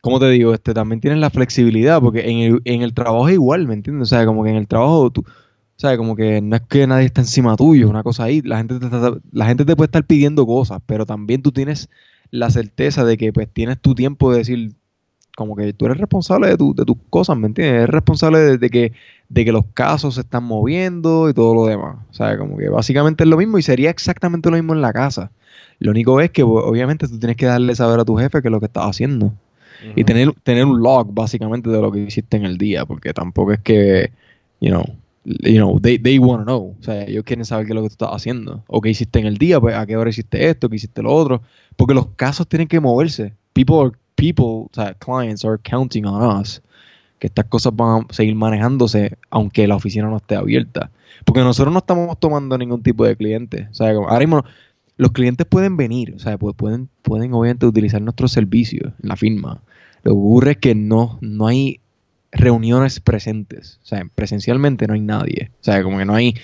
como 0.00 0.20
te 0.20 0.28
digo, 0.30 0.54
este, 0.54 0.74
también 0.74 1.00
tienes 1.00 1.20
la 1.20 1.30
flexibilidad, 1.30 2.00
porque 2.00 2.30
en 2.30 2.38
el, 2.38 2.60
en 2.64 2.82
el 2.82 2.94
trabajo 2.94 3.28
es 3.28 3.34
igual, 3.34 3.66
¿me 3.66 3.74
entiendes? 3.74 4.12
O 4.12 4.14
sea, 4.14 4.26
como 4.26 4.44
que 4.44 4.50
en 4.50 4.56
el 4.56 4.68
trabajo 4.68 5.10
tú 5.10 5.24
sea, 5.78 5.96
como 5.96 6.16
que 6.16 6.40
no 6.40 6.56
es 6.56 6.62
que 6.62 6.86
nadie 6.86 7.06
está 7.06 7.20
encima 7.20 7.56
tuyo, 7.56 7.88
una 7.88 8.02
cosa 8.02 8.24
ahí. 8.24 8.40
La 8.42 8.58
gente, 8.58 8.78
te 8.78 8.88
la 9.32 9.46
gente 9.46 9.64
te 9.64 9.76
puede 9.76 9.86
estar 9.86 10.04
pidiendo 10.04 10.46
cosas, 10.46 10.80
pero 10.86 11.04
también 11.04 11.42
tú 11.42 11.52
tienes 11.52 11.88
la 12.30 12.50
certeza 12.50 13.04
de 13.04 13.16
que 13.16 13.32
pues 13.32 13.48
tienes 13.52 13.80
tu 13.80 13.94
tiempo 13.94 14.32
de 14.32 14.38
decir, 14.38 14.72
como 15.36 15.54
que 15.54 15.72
tú 15.74 15.84
eres 15.86 15.98
responsable 15.98 16.48
de, 16.48 16.56
tu, 16.56 16.74
de 16.74 16.84
tus 16.84 16.96
cosas, 17.10 17.36
¿me 17.36 17.46
entiendes? 17.46 17.74
Eres 17.82 17.90
responsable 17.90 18.56
de, 18.58 18.70
que, 18.70 18.92
de 19.28 19.44
que 19.44 19.52
los 19.52 19.66
casos 19.74 20.14
se 20.14 20.22
están 20.22 20.44
moviendo 20.44 21.28
y 21.28 21.34
todo 21.34 21.54
lo 21.54 21.66
demás. 21.66 21.98
O 22.10 22.14
sea, 22.14 22.38
como 22.38 22.56
que 22.56 22.70
básicamente 22.70 23.24
es 23.24 23.30
lo 23.30 23.36
mismo 23.36 23.58
y 23.58 23.62
sería 23.62 23.90
exactamente 23.90 24.50
lo 24.50 24.56
mismo 24.56 24.72
en 24.72 24.80
la 24.80 24.94
casa. 24.94 25.30
Lo 25.78 25.90
único 25.90 26.20
es 26.22 26.30
que 26.30 26.42
obviamente 26.42 27.06
tú 27.06 27.18
tienes 27.18 27.36
que 27.36 27.44
darle 27.44 27.74
saber 27.74 28.00
a 28.00 28.04
tu 28.04 28.16
jefe 28.16 28.40
qué 28.40 28.48
es 28.48 28.52
lo 28.52 28.60
que 28.60 28.66
estás 28.66 28.86
haciendo. 28.86 29.32
Y 29.94 30.04
tener, 30.04 30.32
tener 30.42 30.64
un 30.64 30.80
log 30.80 31.12
básicamente 31.12 31.68
de 31.68 31.80
lo 31.80 31.92
que 31.92 32.00
hiciste 32.00 32.38
en 32.38 32.46
el 32.46 32.56
día, 32.56 32.86
porque 32.86 33.12
tampoco 33.12 33.52
es 33.52 33.60
que, 33.60 34.10
you 34.58 34.70
know, 34.70 34.84
you 35.26 35.58
know, 35.58 35.78
they, 35.80 35.98
they 35.98 36.18
want 36.18 36.40
to 36.40 36.44
know. 36.44 36.76
O 36.78 36.82
sea, 36.82 37.04
ellos 37.04 37.24
quieren 37.24 37.44
saber 37.44 37.66
qué 37.66 37.72
es 37.72 37.74
lo 37.74 37.82
que 37.82 37.88
tú 37.88 37.94
estás 37.94 38.10
haciendo. 38.12 38.62
O 38.68 38.80
qué 38.80 38.90
hiciste 38.90 39.18
en 39.18 39.26
el 39.26 39.38
día, 39.38 39.60
pues 39.60 39.74
a 39.74 39.84
qué 39.86 39.96
hora 39.96 40.10
hiciste 40.10 40.48
esto, 40.48 40.68
qué 40.68 40.76
hiciste 40.76 41.02
lo 41.02 41.12
otro. 41.12 41.42
Porque 41.76 41.94
los 41.94 42.08
casos 42.16 42.48
tienen 42.48 42.68
que 42.68 42.78
moverse. 42.78 43.34
People, 43.52 43.76
are, 43.76 43.90
people, 44.14 44.44
o 44.44 44.70
sea, 44.72 44.94
clients 44.94 45.44
are 45.44 45.58
counting 45.62 46.06
on 46.06 46.40
us. 46.40 46.62
Que 47.18 47.26
estas 47.26 47.46
cosas 47.46 47.74
van 47.74 48.06
a 48.08 48.14
seguir 48.14 48.34
manejándose 48.34 49.16
aunque 49.30 49.66
la 49.66 49.76
oficina 49.76 50.08
no 50.08 50.18
esté 50.18 50.36
abierta. 50.36 50.90
Porque 51.24 51.40
nosotros 51.40 51.72
no 51.72 51.80
estamos 51.80 52.18
tomando 52.20 52.56
ningún 52.56 52.82
tipo 52.82 53.04
de 53.04 53.16
cliente. 53.16 53.68
O 53.70 53.74
sea, 53.74 53.90
ahora 53.90 54.20
mismo 54.20 54.44
los 54.96 55.12
clientes 55.12 55.46
pueden 55.46 55.76
venir, 55.76 56.14
o 56.14 56.18
sea, 56.18 56.38
pueden, 56.38 56.88
pueden 57.02 57.34
obviamente 57.34 57.66
utilizar 57.66 58.00
nuestros 58.00 58.32
servicios 58.32 58.92
en 59.02 59.08
la 59.08 59.16
firma. 59.16 59.60
Lo 60.02 60.12
que 60.12 60.18
ocurre 60.18 60.50
es 60.52 60.56
que 60.58 60.74
no, 60.74 61.18
no 61.20 61.46
hay 61.46 61.80
reuniones 62.36 63.00
presentes. 63.00 63.80
O 63.82 63.86
sea, 63.86 64.06
presencialmente 64.14 64.86
no 64.86 64.94
hay 64.94 65.00
nadie. 65.00 65.50
O 65.60 65.64
sea, 65.64 65.82
como 65.82 65.98
que 65.98 66.04
no 66.04 66.14
hay, 66.14 66.34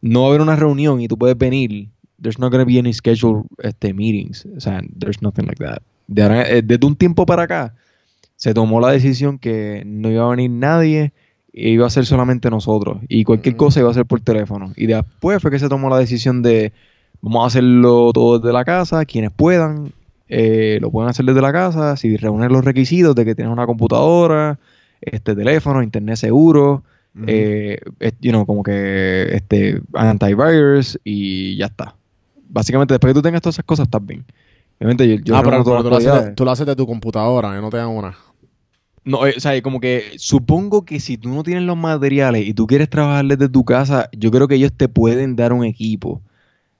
no 0.00 0.22
va 0.22 0.26
a 0.26 0.28
haber 0.30 0.40
una 0.40 0.56
reunión 0.56 1.00
y 1.00 1.08
tú 1.08 1.18
puedes 1.18 1.36
venir. 1.36 1.88
There's 2.20 2.38
not 2.38 2.52
going 2.52 2.64
to 2.64 2.66
be 2.66 2.78
any 2.78 2.92
scheduled 2.92 3.46
este, 3.58 3.92
meetings. 3.92 4.46
O 4.56 4.60
sea, 4.60 4.80
there's 4.98 5.20
nothing 5.22 5.46
like 5.46 5.62
that. 5.62 5.82
Eh, 6.08 6.62
desde 6.64 6.86
un 6.86 6.96
tiempo 6.96 7.26
para 7.26 7.44
acá, 7.44 7.74
se 8.36 8.54
tomó 8.54 8.80
la 8.80 8.90
decisión 8.90 9.38
que 9.38 9.82
no 9.86 10.10
iba 10.10 10.24
a 10.24 10.30
venir 10.30 10.50
nadie 10.50 11.12
iba 11.52 11.86
a 11.86 11.90
ser 11.90 12.06
solamente 12.06 12.50
nosotros 12.50 12.98
y 13.08 13.24
cualquier 13.24 13.56
cosa 13.56 13.80
iba 13.80 13.90
a 13.90 13.94
ser 13.94 14.06
por 14.06 14.20
teléfono. 14.20 14.72
Y 14.76 14.86
después 14.86 15.40
fue 15.40 15.50
que 15.50 15.58
se 15.58 15.68
tomó 15.68 15.90
la 15.90 15.98
decisión 15.98 16.42
de 16.42 16.72
vamos 17.20 17.44
a 17.44 17.46
hacerlo 17.48 18.10
todo 18.12 18.38
desde 18.38 18.52
la 18.52 18.64
casa, 18.64 19.04
quienes 19.04 19.30
puedan, 19.32 19.92
eh, 20.28 20.78
lo 20.80 20.90
pueden 20.90 21.10
hacer 21.10 21.24
desde 21.24 21.40
la 21.40 21.52
casa, 21.52 21.96
si 21.96 22.16
reúnen 22.16 22.52
los 22.52 22.64
requisitos 22.64 23.14
de 23.14 23.24
que 23.24 23.34
tienes 23.34 23.52
una 23.52 23.66
computadora, 23.66 24.58
este 25.02 25.34
teléfono, 25.34 25.82
internet 25.82 26.16
seguro, 26.16 26.82
eh, 27.26 27.78
you 28.20 28.30
know, 28.30 28.46
como 28.46 28.62
que 28.62 29.34
este 29.34 29.80
antivirus 29.94 30.98
y 31.04 31.56
ya 31.56 31.66
está. 31.66 31.94
Básicamente, 32.48 32.94
después 32.94 33.10
que 33.10 33.14
tú 33.14 33.22
tengas 33.22 33.40
todas 33.42 33.56
esas 33.56 33.64
cosas, 33.64 33.84
estás 33.84 34.04
bien. 34.04 34.24
Obviamente, 34.78 35.20
yo, 35.22 35.36
ah, 35.36 35.42
pero 35.42 35.62
tú, 35.62 35.70
lo 35.70 35.96
haces, 35.96 36.34
tú, 36.34 36.44
lo 36.44 36.50
haces, 36.50 36.66
de 36.66 36.76
tu 36.76 36.86
computadora, 36.86 37.60
no 37.60 37.70
te 37.70 37.76
dan 37.76 37.88
una. 37.88 38.16
No, 39.04 39.26
eh, 39.26 39.34
o 39.36 39.40
sea, 39.40 39.60
como 39.62 39.80
que 39.80 40.12
supongo 40.16 40.84
que 40.84 41.00
si 41.00 41.16
tú 41.16 41.28
no 41.28 41.42
tienes 41.42 41.64
los 41.64 41.76
materiales 41.76 42.46
y 42.46 42.54
tú 42.54 42.66
quieres 42.66 42.88
trabajar 42.88 43.24
desde 43.24 43.48
tu 43.48 43.64
casa, 43.64 44.08
yo 44.12 44.30
creo 44.30 44.48
que 44.48 44.56
ellos 44.56 44.72
te 44.72 44.88
pueden 44.88 45.36
dar 45.36 45.52
un 45.52 45.64
equipo. 45.64 46.20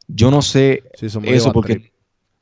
Yo 0.09 0.31
no 0.31 0.43
sé 0.43 0.83
eso 1.01 1.53
porque 1.53 1.92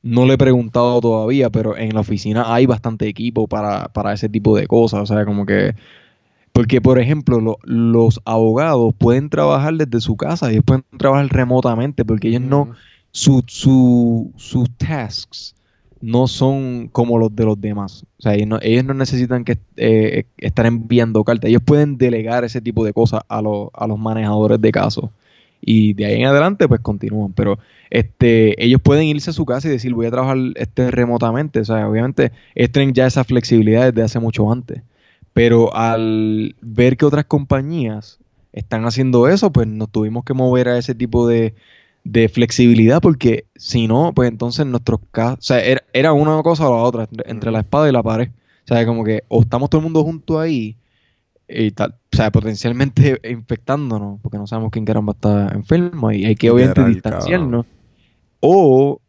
no 0.03 0.26
le 0.26 0.34
he 0.34 0.38
preguntado 0.38 1.01
todavía, 1.01 1.51
pero 1.51 1.76
en 1.76 1.94
la 1.94 2.01
oficina 2.01 2.55
hay 2.55 2.66
bastante 2.66 3.07
equipo 3.07 3.46
para, 3.46 3.88
para 3.88 4.12
ese 4.12 4.28
tipo 4.28 4.57
de 4.57 4.66
cosas. 4.66 5.01
O 5.01 5.07
sea, 5.07 5.24
como 5.24 5.46
que. 5.46 5.74
Porque, 6.53 6.80
por 6.80 6.98
ejemplo, 6.98 7.59
los 7.62 8.20
abogados 8.24 8.92
pueden 8.98 9.30
trabajar 9.30 9.74
desde 9.74 10.01
su 10.01 10.16
casa, 10.16 10.48
y 10.48 10.55
ellos 10.55 10.64
pueden 10.64 10.84
trabajar 10.98 11.28
remotamente, 11.28 12.05
porque 12.05 12.28
ellos 12.28 12.42
no. 12.42 12.72
Su, 13.12 13.42
su, 13.48 14.32
sus 14.36 14.70
tasks 14.76 15.57
no 16.01 16.28
son 16.28 16.88
como 16.92 17.18
los 17.18 17.34
de 17.34 17.44
los 17.44 17.61
demás. 17.61 18.05
O 18.18 18.22
sea, 18.22 18.34
ellos 18.34 18.46
no, 18.46 18.59
ellos 18.62 18.84
no 18.84 18.94
necesitan 18.94 19.44
que 19.44 19.59
eh, 19.76 20.26
estar 20.38 20.66
enviando 20.66 21.24
cartas. 21.24 21.51
Ellos 21.51 21.62
pueden 21.64 21.98
delegar 21.98 22.44
ese 22.44 22.61
tipo 22.61 22.84
de 22.84 22.92
cosas 22.92 23.22
a, 23.28 23.38
a 23.38 23.86
los 23.86 23.98
manejadores 23.98 24.61
de 24.61 24.72
casos 24.72 25.11
y 25.61 25.94
de 25.94 26.06
ahí 26.06 26.20
en 26.20 26.26
adelante 26.26 26.68
pues 26.68 26.80
continúan. 26.80 27.32
Pero 27.32 27.58
este, 27.90 28.62
ellos 28.64 28.80
pueden 28.82 29.04
irse 29.04 29.30
a 29.30 29.34
su 29.34 29.44
casa 29.44 29.68
y 29.68 29.72
decir 29.72 29.94
voy 29.94 30.06
a 30.06 30.11
trabajar 30.11 30.38
este 30.56 30.90
remotamente. 30.90 31.61
O 31.61 31.64
sea, 31.64 31.88
obviamente 31.88 32.32
tienen 32.72 32.94
ya 32.94 33.06
esa 33.06 33.24
flexibilidad 33.24 33.92
desde 33.92 34.02
hace 34.02 34.20
mucho 34.20 34.50
antes. 34.50 34.82
Pero 35.32 35.74
al 35.74 36.56
ver 36.61 36.96
que 36.96 37.04
otras 37.06 37.24
compañías 37.26 38.18
están 38.52 38.84
haciendo 38.84 39.28
eso, 39.28 39.52
pues 39.52 39.66
nos 39.66 39.90
tuvimos 39.90 40.24
que 40.24 40.34
mover 40.34 40.68
a 40.68 40.78
ese 40.78 40.94
tipo 40.94 41.28
de, 41.28 41.54
de 42.04 42.28
flexibilidad 42.28 43.00
porque 43.00 43.46
si 43.56 43.86
no, 43.86 44.12
pues 44.14 44.28
entonces 44.28 44.66
nuestros 44.66 45.00
casos, 45.11 45.38
o 45.38 45.42
sea, 45.42 45.61
era, 45.61 45.82
era, 45.92 46.12
una 46.12 46.42
cosa 46.42 46.68
o 46.68 46.76
la 46.76 46.82
otra, 46.82 47.08
entre, 47.26 47.50
la 47.50 47.61
espada 47.61 47.88
y 47.88 47.92
la 47.92 48.02
pared. 48.02 48.30
O 48.64 48.66
sea, 48.66 48.84
como 48.86 49.04
que 49.04 49.24
o 49.28 49.42
estamos 49.42 49.70
todo 49.70 49.80
el 49.80 49.84
mundo 49.84 50.02
junto 50.04 50.38
ahí 50.40 50.76
y 51.48 51.70
tal, 51.72 51.96
o 52.12 52.16
sea, 52.16 52.30
potencialmente 52.30 53.20
infectándonos, 53.30 54.20
porque 54.20 54.38
no 54.38 54.46
sabemos 54.46 54.70
quién 54.70 54.84
caramba 54.84 55.12
está 55.12 55.48
enfermo 55.54 56.11
y 56.12 56.24
hay 56.24 56.34
que 56.34 56.50
obviamente 56.50 56.84
distanciarnos. 56.84 57.66
O 58.40 59.00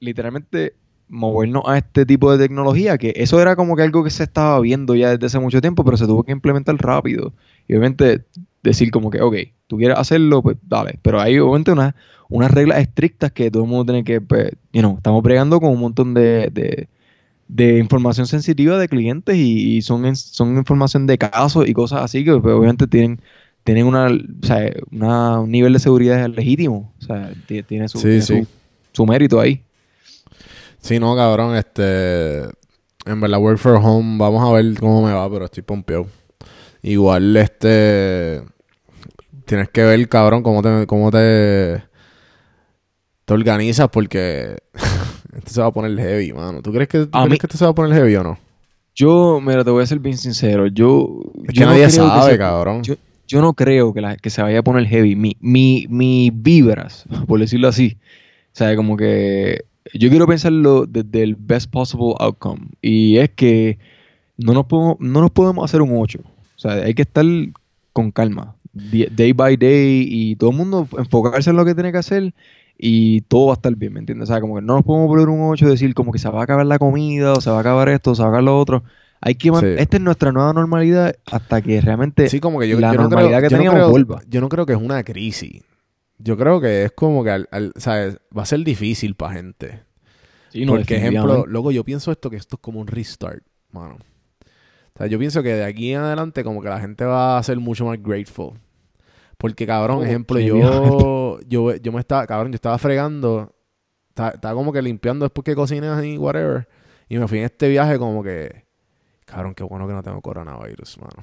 literalmente 0.00 0.74
movernos 1.08 1.62
a 1.66 1.78
este 1.78 2.06
tipo 2.06 2.30
de 2.32 2.46
tecnología, 2.46 2.98
que 2.98 3.12
eso 3.16 3.40
era 3.40 3.56
como 3.56 3.76
que 3.76 3.82
algo 3.82 4.04
que 4.04 4.10
se 4.10 4.24
estaba 4.24 4.58
viendo 4.60 4.94
ya 4.94 5.10
desde 5.10 5.26
hace 5.26 5.38
mucho 5.38 5.60
tiempo, 5.60 5.84
pero 5.84 5.96
se 5.96 6.06
tuvo 6.06 6.22
que 6.22 6.32
implementar 6.32 6.76
rápido. 6.76 7.32
Y 7.68 7.74
obviamente 7.74 8.24
decir 8.62 8.90
como 8.90 9.10
que, 9.10 9.20
ok, 9.20 9.36
tú 9.66 9.76
quieres 9.76 9.98
hacerlo, 9.98 10.42
pues 10.42 10.56
dale. 10.62 10.98
Pero 11.02 11.20
hay 11.20 11.38
obviamente 11.38 11.72
unas, 11.72 11.94
unas 12.28 12.50
reglas 12.50 12.78
estrictas 12.80 13.32
que 13.32 13.50
todo 13.50 13.64
el 13.64 13.68
mundo 13.68 13.92
tiene 13.92 14.04
que, 14.04 14.20
pues, 14.20 14.50
you 14.72 14.80
know, 14.80 14.96
estamos 14.96 15.22
bregando 15.22 15.60
con 15.60 15.70
un 15.70 15.80
montón 15.80 16.14
de 16.14 16.50
de 16.50 16.88
información 17.48 18.26
sensitiva 18.26 18.78
de 18.78 18.88
clientes 18.88 19.36
y, 19.36 19.82
son, 19.82 20.16
son 20.16 20.56
información 20.56 21.06
de 21.06 21.18
casos 21.18 21.68
y 21.68 21.72
cosas 21.72 22.02
así 22.02 22.24
que 22.24 22.32
pues, 22.38 22.54
obviamente 22.54 22.86
tienen 22.86 23.20
tienen 23.64 23.86
una, 23.86 24.08
o 24.08 24.46
sea, 24.46 24.70
un 25.40 25.50
nivel 25.50 25.72
de 25.72 25.78
seguridad 25.78 26.28
legítimo. 26.28 26.92
O 27.00 27.04
sea, 27.04 27.32
tiene, 27.66 27.88
su, 27.88 28.46
Su, 28.92 29.06
mérito 29.06 29.40
ahí. 29.40 29.64
Sí, 30.80 31.00
no, 31.00 31.16
cabrón, 31.16 31.56
este... 31.56 32.42
En 33.06 33.20
verdad, 33.20 33.38
work 33.38 33.58
for 33.58 33.76
home, 33.82 34.18
vamos 34.18 34.42
a 34.46 34.52
ver 34.52 34.78
cómo 34.78 35.04
me 35.04 35.12
va, 35.12 35.28
pero 35.30 35.46
estoy 35.46 35.62
pompeado. 35.62 36.06
Igual, 36.82 37.36
este... 37.38 38.42
Tienes 39.46 39.70
que 39.70 39.82
ver, 39.82 40.08
cabrón, 40.08 40.42
cómo 40.42 40.62
te... 40.62 40.86
Cómo 40.86 41.10
te, 41.10 41.82
te 43.24 43.34
organizas 43.34 43.88
porque... 43.88 44.58
Esto 45.36 45.50
se 45.50 45.60
va 45.60 45.68
a 45.68 45.72
poner 45.72 45.96
heavy, 45.98 46.32
mano. 46.32 46.62
¿Tú 46.62 46.72
crees 46.72 46.88
que, 46.88 47.08
que 47.08 47.34
esto 47.34 47.56
se 47.56 47.64
va 47.64 47.70
a 47.70 47.74
poner 47.74 47.96
heavy 47.96 48.16
o 48.16 48.22
no? 48.22 48.38
Yo, 48.94 49.40
mira, 49.40 49.64
te 49.64 49.70
voy 49.70 49.82
a 49.82 49.86
ser 49.86 49.98
bien 49.98 50.16
sincero. 50.16 50.68
Yo. 50.68 51.20
Es 51.48 51.54
que 51.54 51.64
nadie 51.64 51.90
sabe, 51.90 52.38
cabrón. 52.38 52.82
Yo, 52.82 53.40
no 53.40 53.54
creo 53.54 53.92
que, 53.92 54.00
la, 54.00 54.16
que 54.16 54.30
se 54.30 54.42
vaya 54.42 54.60
a 54.60 54.62
poner 54.62 54.86
heavy. 54.86 55.16
Mi, 55.16 55.36
mi, 55.40 55.86
mi 55.88 56.30
vibras, 56.32 57.04
por 57.26 57.40
decirlo 57.40 57.68
así. 57.68 57.96
O 58.52 58.56
sea, 58.56 58.76
como 58.76 58.96
que. 58.96 59.64
Yo 59.92 60.08
quiero 60.08 60.26
pensarlo 60.26 60.86
desde 60.86 61.22
el 61.22 61.34
best 61.34 61.70
possible 61.70 62.14
outcome. 62.18 62.68
Y 62.80 63.18
es 63.18 63.30
que 63.30 63.78
no 64.38 64.54
nos 64.54 64.66
podemos, 64.66 64.96
no 65.00 65.20
nos 65.20 65.30
podemos 65.30 65.64
hacer 65.64 65.82
un 65.82 65.90
8. 65.92 66.20
O 66.22 66.58
sea, 66.58 66.72
hay 66.72 66.94
que 66.94 67.02
estar 67.02 67.24
con 67.92 68.10
calma. 68.10 68.54
Day 68.72 69.32
by 69.32 69.56
day 69.56 70.06
y 70.08 70.36
todo 70.36 70.50
el 70.50 70.56
mundo 70.56 70.88
enfocarse 70.98 71.50
en 71.50 71.56
lo 71.56 71.64
que 71.64 71.74
tiene 71.74 71.92
que 71.92 71.98
hacer 71.98 72.34
y 72.76 73.22
todo 73.22 73.46
va 73.46 73.52
a 73.52 73.54
estar 73.54 73.74
bien, 73.76 73.92
¿me 73.92 74.00
entiendes? 74.00 74.28
O 74.28 74.32
sea, 74.32 74.40
como 74.40 74.56
que 74.56 74.62
no 74.62 74.74
nos 74.74 74.84
podemos 74.84 75.08
poner 75.08 75.28
un 75.28 75.50
8 75.50 75.66
y 75.66 75.70
decir 75.70 75.94
como 75.94 76.12
que 76.12 76.18
se 76.18 76.28
va 76.28 76.40
a 76.40 76.44
acabar 76.44 76.66
la 76.66 76.78
comida 76.78 77.32
o 77.32 77.40
se 77.40 77.50
va 77.50 77.58
a 77.58 77.60
acabar 77.60 77.88
esto 77.88 78.12
o 78.12 78.14
se 78.14 78.22
va 78.22 78.28
a 78.28 78.30
acabar 78.30 78.44
lo 78.44 78.58
otro. 78.58 78.82
Hay 79.20 79.36
que 79.36 79.48
Esta 79.78 79.96
es 79.96 80.02
nuestra 80.02 80.32
nueva 80.32 80.52
normalidad 80.52 81.16
hasta 81.24 81.62
que 81.62 81.80
realmente 81.80 82.28
sí, 82.28 82.40
como 82.40 82.60
que 82.60 82.68
yo, 82.68 82.78
la 82.78 82.92
normalidad 82.92 83.40
que 83.40 83.48
teníamos 83.48 83.90
vuelva. 83.90 84.20
Yo 84.28 84.40
no 84.40 84.50
creo 84.50 84.66
que 84.66 84.74
es 84.74 84.78
una 84.78 85.02
crisis. 85.02 85.62
Yo 86.18 86.36
creo 86.36 86.60
que 86.60 86.84
es 86.84 86.92
como 86.92 87.24
que 87.24 87.30
al, 87.30 87.48
va 87.50 88.42
a 88.42 88.46
ser 88.46 88.60
difícil 88.60 89.14
para 89.14 89.34
gente. 89.34 89.82
Sí, 90.50 90.66
no, 90.66 90.72
Porque, 90.72 90.96
ejemplo, 90.96 91.46
luego 91.46 91.72
yo 91.72 91.84
pienso 91.84 92.12
esto 92.12 92.28
que 92.28 92.36
esto 92.36 92.56
es 92.56 92.60
como 92.60 92.80
un 92.80 92.86
restart, 92.86 93.42
mano. 93.72 93.96
O 94.94 94.98
sea, 94.98 95.06
yo 95.06 95.18
pienso 95.18 95.42
que 95.42 95.54
de 95.54 95.64
aquí 95.64 95.92
en 95.92 96.00
adelante 96.00 96.44
como 96.44 96.62
que 96.62 96.68
la 96.68 96.78
gente 96.78 97.04
va 97.04 97.38
a 97.38 97.42
ser 97.42 97.58
mucho 97.58 97.86
más 97.86 98.00
grateful. 98.00 98.52
Porque, 99.38 99.66
cabrón, 99.66 99.98
oh, 99.98 100.04
ejemplo, 100.04 100.38
yo, 100.38 101.40
yo, 101.46 101.74
yo 101.76 101.92
me 101.92 102.00
estaba, 102.00 102.26
cabrón, 102.26 102.52
yo 102.52 102.56
estaba 102.56 102.78
fregando, 102.78 103.52
estaba, 104.08 104.54
como 104.54 104.72
que 104.72 104.80
limpiando 104.80 105.24
después 105.24 105.44
que 105.44 105.54
cociné 105.54 105.88
y 106.06 106.18
whatever. 106.18 106.68
Y 107.08 107.18
me 107.18 107.28
fui 107.28 107.38
en 107.38 107.44
este 107.44 107.68
viaje 107.68 107.98
como 107.98 108.22
que, 108.22 108.64
cabrón, 109.24 109.54
qué 109.54 109.64
bueno 109.64 109.86
que 109.86 109.92
no 109.92 110.02
tengo 110.02 110.20
coronavirus, 110.20 110.98
mano. 110.98 111.22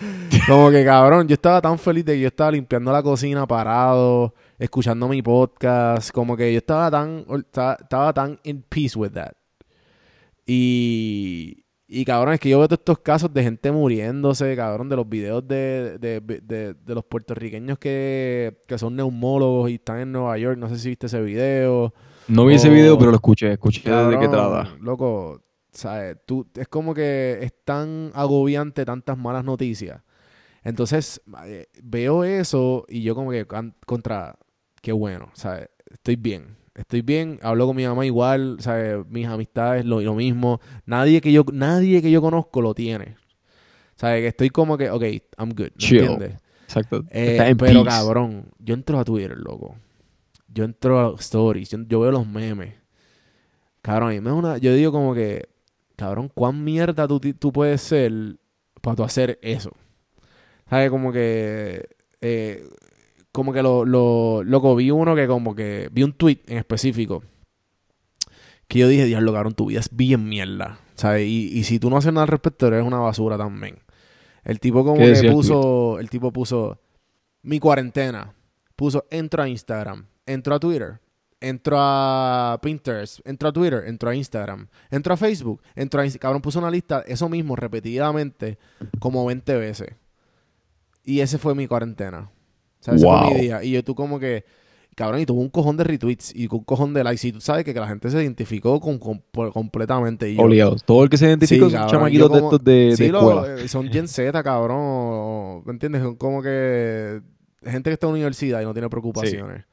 como 0.48 0.70
que, 0.70 0.84
cabrón, 0.84 1.28
yo 1.28 1.34
estaba 1.34 1.60
tan 1.60 1.78
feliz 1.78 2.04
de 2.04 2.14
que 2.14 2.20
yo 2.20 2.28
estaba 2.28 2.50
limpiando 2.50 2.92
la 2.92 3.02
cocina 3.02 3.46
parado, 3.46 4.34
escuchando 4.58 5.08
mi 5.08 5.22
podcast, 5.22 6.10
como 6.10 6.36
que 6.36 6.52
yo 6.52 6.58
estaba 6.58 6.90
tan, 6.90 7.24
estaba, 7.38 7.76
estaba 7.80 8.12
tan 8.12 8.38
in 8.44 8.62
peace 8.62 8.98
with 8.98 9.12
that. 9.12 9.32
Y, 10.46 11.61
y 11.94 12.06
cabrón, 12.06 12.32
es 12.32 12.40
que 12.40 12.48
yo 12.48 12.58
veo 12.58 12.68
todos 12.68 12.78
estos 12.78 13.00
casos 13.00 13.34
de 13.34 13.42
gente 13.42 13.70
muriéndose, 13.70 14.56
cabrón, 14.56 14.88
de 14.88 14.96
los 14.96 15.06
videos 15.06 15.46
de, 15.46 15.98
de, 15.98 16.20
de, 16.20 16.72
de 16.72 16.94
los 16.94 17.04
puertorriqueños 17.04 17.78
que, 17.78 18.62
que, 18.66 18.78
son 18.78 18.96
neumólogos 18.96 19.70
y 19.70 19.74
están 19.74 19.98
en 19.98 20.10
Nueva 20.10 20.38
York. 20.38 20.56
No 20.56 20.70
sé 20.70 20.78
si 20.78 20.88
viste 20.88 21.06
ese 21.06 21.20
video. 21.20 21.92
No 22.28 22.46
vi 22.46 22.54
ese 22.54 22.70
video, 22.70 22.98
pero 22.98 23.10
lo 23.10 23.16
escuché, 23.16 23.52
escuché 23.52 23.90
de 23.90 24.18
qué 24.18 24.26
trata. 24.26 24.74
Loco, 24.80 25.42
¿sabes? 25.70 26.16
Tú, 26.24 26.46
es 26.54 26.66
como 26.68 26.94
que 26.94 27.40
es 27.42 27.52
tan 27.62 28.10
agobiante 28.14 28.86
tantas 28.86 29.18
malas 29.18 29.44
noticias. 29.44 30.00
Entonces, 30.64 31.20
eh, 31.44 31.66
veo 31.82 32.24
eso 32.24 32.86
y 32.88 33.02
yo 33.02 33.14
como 33.14 33.32
que 33.32 33.46
contra, 33.84 34.38
qué 34.80 34.92
bueno, 34.92 35.30
¿sabes? 35.34 35.68
Estoy 35.90 36.16
bien. 36.16 36.56
Estoy 36.74 37.02
bien, 37.02 37.38
hablo 37.42 37.66
con 37.66 37.76
mi 37.76 37.86
mamá 37.86 38.06
igual, 38.06 38.56
¿sabes? 38.60 39.06
Mis 39.08 39.26
amistades 39.26 39.84
lo, 39.84 40.00
lo 40.00 40.14
mismo. 40.14 40.60
Nadie 40.86 41.20
que 41.20 41.30
yo 41.32 41.44
nadie 41.52 42.00
que 42.00 42.10
yo 42.10 42.22
conozco 42.22 42.62
lo 42.62 42.74
tiene. 42.74 43.16
¿Sabes? 43.96 44.22
Que 44.22 44.28
estoy 44.28 44.50
como 44.50 44.78
que, 44.78 44.90
ok, 44.90 45.02
I'm 45.38 45.50
good, 45.50 45.70
¿me 45.76 45.88
Chill. 45.88 46.00
entiendes? 46.02 46.36
Exacto. 46.64 47.04
Eh, 47.10 47.54
pero 47.58 47.84
peace. 47.84 47.84
cabrón, 47.84 48.50
yo 48.58 48.74
entro 48.74 48.98
a 48.98 49.04
Twitter, 49.04 49.36
loco. 49.38 49.76
Yo 50.48 50.64
entro 50.64 51.00
a 51.00 51.20
stories, 51.20 51.70
yo, 51.70 51.78
yo 51.88 52.00
veo 52.00 52.12
los 52.12 52.26
memes. 52.26 52.74
Cabrón, 53.82 54.10
a 54.10 54.12
mí 54.12 54.20
me 54.20 54.30
da 54.30 54.34
una, 54.34 54.58
yo 54.58 54.74
digo 54.74 54.92
como 54.92 55.14
que, 55.14 55.48
cabrón, 55.96 56.30
¿cuán 56.32 56.62
mierda 56.62 57.08
tú, 57.08 57.20
tú 57.20 57.52
puedes 57.52 57.80
ser 57.82 58.12
para 58.80 58.96
tú 58.96 59.04
hacer 59.04 59.38
eso? 59.42 59.72
¿Sabes? 60.68 60.90
Como 60.90 61.12
que, 61.12 61.88
eh, 62.20 62.64
como 63.32 63.52
que 63.52 63.62
lo, 63.62 63.84
lo, 63.84 64.42
loco, 64.44 64.76
vi 64.76 64.90
uno 64.90 65.14
que 65.16 65.26
como 65.26 65.54
que, 65.54 65.88
vi 65.90 66.02
un 66.02 66.12
tweet 66.12 66.40
en 66.46 66.58
específico 66.58 67.22
que 68.68 68.78
yo 68.78 68.88
dije, 68.88 69.04
diablo, 69.04 69.32
cabrón, 69.32 69.54
tu 69.54 69.66
vida 69.66 69.80
es 69.80 69.94
bien 69.94 70.26
mierda. 70.28 70.78
¿Sabes? 70.94 71.26
Y, 71.26 71.48
y 71.58 71.64
si 71.64 71.78
tú 71.78 71.90
no 71.90 71.96
haces 71.98 72.12
nada 72.12 72.22
al 72.22 72.28
respecto, 72.28 72.66
eres 72.68 72.84
una 72.84 72.98
basura 72.98 73.36
también. 73.36 73.78
El 74.44 74.60
tipo 74.60 74.84
como 74.84 74.96
¿Qué 74.96 75.12
que 75.12 75.18
el 75.26 75.32
puso, 75.32 75.98
el 75.98 76.08
tipo 76.08 76.32
puso 76.32 76.80
mi 77.42 77.58
cuarentena. 77.58 78.34
Puso, 78.76 79.04
entro 79.10 79.42
a 79.42 79.48
Instagram, 79.48 80.06
entro 80.26 80.54
a 80.54 80.60
Twitter, 80.60 81.00
entro 81.40 81.76
a 81.78 82.58
Pinterest, 82.62 83.20
entro 83.26 83.48
a 83.48 83.52
Twitter, 83.52 83.84
entro 83.86 84.08
a 84.10 84.14
Instagram, 84.14 84.68
entro 84.90 85.12
a 85.12 85.16
Facebook, 85.16 85.60
entro 85.74 86.00
a 86.00 86.06
Inst- 86.06 86.18
Cabrón, 86.18 86.40
puso 86.40 86.58
una 86.58 86.70
lista, 86.70 87.02
eso 87.06 87.28
mismo, 87.28 87.56
repetidamente, 87.56 88.58
como 88.98 89.24
20 89.26 89.54
veces. 89.56 89.94
Y 91.04 91.20
ese 91.20 91.36
fue 91.38 91.54
mi 91.54 91.66
cuarentena. 91.66 92.30
Fue 92.82 92.96
Wow. 92.96 93.62
Y 93.62 93.70
yo 93.72 93.82
tú 93.84 93.94
como 93.94 94.18
que, 94.18 94.44
cabrón, 94.94 95.20
y 95.20 95.26
tuvo 95.26 95.40
un 95.40 95.48
cojón 95.48 95.76
de 95.76 95.84
retweets 95.84 96.34
y 96.34 96.48
un 96.50 96.64
cojón 96.64 96.92
de 96.94 97.04
likes. 97.04 97.26
Y 97.26 97.32
tú 97.32 97.40
sabes 97.40 97.64
que, 97.64 97.72
que 97.72 97.80
la 97.80 97.88
gente 97.88 98.10
se 98.10 98.22
identificó 98.22 98.80
con, 98.80 98.98
completamente. 99.52 100.30
Y 100.30 100.36
yo. 100.36 100.76
Todo 100.84 101.04
el 101.04 101.10
que 101.10 101.16
se 101.16 101.26
identificó 101.26 101.66
Sí, 101.70 101.76
son 101.76 101.88
chamaquitos 101.88 102.30
de 102.32 102.38
estos 102.38 102.64
de, 102.64 102.72
de 102.72 102.96
Sí, 102.96 103.08
lo- 103.08 103.18
escuela. 103.44 103.62
eh, 103.64 103.68
son 103.68 103.88
Gen 103.90 104.08
Z, 104.08 104.42
cabrón. 104.42 105.62
¿Me 105.64 105.72
entiendes? 105.72 106.02
Son 106.02 106.16
como 106.16 106.42
que 106.42 107.20
gente 107.64 107.90
que 107.90 107.94
está 107.94 108.06
en 108.08 108.12
universidad 108.14 108.60
y 108.60 108.64
no 108.64 108.72
tiene 108.72 108.88
preocupaciones. 108.88 109.64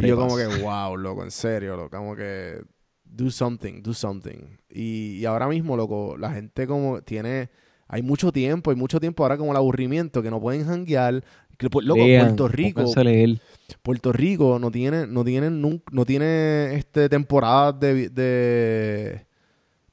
Y 0.00 0.06
yo 0.06 0.16
como 0.16 0.36
que, 0.36 0.46
wow, 0.46 0.96
loco, 0.96 1.24
en 1.24 1.30
serio, 1.30 1.76
loco, 1.76 1.96
como 1.96 2.14
que 2.14 2.60
do 3.04 3.30
something, 3.30 3.82
do 3.82 3.92
something. 3.94 4.58
Y, 4.70 5.16
y 5.18 5.24
ahora 5.24 5.48
mismo, 5.48 5.76
loco, 5.76 6.16
la 6.16 6.30
gente 6.32 6.66
como 6.68 7.00
tiene, 7.02 7.50
hay 7.88 8.02
mucho 8.02 8.30
tiempo, 8.30 8.70
hay 8.70 8.76
mucho 8.76 9.00
tiempo 9.00 9.24
ahora 9.24 9.36
como 9.36 9.50
el 9.50 9.56
aburrimiento, 9.56 10.22
que 10.22 10.30
no 10.30 10.40
pueden 10.40 10.64
janguear. 10.66 11.24
Que, 11.58 11.68
loco, 11.82 11.82
Lean, 12.06 12.26
Puerto 12.28 12.48
Rico. 12.48 12.80
Puerto 13.82 14.12
Rico 14.12 14.58
no 14.58 14.70
tiene, 14.70 15.06
no 15.06 15.24
tiene, 15.24 15.50
no 15.50 16.04
tiene 16.06 16.74
este 16.76 17.08
temporadas 17.08 17.78
de, 17.78 19.26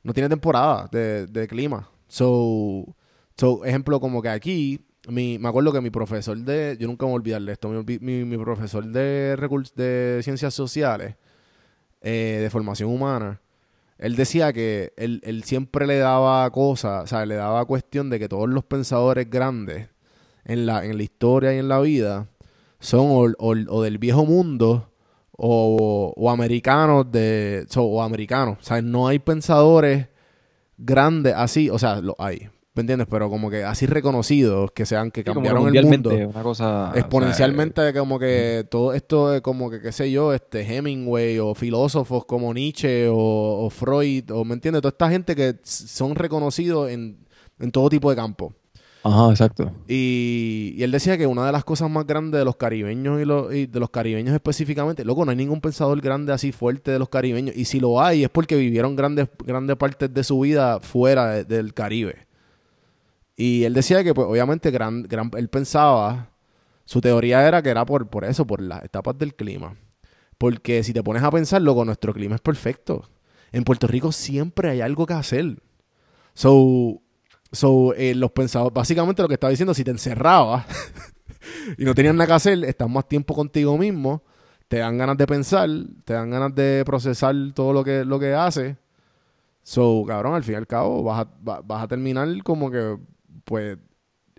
no 0.04 0.14
tiene 0.14 0.30
temporada 0.30 0.88
de, 0.92 1.26
de 1.28 1.48
clima. 1.48 1.90
So, 2.08 2.96
so, 3.36 3.66
ejemplo, 3.66 4.00
como 4.00 4.22
que 4.22 4.30
aquí, 4.30 4.80
mi, 5.10 5.40
me 5.40 5.50
acuerdo 5.50 5.74
que 5.74 5.82
mi 5.82 5.90
profesor 5.90 6.38
de, 6.38 6.78
yo 6.80 6.88
nunca 6.88 7.06
me 7.06 7.12
voy 7.12 7.18
a 7.18 7.22
olvidar 7.22 7.42
de 7.42 7.52
esto, 7.52 7.68
mi, 7.70 7.78
olvi- 7.78 8.00
mi- 8.00 8.24
mi 8.24 8.38
profesor 8.38 8.86
de 8.86 9.36
de 9.76 10.20
ciencias 10.24 10.54
sociales, 10.54 11.16
eh, 12.02 12.40
de 12.42 12.50
formación 12.50 12.90
humana, 12.92 13.42
él 13.98 14.16
decía 14.16 14.54
que 14.54 14.94
él, 14.98 15.22
él 15.24 15.44
siempre 15.44 15.88
le 15.88 15.98
daba 15.98 16.50
cosas, 16.52 17.04
o 17.06 17.08
sea, 17.08 17.26
le 17.26 17.36
daba 17.36 17.66
cuestión 17.66 18.10
de 18.10 18.20
que 18.20 18.30
todos 18.30 18.48
los 18.48 18.64
pensadores 18.64 19.30
grandes 19.30 19.88
en 20.46 20.66
la, 20.66 20.86
en 20.86 20.98
la 20.98 21.04
historia 21.04 21.54
y 21.54 21.58
en 21.60 21.68
la 21.68 21.80
vida 21.82 22.28
son 22.80 23.08
o, 23.10 23.22
o- 23.40 23.56
o 23.70 23.82
del 23.84 23.98
viejo 23.98 24.26
mundo 24.26 24.90
o, 25.32 26.14
o 26.16 26.30
americanos 26.30 27.12
de 27.12 27.66
so- 27.70 27.84
o 27.84 28.02
americanos. 28.02 28.58
O 28.62 28.64
sea, 28.64 28.82
no 28.82 29.08
hay 29.08 29.20
pensadores 29.20 30.08
grandes 30.78 31.34
así, 31.36 31.70
o 31.70 31.78
sea, 31.80 32.02
lo 32.02 32.16
hay, 32.20 32.50
¿me 32.74 32.82
entiendes? 32.82 33.08
Pero 33.10 33.30
como 33.30 33.50
que 33.50 33.64
así 33.64 33.86
reconocidos, 33.86 34.72
que 34.72 34.86
sean, 34.86 35.10
que 35.12 35.22
Sí, 35.22 35.26
cambiaron 35.26 35.68
el 35.68 35.74
mundo 35.74 35.82
mundialmente, 36.10 36.26
una 36.28 36.44
cosa... 36.44 36.90
o 36.90 36.92
sea, 36.92 37.00
exponencialmente 37.00 37.94
como 37.94 38.20
que 38.20 38.66
todo 38.70 38.94
esto 38.94 39.30
de 39.30 39.42
como 39.42 39.70
que 39.70 39.82
qué 39.82 39.92
sé 39.92 40.12
yo 40.12 40.34
este 40.34 40.62
Hemingway 40.62 41.40
o 41.40 41.56
filósofos 41.56 42.26
como 42.26 42.54
Nietzsche 42.54 43.08
o, 43.10 43.16
o 43.66 43.70
Freud 43.70 44.30
o 44.32 44.44
me 44.46 44.54
entiendes 44.54 44.82
toda 44.82 44.92
esta 44.92 45.10
gente 45.10 45.36
que 45.36 45.56
son 45.64 46.16
reconocidos 46.16 46.90
en, 46.92 47.26
en 47.60 47.72
todo 47.72 47.90
tipo 47.90 48.10
de 48.10 48.16
campo 48.18 48.54
Ajá, 49.08 49.30
exacto. 49.30 49.72
y, 49.88 50.74
y 50.76 50.82
él 50.82 50.90
decía 50.90 51.16
que 51.16 51.28
una 51.28 51.46
de 51.46 51.52
las 51.52 51.64
cosas 51.64 51.92
más 51.92 52.08
grandes 52.08 52.40
de 52.40 52.46
los 52.46 52.56
caribeños 52.56 53.20
y, 53.54 53.56
y 53.56 53.66
de 53.68 53.80
los 53.80 53.92
caribeños 53.92 54.34
específicamente 54.34 55.06
loco 55.06 55.24
no 55.26 55.30
hay 55.30 55.38
ningún 55.38 55.62
pensador 55.62 56.02
grande 56.02 56.34
así 56.34 56.52
fuerte 56.52 56.90
de 56.90 56.98
los 56.98 57.10
caribeños 57.10 57.56
y 57.56 57.66
si 57.66 57.80
lo 57.80 58.02
hay 58.02 58.24
es 58.24 58.30
porque 58.32 58.56
vivieron 58.56 58.96
grandes 58.96 59.28
grandes 59.46 59.76
partes 59.78 60.12
de 60.12 60.24
su 60.24 60.40
vida 60.40 60.80
fuera 60.80 61.28
de- 61.30 61.44
del 61.46 61.76
Caribe 61.76 62.26
y 63.36 63.64
él 63.66 63.74
decía 63.74 64.04
que, 64.04 64.14
pues, 64.14 64.28
obviamente, 64.28 64.72
gran, 64.72 65.04
gran, 65.04 65.30
él 65.38 65.50
pensaba, 65.50 66.30
su 66.86 67.02
teoría 67.02 67.46
era 67.48 67.62
que 67.62 67.70
era 67.70 67.86
por, 67.86 68.08
por 68.10 68.24
eso, 68.24 68.48
por 68.48 68.62
las 68.62 68.84
etapas 68.84 69.18
del 69.18 69.36
clima. 69.36 69.76
Porque 70.38 70.84
si 70.84 70.94
te 70.94 71.04
pones 71.04 71.24
a 71.24 71.32
pensarlo, 71.32 71.76
con 71.76 71.88
nuestro 71.88 72.14
clima 72.14 72.36
es 72.36 72.42
perfecto. 72.42 73.10
En 73.52 73.64
Puerto 73.66 73.88
Rico 73.88 74.12
siempre 74.14 74.70
hay 74.70 74.82
algo 74.82 75.06
que 75.06 75.14
hacer. 75.16 75.58
So, 76.34 77.02
so 77.56 77.94
eh, 77.96 78.14
los 78.16 78.32
pensadores, 78.32 78.74
básicamente 78.74 79.22
lo 79.22 79.28
que 79.28 79.36
estaba 79.36 79.52
diciendo, 79.52 79.74
si 79.74 79.84
te 79.84 79.92
encerrabas 79.92 80.66
y 81.78 81.86
no 81.86 81.96
tenías 81.96 82.14
nada 82.16 82.28
que 82.28 82.34
hacer, 82.34 82.64
estás 82.66 82.90
más 82.90 83.08
tiempo 83.08 83.34
contigo 83.34 83.78
mismo, 83.78 84.24
te 84.68 84.78
dan 84.78 84.98
ganas 84.98 85.18
de 85.18 85.28
pensar, 85.28 85.70
te 86.04 86.14
dan 86.14 86.30
ganas 86.32 86.54
de 86.56 86.84
procesar 86.86 87.36
todo 87.54 87.74
lo 87.74 87.84
que, 87.84 88.06
lo 88.06 88.20
que 88.20 88.34
haces. 88.34 88.76
So, 89.64 90.04
cabrón, 90.08 90.36
al 90.36 90.44
fin 90.44 90.54
y 90.54 90.58
al 90.58 90.68
cabo 90.68 91.02
vas 91.04 91.22
a, 91.26 91.30
va- 91.48 91.62
vas 91.62 91.84
a 91.84 91.88
terminar 91.88 92.28
como 92.44 92.70
que, 92.70 92.98
pues, 93.46 93.78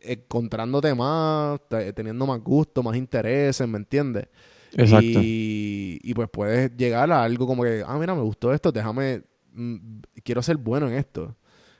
encontrándote 0.01 0.95
más, 0.95 1.61
te- 1.69 1.93
teniendo 1.93 2.27
más 2.27 2.41
gusto, 2.41 2.83
más 2.83 2.97
intereses, 2.97 3.67
¿me 3.67 3.79
entiendes? 3.79 4.29
Exacto. 4.77 5.19
Y, 5.21 5.99
y, 6.03 6.14
pues 6.14 6.29
puedes 6.31 6.77
llegar 6.77 7.11
a 7.11 7.23
algo 7.25 7.47
como 7.47 7.62
que, 7.64 7.83
ah, 7.87 7.99
mira, 7.99 8.14
me 8.14 8.21
gustó 8.23 8.53
esto, 8.53 8.71
déjame, 8.71 9.23
mm, 9.53 9.77
quiero 10.23 10.43
ser 10.43 10.57
bueno 10.59 10.87
en 10.89 10.95
esto. 10.95 11.35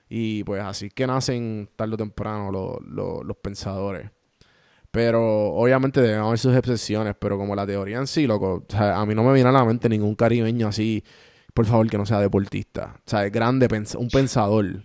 Y 0.09 0.45
pues 0.45 0.63
así 0.63 0.89
que 0.91 1.07
nacen 1.07 1.69
tarde 1.77 1.95
o 1.95 1.97
temprano 1.97 2.51
los, 2.53 2.81
los, 2.87 3.25
los 3.25 3.37
pensadores. 3.39 4.11
Pero 4.91 5.49
obviamente 5.55 6.01
deben 6.01 6.21
haber 6.21 6.39
sus 6.39 6.55
excepciones, 6.57 7.15
pero 7.19 7.37
como 7.37 7.55
la 7.55 7.67
teoría 7.67 7.99
en 7.99 8.07
sí, 8.07 8.27
loco, 8.27 8.65
o 8.67 8.73
sea, 8.73 8.99
a 8.99 9.05
mí 9.05 9.15
no 9.15 9.25
me 9.25 9.35
viene 9.35 9.49
a 9.51 9.53
la 9.53 9.65
mente 9.65 9.89
ningún 9.89 10.15
caribeño 10.15 10.69
así, 10.69 11.05
por 11.53 11.67
favor, 11.67 11.89
que 11.91 11.99
no 11.99 12.07
sea 12.07 12.21
deportista. 12.21 12.95
O 12.99 13.11
sea, 13.11 13.27
es 13.27 13.33
grande, 13.33 13.69
pens- 13.69 13.97
un 13.97 14.09
pensador 14.09 14.85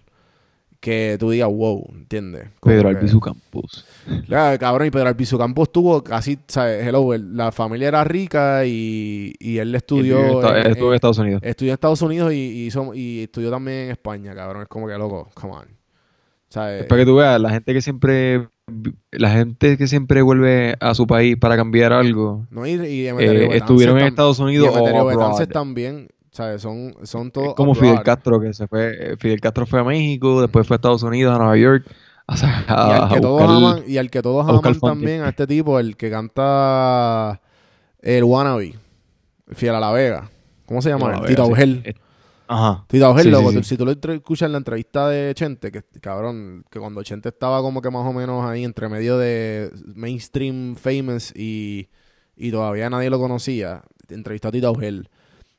que 0.81 1.15
tú 1.19 1.29
digas, 1.29 1.49
wow, 1.49 1.87
¿entiendes? 1.93 2.49
Como 2.59 2.75
Pedro 2.75 2.89
que- 2.89 2.97
Albizu 2.97 3.19
Campos. 3.19 3.85
Claro, 4.27 4.57
cabrón, 4.59 4.87
y 4.87 4.91
Pedro 4.91 5.07
Albizu 5.09 5.37
Campos 5.37 5.71
tuvo 5.71 6.03
casi, 6.03 6.39
¿sabes? 6.47 6.85
Hello, 6.87 7.15
la 7.17 7.51
familia 7.51 7.87
era 7.89 8.03
rica 8.03 8.65
y, 8.65 9.33
y 9.39 9.57
él 9.57 9.73
estudió, 9.75 10.19
Él 10.19 10.25
estuvo 10.25 10.49
en- 10.49 10.65
en- 10.65 10.71
estuvo 10.71 10.89
en 10.89 10.95
Estados 10.95 11.17
Unidos. 11.19 11.41
estudió 11.43 11.71
en 11.71 11.73
Estados 11.73 12.01
Unidos 12.01 12.33
y, 12.33 12.35
y 12.37 12.65
hizo- 12.67 12.93
y 12.93 13.23
estudió 13.23 13.49
también 13.51 13.77
en 13.85 13.91
España, 13.91 14.33
cabrón. 14.33 14.63
Es 14.63 14.67
como 14.67 14.87
que 14.87 14.97
loco, 14.97 15.29
come 15.33 15.53
on. 15.53 15.65
¿Sabes? 16.49 16.81
Es 16.81 16.87
para 16.87 17.01
que 17.01 17.05
tú 17.05 17.15
veas, 17.15 17.39
la 17.39 17.49
gente 17.49 17.73
que 17.73 17.81
siempre... 17.81 18.47
La 19.11 19.31
gente 19.31 19.77
que 19.77 19.85
siempre 19.85 20.21
vuelve 20.21 20.75
a 20.79 20.93
su 20.95 21.05
país 21.05 21.35
para 21.35 21.57
cambiar 21.57 21.91
algo... 21.91 22.47
No, 22.51 22.65
y, 22.65 22.71
y 22.71 23.07
eh, 23.07 23.13
Betances 23.13 23.55
estuvieron 23.55 23.99
en 23.99 24.05
Estados 24.05 24.39
y 24.39 24.43
Unidos 24.43 24.69
o 24.73 24.87
abroad. 24.87 25.07
Betances 25.07 25.49
también, 25.49 26.07
¿sabes? 26.31 26.61
Son, 26.61 26.95
son 27.03 27.31
todos 27.31 27.49
Es 27.49 27.53
como 27.55 27.73
abroad. 27.73 27.89
Fidel 27.91 28.03
Castro 28.03 28.39
que 28.39 28.53
se 28.53 28.67
fue. 28.67 29.15
Fidel 29.19 29.41
Castro 29.41 29.65
fue 29.65 29.81
a 29.81 29.83
México, 29.83 30.39
después 30.41 30.65
fue 30.65 30.75
a 30.75 30.77
Estados 30.77 31.03
Unidos, 31.03 31.35
a 31.35 31.37
Nueva 31.39 31.57
York, 31.57 31.85
a, 32.67 32.87
Y 32.87 32.91
al 32.91 33.07
que 33.09 33.17
a 33.17 33.21
todos 33.21 33.41
aman, 33.49 33.83
y 33.87 33.97
al 33.97 34.09
que 34.09 34.21
todos 34.21 34.47
a 34.47 34.51
buscar 34.51 34.71
aman 34.71 34.79
fonte. 34.79 34.95
también, 34.99 35.21
a 35.23 35.29
este 35.29 35.47
tipo, 35.47 35.79
el 35.79 35.97
que 35.97 36.09
canta 36.09 37.41
el 37.99 38.23
Wannabe, 38.23 38.75
Fiel 39.49 39.75
a 39.75 39.79
la 39.79 39.91
Vega. 39.91 40.29
¿Cómo 40.65 40.81
se 40.81 40.89
llama? 40.89 41.13
Él? 41.15 41.25
Tito. 41.25 41.43
Augel. 41.43 41.81
Eh, 41.85 41.93
Ajá. 42.47 42.85
Tito 42.87 43.05
Augel, 43.05 43.23
Sí, 43.25 43.29
loco, 43.31 43.51
sí. 43.51 43.63
si 43.63 43.77
tú 43.77 43.85
lo 43.85 43.91
escuchas 43.91 44.47
en 44.47 44.51
la 44.53 44.57
entrevista 44.59 45.07
de 45.09 45.33
Chente, 45.35 45.71
que 45.71 45.83
cabrón, 46.01 46.65
que 46.69 46.79
cuando 46.79 47.03
Chente 47.03 47.29
estaba 47.29 47.61
como 47.61 47.81
que 47.81 47.89
más 47.89 48.05
o 48.07 48.13
menos 48.13 48.45
ahí 48.45 48.63
entre 48.63 48.89
medio 48.89 49.17
de 49.17 49.71
mainstream 49.95 50.75
famous 50.75 51.33
y, 51.35 51.89
y 52.35 52.51
todavía 52.51 52.89
nadie 52.89 53.09
lo 53.09 53.19
conocía, 53.19 53.83
entrevistó 54.09 54.49
a 54.49 54.51
Tito 54.51 54.67
Augel. 54.67 55.09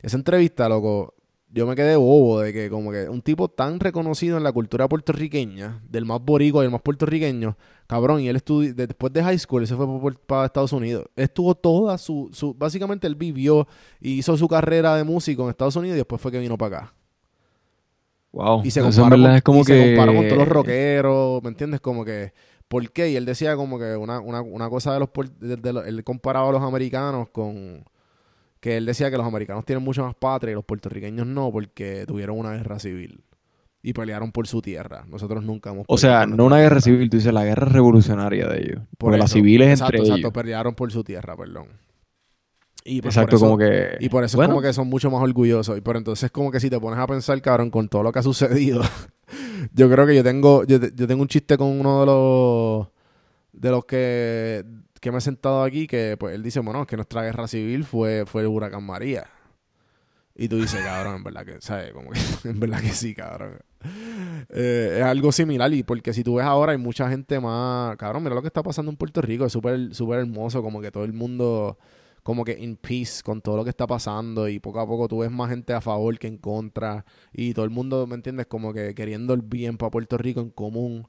Esa 0.01 0.17
entrevista, 0.17 0.69
loco, 0.69 1.15
yo 1.55 1.67
me 1.67 1.77
quedé 1.77 1.97
bobo 1.97 2.41
de 2.41 2.53
que 2.53 2.71
como 2.71 2.91
que 2.93 3.09
un 3.09 3.21
tipo 3.23 3.49
tan 3.49 3.79
reconocido 3.79 4.39
en 4.39 4.43
la 4.43 4.53
cultura 4.53 4.89
puertorriqueña, 4.89 5.83
del 5.89 6.07
más 6.07 6.21
boricua 6.21 6.63
y 6.63 6.67
el 6.67 6.73
más 6.73 6.81
puertorriqueño, 6.83 7.57
cabrón, 7.87 8.21
y 8.21 8.29
él 8.29 8.37
estudió, 8.37 8.73
después 8.75 9.13
de 9.13 9.23
high 9.23 9.39
school, 9.39 9.63
él 9.63 9.69
se 9.69 9.77
fue 9.77 9.87
para 10.27 10.47
Estados 10.47 10.73
Unidos. 10.73 11.05
Él 11.15 11.25
estuvo 11.25 11.55
toda 11.55 11.99
su, 11.99 12.31
su, 12.33 12.55
básicamente 12.55 13.07
él 13.07 13.15
vivió 13.17 13.69
y 14.01 14.13
hizo 14.15 14.37
su 14.37 14.49
carrera 14.49 14.97
de 14.97 15.05
músico 15.05 15.43
en 15.45 15.51
Estados 15.51 15.77
Unidos 15.77 15.95
y 15.97 15.99
después 15.99 16.21
fue 16.23 16.33
que 16.33 16.39
vino 16.39 16.57
para 16.57 16.77
acá. 16.79 16.95
Wow. 18.33 18.63
Y 18.65 18.71
se 18.71 18.81
comparó, 18.81 19.17
con, 19.17 19.31
es 19.33 19.43
como 19.43 19.61
y 19.61 19.65
se 19.65 19.75
que. 19.75 19.95
comparó 19.95 20.15
con 20.15 20.25
todos 20.27 20.39
los 20.39 20.49
rockeros, 20.49 21.43
¿me 21.43 21.51
entiendes? 21.51 21.81
Como 21.83 22.03
que, 22.05 22.33
¿por 22.67 22.91
qué? 22.91 23.11
Y 23.11 23.17
él 23.17 23.27
decía 23.27 23.57
como 23.57 23.79
que 23.79 23.95
una, 23.97 24.21
una, 24.21 24.41
una 24.41 24.71
cosa 24.71 24.95
de 24.95 25.01
los, 25.01 25.11
puer- 25.11 25.33
de- 25.39 25.57
de 25.57 25.73
los- 25.75 25.87
él 25.87 26.03
comparaba 26.03 26.49
a 26.49 26.53
los 26.53 26.63
americanos 26.63 27.29
con, 27.31 27.85
que 28.63 28.77
él 28.77 28.87
decía 28.87 29.11
que 29.11 29.17
los 29.17 29.27
americanos 29.27 29.65
tienen 29.65 29.83
mucho 29.83 30.05
más 30.05 30.15
patria 30.15 30.53
y 30.53 30.55
los 30.55 30.65
puertorriqueños 30.65 31.27
no 31.27 31.51
porque 31.51 32.05
tuvieron 32.07 32.39
una 32.39 32.53
guerra 32.53 32.79
civil 32.79 33.25
y 33.83 33.93
pelearon 33.93 34.31
por 34.31 34.47
su 34.47 34.63
tierra. 34.63 35.05
Nosotros 35.09 35.43
nunca 35.43 35.71
hemos 35.71 35.85
O 35.89 35.99
sea, 35.99 36.27
no 36.27 36.47
una 36.47 36.59
guerra 36.59 36.81
civil, 36.81 37.11
tú 37.11 37.17
dices 37.17 37.35
la 37.35 37.45
guerra 37.45 37.67
revolucionaria 37.67 38.47
de 38.47 38.59
ellos. 38.63 38.79
Por 38.97 39.09
porque 39.09 39.19
las 39.19 39.33
civiles 39.33 39.69
exacto, 39.69 39.97
entre 39.97 40.09
exacto, 40.09 40.33
pelearon 40.33 40.77
por 40.77 40.93
su 40.93 41.03
tierra, 41.03 41.37
perdón. 41.37 41.67
Y 42.85 43.03
pues 43.03 43.17
Exacto, 43.17 43.41
como 43.41 43.59
que... 43.59 43.97
Y 43.99 44.09
por 44.09 44.23
eso 44.23 44.41
es 44.41 44.49
como 44.49 44.63
que 44.63 44.73
son 44.73 44.89
mucho 44.89 45.11
más 45.11 45.21
orgullosos. 45.21 45.77
Y 45.77 45.81
por 45.81 45.97
entonces 45.97 46.31
como 46.31 46.53
que 46.53 46.61
si 46.61 46.71
te 46.71 46.79
pones 46.79 47.01
a 47.01 47.07
pensar, 47.09 47.43
cabrón, 47.43 47.69
con 47.69 47.89
todo 47.89 48.05
lo 48.05 48.13
que 48.13 48.21
ha 48.21 48.23
sucedido, 48.23 48.81
yo 49.75 49.91
creo 49.91 50.07
que 50.07 50.15
yo 50.15 50.23
tengo, 50.23 50.63
yo, 50.63 50.79
tengo 50.79 51.23
un 51.23 51.29
chiste 51.29 51.59
con 51.59 51.67
uno 51.67 51.99
de 51.99 52.07
los 52.07 52.87
de 53.61 53.71
los 53.71 53.85
que, 53.87 54.65
que 55.03 55.11
me 55.11 55.19
he 55.19 55.21
sentado 55.21 55.65
aquí, 55.65 55.89
que 55.89 56.17
pues 56.17 56.33
él 56.33 56.45
dice, 56.45 56.61
bueno, 56.61 56.87
que 56.87 56.95
nuestra 56.95 57.23
guerra 57.23 57.49
civil 57.49 57.83
fue, 57.83 58.25
fue 58.25 58.43
el 58.43 58.47
huracán 58.47 58.85
María. 58.85 59.27
Y 60.37 60.49
tú 60.49 60.59
dices, 60.59 60.81
cabrón, 60.81 61.17
en 61.17 61.25
verdad 61.25 61.45
que, 61.45 61.61
¿sabes? 61.61 61.93
Como 61.93 62.11
en 62.45 62.61
verdad 62.61 62.81
que 62.81 62.91
sí, 62.91 63.13
cabrón. 63.13 63.59
Eh, 64.49 64.99
es 64.99 65.03
algo 65.03 65.33
similar 65.33 65.75
y 65.75 65.83
porque 65.83 66.15
si 66.15 66.23
tú 66.23 66.37
ves 66.37 66.47
ahora 66.47 66.71
hay 66.71 66.79
mucha 66.79 67.11
gente 67.11 67.41
más, 67.41 67.97
cabrón, 67.97 68.23
mira 68.23 68.37
lo 68.37 68.43
que 68.43 68.47
está 68.47 68.63
pasando 68.63 68.93
en 68.93 68.97
Puerto 68.97 69.21
Rico, 69.21 69.45
es 69.45 69.53
súper, 69.53 69.93
súper 69.93 70.21
hermoso, 70.21 70.63
como 70.63 70.81
que 70.81 70.93
todo 70.93 71.03
el 71.03 71.13
mundo 71.13 71.77
como 72.23 72.45
que 72.45 72.53
in 72.53 72.77
peace 72.77 73.25
con 73.25 73.41
todo 73.41 73.57
lo 73.57 73.65
que 73.65 73.71
está 73.71 73.89
pasando 73.89 74.49
y 74.49 74.61
poco 74.61 74.79
a 74.79 74.87
poco 74.87 75.09
tú 75.09 75.19
ves 75.19 75.33
más 75.33 75.51
gente 75.51 75.73
a 75.73 75.81
favor 75.81 76.17
que 76.21 76.29
en 76.29 76.39
contra 76.39 77.05
y 77.33 77.55
todo 77.55 77.65
el 77.65 77.73
mundo, 77.73 78.07
¿me 78.07 78.15
entiendes? 78.15 78.47
Como 78.47 78.73
que 78.73 78.95
queriendo 78.95 79.35
el 79.35 79.43
bien 79.43 79.77
para 79.79 79.91
Puerto 79.91 80.17
Rico 80.17 80.41
en 80.41 80.51
común, 80.51 81.09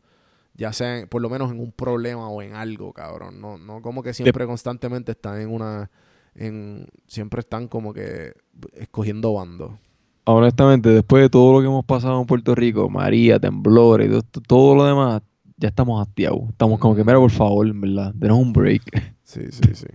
ya 0.55 0.73
sea 0.73 1.05
por 1.07 1.21
lo 1.21 1.29
menos 1.29 1.51
en 1.51 1.59
un 1.59 1.71
problema 1.71 2.29
o 2.29 2.41
en 2.41 2.53
algo, 2.53 2.93
cabrón. 2.93 3.41
No, 3.41 3.57
no 3.57 3.81
como 3.81 4.03
que 4.03 4.13
siempre 4.13 4.45
constantemente 4.45 5.11
están 5.11 5.41
en 5.41 5.49
una, 5.49 5.89
en, 6.35 6.87
siempre 7.07 7.39
están 7.39 7.67
como 7.67 7.93
que 7.93 8.33
escogiendo 8.73 9.33
bando. 9.33 9.79
Honestamente, 10.25 10.89
después 10.89 11.23
de 11.23 11.29
todo 11.29 11.53
lo 11.53 11.59
que 11.59 11.65
hemos 11.65 11.85
pasado 11.85 12.21
en 12.21 12.25
Puerto 12.25 12.55
Rico, 12.55 12.89
María, 12.89 13.39
temblores, 13.39 14.09
todo, 14.31 14.43
todo 14.47 14.75
lo 14.75 14.85
demás, 14.85 15.21
ya 15.57 15.69
estamos 15.69 16.01
hastiados. 16.05 16.49
Estamos 16.49 16.79
como 16.79 16.95
que, 16.95 17.03
mira, 17.03 17.17
por 17.17 17.31
favor, 17.31 17.71
¿verdad? 17.73 18.13
Denos 18.15 18.37
un 18.37 18.53
break. 18.53 18.83
Sí, 19.25 19.41
sí, 19.49 19.73
sí. 19.73 19.87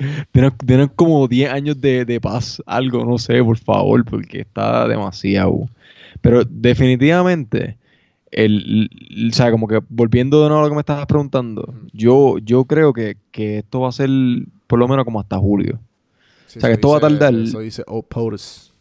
Tienen, 0.67 0.89
como 0.89 1.29
10 1.29 1.53
años 1.53 1.81
de, 1.81 2.19
paz, 2.21 2.61
algo, 2.67 3.05
no 3.05 3.19
sé, 3.19 3.41
por 3.45 3.57
favor, 3.57 4.05
porque 4.05 4.41
está 4.41 4.89
demasiado. 4.89 5.69
Pero 6.21 6.45
definitivamente, 6.45 7.79
el, 8.31 8.91
o 9.31 9.35
sea, 9.35 9.51
como 9.51 9.67
que 9.69 9.81
volviendo 9.89 10.43
de 10.43 10.49
nuevo 10.49 10.63
a 10.63 10.65
lo 10.65 10.71
que 10.71 10.75
me 10.75 10.81
estabas 10.81 11.07
preguntando, 11.07 11.75
yo, 11.93 12.39
yo 12.39 12.65
creo 12.65 12.93
que, 12.93 13.17
esto 13.33 13.81
va 13.81 13.89
a 13.89 13.93
ser 13.93 14.11
por 14.67 14.79
lo 14.79 14.89
menos 14.89 15.05
como 15.05 15.21
hasta 15.21 15.39
julio. 15.39 15.79
o 16.47 16.51
sea, 16.51 16.69
que 16.69 16.75
esto 16.75 16.91
va 16.91 16.99
a 16.99 17.01
tardar. 17.01 17.35
Eso 17.35 17.61
dice 17.61 17.85
POTUS. 17.85 18.73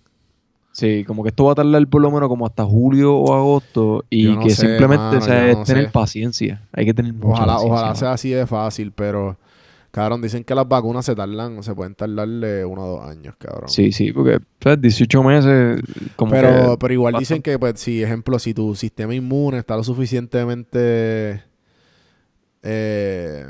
Sí, 0.72 1.04
como 1.06 1.24
que 1.24 1.30
esto 1.30 1.46
va 1.46 1.54
a 1.54 1.56
tardar 1.56 1.88
por 1.88 2.02
lo 2.02 2.12
menos 2.12 2.30
como 2.30 2.46
hasta 2.46 2.64
julio 2.64 3.16
o 3.16 3.34
agosto 3.34 4.06
y 4.12 4.38
que 4.38 4.52
simplemente 4.52 5.18
o 5.18 5.22
sea, 5.22 5.50
es 5.50 5.64
tener 5.64 5.92
paciencia. 5.92 6.62
Hay 6.72 6.86
que 6.86 6.94
tener 6.94 7.14
mucha 7.14 7.30
ojalá, 7.30 7.54
paciencia. 7.54 7.74
Ojalá 7.74 7.96
sea 7.96 8.12
así 8.12 8.30
de 8.30 8.46
fácil, 8.46 8.92
pero 8.92 9.38
Cabrón, 9.98 10.22
dicen 10.22 10.44
que 10.44 10.54
las 10.54 10.68
vacunas 10.68 11.04
se 11.08 11.16
tardan, 11.16 11.64
se 11.64 11.74
pueden 11.74 11.96
tardarle 11.96 12.64
uno 12.64 12.84
o 12.84 12.88
dos 13.00 13.10
años, 13.10 13.34
cabrón. 13.40 13.68
Sí, 13.68 13.92
sí, 13.92 14.14
porque 14.14 14.38
18 14.78 15.24
meses 15.24 15.82
como 16.16 16.34
pero, 16.34 16.78
Pero 16.78 16.94
igual 16.94 17.16
dicen 17.18 17.42
que, 17.42 17.58
pues, 17.58 17.80
si, 17.80 18.04
ejemplo, 18.04 18.38
si 18.38 18.54
tu 18.54 18.76
sistema 18.76 19.16
inmune 19.16 19.58
está 19.58 19.76
lo 19.76 19.84
suficientemente... 19.84 21.42
Eh, 22.62 23.48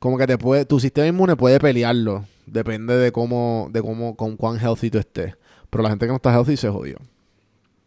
como 0.00 0.18
que 0.18 0.26
te 0.26 0.36
puede... 0.36 0.64
Tu 0.64 0.80
sistema 0.80 1.06
inmune 1.06 1.36
puede 1.36 1.60
pelearlo. 1.60 2.24
Depende 2.46 2.96
de 2.96 3.12
cómo... 3.12 3.68
De 3.72 3.82
cómo... 3.82 4.16
Con 4.16 4.36
cuán 4.36 4.58
healthy 4.58 4.90
tú 4.90 4.98
estés. 4.98 5.36
Pero 5.70 5.84
la 5.84 5.90
gente 5.90 6.06
que 6.06 6.10
no 6.10 6.16
está 6.16 6.34
healthy 6.34 6.56
se 6.56 6.70
jodió. 6.70 6.96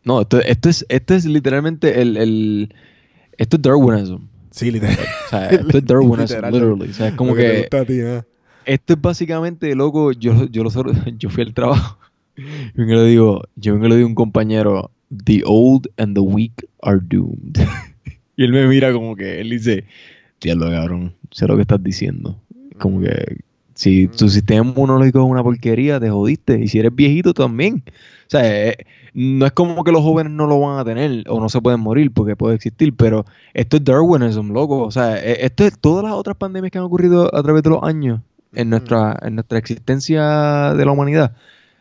No, 0.06 0.22
esto, 0.22 0.40
esto 0.40 0.70
es, 0.70 0.86
esto 0.88 1.14
es 1.14 1.26
literalmente 1.26 2.02
el... 2.02 2.16
el 2.16 2.76
esto 3.38 3.58
es 3.58 3.62
Darwinism. 3.62 4.29
Sí, 4.60 4.72
literal. 4.72 4.98
O 4.98 5.30
sea, 5.30 5.50
esto 5.52 5.78
es 5.78 5.86
Darwinism, 5.86 6.46
literally. 6.52 6.90
O 6.90 6.94
sea, 6.94 7.08
es 7.08 7.14
como 7.14 7.34
que... 7.34 7.70
Esto 8.66 8.94
es 8.94 9.02
básicamente, 9.02 9.74
loco, 9.74 10.12
yo, 10.12 10.48
yo, 10.48 10.64
lo, 10.64 10.70
yo 11.18 11.30
fui 11.30 11.44
al 11.44 11.54
trabajo 11.54 11.98
y 12.36 12.82
me 12.82 12.94
lo 12.94 13.06
digo, 13.06 13.44
yo 13.56 13.78
me 13.78 13.88
lo 13.88 13.96
digo 13.96 14.06
a 14.06 14.10
un 14.10 14.16
compañero, 14.16 14.92
the 15.24 15.42
old 15.46 15.90
and 15.98 16.14
the 16.14 16.20
weak 16.20 16.68
are 16.82 17.00
doomed. 17.02 17.58
y 18.36 18.44
él 18.44 18.52
me 18.52 18.68
mira 18.68 18.92
como 18.92 19.16
que, 19.16 19.40
él 19.40 19.50
dice, 19.50 19.86
diablo 20.42 20.70
cabrón, 20.70 21.14
sé 21.32 21.48
lo 21.48 21.56
que 21.56 21.62
estás 21.62 21.82
diciendo. 21.82 22.38
Como 22.80 23.00
que 23.00 23.38
si 23.76 24.08
tu 24.08 24.28
sistema 24.28 24.68
inmunológico 24.68 25.20
es 25.20 25.26
una 25.26 25.42
porquería, 25.42 26.02
te 26.02 26.10
jodiste. 26.10 26.60
Y 26.60 26.68
si 26.68 26.80
eres 26.80 26.94
viejito 26.94 27.34
también. 27.34 27.82
O 27.86 28.28
sea, 28.28 28.70
eh, 28.70 28.78
no 29.14 29.46
es 29.46 29.52
como 29.52 29.84
que 29.84 29.92
los 29.92 30.02
jóvenes 30.02 30.32
no 30.34 30.48
lo 30.48 30.60
van 30.60 30.80
a 30.80 30.86
tener 30.86 31.24
o 31.28 31.40
no 31.40 31.50
se 31.50 31.62
pueden 31.62 31.80
morir 31.80 32.12
porque 32.14 32.36
puede 32.36 32.56
existir, 32.56 32.96
pero 32.96 33.26
esto 33.54 33.78
es 33.78 33.84
Darwinism, 33.84 34.52
loco. 34.52 34.84
O 34.84 34.92
sea, 34.92 35.18
e, 35.18 35.46
esto 35.46 35.66
es 35.66 35.78
todas 35.80 36.04
las 36.04 36.14
otras 36.14 36.38
pandemias 36.38 36.72
que 36.72 36.78
han 36.78 36.84
ocurrido 36.84 37.34
a 37.34 37.44
través 37.44 37.64
de 37.64 37.70
los 37.70 37.84
años 37.84 38.22
en 38.54 38.70
nuestra, 38.70 39.18
en 39.22 39.36
nuestra 39.36 39.58
existencia 39.58 40.74
de 40.74 40.86
la 40.86 40.92
humanidad. 40.92 41.36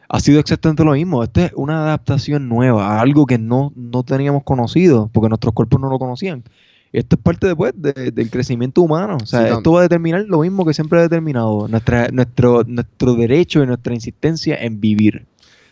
Ha 0.08 0.20
sido 0.20 0.40
exactamente 0.40 0.84
lo 0.84 0.92
mismo. 0.92 1.22
Esto 1.22 1.42
es 1.42 1.52
una 1.54 1.84
adaptación 1.84 2.48
nueva 2.48 2.96
a 2.96 3.00
algo 3.00 3.26
que 3.26 3.38
no, 3.38 3.72
no 3.76 4.02
teníamos 4.04 4.42
conocido 4.42 5.10
porque 5.12 5.28
nuestros 5.28 5.52
cuerpos 5.52 5.80
no 5.80 5.90
lo 5.90 5.98
conocían. 5.98 6.44
Esto 6.92 7.16
es 7.16 7.22
parte 7.22 7.46
después 7.46 7.74
del 7.76 8.30
crecimiento 8.30 8.80
humano. 8.80 9.18
O 9.22 9.26
sea, 9.26 9.48
esto 9.48 9.72
va 9.72 9.80
a 9.80 9.82
determinar 9.82 10.24
lo 10.26 10.40
mismo 10.40 10.64
que 10.64 10.72
siempre 10.72 10.98
ha 10.98 11.02
determinado, 11.02 11.68
nuestra, 11.68 12.08
nuestro, 12.08 12.64
nuestro 12.64 13.14
derecho 13.14 13.62
y 13.62 13.66
nuestra 13.66 13.94
insistencia 13.94 14.56
en 14.56 14.80
vivir. 14.80 15.26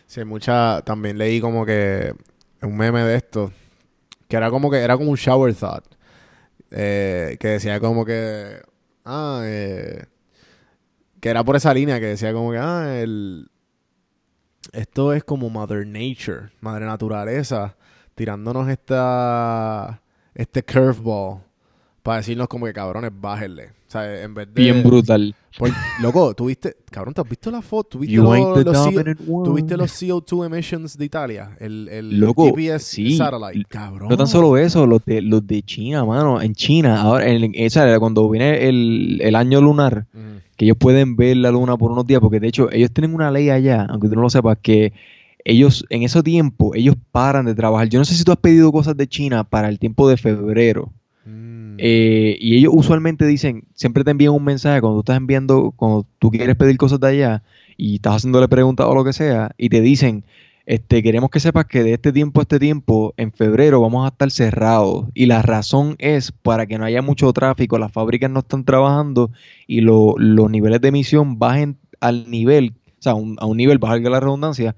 Sí, 0.07 0.23
mucha. 0.23 0.81
También 0.83 1.17
leí 1.17 1.39
como 1.41 1.65
que 1.65 2.13
un 2.61 2.75
meme 2.77 3.03
de 3.03 3.15
esto. 3.15 3.51
Que 4.27 4.37
era 4.37 4.49
como 4.49 4.71
que 4.71 4.77
era 4.79 4.97
como 4.97 5.11
un 5.11 5.17
shower 5.17 5.53
thought. 5.53 5.85
Eh, 6.71 7.37
que 7.39 7.49
decía 7.49 7.79
como 7.79 8.05
que. 8.05 8.61
Ah, 9.05 9.41
eh, 9.43 10.05
que 11.19 11.29
era 11.29 11.43
por 11.43 11.55
esa 11.55 11.73
línea 11.73 11.99
que 11.99 12.07
decía 12.07 12.33
como 12.33 12.51
que. 12.51 12.57
Ah, 12.57 12.99
el. 12.99 13.49
Esto 14.73 15.13
es 15.13 15.23
como 15.23 15.49
Mother 15.49 15.85
Nature, 15.87 16.51
Madre 16.61 16.85
Naturaleza, 16.85 17.77
tirándonos 18.15 18.69
esta. 18.69 20.01
Este 20.33 20.63
curveball. 20.63 21.41
Para 22.03 22.17
decirnos 22.17 22.47
como 22.47 22.65
que 22.65 22.73
cabrones, 22.73 23.11
bájenle. 23.13 23.76
Sea, 23.87 24.23
en 24.23 24.33
vez 24.33 24.47
de. 24.53 24.61
Bien 24.61 24.83
brutal. 24.83 25.33
Loco, 26.01 26.35
tuviste, 26.35 26.77
cabrón, 26.91 27.13
¿te 27.13 27.21
has 27.21 27.29
visto 27.29 27.49
la 27.49 27.61
foto? 27.61 27.97
¿Tuviste, 27.97 28.17
los, 28.17 28.63
los, 29.77 29.99
CO, 29.99 30.21
2 30.21 30.45
emissions 30.45 30.97
de 30.97 31.05
Italia? 31.05 31.57
El, 31.59 31.87
el 31.89 32.19
loco, 32.19 32.45
GPS 32.45 33.17
satellite, 33.17 33.65
cabrón. 33.67 34.09
No 34.09 34.17
tan 34.17 34.27
solo 34.27 34.55
eso, 34.57 34.85
los 34.85 35.03
de, 35.05 35.21
los 35.21 35.45
de 35.47 35.63
China, 35.63 36.05
mano. 36.05 36.41
En 36.41 36.53
China, 36.53 37.01
ahora, 37.01 37.27
en, 37.27 37.53
cuando 37.99 38.29
viene 38.29 38.67
el, 38.67 39.19
el 39.21 39.35
año 39.35 39.61
lunar, 39.61 40.05
que 40.57 40.65
ellos 40.65 40.77
pueden 40.77 41.15
ver 41.15 41.37
la 41.37 41.49
luna 41.49 41.77
por 41.77 41.91
unos 41.91 42.05
días, 42.05 42.19
porque 42.19 42.39
de 42.39 42.49
hecho, 42.49 42.71
ellos 42.71 42.91
tienen 42.91 43.15
una 43.15 43.31
ley 43.31 43.49
allá, 43.49 43.87
aunque 43.89 44.09
tú 44.09 44.15
no 44.15 44.21
lo 44.21 44.29
sepas, 44.29 44.59
que 44.61 44.93
ellos, 45.43 45.85
en 45.89 46.03
ese 46.03 46.21
tiempo, 46.23 46.75
ellos 46.75 46.95
paran 47.11 47.45
de 47.45 47.55
trabajar. 47.55 47.89
Yo 47.89 47.99
no 47.99 48.05
sé 48.05 48.15
si 48.15 48.23
tú 48.23 48.31
has 48.31 48.37
pedido 48.37 48.71
cosas 48.71 48.97
de 48.97 49.07
China 49.07 49.43
para 49.43 49.69
el 49.69 49.79
tiempo 49.79 50.07
de 50.09 50.17
febrero. 50.17 50.91
Eh, 51.77 52.37
y 52.39 52.57
ellos 52.57 52.73
usualmente 52.75 53.25
dicen, 53.25 53.65
siempre 53.73 54.03
te 54.03 54.11
envían 54.11 54.33
un 54.33 54.43
mensaje 54.43 54.81
cuando 54.81 54.97
tú 54.97 54.99
estás 55.01 55.17
enviando, 55.17 55.73
cuando 55.75 56.05
tú 56.19 56.31
quieres 56.31 56.55
pedir 56.55 56.77
cosas 56.77 56.99
de 56.99 57.07
allá 57.07 57.43
y 57.77 57.95
estás 57.95 58.15
haciéndole 58.15 58.47
preguntas 58.47 58.87
o 58.87 58.95
lo 58.95 59.03
que 59.03 59.13
sea, 59.13 59.51
y 59.57 59.69
te 59.69 59.81
dicen, 59.81 60.23
este, 60.67 61.01
queremos 61.01 61.29
que 61.29 61.39
sepas 61.39 61.65
que 61.65 61.81
de 61.81 61.93
este 61.93 62.11
tiempo 62.11 62.41
a 62.41 62.43
este 62.43 62.59
tiempo, 62.59 63.13
en 63.15 63.31
febrero, 63.31 63.79
vamos 63.79 64.03
a 64.05 64.09
estar 64.09 64.29
cerrados. 64.31 65.05
Y 65.13 65.27
la 65.27 65.41
razón 65.41 65.95
es 65.97 66.33
para 66.33 66.65
que 66.65 66.77
no 66.77 66.83
haya 66.83 67.01
mucho 67.01 67.31
tráfico, 67.31 67.77
las 67.77 67.91
fábricas 67.91 68.29
no 68.29 68.39
están 68.39 68.65
trabajando 68.65 69.31
y 69.65 69.79
los 69.79 70.17
niveles 70.51 70.81
de 70.81 70.89
emisión 70.89 71.39
bajen 71.39 71.77
al 72.01 72.29
nivel, 72.29 72.73
o 72.99 73.01
sea, 73.01 73.13
a 73.13 73.45
un 73.45 73.57
nivel, 73.57 73.77
bajar 73.77 74.01
la 74.01 74.19
redundancia, 74.19 74.75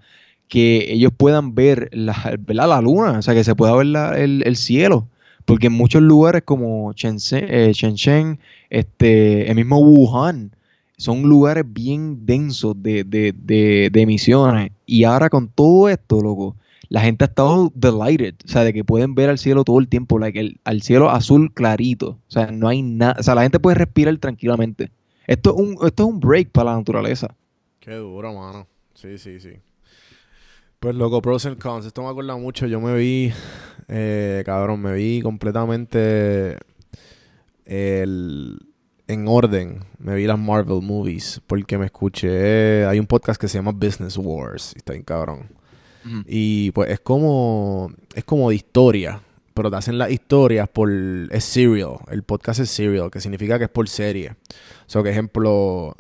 que 0.48 0.94
ellos 0.94 1.12
puedan 1.16 1.56
ver 1.56 1.90
la, 1.92 2.38
la 2.48 2.82
luna, 2.82 3.20
o 3.20 3.22
sea, 3.24 3.34
que 3.34 3.44
se 3.44 3.56
pueda 3.56 3.76
ver 3.76 3.88
el, 4.20 4.44
el 4.46 4.56
cielo. 4.58 5.08
Porque 5.50 5.66
en 5.66 5.74
muchos 5.74 6.04
lugares 6.04 6.44
como 6.46 6.92
eh, 6.92 7.72
Shenzhen 7.74 8.40
este, 8.70 9.50
el 9.50 9.56
mismo 9.56 9.80
Wuhan, 9.80 10.52
son 10.96 11.24
lugares 11.24 11.64
bien 11.66 12.24
densos 12.28 12.76
de, 12.84 13.04
de, 13.04 13.34
de, 13.34 13.90
emisiones. 14.00 14.72
Y 14.86 15.06
ahora 15.06 15.28
con 15.32 15.48
todo 15.48 15.90
esto, 15.90 16.22
loco, 16.22 16.56
la 16.88 17.02
gente 17.02 17.24
ha 17.24 17.28
estado 17.30 17.72
delighted, 17.74 18.36
o 18.46 18.48
sea, 18.48 18.64
de 18.64 18.74
que 18.74 18.84
pueden 18.84 19.16
ver 19.16 19.32
al 19.32 19.40
cielo 19.40 19.64
todo 19.64 19.80
el 19.80 19.88
tiempo, 19.88 20.20
like 20.20 20.40
el, 20.40 20.60
al 20.66 20.84
cielo 20.84 21.10
azul 21.10 21.52
clarito. 21.52 22.10
O 22.10 22.32
sea, 22.32 22.52
no 22.52 22.68
hay 22.68 22.84
nada, 22.84 23.16
o 23.18 23.24
sea, 23.24 23.34
la 23.34 23.42
gente 23.42 23.60
puede 23.60 23.74
respirar 23.74 24.16
tranquilamente. 24.18 24.92
Esto 25.26 25.56
es 25.56 25.56
un, 25.60 25.88
esto 25.88 26.04
es 26.04 26.10
un 26.10 26.20
break 26.20 26.52
para 26.52 26.70
la 26.70 26.78
naturaleza. 26.78 27.34
Qué 27.80 27.96
duro, 27.96 28.36
mano. 28.36 28.68
Sí, 28.94 29.18
sí, 29.18 29.40
sí. 29.40 29.54
Pues 30.80 30.94
loco, 30.94 31.24
pros 31.24 31.48
and 31.48 31.58
cons. 31.58 31.88
Esto 31.88 32.04
me 32.04 32.10
acuerda 32.10 32.38
mucho. 32.38 32.68
Yo 32.68 32.80
me 32.80 32.96
vi, 32.96 33.34
eh, 33.90 34.44
cabrón, 34.46 34.82
me 34.82 34.94
vi 34.94 35.22
completamente 35.22 36.58
el, 37.66 38.60
en 39.08 39.28
orden, 39.28 39.84
me 39.98 40.16
vi 40.16 40.26
las 40.26 40.38
Marvel 40.38 40.82
movies 40.82 41.42
porque 41.48 41.78
me 41.78 41.88
escuché. 41.88 42.86
Hay 42.86 43.00
un 43.00 43.08
podcast 43.08 43.42
que 43.42 43.48
se 43.48 43.58
llama 43.58 43.72
Business 43.72 44.18
Wars. 44.18 44.74
Y 44.76 44.78
está 44.78 44.94
bien 44.94 45.04
cabrón. 45.04 45.50
Y 46.28 46.72
pues 46.72 46.92
es 46.92 47.00
como. 47.00 47.92
Es 48.16 48.24
como 48.24 48.50
de 48.50 48.56
historia. 48.56 49.22
Pero 49.54 49.70
te 49.70 49.78
hacen 49.78 49.98
las 49.98 50.12
historias 50.12 50.70
por. 50.70 50.90
Es 51.32 51.44
serial. 51.44 51.98
El 52.10 52.24
podcast 52.24 52.60
es 52.60 52.70
serial, 52.70 53.12
que 53.12 53.20
significa 53.20 53.58
que 53.58 53.66
es 53.66 53.70
por 53.70 53.90
serie. 53.90 54.32
O 54.32 54.36
sea, 54.90 55.04
que 55.04 55.10
ejemplo. 55.10 55.96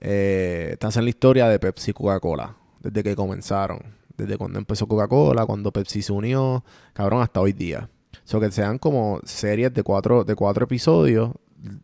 Eh, 0.00 0.76
te 0.78 0.86
hacen 0.86 1.04
la 1.04 1.10
historia 1.10 1.48
de 1.48 1.58
Pepsi 1.58 1.90
y 1.90 1.94
Coca-Cola. 1.94 2.56
Desde 2.80 3.02
que 3.02 3.16
comenzaron. 3.16 3.80
Desde 4.16 4.36
cuando 4.36 4.58
empezó 4.58 4.86
Coca-Cola, 4.86 5.46
cuando 5.46 5.72
Pepsi 5.72 6.02
se 6.02 6.12
unió. 6.12 6.64
Cabrón, 6.92 7.22
hasta 7.22 7.40
hoy 7.40 7.52
día. 7.52 7.88
O 8.12 8.28
sea, 8.28 8.40
que 8.40 8.50
sean 8.50 8.78
como 8.78 9.20
series 9.24 9.72
de 9.72 9.82
cuatro, 9.82 10.24
de 10.24 10.34
cuatro 10.34 10.64
episodios 10.64 11.32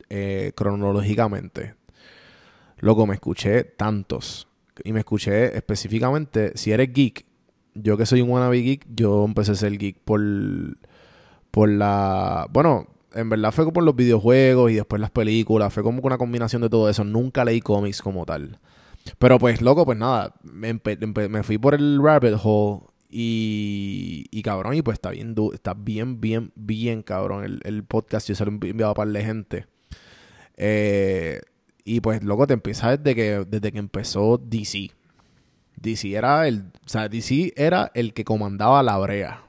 eh, 0.09 0.53
cronológicamente. 0.55 1.75
Loco, 2.79 3.07
me 3.07 3.15
escuché 3.15 3.65
tantos. 3.65 4.49
Y 4.85 4.93
me 4.93 5.01
escuché 5.01 5.57
específicamente, 5.57 6.53
si 6.55 6.71
eres 6.71 6.93
geek, 6.93 7.27
yo 7.75 7.97
que 7.97 8.07
soy 8.07 8.21
un 8.21 8.31
wannabe 8.31 8.59
geek, 8.59 8.87
yo 8.95 9.25
empecé 9.25 9.53
a 9.53 9.57
ser 9.57 9.77
geek 9.77 9.99
por, 10.05 10.21
por 11.51 11.69
la... 11.69 12.47
Bueno, 12.51 12.87
en 13.15 13.29
verdad 13.29 13.53
fue 13.53 13.73
por 13.73 13.83
los 13.83 13.97
videojuegos 13.97 14.71
y 14.71 14.75
después 14.75 15.01
las 15.01 15.11
películas. 15.11 15.73
Fue 15.73 15.83
como 15.83 16.01
una 16.03 16.19
combinación 16.19 16.63
de 16.63 16.69
todo 16.69 16.89
eso. 16.89 17.05
Nunca 17.05 17.45
leí 17.45 17.61
cómics 17.61 18.03
como 18.03 18.25
tal. 18.25 18.59
Pero 19.19 19.39
pues, 19.39 19.61
loco, 19.61 19.85
pues 19.85 19.99
nada. 19.99 20.35
Me, 20.43 20.81
me 21.29 21.43
fui 21.43 21.59
por 21.59 21.75
el 21.75 22.01
rabbit 22.03 22.35
hole 22.43 22.83
y, 23.11 24.27
y 24.31 24.43
cabrón, 24.43 24.75
y 24.75 24.83
pues 24.83 24.97
está 24.97 25.11
bien, 25.11 25.35
está 25.55 25.73
bien, 25.75 26.21
bien, 26.21 26.53
bien 26.55 27.03
cabrón 27.03 27.45
el, 27.45 27.61
el 27.65 27.85
podcast. 27.85 28.29
Yo 28.29 28.35
se 28.35 28.45
lo 28.45 28.51
he 28.51 28.69
enviado 28.69 28.93
a 28.93 28.95
par 28.95 29.09
de 29.09 29.25
gente. 29.25 29.67
Eh, 30.57 31.41
y 31.85 32.01
pues, 32.01 32.23
loco, 32.23 32.47
te 32.47 32.55
empieza 32.55 32.97
desde 32.97 33.15
que, 33.15 33.45
desde 33.49 33.73
que 33.73 33.79
empezó 33.79 34.37
DC. 34.39 34.91
DC 35.77 36.15
era 36.15 36.47
el. 36.47 36.65
O 36.85 36.89
sea, 36.89 37.09
DC 37.09 37.55
era 37.57 37.91
el 37.95 38.13
que 38.13 38.25
comandaba 38.25 38.83
la 38.83 38.99
brea. 38.99 39.43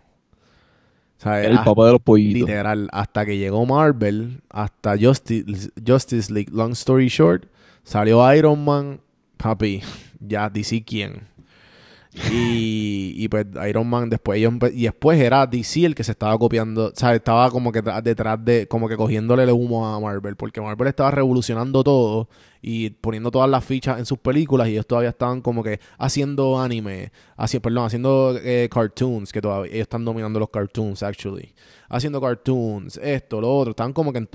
O 1.18 1.22
sea, 1.22 1.44
el 1.44 1.58
papá 1.58 1.88
de 1.88 1.92
los 1.92 2.02
pollitos. 2.02 2.48
Literal, 2.48 2.88
hasta 2.94 3.26
que 3.26 3.38
llegó 3.38 3.66
Marvel, 3.66 4.42
hasta 4.50 4.98
Justice, 4.98 5.70
Justice 5.86 6.32
League, 6.32 6.50
long 6.54 6.72
story 6.72 7.10
short, 7.10 7.44
salió 7.84 8.34
Iron 8.34 8.64
Man, 8.64 9.02
papi, 9.40 9.82
ya 10.20 10.50
DC 10.50 10.84
quién. 10.84 11.28
Y, 12.32 13.14
y 13.18 13.28
pues 13.28 13.46
Iron 13.70 13.88
Man 13.88 14.10
después 14.10 14.40
ellos 14.40 14.54
y 14.74 14.84
después 14.84 15.20
era 15.20 15.46
DC 15.46 15.86
el 15.86 15.96
que 15.96 16.04
se 16.04 16.12
estaba 16.12 16.38
copiando, 16.40 16.88
o 16.88 16.92
sea, 16.96 17.14
estaba 17.14 17.52
como 17.52 17.72
que 17.72 17.84
detrás 18.04 18.44
de, 18.44 18.68
como 18.68 18.90
que 18.90 18.98
cogiéndole 18.98 19.44
el 19.44 19.52
humo 19.52 19.88
a 19.88 20.00
Marvel, 20.00 20.36
porque 20.36 20.60
Marvel 20.60 20.88
estaba 20.88 21.12
revolucionando 21.12 21.84
todo 21.84 22.28
y 22.62 22.90
poniendo 22.90 23.30
todas 23.30 23.50
las 23.50 23.64
fichas 23.64 24.00
en 24.00 24.06
sus 24.08 24.18
películas 24.18 24.68
y 24.68 24.72
ellos 24.72 24.88
todavía 24.88 25.12
estaban 25.12 25.42
como 25.42 25.64
que 25.64 25.80
haciendo 26.00 26.60
anime, 26.60 27.12
haciendo, 27.38 27.62
perdón, 27.62 27.86
haciendo 27.86 28.38
eh, 28.44 28.68
cartoons, 28.72 29.32
que 29.32 29.40
todavía 29.40 29.72
ellos 29.72 29.84
están 29.84 30.04
dominando 30.04 30.40
los 30.40 30.50
cartoons, 30.50 31.04
actually. 31.04 31.54
Haciendo 31.90 32.20
cartoons, 32.20 32.98
esto, 32.98 33.40
lo 33.40 33.56
otro, 33.56 33.72
estaban 33.72 33.94
como 33.94 34.12
que 34.12 34.28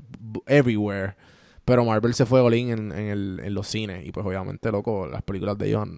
everywhere. 0.46 1.14
Pero 1.64 1.84
Marvel 1.84 2.14
se 2.14 2.26
fue 2.26 2.40
all 2.40 2.54
en, 2.54 2.92
el, 2.92 3.40
en 3.42 3.54
los 3.54 3.66
cines 3.66 4.06
y 4.06 4.12
pues 4.12 4.26
obviamente, 4.26 4.70
loco, 4.70 5.06
las 5.06 5.22
películas 5.22 5.56
de 5.58 5.68
ellos, 5.68 5.88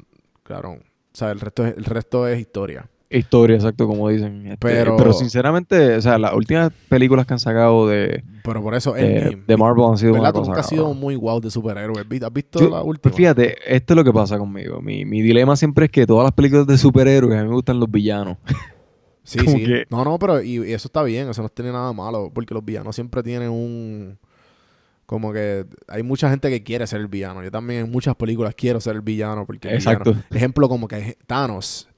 claro 0.43 0.78
o 1.16 1.18
sea, 1.18 1.30
el 1.30 1.40
resto 1.40 1.64
es, 1.64 1.74
el 1.78 1.84
resto 1.86 2.28
es 2.28 2.38
historia. 2.38 2.90
Historia, 3.09 3.56
exacto, 3.56 3.86
como 3.86 4.10
dicen. 4.10 4.48
Este, 4.48 4.59
pero, 4.59 4.98
pero 4.98 5.14
sinceramente, 5.14 5.97
o 5.97 6.02
sea, 6.02 6.18
las 6.18 6.34
últimas 6.34 6.70
películas 6.90 7.24
que 7.24 7.32
han 7.32 7.38
sacado 7.40 7.88
de. 7.88 8.22
Pero 8.44 8.62
por 8.62 8.74
eso, 8.74 8.93
de, 8.93 9.56
Marvel 9.56 9.86
han 9.86 9.97
sido 9.97 10.12
una 10.12 10.30
cosa. 10.30 10.51
nunca 10.51 10.60
ha 10.60 10.64
sido 10.64 10.93
muy 10.93 11.16
wow 11.16 11.40
de 11.40 11.51
superhéroes. 11.51 12.05
¿Has 12.22 12.32
visto 12.34 12.68
la 12.68 12.82
última? 12.82 13.14
Fíjate, 13.14 13.56
esto 13.66 13.94
es 13.94 13.97
lo 13.97 14.05
que 14.05 14.12
pasa 14.12 14.36
conmigo. 14.36 14.82
Mi, 14.82 15.06
mi 15.06 15.22
dilema 15.22 15.56
siempre 15.56 15.86
es 15.86 15.90
que 15.90 16.06
todas 16.06 16.24
las 16.24 16.32
películas 16.32 16.66
de 16.66 16.76
superhéroes 16.76 17.34
a 17.38 17.43
mí 17.43 17.48
me 17.48 17.55
gustan 17.55 17.80
los 17.80 17.90
villanos. 17.90 18.36
sí, 19.22 19.38
sí. 19.38 19.66
No, 19.88 20.05
no, 20.05 20.18
pero 20.18 20.43
y, 20.43 20.56
y, 20.68 20.74
eso 20.74 20.88
está 20.88 21.02
bien. 21.02 21.30
Eso 21.30 21.40
no 21.40 21.48
tiene 21.48 21.72
nada 21.72 21.94
malo. 21.94 22.30
Porque 22.30 22.52
los 22.52 22.62
villanos 22.62 22.94
siempre 22.94 23.22
tienen 23.22 23.48
un 23.48 24.18
como 25.06 25.32
que 25.32 25.64
hay 25.86 26.02
mucha 26.02 26.28
gente 26.28 26.50
que 26.50 26.62
quiere 26.62 26.86
ser 26.86 27.00
el 27.00 27.06
villano. 27.06 27.42
Yo 27.42 27.50
también 27.50 27.86
en 27.86 27.90
muchas 27.90 28.16
películas 28.16 28.54
quiero 28.54 28.80
ser 28.80 28.96
el 28.96 29.02
villano. 29.02 29.46
Porque 29.46 29.72
Exacto. 29.72 30.14
ejemplo, 30.30 30.68
como 30.68 30.88
que 30.88 31.16
Thanos. 31.26 31.88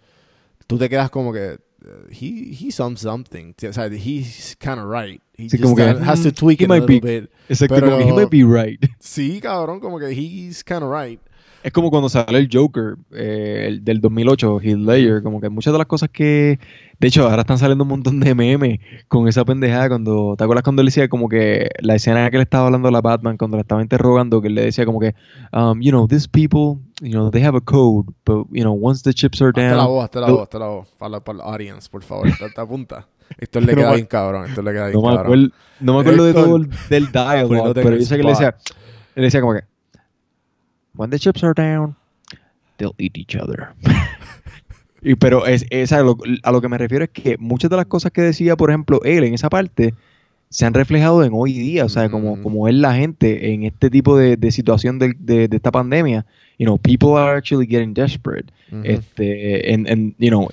Tú 0.67 0.79
te 0.79 0.89
quedas 0.89 1.11
como 1.11 1.33
que. 1.33 1.59
Uh, 1.81 2.11
he, 2.11 2.53
he's 2.53 2.75
something. 2.75 3.55
O 3.69 3.73
sea, 3.73 3.87
he's 3.87 4.57
kind 4.59 4.79
of 4.79 4.91
right. 4.91 5.23
He 5.37 5.49
sí, 5.49 5.59
como 5.59 5.77
que, 5.77 5.83
has 5.83 6.23
to 6.23 6.33
tweak 6.33 6.61
it 6.61 6.71
a 6.71 6.75
little 6.75 7.01
bit. 7.01 7.31
Exacto, 7.49 7.77
pero, 7.77 7.91
como 7.91 7.99
que 7.99 8.09
he 8.09 8.13
might 8.13 8.31
be 8.31 8.45
right. 8.45 8.85
Sí, 8.99 9.41
cabrón, 9.41 9.81
como 9.81 9.99
que 9.99 10.11
he's 10.11 10.63
kind 10.65 10.83
of 10.83 10.91
right. 10.91 11.21
Es 11.63 11.73
como 11.73 11.91
cuando 11.91 12.09
sale 12.09 12.39
el 12.39 12.49
Joker 12.53 12.97
eh, 13.13 13.65
el 13.67 13.85
del 13.85 14.01
2008, 14.01 14.61
Heath 14.61 14.79
Ledger, 14.79 15.23
como 15.23 15.41
que 15.41 15.49
muchas 15.49 15.73
de 15.73 15.79
las 15.79 15.87
cosas 15.87 16.09
que... 16.09 16.59
De 17.01 17.09
hecho, 17.09 17.29
ahora 17.29 17.43
están 17.43 17.59
saliendo 17.59 17.85
un 17.85 17.91
montón 17.91 18.21
de 18.21 18.35
memes 18.35 18.81
con 19.09 19.29
esa 19.29 19.45
pendejada 19.45 19.89
cuando... 19.89 20.35
¿Te 20.37 20.45
acuerdas 20.45 20.63
cuando 20.63 20.83
él 20.83 20.87
decía 20.87 21.09
como 21.09 21.29
que 21.29 21.69
la 21.81 21.97
escena 21.97 22.31
que 22.31 22.37
le 22.37 22.45
estaba 22.45 22.67
hablando 22.67 22.89
a 22.89 22.91
la 22.91 23.01
Batman 23.01 23.37
cuando 23.37 23.57
le 23.57 23.63
estaba 23.63 23.83
interrogando, 23.83 24.41
que 24.41 24.49
él 24.49 24.55
le 24.55 24.63
decía 24.63 24.87
como 24.87 25.01
que, 25.01 25.15
um, 25.53 25.81
you 25.81 25.91
know, 25.91 26.07
these 26.07 26.29
people, 26.29 26.81
you 27.01 27.13
know, 27.13 27.31
they 27.31 27.45
have 27.45 27.57
a 27.57 27.61
code, 27.61 28.07
but, 28.25 28.47
you 28.51 28.63
know, 28.63 28.73
once 28.73 29.03
the 29.03 29.13
chips 29.13 29.43
are 29.43 29.53
down... 29.53 29.67
Hasta 29.67 29.77
la 29.77 29.87
voz, 29.87 30.05
hasta 30.05 30.21
la 30.21 30.31
voz, 30.31 30.43
hasta 30.43 30.59
la 30.59 30.67
voz, 30.67 30.89
para 30.97 31.11
la, 31.11 31.21
para 31.21 31.39
la 31.39 31.45
audience, 31.45 31.89
por 31.91 32.03
favor, 32.03 32.29
te 32.55 32.61
apunta. 32.61 33.07
Esto 33.37 33.61
le 33.61 33.75
queda 33.75 33.95
bien 33.95 34.07
cabrón, 34.07 34.47
esto 34.49 34.63
le 34.63 34.73
queda 34.73 34.87
bien 34.87 35.01
no 35.01 35.15
cabrón. 35.15 35.43
Me 35.43 35.51
no 35.81 35.95
me 35.95 36.01
acuerdo 36.01 36.25
de 36.25 36.35
todo 36.35 36.57
el, 36.57 36.71
del 36.89 37.13
dialogue, 37.13 37.73
pero 37.75 37.97
yo 37.97 38.05
sé 38.05 38.17
que 38.17 38.23
le 38.23 38.31
decía, 38.31 38.57
él 39.15 39.25
decía 39.25 39.41
como 39.41 39.55
que, 39.55 39.65
when 40.99 41.11
the 41.11 41.19
chips 41.19 41.43
are 41.43 41.55
down 41.55 41.95
they'll 42.79 42.95
eat 42.99 43.17
each 43.19 43.37
other. 43.37 43.69
y, 45.03 45.15
pero 45.17 45.47
es, 45.47 45.67
es 45.71 45.93
a, 45.93 46.03
lo, 46.03 46.17
que 46.17 46.69
me 46.69 46.79
refiero 46.79 47.05
es 47.05 47.11
que 47.11 47.37
muchas 47.39 47.71
de 47.71 47.77
las 47.77 47.87
cosas 47.87 48.13
que 48.13 48.23
decía, 48.23 48.57
por 48.57 48.71
ejemplo, 48.71 49.01
él 49.05 49.25
en 49.25 49.35
esa 49.35 49.51
parte, 49.51 49.95
se 50.51 50.65
han 50.65 50.73
reflejado 50.73 51.23
en 51.25 51.33
hoy 51.35 51.53
día, 51.53 51.85
o 51.85 51.89
sea, 51.91 52.09
como, 52.09 52.41
como 52.43 52.69
es 52.69 52.75
la 52.75 52.95
gente 52.95 53.53
en 53.53 53.65
este 53.65 53.91
tipo 53.91 54.17
de, 54.17 54.39
de 54.39 54.51
situación 54.51 54.99
de, 54.99 55.15
de, 55.19 55.49
esta 55.53 55.71
pandemia. 55.71 56.25
You 56.59 56.65
know, 56.65 56.79
people 56.79 57.19
are 57.19 57.37
actually 57.37 57.67
getting 57.67 57.93
desperate. 57.93 58.51
Este, 58.83 59.73
en, 59.73 60.15
you 60.19 60.31
know, 60.31 60.49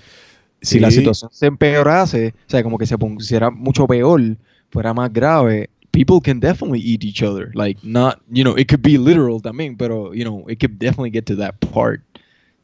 si 0.62 0.80
la 0.80 0.92
situación 0.92 1.30
se 1.32 1.46
empeorase, 1.46 2.34
o 2.36 2.50
sea, 2.50 2.62
como 2.62 2.78
que 2.78 2.86
se 2.86 2.98
pusiera 2.98 3.50
mucho 3.50 3.88
peor, 3.88 4.22
fuera 4.70 4.94
más 4.94 5.14
grave, 5.14 5.70
people 5.96 6.20
can 6.20 6.40
definitely 6.40 6.80
eat 6.80 7.04
each 7.04 7.24
other. 7.24 7.52
Like, 7.56 7.80
not, 7.84 8.20
you 8.30 8.44
know, 8.44 8.56
it 8.56 8.68
could 8.68 8.82
be 8.82 8.98
literal 8.98 9.42
también, 9.42 9.78
pero, 9.78 10.14
you 10.14 10.26
know, 10.26 10.46
it 10.48 10.60
could 10.60 10.78
definitely 10.78 11.10
get 11.10 11.26
to 11.28 11.36
that 11.38 11.60
part. 11.62 12.02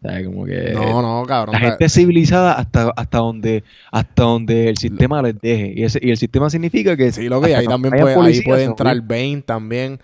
Como 0.03 0.45
que 0.45 0.73
no, 0.73 1.01
no, 1.03 1.25
cabrón. 1.27 1.53
La 1.53 1.59
gente 1.59 1.85
es 1.85 1.93
civilizada 1.93 2.53
hasta, 2.53 2.91
hasta 2.95 3.19
donde 3.19 3.63
hasta 3.91 4.23
donde 4.23 4.69
el 4.69 4.77
sistema 4.77 5.21
les 5.21 5.39
deje. 5.39 5.73
Y, 5.75 5.83
ese, 5.83 5.99
y 6.01 6.09
el 6.09 6.17
sistema 6.17 6.49
significa 6.49 6.97
que... 6.97 7.11
Sí, 7.11 7.29
lo 7.29 7.39
que 7.39 7.55
ahí 7.55 7.67
también 7.67 7.93
puede, 7.99 8.15
ahí 8.15 8.41
puede 8.41 8.63
entrar 8.63 8.99
Bane 9.01 9.43
también. 9.45 9.99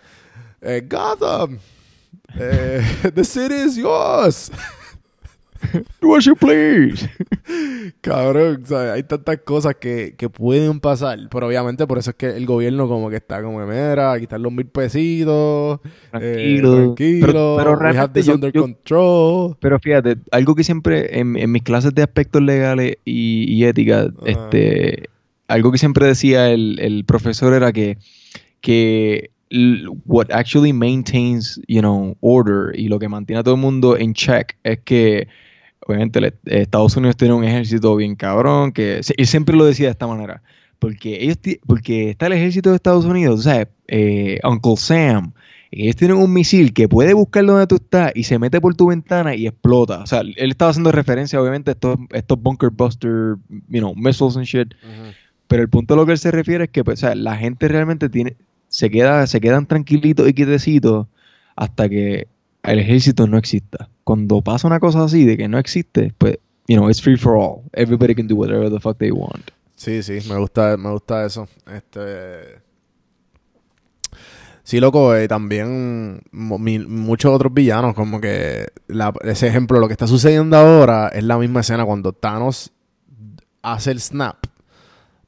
Eh, 0.61 0.87
Gotham. 0.87 1.57
Eh, 2.39 2.83
the 3.15 3.23
city 3.23 3.55
is 3.55 3.75
yours. 3.75 4.51
Do 6.01 6.15
as 6.15 6.25
you 6.25 6.35
please. 6.35 7.09
Cabrón, 8.01 8.63
¿sabes? 8.65 8.91
hay 8.91 9.03
tantas 9.03 9.39
cosas 9.39 9.75
que, 9.75 10.15
que, 10.17 10.29
pueden 10.29 10.79
pasar. 10.79 11.19
Pero 11.29 11.47
obviamente 11.47 11.87
por 11.87 11.97
eso 11.97 12.11
es 12.11 12.15
que 12.15 12.29
el 12.29 12.45
gobierno 12.45 12.87
como 12.87 13.09
que 13.09 13.17
está 13.17 13.41
como, 13.41 13.65
mira, 13.65 14.19
quitar 14.19 14.39
los 14.39 14.51
mil 14.51 14.67
pesitos. 14.67 15.79
Tranquilo. 16.11 16.73
Eh, 16.73 16.83
tranquilo. 16.83 17.55
Pero, 17.57 17.75
realmente 17.75 18.21
yo, 18.21 18.35
under 18.35 18.53
control. 18.53 19.57
Pero 19.59 19.79
fíjate, 19.79 20.17
algo 20.31 20.55
que 20.55 20.63
siempre 20.63 21.19
en, 21.19 21.35
en 21.35 21.51
mis 21.51 21.63
clases 21.63 21.93
de 21.93 22.03
aspectos 22.03 22.41
legales 22.41 22.97
y, 23.05 23.45
y 23.53 23.65
ética, 23.65 24.07
este, 24.25 25.09
algo 25.47 25.71
que 25.71 25.77
siempre 25.77 26.05
decía 26.05 26.49
el, 26.49 26.79
el 26.79 27.05
profesor 27.05 27.53
era 27.53 27.71
que, 27.71 27.97
que 28.61 29.31
what 30.05 30.29
actually 30.31 30.73
maintains, 30.73 31.59
you 31.67 31.81
know, 31.81 32.17
order 32.21 32.77
y 32.77 32.87
lo 32.87 32.99
que 32.99 33.07
mantiene 33.07 33.39
a 33.39 33.43
todo 33.43 33.55
el 33.55 33.61
mundo 33.61 33.97
en 33.97 34.13
check 34.13 34.57
es 34.63 34.79
que 34.79 35.27
obviamente 35.93 36.33
Estados 36.45 36.95
Unidos 36.97 37.17
tiene 37.17 37.33
un 37.33 37.43
ejército 37.43 37.95
bien 37.95 38.15
cabrón, 38.15 38.71
que 38.71 39.01
él 39.17 39.27
siempre 39.27 39.55
lo 39.55 39.65
decía 39.65 39.87
de 39.87 39.91
esta 39.91 40.07
manera, 40.07 40.41
porque 40.79 41.23
ellos 41.23 41.37
porque 41.65 42.11
está 42.11 42.27
el 42.27 42.33
ejército 42.33 42.69
de 42.69 42.75
Estados 42.75 43.05
Unidos, 43.05 43.39
o 43.39 43.43
sea, 43.43 43.67
eh, 43.87 44.39
Uncle 44.43 44.77
Sam, 44.77 45.33
ellos 45.71 45.95
tienen 45.95 46.17
un 46.17 46.31
misil 46.31 46.73
que 46.73 46.87
puede 46.87 47.13
buscar 47.13 47.45
donde 47.45 47.67
tú 47.67 47.75
estás 47.75 48.11
y 48.15 48.23
se 48.23 48.39
mete 48.39 48.61
por 48.61 48.75
tu 48.75 48.87
ventana 48.87 49.35
y 49.35 49.47
explota. 49.47 49.99
O 49.99 50.07
sea, 50.07 50.21
él 50.21 50.35
estaba 50.37 50.71
haciendo 50.71 50.91
referencia, 50.91 51.41
obviamente, 51.41 51.71
a 51.71 51.73
estos, 51.73 51.97
estos 52.13 52.41
bunker 52.41 52.69
buster, 52.69 53.35
you 53.67 53.79
know, 53.79 53.93
missiles 53.95 54.37
and 54.37 54.45
shit. 54.45 54.73
Pero 55.47 55.61
el 55.61 55.69
punto 55.69 55.93
a 55.93 55.97
lo 55.97 56.05
que 56.05 56.13
él 56.13 56.17
se 56.17 56.31
refiere 56.31 56.65
es 56.65 56.69
que, 56.69 56.83
pues, 56.83 57.03
o 57.03 57.07
sea, 57.07 57.15
la 57.15 57.35
gente 57.35 57.67
realmente 57.67 58.09
tiene, 58.09 58.37
se 58.69 58.89
queda, 58.89 59.27
se 59.27 59.41
quedan 59.41 59.65
tranquilitos 59.65 60.27
y 60.27 60.33
quietecitos 60.33 61.07
hasta 61.55 61.89
que 61.89 62.27
el 62.67 62.79
ejército 62.79 63.27
no 63.27 63.37
exista. 63.37 63.89
Cuando 64.03 64.41
pasa 64.41 64.67
una 64.67 64.79
cosa 64.79 65.03
así 65.03 65.25
de 65.25 65.37
que 65.37 65.47
no 65.47 65.57
existe, 65.57 66.13
pues, 66.17 66.37
you 66.67 66.75
know, 66.75 66.89
it's 66.89 67.01
free 67.01 67.17
for 67.17 67.35
all. 67.35 67.63
Everybody 67.73 68.13
can 68.15 68.27
do 68.27 68.35
whatever 68.35 68.69
the 68.69 68.79
fuck 68.79 68.97
they 68.97 69.11
want. 69.11 69.51
Sí, 69.75 70.01
sí, 70.03 70.19
me 70.29 70.37
gusta, 70.37 70.75
me 70.77 70.91
gusta 70.91 71.25
eso. 71.25 71.47
Este 71.71 72.67
Sí, 74.67 74.81
loco, 74.81 75.15
eh, 75.15 75.29
también 75.29 76.21
muchos 76.33 77.33
otros 77.33 77.53
villanos, 77.53 77.95
como 77.95 78.19
que 78.19 78.67
ese 79.23 79.47
ejemplo, 79.47 79.79
lo 79.79 79.87
que 79.87 79.93
está 79.93 80.07
sucediendo 80.07 80.57
ahora 80.57 81.07
es 81.07 81.23
la 81.23 81.37
misma 81.37 81.61
escena 81.61 81.85
cuando 81.85 82.11
Thanos 82.11 82.73
hace 83.61 83.91
el 83.91 84.01
snap. 84.01 84.45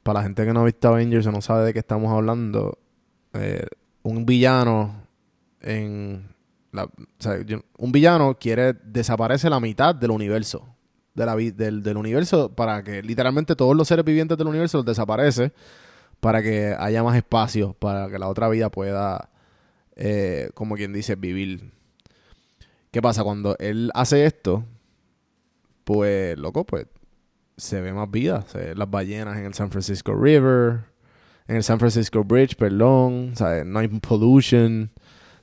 Para 0.02 0.18
la 0.18 0.24
gente 0.24 0.44
que 0.44 0.52
no 0.52 0.60
ha 0.60 0.64
visto 0.64 0.88
Avengers 0.88 1.26
o 1.26 1.32
no 1.32 1.40
sabe 1.40 1.64
de 1.64 1.72
qué 1.72 1.78
estamos 1.78 2.12
hablando, 2.12 2.78
eh, 3.32 3.64
un 4.02 4.26
villano 4.26 5.06
en 5.62 6.29
un 7.78 7.92
villano 7.92 8.38
quiere 8.38 8.74
desaparece 8.84 9.50
la 9.50 9.60
mitad 9.60 9.94
del 9.94 10.10
universo. 10.10 10.76
Del, 11.14 11.96
universo 11.96 12.54
para 12.54 12.82
que 12.82 13.02
literalmente 13.02 13.54
todos 13.54 13.76
los 13.76 13.88
seres 13.88 14.04
vivientes 14.04 14.38
del 14.38 14.46
universo 14.46 14.82
los 14.82 15.52
para 16.20 16.42
que 16.42 16.74
haya 16.78 17.02
más 17.02 17.16
espacio 17.16 17.74
para 17.74 18.08
que 18.08 18.18
la 18.18 18.28
otra 18.28 18.48
vida 18.48 18.70
pueda, 18.70 19.30
eh, 19.96 20.50
como 20.54 20.76
quien 20.76 20.92
dice, 20.92 21.16
vivir. 21.16 21.72
¿Qué 22.90 23.02
pasa? 23.02 23.22
Cuando 23.22 23.56
él 23.58 23.90
hace 23.94 24.24
esto, 24.24 24.64
pues, 25.84 26.38
loco, 26.38 26.64
pues 26.64 26.86
se 27.56 27.80
ve 27.80 27.92
más 27.92 28.10
vida. 28.10 28.44
Se 28.48 28.58
ven 28.58 28.78
las 28.78 28.90
ballenas 28.90 29.38
en 29.38 29.44
el 29.44 29.54
San 29.54 29.70
Francisco 29.70 30.14
River, 30.14 30.80
en 31.46 31.56
el 31.56 31.62
San 31.62 31.78
Francisco 31.78 32.24
Bridge, 32.24 32.56
perdón. 32.56 33.34
No 33.66 33.78
hay 33.78 33.88
pollution. 33.88 34.90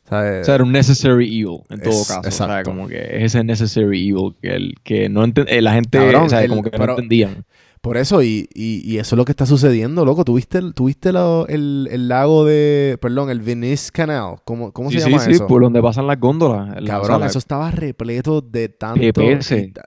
¿Sabes? 0.10 0.42
O 0.42 0.44
sea, 0.46 0.56
era 0.56 0.64
un 0.64 0.72
necessary 0.72 1.26
evil, 1.42 1.60
en 1.70 1.82
todo 1.82 2.02
Es- 2.02 2.08
caso. 2.08 2.20
O 2.20 2.32
sea, 2.32 2.46
exacto. 2.46 2.72
como 2.72 2.88
que 2.88 2.98
es 3.00 3.24
ese 3.34 3.44
necessary 3.44 4.10
evil 4.10 4.36
que, 4.42 4.56
el, 4.56 4.74
que 4.84 5.10
no 5.10 5.24
eh, 5.26 5.62
la 5.62 5.74
gente, 5.74 5.98
Cabrón, 5.98 6.24
o 6.24 6.30
sea, 6.30 6.44
el- 6.44 6.50
como 6.50 6.64
que 6.64 6.72
pero- 6.72 6.86
no 6.86 6.92
entendían. 6.94 7.46
Por 7.80 7.96
eso, 7.96 8.22
y, 8.24 8.50
y, 8.54 8.82
y 8.92 8.98
eso 8.98 9.16
es 9.16 9.18
lo 9.18 9.24
que 9.24 9.32
está 9.32 9.46
sucediendo, 9.46 10.04
loco. 10.04 10.26
¿Tuviste, 10.26 10.58
el, 10.58 10.74
tuviste 10.74 11.10
el, 11.10 11.88
el 11.90 12.08
lago 12.10 12.44
de. 12.44 12.98
Perdón, 13.00 13.30
el 13.30 13.40
Venice 13.40 13.92
Canal? 13.94 14.38
¿Cómo, 14.44 14.74
cómo 14.74 14.90
sí, 14.90 15.00
se 15.00 15.10
llama 15.10 15.22
sí, 15.24 15.32
eso? 15.32 15.44
sí, 15.44 15.48
por 15.48 15.62
donde 15.62 15.82
pasan 15.82 16.08
las 16.08 16.20
góndolas. 16.20 16.82
La- 16.82 16.88
Cabrón, 16.90 17.02
o 17.04 17.06
sea, 17.06 17.20
la- 17.20 17.26
eso 17.28 17.40
estaba 17.40 17.72
repleto 17.72 18.42
de 18.42 18.68
tanto, 18.70 19.00
y 19.02 19.12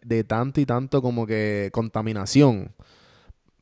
de 0.06 0.24
tanto 0.24 0.60
y 0.60 0.66
tanto 0.66 1.02
como 1.02 1.26
que 1.26 1.68
contaminación. 1.72 2.72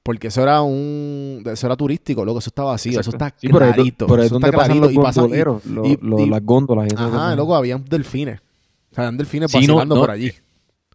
Porque 0.09 0.29
eso 0.29 0.43
era 0.43 0.63
un, 0.63 1.43
eso 1.45 1.67
era 1.67 1.77
turístico, 1.77 2.25
loco, 2.25 2.39
eso 2.39 2.49
está 2.49 2.63
vacío, 2.63 2.93
eso 2.99 3.11
Exacto. 3.11 3.27
está 3.27 3.39
Sí, 3.39 3.47
clarito. 3.49 4.07
por 4.07 4.19
ahí 4.21 4.25
eso 4.27 4.37
está 4.37 4.51
clarito 4.51 4.81
los 4.81 4.93
y 4.95 4.97
pasan- 4.97 5.29
y- 5.29 5.35
y- 5.93 5.99
lo- 6.01 6.19
y- 6.21 6.27
las 6.31 6.43
góndolas 6.43 6.87
eso. 6.87 6.97
Ajá, 6.99 7.37
loco, 7.37 7.55
habían 7.55 7.85
delfines. 7.85 8.41
O 8.91 8.95
sea, 8.95 9.05
habían 9.05 9.19
delfines 9.19 9.51
Sí, 9.51 9.59
no, 9.67 9.75
vacilando 9.75 9.95
no. 9.97 10.01
por 10.01 10.11
allí. 10.11 10.33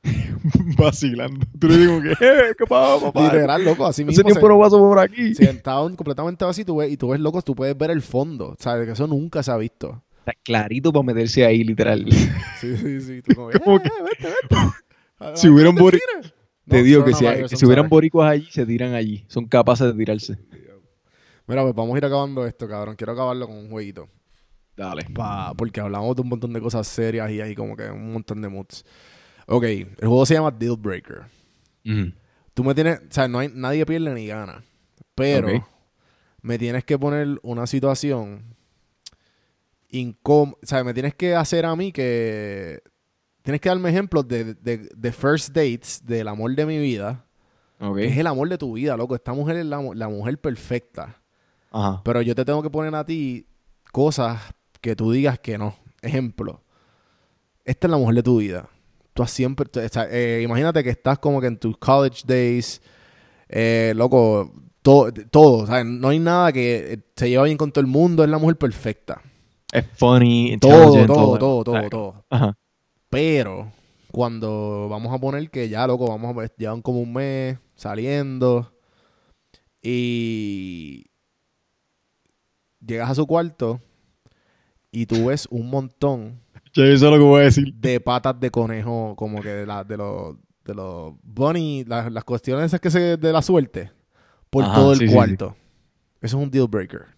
vacilando. 0.78 1.46
Tú 1.60 1.68
le 1.68 1.78
digo 1.78 2.02
que, 2.02 2.12
eh, 2.12 2.56
¿qué 2.58 2.66
pasa, 2.68 3.06
papá? 3.06 3.24
Literal, 3.26 3.64
loco, 3.64 3.86
así 3.86 4.04
mismo. 4.04 4.24
tiempo 4.24 4.50
no 4.50 4.60
paso 4.60 4.80
por 4.80 4.98
aquí. 4.98 5.36
se, 5.36 5.44
estaban 5.44 5.96
completamente 5.96 6.44
vacíos 6.44 6.64
y 6.64 6.66
tú 6.66 6.78
ves, 6.78 6.92
y 6.92 6.98
tú 6.98 7.10
ves, 7.10 7.20
loco, 7.20 7.40
tú 7.44 7.54
puedes 7.54 7.78
ver 7.78 7.92
el 7.92 8.02
fondo. 8.02 8.56
¿Sabes? 8.60 8.88
Que 8.88 8.94
eso 8.94 9.06
nunca 9.06 9.44
se 9.44 9.52
ha 9.52 9.58
visto. 9.58 10.02
Está 10.26 10.34
clarito 10.44 10.92
para 10.92 11.04
meterse 11.04 11.46
ahí, 11.46 11.64
literal. 11.64 12.06
Sí, 12.60 12.78
sí, 12.78 13.00
sí. 13.02 13.22
Tú 13.22 13.36
como, 13.36 13.52
"Eh, 13.52 13.54
que- 13.62 13.68
vete, 13.78 14.34
vete. 14.50 14.62
Si 15.36 15.48
a- 15.48 15.52
hubieran 15.52 15.78
a- 15.78 15.82
bori- 15.82 16.00
delfines". 16.00 16.34
Te 16.68 16.78
No, 16.78 16.84
digo 16.84 17.04
que 17.06 17.14
si, 17.14 17.26
que 17.26 17.56
si 17.58 17.66
hubieran 17.66 17.90
boricuas 17.90 18.32
allí, 18.32 18.48
se 18.50 18.66
tiran 18.66 18.94
allí. 18.94 19.26
Son 19.28 19.46
capaces 19.48 19.88
de 19.88 19.94
tirarse. 19.94 20.38
Mira, 21.46 21.62
pues 21.64 21.76
vamos 21.76 21.94
a 21.96 21.98
ir 21.98 22.06
acabando 22.06 22.46
esto, 22.46 22.68
cabrón. 22.70 22.96
Quiero 22.96 23.12
acabarlo 23.14 23.48
con 23.48 23.58
un 23.58 23.70
jueguito. 23.70 24.08
Dale. 24.78 25.04
Pa- 25.14 25.54
porque 25.56 25.82
hablamos 25.82 26.16
de 26.16 26.22
un 26.22 26.30
montón 26.30 26.54
de 26.54 26.62
cosas 26.62 26.88
serias 26.88 27.30
y 27.32 27.42
ahí 27.42 27.54
como 27.54 27.76
que 27.76 27.90
un 27.90 28.14
montón 28.14 28.42
de 28.42 28.48
moods. 28.48 28.86
Ok, 29.48 29.64
el 29.64 29.88
juego 29.98 30.26
se 30.26 30.36
llama 30.36 30.52
Deal 30.52 30.78
Breaker. 30.78 31.24
Tú 32.54 32.64
me 32.64 32.74
tienes, 32.74 33.00
o 33.00 33.12
sea, 33.14 33.28
no 33.28 33.40
hay, 33.40 33.50
nadie 33.54 33.86
pierde 33.86 34.14
ni 34.14 34.28
gana. 34.28 34.64
Pero 35.16 35.50
me 36.42 36.58
tienes 36.58 36.86
que 36.86 36.98
poner 36.98 37.40
una 37.44 37.68
situación 37.68 38.56
incómoda. 39.90 40.58
O 40.64 40.66
sea, 40.66 40.84
me 40.84 40.94
tienes 40.94 41.14
que 41.16 41.36
hacer 41.36 41.66
a 41.66 41.76
mí 41.76 41.92
que. 41.92 42.82
Tienes 43.44 43.62
que 43.62 43.70
darme 43.70 43.90
ejemplos 43.90 44.28
de, 44.28 44.56
de, 44.56 44.90
de 44.96 45.12
first 45.12 45.50
dates 45.50 46.02
del 46.06 46.28
amor 46.28 46.56
de 46.56 46.66
mi 46.66 46.80
vida. 46.80 47.26
Ok. 47.80 47.98
que 47.98 48.06
Es 48.08 48.18
el 48.18 48.28
amor 48.28 48.50
de 48.50 48.58
tu 48.58 48.74
vida, 48.74 48.98
loco. 48.98 49.14
Esta 49.16 49.34
mujer 49.34 49.58
es 49.58 49.66
la, 49.66 49.82
la 49.94 50.08
mujer 50.10 50.40
perfecta. 50.40 51.22
Ajá. 51.72 52.02
Pero 52.04 52.22
yo 52.22 52.34
te 52.36 52.46
tengo 52.46 52.64
que 52.64 52.70
poner 52.70 52.96
a 52.96 53.06
ti 53.06 53.46
cosas 53.92 54.42
que 54.82 54.96
tú 54.96 55.12
digas 55.12 55.40
que 55.40 55.58
no. 55.58 55.76
Ejemplo. 56.02 56.62
Esta 57.66 57.88
es 57.88 57.92
la 57.92 57.98
mujer 57.98 58.16
de 58.16 58.24
tu 58.24 58.38
vida. 58.38 58.68
Tú 59.14 59.24
has 59.24 59.32
siempre... 59.32 59.68
tú- 59.70 59.80
eh, 59.82 60.42
imagínate 60.44 60.84
que 60.84 60.90
estás 60.90 61.20
como 61.20 61.40
que 61.42 61.48
en 61.48 61.58
tus 61.58 61.78
college 61.78 62.24
days. 62.26 62.82
eh, 63.50 63.94
loco, 63.96 64.54
todo, 64.82 65.12
todo. 65.30 65.64
o 65.64 65.68
sea, 65.68 65.84
No 65.84 66.10
hay 66.10 66.20
nada 66.20 66.52
que 66.54 66.94
eh, 66.94 67.00
se 67.16 67.30
lleva 67.30 67.44
bien 67.44 67.58
con 67.58 67.72
todo 67.72 67.82
el 67.82 67.88
mundo. 67.88 68.24
Es 68.24 68.30
la 68.30 68.38
mujer 68.38 68.58
perfecta. 68.58 69.22
Es 69.72 69.86
funny, 69.96 70.58
Todo, 70.62 71.06
todo, 71.06 71.38
todo, 71.38 71.64
todo, 71.64 71.90
todo. 71.90 72.26
Ajá. 72.30 72.58
Pero 73.14 73.72
cuando 74.12 74.88
vamos 74.90 75.14
a 75.14 75.20
poner 75.20 75.50
que 75.52 75.70
ya, 75.70 75.86
loco, 75.88 76.08
vamos 76.08 76.36
a 76.36 76.40
ver, 76.40 76.52
llevan 76.58 76.82
como 76.82 77.00
un 77.00 77.14
mes 77.14 77.60
saliendo 77.76 78.74
y 79.84 81.06
llegas 82.80 83.12
a 83.12 83.16
su 83.16 83.28
cuarto 83.28 83.80
y 84.92 85.06
tú 85.06 85.26
ves 85.28 85.48
un 85.52 85.70
montón 85.70 86.42
Yo 86.74 86.84
eso 86.86 86.94
es 86.94 87.02
lo 87.12 87.18
que 87.18 87.24
voy 87.24 87.42
a 87.42 87.46
decir. 87.46 87.74
de 87.76 88.00
patas 88.00 88.40
de 88.40 88.50
conejo, 88.52 89.16
como 89.16 89.42
que 89.42 89.50
de, 89.50 89.66
la, 89.66 89.84
de 89.84 89.98
los 89.98 90.36
de 90.66 90.74
los 90.74 91.14
bunny, 91.22 91.84
las, 91.86 92.12
las 92.12 92.24
cuestiones 92.24 92.66
esas 92.68 92.80
que 92.80 92.90
se 92.90 93.18
de 93.18 93.34
la 93.34 93.42
suerte 93.42 93.92
por 94.50 94.66
Ajá, 94.66 94.74
todo 94.76 94.94
el 94.94 95.00
sí, 95.00 95.08
sí, 95.10 95.10
sí. 95.10 95.14
cuarto. 95.14 95.56
Eso 96.22 96.38
es 96.38 96.44
un 96.44 96.50
deal 96.50 96.68
breaker. 96.68 97.13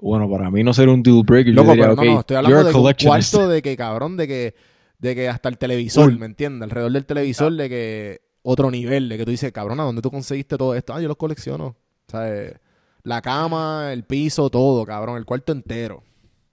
Bueno, 0.00 0.30
para 0.30 0.50
mí 0.50 0.62
no 0.62 0.72
ser 0.72 0.88
un 0.88 1.02
deal 1.02 1.22
breaker. 1.24 1.52
Loco, 1.54 1.68
yo 1.68 1.72
diría, 1.72 1.84
pero 1.86 1.96
no, 1.96 2.02
ok, 2.02 2.08
no, 2.08 2.20
estoy 2.20 2.36
hablando 2.36 2.58
de 2.64 2.74
un 2.74 2.92
cuarto 3.04 3.48
de 3.48 3.62
que, 3.62 3.76
cabrón, 3.76 4.16
de 4.16 4.28
que, 4.28 4.54
de 4.98 5.14
que 5.14 5.28
hasta 5.28 5.48
el 5.48 5.58
televisor. 5.58 6.16
¿me 6.18 6.26
entiendes? 6.26 6.62
Alrededor 6.62 6.92
del 6.92 7.04
televisor, 7.06 7.52
de 7.52 7.68
que 7.68 8.20
otro 8.42 8.70
nivel, 8.70 9.08
de 9.08 9.18
que 9.18 9.24
tú 9.24 9.30
dices, 9.30 9.50
cabrón, 9.52 9.80
¿a 9.80 9.84
dónde 9.84 10.02
tú 10.02 10.10
conseguiste 10.10 10.56
todo 10.56 10.74
esto? 10.74 10.94
Ah, 10.94 11.00
yo 11.00 11.08
los 11.08 11.16
colecciono. 11.16 11.66
O 11.66 12.10
sea, 12.10 12.32
eh, 12.32 12.56
la 13.02 13.20
cama, 13.20 13.92
el 13.92 14.04
piso, 14.04 14.48
todo, 14.50 14.86
cabrón, 14.86 15.16
el 15.16 15.24
cuarto 15.24 15.52
entero. 15.52 16.02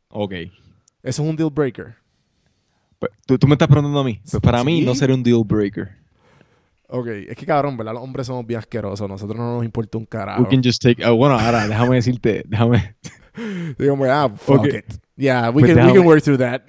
Ok. 0.09 0.34
Eso 0.34 0.51
es 1.23 1.30
un 1.30 1.35
deal 1.35 1.51
breaker. 1.51 1.95
Pues, 2.97 3.11
¿Tú, 3.27 3.38
tú 3.38 3.47
me 3.47 3.53
estás 3.53 3.67
preguntando 3.67 3.99
a 3.99 4.03
mí. 4.03 4.19
Pues 4.30 4.41
para 4.41 4.63
mí 4.63 4.80
Sí. 4.80 4.85
no 4.85 4.95
sería 4.95 5.15
un 5.15 5.23
deal 5.23 5.43
breaker. 5.45 5.89
Ok, 6.89 7.07
es 7.07 7.35
que 7.35 7.45
cabrón, 7.45 7.77
¿verdad? 7.77 7.93
Los 7.93 8.03
hombres 8.03 8.27
somos 8.27 8.45
bien 8.45 8.59
asquerosos. 8.59 9.09
Nosotros 9.09 9.37
no 9.37 9.55
nos 9.55 9.65
importa 9.65 9.97
un 9.97 10.05
carajo. 10.05 10.43
We 10.43 10.49
can 10.49 10.61
just 10.63 10.81
take... 10.81 11.03
ah, 11.03 11.11
bueno, 11.11 11.37
ahora 11.39 11.67
déjame 11.67 11.95
decirte, 11.95 12.43
déjame... 12.47 12.95
Digo, 13.77 13.97
ah, 14.05 14.29
fuck 14.29 14.65
it. 14.67 14.85
Yeah, 15.17 15.49
we 15.49 15.61
Pues 15.61 15.75
can, 15.75 15.87
we 15.87 15.93
can 15.93 16.05
work 16.05 16.21
through 16.23 16.37
that. 16.37 16.63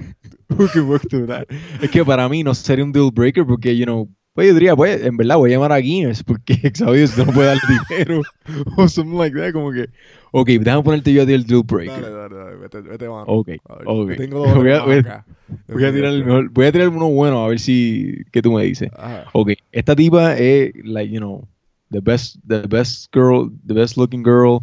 We 0.56 0.68
can 0.68 0.88
work 0.88 1.09
through 1.09 1.26
that. 1.26 1.47
Es 1.82 1.90
que 1.90 2.05
para 2.05 2.28
mí 2.28 2.44
no 2.44 2.55
sería 2.55 2.84
un 2.84 2.93
deal 2.93 3.10
breaker 3.10 3.44
porque, 3.44 3.76
you 3.76 3.84
know, 3.84 4.09
pues 4.32 4.47
yo 4.48 4.55
diría, 4.55 4.76
pues, 4.76 5.02
en 5.02 5.16
verdad 5.16 5.36
voy 5.38 5.51
a 5.51 5.55
llamar 5.55 5.72
a 5.72 5.78
Guinness 5.78 6.22
porque. 6.22 6.55
Tú 6.70 6.84
no 6.84 7.32
puedes 7.32 7.60
darle 7.60 7.60
dinero 7.88 8.22
o 8.76 8.88
something 8.88 9.18
like 9.18 9.36
that, 9.36 9.52
como 9.52 9.72
que... 9.72 9.88
Ok, 10.39 10.49
déjame 10.49 10.83
ponerte 10.83 11.13
yo 11.15 11.23
a 11.23 11.27
ti 11.27 11.33
el 11.33 11.47
deal 11.47 11.63
breaker. 11.65 12.03
Dale, 12.03 12.11
dale, 12.15 12.37
dale, 12.37 12.57
vete, 12.57 12.81
vete, 12.83 13.09
mano. 13.09 13.25
Ok, 13.27 13.49
A 13.69 13.77
ver, 13.77 13.89
ok. 13.89 14.11
yo 14.11 14.17
Tengo 14.17 14.39
dos 14.47 14.55
Voy 14.57 14.71
a- 14.71 14.83
voy 14.85 14.97
acá. 14.97 15.25
Voy 15.69 15.85
a 15.85 15.93
tirar 15.93 16.13
el 16.13 16.25
mejor, 16.25 16.51
voy 16.51 16.67
a 16.67 16.73
tirar 16.73 16.89
uno 16.89 17.09
bueno 17.09 17.43
a 17.45 17.49
ver 17.49 17.59
si, 17.59 18.23
¿qué 18.33 18.43
tú 18.43 18.53
me 18.53 18.65
dices? 18.65 18.91
Ajá. 18.97 19.25
Ok, 19.33 19.53
esta 19.73 19.97
tipa 19.97 20.37
es, 20.37 20.73
like, 20.85 21.11
you 21.13 21.19
know, 21.21 21.49
the 21.91 22.01
best, 22.01 22.37
the 22.47 22.67
best 22.69 23.11
girl, 23.15 23.51
the 23.67 23.73
best 23.75 23.97
looking 23.97 24.23
girl, 24.23 24.61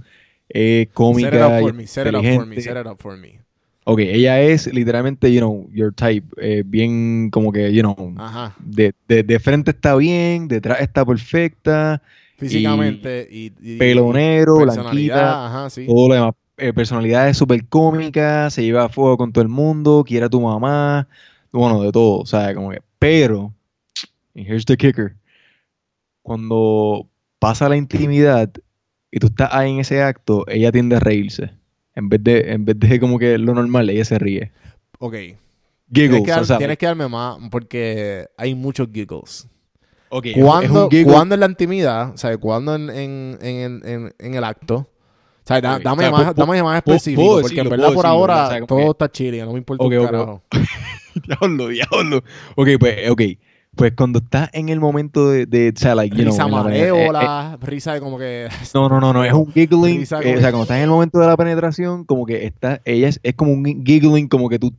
eh, 0.49 0.87
cómica, 0.93 1.31
Set 1.31 1.39
it 1.39 1.41
up 1.41 1.59
for 1.59 1.73
me, 1.73 1.87
set 1.87 2.07
it 2.07 2.15
up 2.15 2.23
for 2.35 2.45
me, 2.45 2.61
set 2.61 2.77
it 2.77 2.85
up 2.85 3.01
for 3.01 3.17
me. 3.17 3.39
Ok, 3.85 3.99
ella 3.99 4.41
es 4.41 4.71
literalmente, 4.73 5.33
you 5.33 5.39
know, 5.39 5.67
your 5.73 5.91
type, 5.93 6.25
eh, 6.37 6.63
bien 6.65 7.29
como 7.31 7.51
que, 7.51 7.73
you 7.73 7.81
know, 7.81 8.13
Ajá. 8.17 8.55
de, 8.63 8.93
de, 9.07 9.23
de 9.23 9.39
frente 9.39 9.71
está 9.71 9.95
bien, 9.95 10.47
detrás 10.47 10.79
está 10.81 11.03
perfecta, 11.05 12.01
Físicamente 12.37 13.27
y, 13.29 13.53
y- 13.61 13.77
pelonero, 13.77 14.57
y 14.57 14.65
personalidad, 14.65 15.15
blanquita, 15.15 15.45
Ajá, 15.47 15.69
sí. 15.69 15.85
todo 15.85 16.07
lo 16.09 16.13
demás. 16.15 16.33
Eh, 16.57 16.71
personalidad 16.73 17.29
es 17.29 17.37
súper 17.37 17.65
cómica, 17.67 18.49
se 18.49 18.63
lleva 18.63 18.85
a 18.85 18.89
fuego 18.89 19.17
con 19.17 19.33
todo 19.33 19.41
el 19.41 19.49
mundo, 19.49 20.03
quiere 20.07 20.25
a 20.27 20.29
tu 20.29 20.39
mamá, 20.39 21.07
bueno, 21.51 21.81
de 21.81 21.91
todo, 21.91 22.19
o 22.19 22.25
sea, 22.25 22.53
como 22.53 22.69
que, 22.71 22.81
pero, 22.99 23.53
and 24.35 24.47
here's 24.47 24.65
the 24.65 24.77
kicker, 24.77 25.15
cuando 26.21 27.07
pasa 27.39 27.67
la 27.69 27.75
intimidad 27.77 28.51
y 29.11 29.19
tú 29.19 29.27
estás 29.27 29.49
ahí 29.51 29.71
en 29.71 29.79
ese 29.79 30.01
acto, 30.01 30.45
ella 30.47 30.71
tiende 30.71 30.95
a 30.95 30.99
reírse, 30.99 31.51
en 31.95 32.09
vez 32.09 32.23
de, 32.23 32.51
en 32.51 32.65
vez 32.65 32.79
de 32.79 32.99
como 32.99 33.19
que 33.19 33.37
lo 33.37 33.53
normal, 33.53 33.89
ella 33.89 34.05
se 34.05 34.17
ríe. 34.19 34.51
Ok. 34.99 35.13
Giggles, 35.91 36.23
Tienes 36.23 36.23
que, 36.23 36.31
dar- 36.31 36.41
o 36.41 36.45
sea, 36.45 36.57
tienes 36.57 36.77
que 36.77 36.85
darme 36.85 37.07
más 37.07 37.37
porque 37.51 38.25
hay 38.37 38.55
muchos 38.55 38.87
giggles. 38.91 39.47
Ok, 40.17 40.25
es 40.27 40.35
un- 40.35 40.41
es 40.41 40.45
¿Cuándo, 40.45 40.83
un 40.85 40.91
giggle, 40.91 41.13
¿Cuándo 41.13 41.35
en 41.35 41.39
la 41.41 41.45
intimidad? 41.47 42.09
O 42.13 42.17
sea, 42.17 42.37
¿cuándo 42.37 42.75
en, 42.75 42.89
en, 42.89 43.37
en, 43.41 44.13
en, 44.19 44.33
el 44.35 44.43
acto? 44.43 44.75
O 44.75 44.87
sea, 45.45 45.59
da- 45.59 45.79
dame, 45.79 46.07
o 46.07 46.09
sea, 46.15 46.25
más, 46.25 46.35
dame 46.35 46.63
más 46.63 46.77
específico. 46.77 47.21
puedo 47.21 47.41
porque 47.41 47.59
en 47.61 47.69
verdad 47.69 47.87
por 47.87 47.95
decirlo, 47.95 48.09
ahora 48.09 48.45
o 48.45 48.49
sea, 48.49 48.59
como 48.61 48.67
todo 48.67 48.77
que- 48.79 48.87
está 48.91 49.11
chile, 49.11 49.41
no 49.43 49.51
me 49.51 49.57
importa 49.57 49.83
Ok, 49.83 49.91
un 49.91 50.05
carajo. 50.05 50.41
diablo, 51.27 51.67
diablo. 51.67 52.23
Ok, 52.55 52.67
pues, 52.79 53.09
ok. 53.09 53.21
Pues 53.75 53.93
cuando 53.95 54.19
estás 54.19 54.49
en 54.53 54.69
el 54.69 54.79
momento 54.79 55.29
de, 55.31 55.47
de 55.47 55.73
o 55.75 55.79
sea, 55.79 55.95
like, 55.95 56.15
you 56.15 56.25
risa 56.25 56.45
know, 56.45 56.47
en 56.47 56.53
la- 56.53 56.63
malévola, 56.63 57.57
risa 57.59 57.93
de 57.93 58.01
como 58.01 58.19
que... 58.19 58.47
No, 58.75 58.87
no, 58.87 58.99
no, 59.01 59.13
no, 59.13 59.23
es 59.23 59.33
un 59.33 59.51
giggling. 59.51 59.99
Risa 60.01 60.21
eh, 60.21 60.37
o 60.37 60.39
sea, 60.41 60.51
cuando 60.51 60.61
estás 60.63 60.77
en 60.77 60.83
el 60.83 60.89
momento 60.91 61.17
de 61.19 61.25
la 61.27 61.35
penetración, 61.35 62.05
como 62.05 62.25
que 62.27 62.45
está, 62.45 62.81
ella 62.85 63.07
es, 63.07 63.19
es 63.23 63.33
como 63.33 63.51
un 63.51 63.65
giggling, 63.83 64.27
como 64.27 64.47
que 64.47 64.59
tú, 64.59 64.71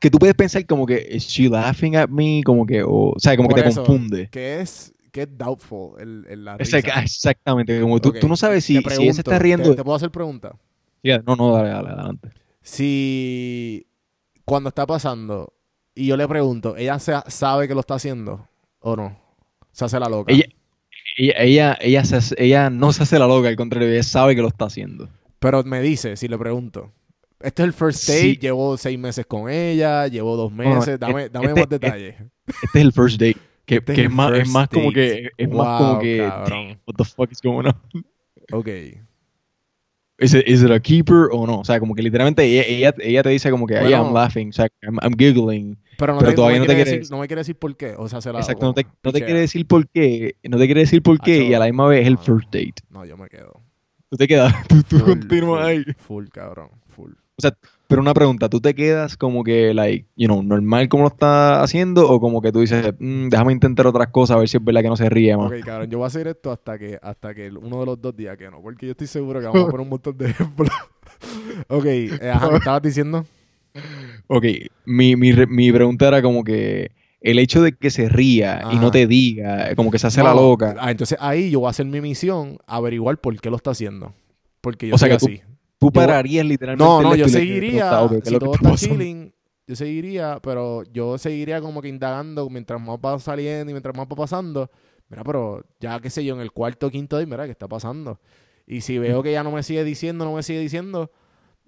que 0.00 0.10
tú 0.10 0.18
puedes 0.18 0.34
pensar 0.34 0.66
como 0.66 0.84
que, 0.84 1.08
¿is 1.12 1.24
she 1.28 1.48
laughing 1.48 1.96
at 1.96 2.08
me? 2.10 2.42
Como 2.44 2.66
que, 2.66 2.82
o, 2.82 3.12
o 3.12 3.18
sea, 3.18 3.36
como 3.38 3.48
Por 3.48 3.56
que 3.56 3.62
te 3.62 3.68
eso, 3.70 3.84
confunde. 3.84 4.28
Que 4.30 4.60
es, 4.60 4.92
que 5.10 5.22
es 5.22 5.28
doubtful 5.38 5.98
el, 5.98 6.26
el- 6.28 6.44
la 6.44 6.58
risa. 6.58 6.78
exactamente, 6.78 7.80
como 7.80 8.00
tú, 8.00 8.12
tú 8.12 8.28
no 8.28 8.36
sabes 8.36 8.64
si, 8.64 8.74
si 8.74 8.78
ella 8.80 9.14
se 9.14 9.20
está 9.20 9.38
pregunto, 9.38 9.42
riendo. 9.42 9.70
¿Te, 9.70 9.76
te 9.76 9.82
puedo 9.84 9.96
hacer 9.96 10.10
pregunta? 10.10 10.52
Yeah, 11.00 11.22
no, 11.26 11.36
no, 11.36 11.54
dale, 11.54 11.70
dale, 11.70 11.88
adelante. 11.88 12.28
Si 12.60 13.86
cuando 14.44 14.68
está 14.68 14.86
pasando 14.86 15.52
y 15.94 16.06
yo 16.06 16.16
le 16.16 16.26
pregunto, 16.28 16.76
¿ella 16.76 16.98
se- 16.98 17.14
sabe 17.28 17.68
que 17.68 17.74
lo 17.74 17.80
está 17.80 17.94
haciendo 17.94 18.48
o 18.80 18.96
no? 18.96 19.18
Se 19.72 19.84
hace 19.84 19.98
la 20.00 20.08
loca. 20.08 20.32
Ella, 20.32 20.44
ella, 21.16 21.34
ella, 21.38 21.78
ella, 21.80 22.04
se 22.04 22.16
hace- 22.16 22.34
ella 22.38 22.70
no 22.70 22.92
se 22.92 23.02
hace 23.02 23.18
la 23.18 23.26
loca, 23.26 23.48
al 23.48 23.56
contrario, 23.56 23.88
ella 23.88 24.02
sabe 24.02 24.34
que 24.34 24.42
lo 24.42 24.48
está 24.48 24.66
haciendo. 24.66 25.08
Pero 25.38 25.62
me 25.64 25.80
dice, 25.80 26.16
si 26.16 26.28
le 26.28 26.38
pregunto. 26.38 26.92
Este 27.40 27.62
es 27.62 27.66
el 27.66 27.72
first 27.72 28.06
date, 28.08 28.20
Sí. 28.20 28.38
llevo 28.40 28.76
seis 28.76 28.96
meses 28.98 29.26
con 29.26 29.50
ella, 29.50 30.06
llevo 30.06 30.36
dos 30.36 30.52
no, 30.52 30.56
meses, 30.58 30.98
dame, 31.00 31.28
dame 31.28 31.46
este- 31.48 31.60
más 31.60 31.68
detalles. 31.68 32.14
Este 32.46 32.78
es 32.78 32.84
el 32.84 32.92
first 32.92 33.20
date. 33.20 33.36
Que, 33.64 33.76
Este 33.76 33.92
es 33.92 33.96
que 33.96 34.00
el 34.02 34.06
es 34.08 34.12
más, 34.12 34.32
es 34.38 34.48
más 34.48 34.68
como 34.68 34.92
que, 34.92 35.30
es 35.36 35.48
más 35.48 35.80
como 35.80 35.98
que, 36.00 36.18
cabrón. 36.18 36.68
"Damn, 36.68 36.78
what 36.86 36.94
the 36.96 37.04
fuck 37.04 37.32
is 37.32 37.40
going 37.42 37.66
on? 37.66 38.04
Ok. 38.52 38.68
Is 40.18 40.34
it, 40.34 40.46
is 40.46 40.62
it 40.62 40.70
a 40.70 40.78
keeper 40.78 41.28
o 41.32 41.46
no? 41.46 41.60
O 41.60 41.64
sea, 41.64 41.80
como 41.80 41.94
que 41.94 42.02
literalmente 42.02 42.44
ella, 42.44 42.62
ella, 42.66 42.94
ella 42.98 43.22
te 43.22 43.30
dice 43.30 43.50
como 43.50 43.66
que, 43.66 43.74
yeah, 43.74 43.82
Bueno. 43.82 44.04
I'm 44.06 44.14
laughing, 44.14 44.50
o 44.50 44.52
sea, 44.52 44.68
I'm, 44.82 44.98
I'm 45.02 45.14
giggling. 45.18 45.78
Pero, 45.98 46.14
no, 46.14 46.18
Pero 46.20 46.30
te, 46.30 46.36
todavía 46.36 46.58
no, 46.58 46.64
no 46.64 46.68
te 46.68 46.74
quiere 46.74 46.90
decir, 46.90 47.10
no 47.10 47.18
me 47.18 47.26
quiere 47.26 47.40
decir 47.40 47.56
por 47.56 47.76
qué. 47.76 47.94
O 47.96 48.08
sea, 48.08 48.20
se 48.20 48.32
la 48.32 48.40
Exacto, 48.40 48.66
no 48.66 48.74
te, 48.74 48.86
no 49.02 49.12
te 49.12 49.24
quiere 49.24 49.40
decir 49.40 49.66
por 49.66 49.88
qué, 49.88 50.36
no 50.44 50.58
te 50.58 50.66
quiere 50.66 50.80
decir 50.80 51.02
por 51.02 51.18
qué 51.20 51.44
y 51.44 51.54
a 51.54 51.58
la 51.58 51.66
misma 51.66 51.86
vez 51.88 52.02
es 52.02 52.06
el 52.08 52.18
first 52.18 52.46
date. 52.52 52.74
No, 52.90 53.04
yo 53.04 53.16
me 53.16 53.28
quedo. 53.28 53.60
Tú 54.10 54.16
te 54.16 54.28
quedas, 54.28 54.54
tú, 54.68 54.82
tú 54.82 54.98
Full, 54.98 55.08
continúas 55.08 55.62
full, 55.62 55.70
ahí. 55.70 55.84
Full, 55.96 56.26
cabrón. 56.28 56.68
Full. 56.86 57.12
O 57.12 57.40
sea, 57.40 57.56
pero 57.92 58.02
una 58.02 58.14
pregunta, 58.14 58.48
¿tú 58.48 58.60
te 58.60 58.74
quedas 58.74 59.16
como 59.16 59.44
que, 59.44 59.74
like, 59.74 60.06
you 60.16 60.26
know, 60.26 60.42
normal 60.42 60.88
como 60.88 61.02
lo 61.04 61.08
está 61.08 61.62
haciendo 61.62 62.08
o 62.10 62.20
como 62.20 62.40
que 62.42 62.50
tú 62.52 62.60
dices, 62.60 62.94
"Mm, 62.98 63.28
déjame 63.28 63.52
intentar 63.52 63.86
otras 63.86 64.08
cosas 64.08 64.36
a 64.36 64.40
ver 64.40 64.48
si 64.48 64.56
es 64.56 64.64
verdad 64.64 64.82
que 64.82 64.88
no 64.88 64.96
se 64.96 65.08
ríe 65.08 65.36
más? 65.36 65.46
Ok, 65.52 65.64
cabrón, 65.64 65.90
yo 65.90 65.98
voy 65.98 66.04
a 66.04 66.08
hacer 66.08 66.26
esto 66.26 66.50
hasta 66.50 66.78
que, 66.78 66.98
hasta 67.02 67.34
que 67.34 67.50
uno 67.50 67.80
de 67.80 67.86
los 67.86 68.00
dos 68.00 68.16
días 68.16 68.36
que 68.38 68.50
no, 68.50 68.60
porque 68.62 68.86
yo 68.86 68.92
estoy 68.92 69.06
seguro 69.06 69.40
que 69.40 69.46
vamos 69.46 69.66
a 69.68 69.70
poner 69.70 69.84
un 69.84 69.90
montón 69.90 70.16
de 70.18 70.30
ejemplos. 70.30 70.70
ok, 71.68 71.84
eh, 71.86 72.30
ajá, 72.32 72.48
¿me 72.50 72.56
estabas 72.58 72.82
diciendo? 72.82 73.26
Ok, 74.26 74.44
mi, 74.86 75.16
mi, 75.16 75.32
mi 75.48 75.72
pregunta 75.72 76.08
era 76.08 76.22
como 76.22 76.42
que 76.44 76.90
el 77.20 77.38
hecho 77.38 77.62
de 77.62 77.72
que 77.72 77.90
se 77.90 78.08
ría 78.08 78.62
y 78.72 78.76
no 78.76 78.90
te 78.90 79.06
diga, 79.06 79.74
como 79.76 79.90
que 79.90 79.98
se 79.98 80.06
hace 80.06 80.22
la 80.22 80.34
loca. 80.34 80.74
Ah, 80.78 80.90
entonces 80.90 81.18
ahí 81.20 81.50
yo 81.50 81.60
voy 81.60 81.66
a 81.68 81.70
hacer 81.70 81.86
mi 81.86 82.00
misión, 82.00 82.58
averiguar 82.66 83.18
por 83.18 83.38
qué 83.40 83.50
lo 83.50 83.56
está 83.56 83.70
haciendo. 83.72 84.12
Porque 84.60 84.88
yo 84.88 84.94
O 84.94 84.98
sea 84.98 85.08
soy 85.08 85.16
que 85.16 85.18
tú- 85.18 85.26
así. 85.26 85.38
Tú 85.38 85.51
yo- 85.86 85.92
pararías 85.92 86.46
literalmente. 86.46 86.84
No, 86.84 87.02
no, 87.02 87.14
yo 87.14 87.28
seguiría, 87.28 87.90
preguntas, 87.90 88.02
ok, 88.04 88.10
¿qué 88.10 88.18
es 88.18 88.24
si 88.26 88.32
lo 88.32 88.38
que 88.40 88.44
todo 88.44 88.54
está 88.54 88.74
chilling, 88.76 89.34
yo 89.66 89.76
seguiría, 89.76 90.40
pero 90.42 90.82
yo 90.92 91.18
seguiría 91.18 91.60
como 91.60 91.80
que 91.82 91.88
indagando 91.88 92.48
mientras 92.50 92.80
más 92.80 92.98
va 92.98 93.18
saliendo 93.18 93.70
y 93.70 93.74
mientras 93.74 93.96
más 93.96 94.06
va 94.06 94.16
pasando. 94.16 94.70
Mira, 95.08 95.24
pero 95.24 95.64
ya 95.80 96.00
qué 96.00 96.10
sé 96.10 96.24
yo, 96.24 96.34
en 96.34 96.40
el 96.40 96.52
cuarto 96.52 96.86
o 96.88 96.90
quinto 96.90 97.18
día, 97.18 97.26
mira, 97.26 97.44
¿qué 97.44 97.50
está 97.52 97.68
pasando? 97.68 98.18
Y 98.66 98.80
si 98.80 98.98
veo 98.98 99.22
que 99.22 99.32
ya 99.32 99.42
no 99.42 99.50
me 99.50 99.62
sigue 99.62 99.84
diciendo, 99.84 100.24
no 100.24 100.34
me 100.34 100.42
sigue 100.42 100.60
diciendo, 100.60 101.10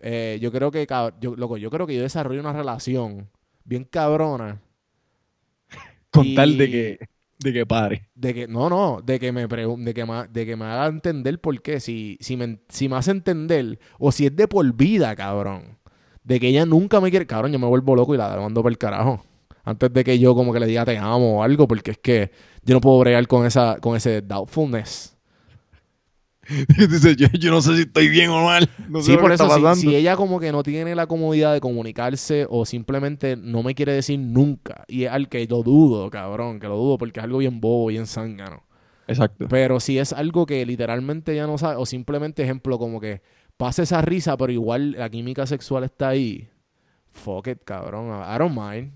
eh, 0.00 0.38
yo 0.40 0.50
creo 0.52 0.70
que, 0.70 0.86
yo, 1.20 1.36
loco, 1.36 1.56
yo 1.56 1.70
creo 1.70 1.86
que 1.86 1.94
yo 1.94 2.02
desarrollo 2.02 2.40
una 2.40 2.52
relación 2.52 3.28
bien 3.64 3.84
cabrona 3.84 4.60
Con 6.10 6.34
tal 6.34 6.56
de 6.56 6.70
que, 6.70 6.98
de 7.38 7.52
que 7.52 7.66
pare. 7.66 8.08
de 8.14 8.32
que, 8.34 8.48
no, 8.48 8.70
no, 8.70 9.00
de 9.04 9.18
que 9.18 9.32
me 9.32 9.48
pregun- 9.48 9.84
de 9.84 9.92
que 9.94 10.04
me, 10.04 10.26
de 10.28 10.46
que 10.46 10.56
me 10.56 10.64
haga 10.64 10.86
entender 10.86 11.40
por 11.40 11.60
qué. 11.62 11.80
Si, 11.80 12.16
si, 12.20 12.36
me, 12.36 12.58
si 12.68 12.88
me 12.88 12.96
hace 12.96 13.10
entender, 13.10 13.78
o 13.98 14.12
si 14.12 14.26
es 14.26 14.36
de 14.36 14.48
por 14.48 14.72
vida, 14.74 15.14
cabrón. 15.16 15.78
De 16.22 16.40
que 16.40 16.48
ella 16.48 16.64
nunca 16.64 17.00
me 17.00 17.10
quiere, 17.10 17.26
cabrón, 17.26 17.52
yo 17.52 17.58
me 17.58 17.66
vuelvo 17.66 17.94
loco 17.96 18.14
y 18.14 18.18
la 18.18 18.34
mando 18.36 18.62
para 18.62 18.70
el 18.72 18.78
carajo. 18.78 19.24
Antes 19.64 19.92
de 19.92 20.04
que 20.04 20.18
yo 20.18 20.34
como 20.34 20.52
que 20.52 20.60
le 20.60 20.66
diga 20.66 20.84
te 20.84 20.96
amo 20.98 21.38
o 21.40 21.42
algo, 21.42 21.66
porque 21.66 21.92
es 21.92 21.98
que 21.98 22.30
yo 22.64 22.74
no 22.74 22.80
puedo 22.80 22.98
bregar 23.00 23.26
con 23.26 23.46
esa, 23.46 23.78
con 23.80 23.96
ese 23.96 24.20
doubtfulness. 24.22 25.13
Dice, 26.78 27.16
yo, 27.16 27.28
yo 27.28 27.50
no 27.50 27.60
sé 27.60 27.76
si 27.76 27.82
estoy 27.82 28.08
bien 28.08 28.30
o 28.30 28.44
mal. 28.44 28.68
No 28.88 29.00
sé 29.00 29.12
Sí, 29.12 29.18
por 29.18 29.32
eso, 29.32 29.74
si, 29.74 29.94
ella 29.94 30.16
como 30.16 30.40
que 30.40 30.52
no 30.52 30.62
tiene 30.62 30.94
la 30.94 31.06
comodidad 31.06 31.52
de 31.52 31.60
comunicarse 31.60 32.46
o 32.48 32.66
simplemente 32.66 33.36
no 33.36 33.62
me 33.62 33.74
quiere 33.74 33.92
decir 33.92 34.18
nunca, 34.18 34.84
y 34.88 35.04
es 35.04 35.10
al 35.10 35.28
que 35.28 35.46
lo 35.46 35.62
dudo, 35.62 36.10
cabrón, 36.10 36.60
que 36.60 36.68
lo 36.68 36.76
dudo 36.76 36.98
porque 36.98 37.20
es 37.20 37.24
algo 37.24 37.38
bien 37.38 37.60
bobo, 37.60 37.86
bien 37.86 38.06
zángano. 38.06 38.62
Exacto. 39.06 39.46
Pero 39.48 39.80
si 39.80 39.98
es 39.98 40.12
algo 40.12 40.46
que 40.46 40.64
literalmente 40.64 41.34
ya 41.34 41.46
no 41.46 41.58
sabe, 41.58 41.76
o 41.76 41.86
simplemente 41.86 42.42
ejemplo 42.42 42.78
como 42.78 43.00
que 43.00 43.22
pasa 43.56 43.82
esa 43.82 44.00
risa, 44.02 44.36
pero 44.36 44.52
igual 44.52 44.92
la 44.92 45.10
química 45.10 45.46
sexual 45.46 45.84
está 45.84 46.08
ahí. 46.08 46.48
Fuck 47.10 47.48
it, 47.48 47.58
cabrón. 47.64 48.08
I 48.08 48.38
don't 48.38 48.56
mind. 48.56 48.92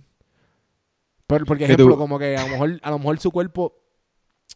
Pero, 1.26 1.44
porque 1.44 1.64
ejemplo, 1.64 1.96
como 1.96 2.18
que 2.18 2.36
a 2.36 2.42
lo 2.42 2.48
mejor, 2.48 2.80
a 2.82 2.90
lo 2.90 2.98
mejor 2.98 3.18
su 3.20 3.30
cuerpo, 3.30 3.74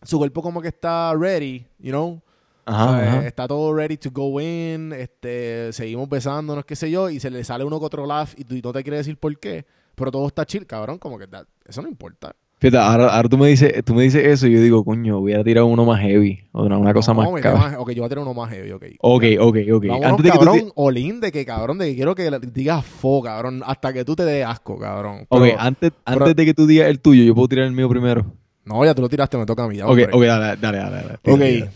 su 0.02 0.19
cuerpo 0.19 0.43
como 0.43 0.62
que 0.62 0.69
está 0.69 1.14
ready, 1.14 1.66
you 1.78 1.90
know. 1.90 2.23
Ajá, 2.64 2.84
O 2.90 2.97
sea, 3.01 3.09
ajá. 3.18 3.26
Está 3.26 3.48
todo 3.48 3.74
ready 3.74 3.97
to 3.97 4.10
go 4.12 4.40
in, 4.40 4.93
este, 4.93 5.72
seguimos 5.72 6.09
besándonos, 6.09 6.64
qué 6.64 6.76
sé 6.76 6.90
yo, 6.90 7.10
y 7.10 7.18
se 7.20 7.30
le 7.30 7.43
sale 7.44 7.64
uno 7.64 7.78
que 7.80 7.86
otro 7.86 8.06
laugh 8.06 8.30
y 8.36 8.44
tú 8.44 8.55
y 8.55 8.62
no 8.62 8.72
te 8.72 8.82
quiere 8.82 8.98
decir 8.98 9.16
por 9.16 9.36
qué, 9.39 9.64
pero 9.94 10.10
todo 10.10 10.26
está 10.26 10.44
chill, 10.47 10.66
cabrón, 10.66 10.98
como 10.98 11.18
que 11.18 11.26
that- 11.26 11.47
eso 11.66 11.82
no 11.82 11.89
importa. 11.89 12.34
Fíjate, 12.60 12.78
ahora, 12.78 13.09
ahora 13.16 13.28
tú 13.28 13.36
me 13.36 13.48
dices, 13.48 13.72
tú 13.84 13.93
me 13.93 14.05
dices 14.05 14.24
eso 14.24 14.47
y 14.47 14.52
yo 14.52 14.60
digo, 14.60 14.84
coño, 14.84 15.18
voy 15.18 15.32
a 15.32 15.43
tirar 15.43 15.64
uno 15.64 15.84
más 15.84 16.01
heavy. 16.01 16.44
O 16.52 16.62
una, 16.64 16.78
una 16.78 16.94
cosa 16.94 17.12
No, 17.12 17.22
más 17.22 17.32
me 17.32 17.40
cabrón. 17.40 17.74
Ok, 17.76 17.90
yo 17.90 18.02
voy 18.02 18.06
a 18.06 18.09
tener 18.09 18.22
uno 18.22 18.34
más 18.34 18.51
heavy, 18.52 18.70
ok. 18.70 18.84
Ok, 19.01 19.24
ok, 19.40 19.56
ok. 19.74 19.84
Vámonos, 19.89 20.10
Antes 20.10 20.22
de 20.24 20.30
que 20.30 20.39
tú 20.39 20.44
cabrón, 20.44 20.59
ti- 20.60 20.72
Olin, 20.76 21.20
de 21.20 21.32
que 21.32 21.44
cabrón, 21.44 21.78
de 21.78 21.86
que 21.89 21.97
quiero 21.97 22.14
que 22.14 22.30
digas 22.52 22.84
fo, 22.86 23.20
cabrón, 23.20 23.64
hasta 23.66 23.93
que 23.93 24.05
tú 24.05 24.14
te 24.14 24.24
dé 24.24 24.44
asco, 24.44 24.78
cabrón. 24.78 25.26
Ok, 25.28 25.43
Pero- 25.43 25.56
antes, 25.60 25.90
pero- 26.05 26.20
antes 26.20 26.36
de 26.36 26.44
que 26.44 26.55
tú 26.55 26.68
digas 26.68 26.86
el 26.89 27.01
tuyo, 27.01 27.24
yo 27.24 27.34
puedo 27.34 27.48
tirar 27.48 27.64
el 27.66 27.72
mío 27.72 27.89
primero. 27.89 28.26
no, 28.64 28.84
ya 28.84 28.94
tú 28.94 29.02
lo 29.02 29.09
tiraste, 29.09 29.36
me 29.36 29.44
toca 29.44 29.64
a 29.64 29.68
mí. 29.68 29.78
ya, 29.78 29.86
Ok, 29.86 29.90
hombre. 29.90 30.09
ok, 30.12 30.22
dale, 30.22 30.56
dale, 30.60 30.78
dale. 30.78 30.97
dale. 30.97 31.14
Ok. 31.24 31.40
Tira. 31.40 31.70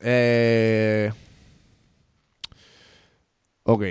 Eh, 0.00 1.10
ok. 3.64 3.82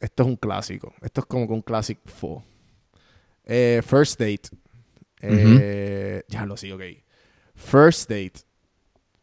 Esto 0.00 0.22
es 0.22 0.28
un 0.28 0.36
clásico. 0.36 0.92
Esto 1.00 1.20
es 1.22 1.26
como 1.26 1.46
que 1.46 1.52
un 1.54 1.62
clásico 1.62 2.02
fo. 2.06 2.42
Eh, 3.44 3.82
first 3.86 4.18
date. 4.20 4.42
Eh, 5.22 6.22
Ya 6.28 6.46
lo 6.46 6.56
sí, 6.56 6.70
ok. 6.72 6.82
First 7.54 8.10
date. 8.10 8.34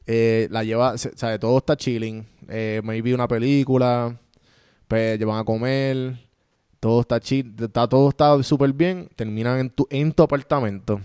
Eh, 0.07 0.48
la 0.52 0.64
lleva, 0.64 0.98
se- 0.98 1.15
sabe, 1.18 1.39
todo 1.39 1.57
está 1.60 1.77
chilling. 1.77 2.26
Eh, 2.49 2.81
maybe 2.84 3.14
una 3.14 3.27
película. 3.27 4.18
Pues 4.88 5.19
llevan 5.19 5.39
a 5.39 5.45
comer. 5.45 6.18
Todo 6.80 7.02
está 7.02 7.19
chill. 7.19 7.56
Está, 7.60 7.88
todo 7.88 8.10
está 8.10 8.41
súper 8.43 8.73
bien. 8.73 9.10
Terminan 9.15 9.60
en 9.60 9.69
tu, 9.69 9.88
en 9.89 10.11
tu 10.14 10.23
apartamento. 10.23 11.02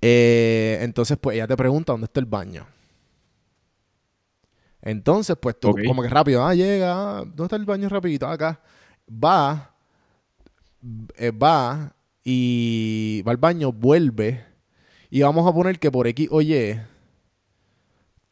Eh, 0.00 0.78
entonces, 0.82 1.16
pues 1.20 1.34
ella 1.36 1.46
te 1.46 1.56
pregunta 1.56 1.92
dónde 1.92 2.06
está 2.06 2.20
el 2.20 2.26
baño. 2.26 2.66
Entonces, 4.86 5.34
pues 5.40 5.58
tú 5.58 5.74
como 5.86 6.02
que 6.02 6.10
rápido, 6.10 6.44
ah, 6.44 6.54
llega, 6.54 6.92
ah, 6.92 7.24
¿dónde 7.24 7.44
está 7.44 7.56
el 7.56 7.64
baño 7.64 7.88
rapidito? 7.88 8.28
Acá. 8.28 8.60
Va, 9.08 9.74
eh, 11.16 11.30
va 11.30 11.94
y 12.22 13.22
va 13.26 13.32
al 13.32 13.38
baño, 13.38 13.72
vuelve. 13.72 14.44
Y 15.08 15.22
vamos 15.22 15.48
a 15.48 15.54
poner 15.54 15.78
que 15.78 15.90
por 15.90 16.06
X 16.06 16.28
o 16.30 16.42
Y, 16.42 16.78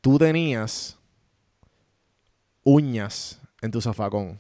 tú 0.02 0.18
tenías 0.18 0.98
uñas 2.64 3.40
en 3.62 3.70
tu 3.70 3.80
zafacón. 3.80 4.38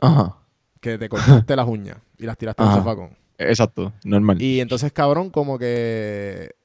Ajá. 0.00 0.36
Que 0.80 0.98
te 0.98 1.08
cortaste 1.08 1.54
las 1.54 1.68
uñas 1.68 1.98
y 2.18 2.26
las 2.26 2.36
tiraste 2.36 2.60
en 2.60 2.68
el 2.68 2.74
Ajá. 2.74 2.82
zafacón. 2.82 3.16
Exacto, 3.38 3.92
normal. 4.02 4.42
Y 4.42 4.58
entonces, 4.58 4.90
cabrón, 4.90 5.30
como 5.30 5.60
que 5.60 6.56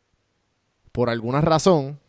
por 0.91 1.11
alguna 1.11 1.41
razón, 1.41 1.99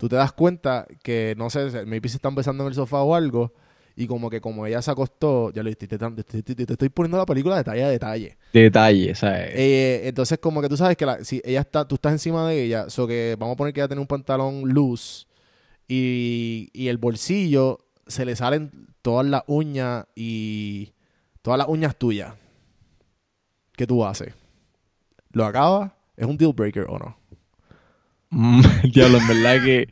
tú 0.00 0.08
te 0.08 0.16
das 0.16 0.32
cuenta 0.32 0.86
que, 1.02 1.34
no 1.36 1.50
sé, 1.50 1.84
maybe 1.84 2.08
se 2.08 2.16
están 2.16 2.34
besando 2.34 2.64
en 2.64 2.68
el 2.68 2.74
sofá 2.74 3.02
o 3.02 3.14
algo, 3.14 3.52
y 3.94 4.06
como 4.06 4.30
que 4.30 4.40
como 4.40 4.64
ella 4.66 4.80
se 4.80 4.90
acostó, 4.90 5.52
ya 5.52 5.62
diste, 5.62 5.86
te, 5.86 5.98
te- 5.98 6.24
te- 6.24 6.42
te- 6.42 6.54
te 6.66 6.72
estoy 6.72 6.88
poniendo 6.88 7.18
la 7.18 7.26
película 7.26 7.54
detalle 7.58 7.84
a 7.84 7.90
detalle. 7.90 8.38
Detalle, 8.50 9.14
¿sabes? 9.14 9.50
Eh, 9.54 10.08
entonces, 10.08 10.38
como 10.38 10.62
que 10.62 10.70
tú 10.70 10.78
sabes 10.78 10.96
que 10.96 11.04
la- 11.04 11.22
si 11.22 11.42
ella 11.44 11.60
está, 11.60 11.86
tú 11.86 11.96
estás 11.96 12.12
encima 12.12 12.48
de 12.48 12.62
ella, 12.64 12.88
so 12.88 13.06
que 13.06 13.36
vamos 13.38 13.52
a 13.54 13.56
poner 13.58 13.74
que 13.74 13.80
ella 13.80 13.88
tiene 13.88 14.00
un 14.00 14.06
pantalón 14.06 14.62
loose 14.72 15.26
y, 15.86 16.70
y 16.72 16.88
el 16.88 16.96
bolsillo 16.96 17.80
se 18.06 18.24
le 18.24 18.36
salen 18.36 18.70
todas 19.02 19.26
las 19.26 19.42
uñas 19.48 20.06
y 20.14 20.94
todas 21.42 21.58
las 21.58 21.68
uñas 21.68 21.94
tuyas. 21.96 22.32
¿Qué 23.76 23.86
tú 23.86 24.02
haces? 24.02 24.32
¿Lo 25.32 25.44
acabas? 25.44 25.92
¿Es 26.16 26.26
un 26.26 26.38
deal 26.38 26.54
breaker 26.54 26.86
o 26.88 26.98
no? 26.98 27.19
Diablo, 28.92 29.18
en 29.18 29.28
verdad 29.28 29.64
que 29.64 29.88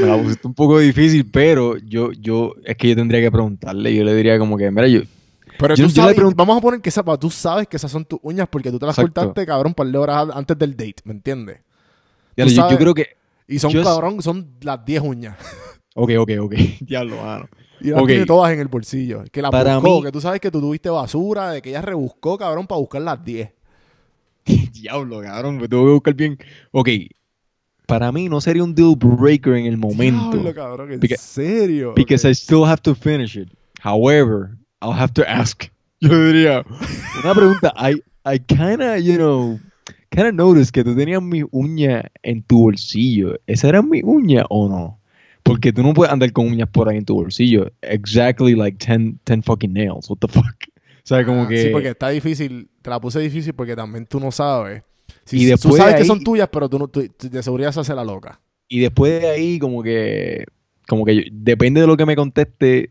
me 0.00 0.06
la 0.06 0.22
pusiste 0.22 0.46
un 0.46 0.54
poco 0.54 0.78
difícil, 0.78 1.28
pero 1.30 1.76
yo, 1.78 2.12
yo, 2.12 2.54
es 2.64 2.76
que 2.76 2.88
yo 2.90 2.96
tendría 2.96 3.20
que 3.20 3.30
preguntarle. 3.32 3.94
Yo 3.94 4.04
le 4.04 4.14
diría 4.14 4.38
como 4.38 4.56
que, 4.56 4.70
mira, 4.70 4.86
yo, 4.86 5.00
Pero 5.58 5.74
Yo- 5.74 5.86
tú 5.86 5.92
yo 5.92 6.02
sabes, 6.02 6.16
vamos 6.36 6.58
a 6.58 6.60
poner 6.60 6.80
que 6.80 6.88
esa, 6.88 7.02
tú 7.18 7.30
sabes 7.30 7.66
que 7.68 7.76
esas 7.76 7.90
son 7.90 8.04
tus 8.04 8.18
uñas 8.22 8.48
porque 8.50 8.70
tú 8.70 8.78
te 8.78 8.86
las 8.86 8.96
Exacto. 8.98 9.20
cortaste, 9.22 9.46
cabrón, 9.46 9.74
par 9.74 9.86
de 9.86 9.98
horas 9.98 10.28
antes 10.34 10.58
del 10.58 10.76
date, 10.76 10.96
¿me 11.04 11.12
entiendes? 11.12 11.60
Yo, 12.36 12.46
creo 12.78 12.94
que. 12.94 13.16
Y 13.48 13.58
son, 13.58 13.72
cabrón, 13.82 14.22
son 14.22 14.54
las 14.62 14.82
10 14.84 15.02
uñas. 15.02 15.36
Ok, 15.94 16.12
ok, 16.18 16.30
ok. 16.40 16.54
Diablo, 16.80 17.16
mano. 17.22 17.48
Y 17.80 17.90
las 17.90 18.06
tiene 18.06 18.24
todas 18.24 18.52
en 18.52 18.60
el 18.60 18.68
bolsillo. 18.68 19.24
Que 19.30 19.42
las 19.42 19.50
Para 19.50 19.76
buscó, 19.78 19.98
mí- 19.98 20.06
que 20.06 20.12
tú 20.12 20.20
sabes 20.20 20.40
que 20.40 20.50
tú 20.50 20.60
tuviste 20.60 20.88
basura, 20.88 21.50
de 21.50 21.60
que 21.60 21.70
ella 21.70 21.82
rebuscó, 21.82 22.38
cabrón, 22.38 22.66
para 22.66 22.78
buscar 22.78 23.02
las 23.02 23.22
10. 23.24 23.50
Diablo, 24.72 25.20
cabrón. 25.20 25.58
Me 25.58 25.68
tengo 25.68 25.84
que 25.86 25.92
buscar 25.92 26.14
bien. 26.14 26.38
Ok. 26.70 26.88
Para 27.86 28.12
mí 28.12 28.28
no 28.28 28.40
sería 28.40 28.62
un 28.64 28.74
deal 28.74 28.94
breaker 28.96 29.54
en 29.54 29.66
el 29.66 29.76
momento. 29.76 30.30
Diablo, 30.32 30.54
cabrón, 30.54 30.92
en 30.92 31.00
Porque- 31.00 31.16
serio. 31.16 31.92
Because 31.96 32.26
Ok. 32.26 32.30
I 32.30 32.34
still 32.34 32.64
have 32.64 32.80
to 32.82 32.94
finish 32.94 33.36
it. 33.36 33.48
However, 33.82 34.56
I'll 34.80 34.92
have 34.98 35.12
to 35.14 35.22
ask. 35.26 35.64
Yo 36.00 36.08
diría, 36.26 36.64
una 37.22 37.34
pregunta. 37.34 37.72
I, 37.76 38.02
I 38.24 38.38
kinda, 38.38 38.98
you 38.98 39.16
know, 39.16 39.58
kinda 40.10 40.32
noticed 40.32 40.72
que 40.72 40.84
tú 40.84 40.94
tenías 40.96 41.22
mi 41.22 41.42
uña 41.50 42.10
en 42.22 42.42
tu 42.42 42.60
bolsillo. 42.62 43.38
¿Esa 43.46 43.68
era 43.68 43.82
mi 43.82 44.00
uña 44.02 44.44
o 44.48 44.68
no? 44.68 44.98
Porque 45.42 45.72
tú 45.72 45.82
no 45.82 45.92
puedes 45.92 46.12
andar 46.12 46.32
con 46.32 46.46
uñas 46.46 46.68
por 46.68 46.88
ahí 46.88 46.96
en 46.98 47.04
tu 47.04 47.14
bolsillo. 47.14 47.70
Exactly 47.82 48.54
like 48.54 48.78
10, 48.84 49.16
10 49.24 49.42
fucking 49.44 49.72
nails. 49.72 50.08
What 50.08 50.18
the 50.20 50.28
fuck? 50.28 50.44
O 51.04 51.04
sea, 51.04 51.24
como 51.26 51.42
Ah, 51.42 51.48
que... 51.48 51.60
Sí, 51.64 51.68
porque 51.70 51.88
está 51.88 52.10
difícil. 52.10 52.70
Te 52.80 52.88
la 52.88 53.00
puse 53.00 53.18
difícil 53.18 53.52
porque 53.54 53.74
también 53.74 54.06
tú 54.06 54.20
no 54.20 54.30
sabes. 54.30 54.84
Si, 55.24 55.36
Y 55.36 55.44
tú 55.44 55.50
después 55.50 55.76
sabes 55.76 55.92
de 55.94 55.96
que 55.98 56.02
ahí- 56.02 56.08
son 56.08 56.22
tuyas, 56.24 56.48
pero 56.52 56.68
tú, 56.68 56.78
no, 56.78 56.88
tú- 56.88 57.06
tú 57.16 57.28
de 57.30 57.42
seguridad 57.42 57.72
se 57.72 57.80
hace 57.80 57.94
la 57.94 58.04
loca. 58.04 58.40
Y 58.68 58.80
después 58.80 59.20
de 59.20 59.28
ahí, 59.28 59.58
como 59.58 59.82
que, 59.82 60.44
como 60.88 61.04
que 61.04 61.16
yo- 61.16 61.22
depende 61.30 61.80
de 61.80 61.86
lo 61.86 61.96
que 61.96 62.06
me 62.06 62.16
conteste, 62.16 62.90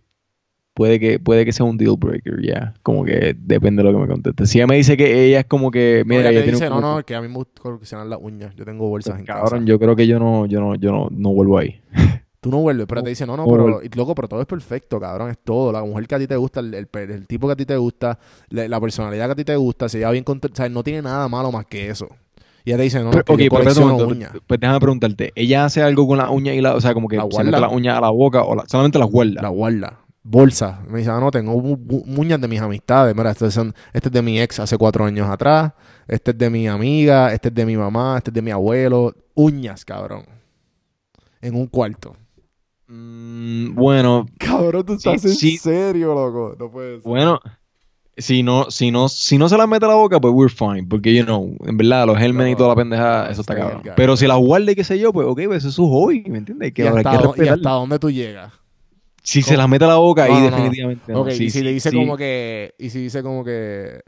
puede 0.73 0.99
que, 0.99 1.19
puede 1.19 1.43
que 1.43 1.51
sea 1.51 1.65
un 1.65 1.77
deal 1.77 1.95
breaker, 1.97 2.41
ya. 2.41 2.73
Como 2.83 3.03
que 3.03 3.35
depende 3.37 3.83
de 3.83 3.91
lo 3.91 3.97
que 3.97 4.05
me 4.05 4.11
conteste. 4.11 4.45
Si 4.45 4.57
ella 4.59 4.67
me 4.67 4.77
dice 4.77 4.95
que 4.95 5.25
ella 5.25 5.41
es 5.41 5.45
como 5.45 5.69
que, 5.71 6.03
Mira, 6.05 6.29
ella 6.29 6.41
dice, 6.43 6.69
no, 6.69 6.79
no, 6.79 7.03
que 7.05 7.15
a 7.15 7.21
mí 7.21 7.27
me 7.27 7.33
gusta 7.35 7.61
coleccionar 7.61 8.07
las 8.07 8.19
uñas. 8.21 8.55
Yo 8.55 8.63
tengo 8.63 8.87
bolsas 8.87 9.19
en 9.19 9.25
cabrón, 9.25 9.49
casa. 9.49 9.65
yo 9.65 9.77
creo 9.79 9.95
que 9.95 10.07
yo 10.07 10.19
no, 10.19 10.45
yo 10.45 10.59
no, 10.61 10.75
yo 10.75 10.91
no, 10.91 11.09
no 11.11 11.33
vuelvo 11.33 11.57
ahí. 11.57 11.81
Tú 12.41 12.49
no 12.49 12.57
vuelves, 12.57 12.87
pero 12.87 13.03
te 13.03 13.09
dice, 13.09 13.25
no, 13.27 13.37
no, 13.37 13.45
pero, 13.45 13.81
loco, 13.95 14.15
pero 14.15 14.27
todo 14.27 14.41
es 14.41 14.47
perfecto, 14.47 14.99
cabrón, 14.99 15.29
es 15.29 15.37
todo. 15.43 15.71
La 15.71 15.83
mujer 15.83 16.07
que 16.07 16.15
a 16.15 16.19
ti 16.19 16.25
te 16.27 16.35
gusta, 16.35 16.59
el, 16.59 16.73
el, 16.73 16.87
pe- 16.87 17.03
el 17.03 17.27
tipo 17.27 17.45
que 17.47 17.53
a 17.53 17.55
ti 17.55 17.65
te 17.67 17.77
gusta, 17.77 18.17
la, 18.49 18.67
la 18.67 18.81
personalidad 18.81 19.27
que 19.27 19.31
a 19.33 19.35
ti 19.35 19.43
te 19.45 19.55
gusta, 19.55 19.87
se 19.87 19.99
lleva 19.99 20.09
bien 20.11 20.23
con... 20.23 20.39
O 20.39 20.55
sea, 20.55 20.67
no 20.67 20.83
tiene 20.83 21.03
nada 21.03 21.27
malo 21.29 21.51
más 21.51 21.67
que 21.67 21.89
eso. 21.89 22.07
Y 22.65 22.71
ella 22.71 22.77
te 22.77 22.83
dice, 22.83 23.03
no, 23.03 23.11
Pero, 23.11 23.23
que 23.25 23.33
ok, 23.33 23.39
yo 23.41 23.49
pero 23.51 23.81
momento, 23.81 24.07
uñas. 24.07 24.31
pues 24.47 24.59
déjame 24.59 24.79
preguntarte, 24.79 25.31
¿ella 25.35 25.65
hace 25.65 25.83
algo 25.83 26.07
con 26.07 26.17
la 26.17 26.31
uña 26.31 26.53
y 26.55 26.61
la, 26.61 26.75
o 26.75 26.81
sea, 26.81 26.93
como 26.95 27.07
que 27.07 27.17
La 27.17 27.27
se 27.29 27.43
mete 27.43 27.59
la 27.59 27.69
uña 27.69 27.97
a 27.97 28.01
la 28.01 28.09
boca 28.09 28.43
o 28.43 28.55
la- 28.55 28.65
solamente 28.67 28.97
las 28.97 29.09
guarda? 29.09 29.41
La 29.41 29.49
guarda. 29.49 29.99
Bolsa. 30.23 30.81
Me 30.87 30.99
dice, 30.99 31.11
ah, 31.11 31.19
no, 31.19 31.29
tengo 31.31 31.53
uñas 31.53 32.41
de 32.41 32.47
mis 32.47 32.59
amistades. 32.61 33.15
Mira, 33.15 33.31
este, 33.31 33.49
son, 33.51 33.73
este 33.93 34.09
es 34.09 34.13
de 34.13 34.21
mi 34.23 34.39
ex 34.41 34.59
hace 34.59 34.77
cuatro 34.77 35.05
años 35.05 35.27
atrás. 35.29 35.73
Este 36.07 36.31
es 36.31 36.37
de 36.37 36.49
mi 36.49 36.67
amiga. 36.67 37.33
Este 37.33 37.49
es 37.49 37.55
de 37.55 37.65
mi 37.65 37.75
mamá. 37.77 38.15
Este 38.17 38.29
es 38.29 38.33
de 38.35 38.41
mi 38.43 38.51
abuelo. 38.51 39.13
Uñas, 39.33 39.83
cabrón. 39.85 40.23
En 41.41 41.55
un 41.55 41.65
cuarto. 41.67 42.15
Mm, 42.93 43.73
bueno, 43.75 44.25
Cabrón, 44.37 44.85
tú 44.85 44.93
estás 44.93 45.21
Sí, 45.21 45.27
en 45.29 45.35
sí. 45.35 45.57
serio, 45.57 46.13
loco. 46.13 46.55
No 46.59 46.69
puede 46.69 46.99
ser. 47.01 47.09
Bueno, 47.09 47.39
si 48.17 48.43
no, 48.43 48.69
si 48.69 48.91
no, 48.91 49.07
si 49.07 49.37
no 49.37 49.47
se 49.47 49.57
las 49.57 49.67
mete 49.67 49.85
a 49.85 49.89
la 49.89 49.95
boca, 49.95 50.19
pues 50.19 50.33
we're 50.33 50.53
fine. 50.53 50.85
Porque, 50.89 51.13
you 51.15 51.23
know, 51.23 51.55
en 51.65 51.77
verdad, 51.77 52.05
los 52.05 52.17
gérmenes 52.17 52.53
y 52.53 52.55
toda 52.57 52.69
la 52.69 52.75
pendeja, 52.75 53.29
eso 53.29 53.41
está 53.41 53.53
está 53.53 53.55
cabrón. 53.55 53.93
Pero 53.95 54.17
si 54.17 54.27
las 54.27 54.37
guarda 54.37 54.71
y 54.71 54.75
qué 54.75 54.83
sé 54.83 54.99
yo, 54.99 55.13
pues 55.13 55.25
ok, 55.25 55.41
pues 55.47 55.57
eso 55.59 55.69
es 55.69 55.75
su 55.75 55.87
hobby, 55.87 56.23
¿me 56.27 56.39
entiendes? 56.39 56.73
Que 56.73 56.83
¿Y, 56.83 56.87
hasta, 56.87 57.01
que 57.11 57.17
dó- 57.17 57.19
y 57.21 57.21
respetar. 57.27 57.53
hasta 57.57 57.69
dónde 57.71 57.99
tú 57.99 58.11
llegas? 58.11 58.53
Si 59.23 59.41
se 59.41 59.55
las 59.55 59.69
mete 59.69 59.85
a 59.85 59.89
la 59.89 59.95
boca, 59.95 60.23
ahí 60.23 60.33
no, 60.33 60.41
definitivamente 60.41 61.13
no. 61.13 61.21
ok, 61.21 61.29
Sí, 61.29 61.45
y 61.45 61.49
si 61.51 61.61
le 61.61 61.71
dice 61.71 61.91
como 61.93 62.17
que... 62.17 62.73
Y 62.77 62.89
si 62.89 62.99
dice 62.99 63.23
como 63.23 63.45
que... 63.45 64.01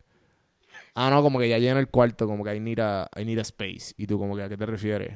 Ah, 0.96 1.10
no, 1.10 1.22
como 1.24 1.40
que 1.40 1.48
ya 1.50 1.58
llena 1.58 1.80
el 1.80 1.88
cuarto. 1.88 2.28
Como 2.28 2.44
que 2.44 2.56
I 2.56 2.60
need 2.60 2.80
a, 2.80 3.10
I 3.16 3.24
need 3.24 3.38
a 3.40 3.42
space. 3.44 3.94
Y 3.98 4.08
tú 4.08 4.20
como 4.20 4.36
que, 4.36 4.44
¿a 4.44 4.50
qué 4.50 4.58
te 4.58 4.66
refieres? 4.66 5.14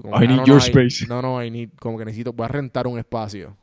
Como 0.00 0.14
I 0.14 0.24
ah, 0.24 0.26
need 0.26 0.36
no, 0.38 0.44
your 0.46 0.56
no, 0.56 0.64
I- 0.64 0.68
space. 0.68 1.06
No, 1.06 1.22
no, 1.22 1.42
I 1.42 1.50
need... 1.50 1.70
Como 1.78 1.98
que 1.98 2.04
necesito... 2.04 2.32
Voy 2.32 2.44
a 2.44 2.48
rentar 2.48 2.86
un 2.86 2.98
espacio. 2.98 3.56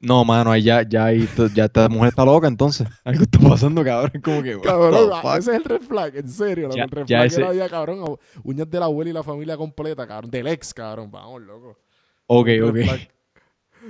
No, 0.00 0.24
mano, 0.24 0.50
ahí 0.50 0.62
ya, 0.62 0.82
ya, 0.82 1.06
ahí 1.06 1.28
ya 1.54 1.66
esta 1.66 1.88
mujer 1.88 2.08
está 2.08 2.24
loca, 2.24 2.48
entonces. 2.48 2.88
Algo 3.04 3.22
está 3.22 3.38
pasando, 3.38 3.84
cabrón. 3.84 4.20
Como 4.20 4.42
que, 4.42 4.60
Cabrón, 4.60 5.10
ese 5.38 5.52
es 5.52 5.56
el 5.58 5.64
red 5.64 5.80
flag, 5.80 6.16
en 6.16 6.28
serio. 6.28 6.70
Ya- 6.74 6.84
el 6.84 6.90
red 6.90 7.06
flag 7.06 7.26
ese- 7.26 7.40
era 7.40 7.54
ya, 7.54 7.68
cabrón, 7.68 8.18
uñas 8.42 8.68
de 8.68 8.80
la 8.80 8.86
abuela 8.86 9.10
y 9.10 9.14
la 9.14 9.22
familia 9.22 9.56
completa, 9.56 10.06
cabrón. 10.06 10.30
Del 10.30 10.48
ex, 10.48 10.74
cabrón. 10.74 11.08
Vamos, 11.10 11.42
loco. 11.42 11.78
Ok, 12.26 12.48
ok. 12.64 12.76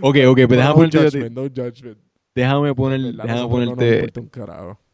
Ok, 0.01 0.17
ok, 0.27 0.37
pues 0.49 0.49
No, 0.49 0.57
déjame 0.57 0.75
ponerte, 0.75 1.31
no 1.31 1.43
judgment. 1.43 1.99
déjame 2.35 2.75
poner, 2.75 3.01
déjame 3.15 3.47
ponerte, 3.49 4.13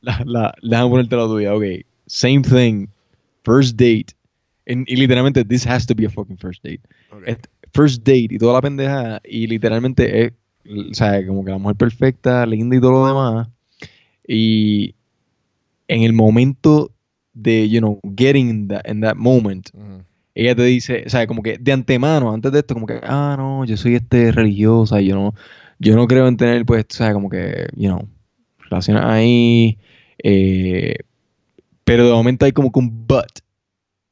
la, 0.00 0.22
la, 0.26 0.54
déjame 0.60 0.90
ponerte 0.90 1.16
la 1.16 1.26
tuya, 1.26 1.54
ok. 1.54 1.62
Same 2.06 2.40
thing, 2.42 2.88
first 3.44 3.76
date, 3.76 4.06
En- 4.68 4.84
y 4.86 4.96
literalmente, 4.96 5.44
this 5.44 5.66
has 5.66 5.86
to 5.86 5.94
be 5.94 6.06
a 6.06 6.10
fucking 6.10 6.36
first 6.38 6.62
date. 6.62 6.82
Ok. 7.10 7.22
Es- 7.26 7.38
first 7.72 7.98
date 8.06 8.28
y 8.30 8.38
toda 8.38 8.52
la 8.54 8.60
pendeja, 8.62 9.20
y 9.24 9.46
literalmente 9.46 10.24
es, 10.26 10.32
o 10.90 10.94
sea, 10.94 11.26
como 11.26 11.44
que 11.44 11.50
la 11.50 11.58
mujer 11.58 11.76
perfecta, 11.76 12.46
linda 12.46 12.76
y 12.76 12.80
todo 12.80 12.92
lo 12.92 13.06
demás, 13.06 13.48
y 14.26 14.94
en 15.88 16.02
el 16.02 16.12
momento 16.12 16.92
de, 17.32 17.68
you 17.68 17.78
know, 17.80 17.98
getting 18.16 18.48
in 18.48 18.68
that, 18.68 18.86
in 18.86 19.00
that 19.00 19.16
moment, 19.16 19.70
Ujú. 19.74 20.02
ella 20.34 20.54
te 20.54 20.62
dice, 20.64 21.04
o 21.06 21.10
sea, 21.10 21.26
como 21.26 21.42
que 21.42 21.56
de 21.58 21.72
antemano, 21.72 22.32
antes 22.32 22.52
de 22.52 22.58
esto, 22.60 22.74
como 22.74 22.86
que, 22.86 23.00
ah, 23.02 23.36
no, 23.38 23.64
yo 23.64 23.76
soy 23.76 23.94
este 23.94 24.32
religiosa, 24.32 25.00
yo 25.00 25.14
no, 25.14 25.34
yo 25.78 25.94
no 25.96 26.06
creo 26.06 26.28
en 26.28 26.36
tener, 26.36 26.64
pues, 26.66 26.84
o 26.90 26.94
sea, 26.94 27.12
como 27.12 27.30
que, 27.30 27.68
you 27.74 27.88
know, 27.88 28.06
relaciones 28.68 29.02
ahí, 29.04 29.78
eh, 30.22 30.96
pero 31.84 32.06
de 32.06 32.12
momento 32.12 32.44
hay 32.44 32.52
como 32.52 32.70
que 32.70 32.80
un 32.80 33.06
but, 33.06 33.40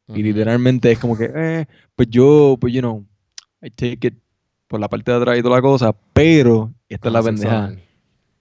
y 0.08 0.22
literalmente 0.22 0.92
es 0.92 0.98
como 0.98 1.16
que, 1.16 1.30
eh, 1.34 1.66
pues 1.94 2.08
yo, 2.10 2.56
pues, 2.60 2.72
you 2.72 2.80
know, 2.80 3.04
I 3.62 3.70
take 3.70 4.06
it 4.08 4.14
por 4.68 4.78
la 4.80 4.88
parte 4.88 5.10
de 5.10 5.16
atrás 5.16 5.38
y 5.38 5.42
toda 5.42 5.56
la 5.56 5.62
cosa, 5.62 5.94
pero 6.12 6.72
esta 6.88 7.08
es 7.08 7.12
la 7.12 7.22
pendeja. 7.22 7.72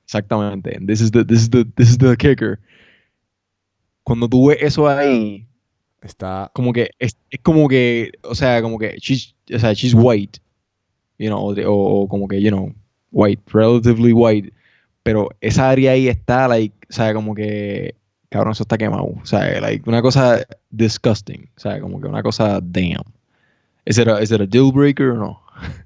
Exactamente. 0.04 0.80
This 0.86 1.02
is 1.02 1.12
the, 1.12 1.24
this 1.26 1.42
is 1.44 1.50
the, 1.50 1.66
this 1.76 1.90
is 1.90 1.98
the 1.98 2.16
kicker. 2.18 2.60
Cuando 4.04 4.28
tú 4.30 4.48
ves 4.48 4.58
eso 4.62 4.88
ahí, 4.88 5.48
Está... 6.02 6.52
como 6.54 6.72
que 6.72 6.92
es, 7.00 7.18
es 7.32 7.40
como 7.42 7.68
que, 7.68 8.12
o 8.24 8.36
sea, 8.36 8.62
como 8.62 8.78
que 8.78 8.96
she's, 9.00 9.36
o 9.54 9.58
sea, 9.58 9.74
she's 9.74 9.96
white, 9.96 10.40
you 11.18 11.28
know, 11.30 11.40
o- 11.50 12.02
o 12.04 12.08
como 12.08 12.28
que, 12.28 12.40
you 12.42 12.50
know, 12.50 12.72
white, 13.12 13.42
relatively 13.52 14.14
white, 14.14 14.52
pero 15.02 15.30
esa 15.42 15.70
área 15.72 15.94
ahí 15.94 16.08
está, 16.08 16.48
like, 16.48 16.76
o 16.90 16.94
sea, 16.94 17.14
como 17.16 17.34
que, 17.34 17.96
cabrón, 18.36 18.52
eso 18.52 18.64
está 18.64 18.78
quemado, 18.78 19.06
o 19.06 19.26
sea, 19.26 19.62
like, 19.62 19.90
una 19.90 20.02
cosa 20.02 20.46
disgusting, 20.70 21.50
o 21.56 21.60
sea, 21.60 21.80
como 21.80 22.02
que 22.02 22.08
una 22.08 22.22
cosa, 22.22 22.60
damn. 22.62 23.04
¿Es 23.86 23.98
it 23.98 24.08
a, 24.10 24.22
is 24.22 24.32
it 24.32 24.42
a 24.42 24.46
deal 24.46 24.72
breaker 24.74 25.12
o 25.12 25.16
no? 25.16 25.42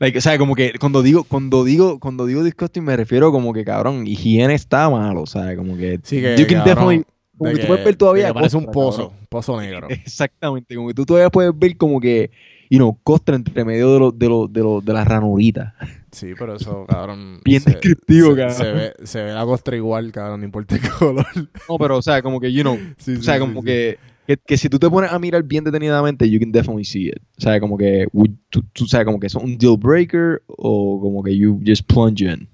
Like, 0.00 0.16
o 0.16 0.20
sea, 0.22 0.38
como 0.38 0.54
que 0.54 0.72
cuando 0.78 1.02
digo, 1.02 1.24
cuando 1.24 1.62
digo, 1.62 2.00
cuando 2.00 2.24
digo 2.24 2.42
disgusting 2.42 2.82
me 2.82 2.96
refiero 2.96 3.32
como 3.32 3.52
que, 3.52 3.64
cabrón, 3.64 4.06
higiene 4.06 4.54
está 4.54 4.88
malo, 4.88 5.22
o 5.22 5.26
sea, 5.26 5.54
como 5.56 5.76
que, 5.76 6.00
Sí, 6.02 6.20
que, 6.20 6.36
you 6.38 6.46
can 6.46 6.64
definitely, 6.64 7.04
como 7.36 7.52
que 7.52 7.60
tú 7.60 7.66
puedes 7.66 7.84
ver 7.84 7.96
todavía 7.96 8.28
que 8.28 8.34
parece 8.34 8.56
un 8.56 8.66
pozo, 8.66 9.08
cabrón. 9.10 9.26
pozo 9.28 9.60
negro. 9.60 9.88
Exactamente, 9.90 10.74
como 10.74 10.88
que 10.88 10.94
tú 10.94 11.06
todavía 11.06 11.30
puedes 11.30 11.58
ver 11.58 11.76
como 11.76 12.00
que, 12.00 12.30
you 12.70 12.78
know, 12.78 12.98
costra 13.02 13.36
entre 13.36 13.64
medio 13.64 13.92
de 13.92 13.98
los 13.98 14.18
de 14.18 14.28
los 14.28 14.50
de 14.52 14.60
los 14.62 14.84
de 14.84 14.92
las 14.94 15.06
ranuritas. 15.06 15.74
Sí, 16.12 16.32
pero 16.38 16.56
eso, 16.56 16.86
cabrón. 16.88 17.40
Bien 17.44 17.60
se- 17.60 17.70
descriptivo, 17.70 18.30
se, 18.30 18.36
cabrón. 18.36 18.56
Se 18.56 18.72
ve, 18.72 18.92
se 19.04 19.22
ve 19.22 19.32
la 19.32 19.44
costra 19.44 19.76
igual, 19.76 20.10
cabrón, 20.12 20.40
no 20.40 20.46
importa 20.46 20.76
el 20.76 20.80
color. 20.98 21.26
No, 21.68 21.78
pero 21.78 21.98
o 21.98 22.02
sea, 22.02 22.22
como 22.22 22.40
que, 22.40 22.52
you 22.52 22.62
know, 22.62 22.78
Sí, 22.98 23.16
o 23.16 23.22
sea, 23.22 23.34
sí, 23.34 23.40
como 23.40 23.60
sí. 23.60 23.66
que, 23.66 23.98
que 24.26 24.36
que 24.38 24.56
si 24.56 24.68
tú 24.68 24.78
te 24.78 24.88
pones 24.88 25.12
a 25.12 25.18
mirar 25.18 25.42
bien 25.42 25.62
detenidamente, 25.64 26.28
you 26.30 26.38
can 26.40 26.50
definitely 26.52 26.84
see 26.84 27.08
it. 27.08 27.18
O 27.38 27.40
sea, 27.42 27.60
como 27.60 27.76
que 27.76 28.06
tú, 28.48 28.62
tú 28.72 28.86
sabes 28.86 29.04
como 29.04 29.20
que 29.20 29.26
es 29.28 29.34
un 29.34 29.56
deal 29.58 29.76
breaker 29.76 30.42
o 30.46 31.00
como 31.00 31.22
que 31.22 31.36
you 31.36 31.60
just 31.66 31.84
plunge 31.86 32.22
in. 32.24 32.48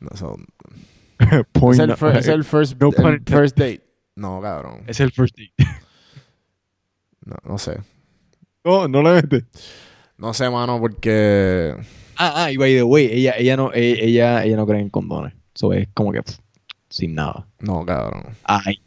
No, 0.00 0.08
eso- 0.14 0.36
Point 1.52 1.74
es, 1.74 1.84
el 1.84 1.88
no- 1.88 1.96
fir- 1.96 2.16
es 2.18 2.28
el 2.28 2.44
first, 2.44 2.80
no 2.80 2.88
el 2.88 3.22
first 3.26 3.56
date. 3.58 3.80
No, 4.14 4.40
cabrón. 4.42 4.82
es 4.86 5.00
el 5.00 5.10
first 5.10 5.36
date. 5.38 5.52
No, 7.24 7.36
no 7.44 7.58
sé. 7.58 7.78
No, 8.66 8.88
no 8.88 9.02
le 9.02 9.12
metes. 9.22 9.44
No 10.18 10.34
sé, 10.34 10.50
mano, 10.50 10.80
porque... 10.80 11.76
Ah, 12.16 12.44
ah, 12.44 12.50
y 12.50 12.56
by 12.56 12.74
the 12.74 12.82
way, 12.82 13.06
ella, 13.12 13.34
ella 13.38 13.56
no, 13.56 13.72
e- 13.72 14.04
ella, 14.04 14.42
ella 14.44 14.56
no 14.56 14.66
cree 14.66 14.80
en 14.80 14.90
condones. 14.90 15.34
Eso 15.54 15.72
es 15.72 15.88
como 15.94 16.10
que 16.10 16.22
pff, 16.22 16.38
sin 16.88 17.14
nada. 17.14 17.46
No, 17.60 17.84
cabrón. 17.86 18.24
Ay, 18.44 18.80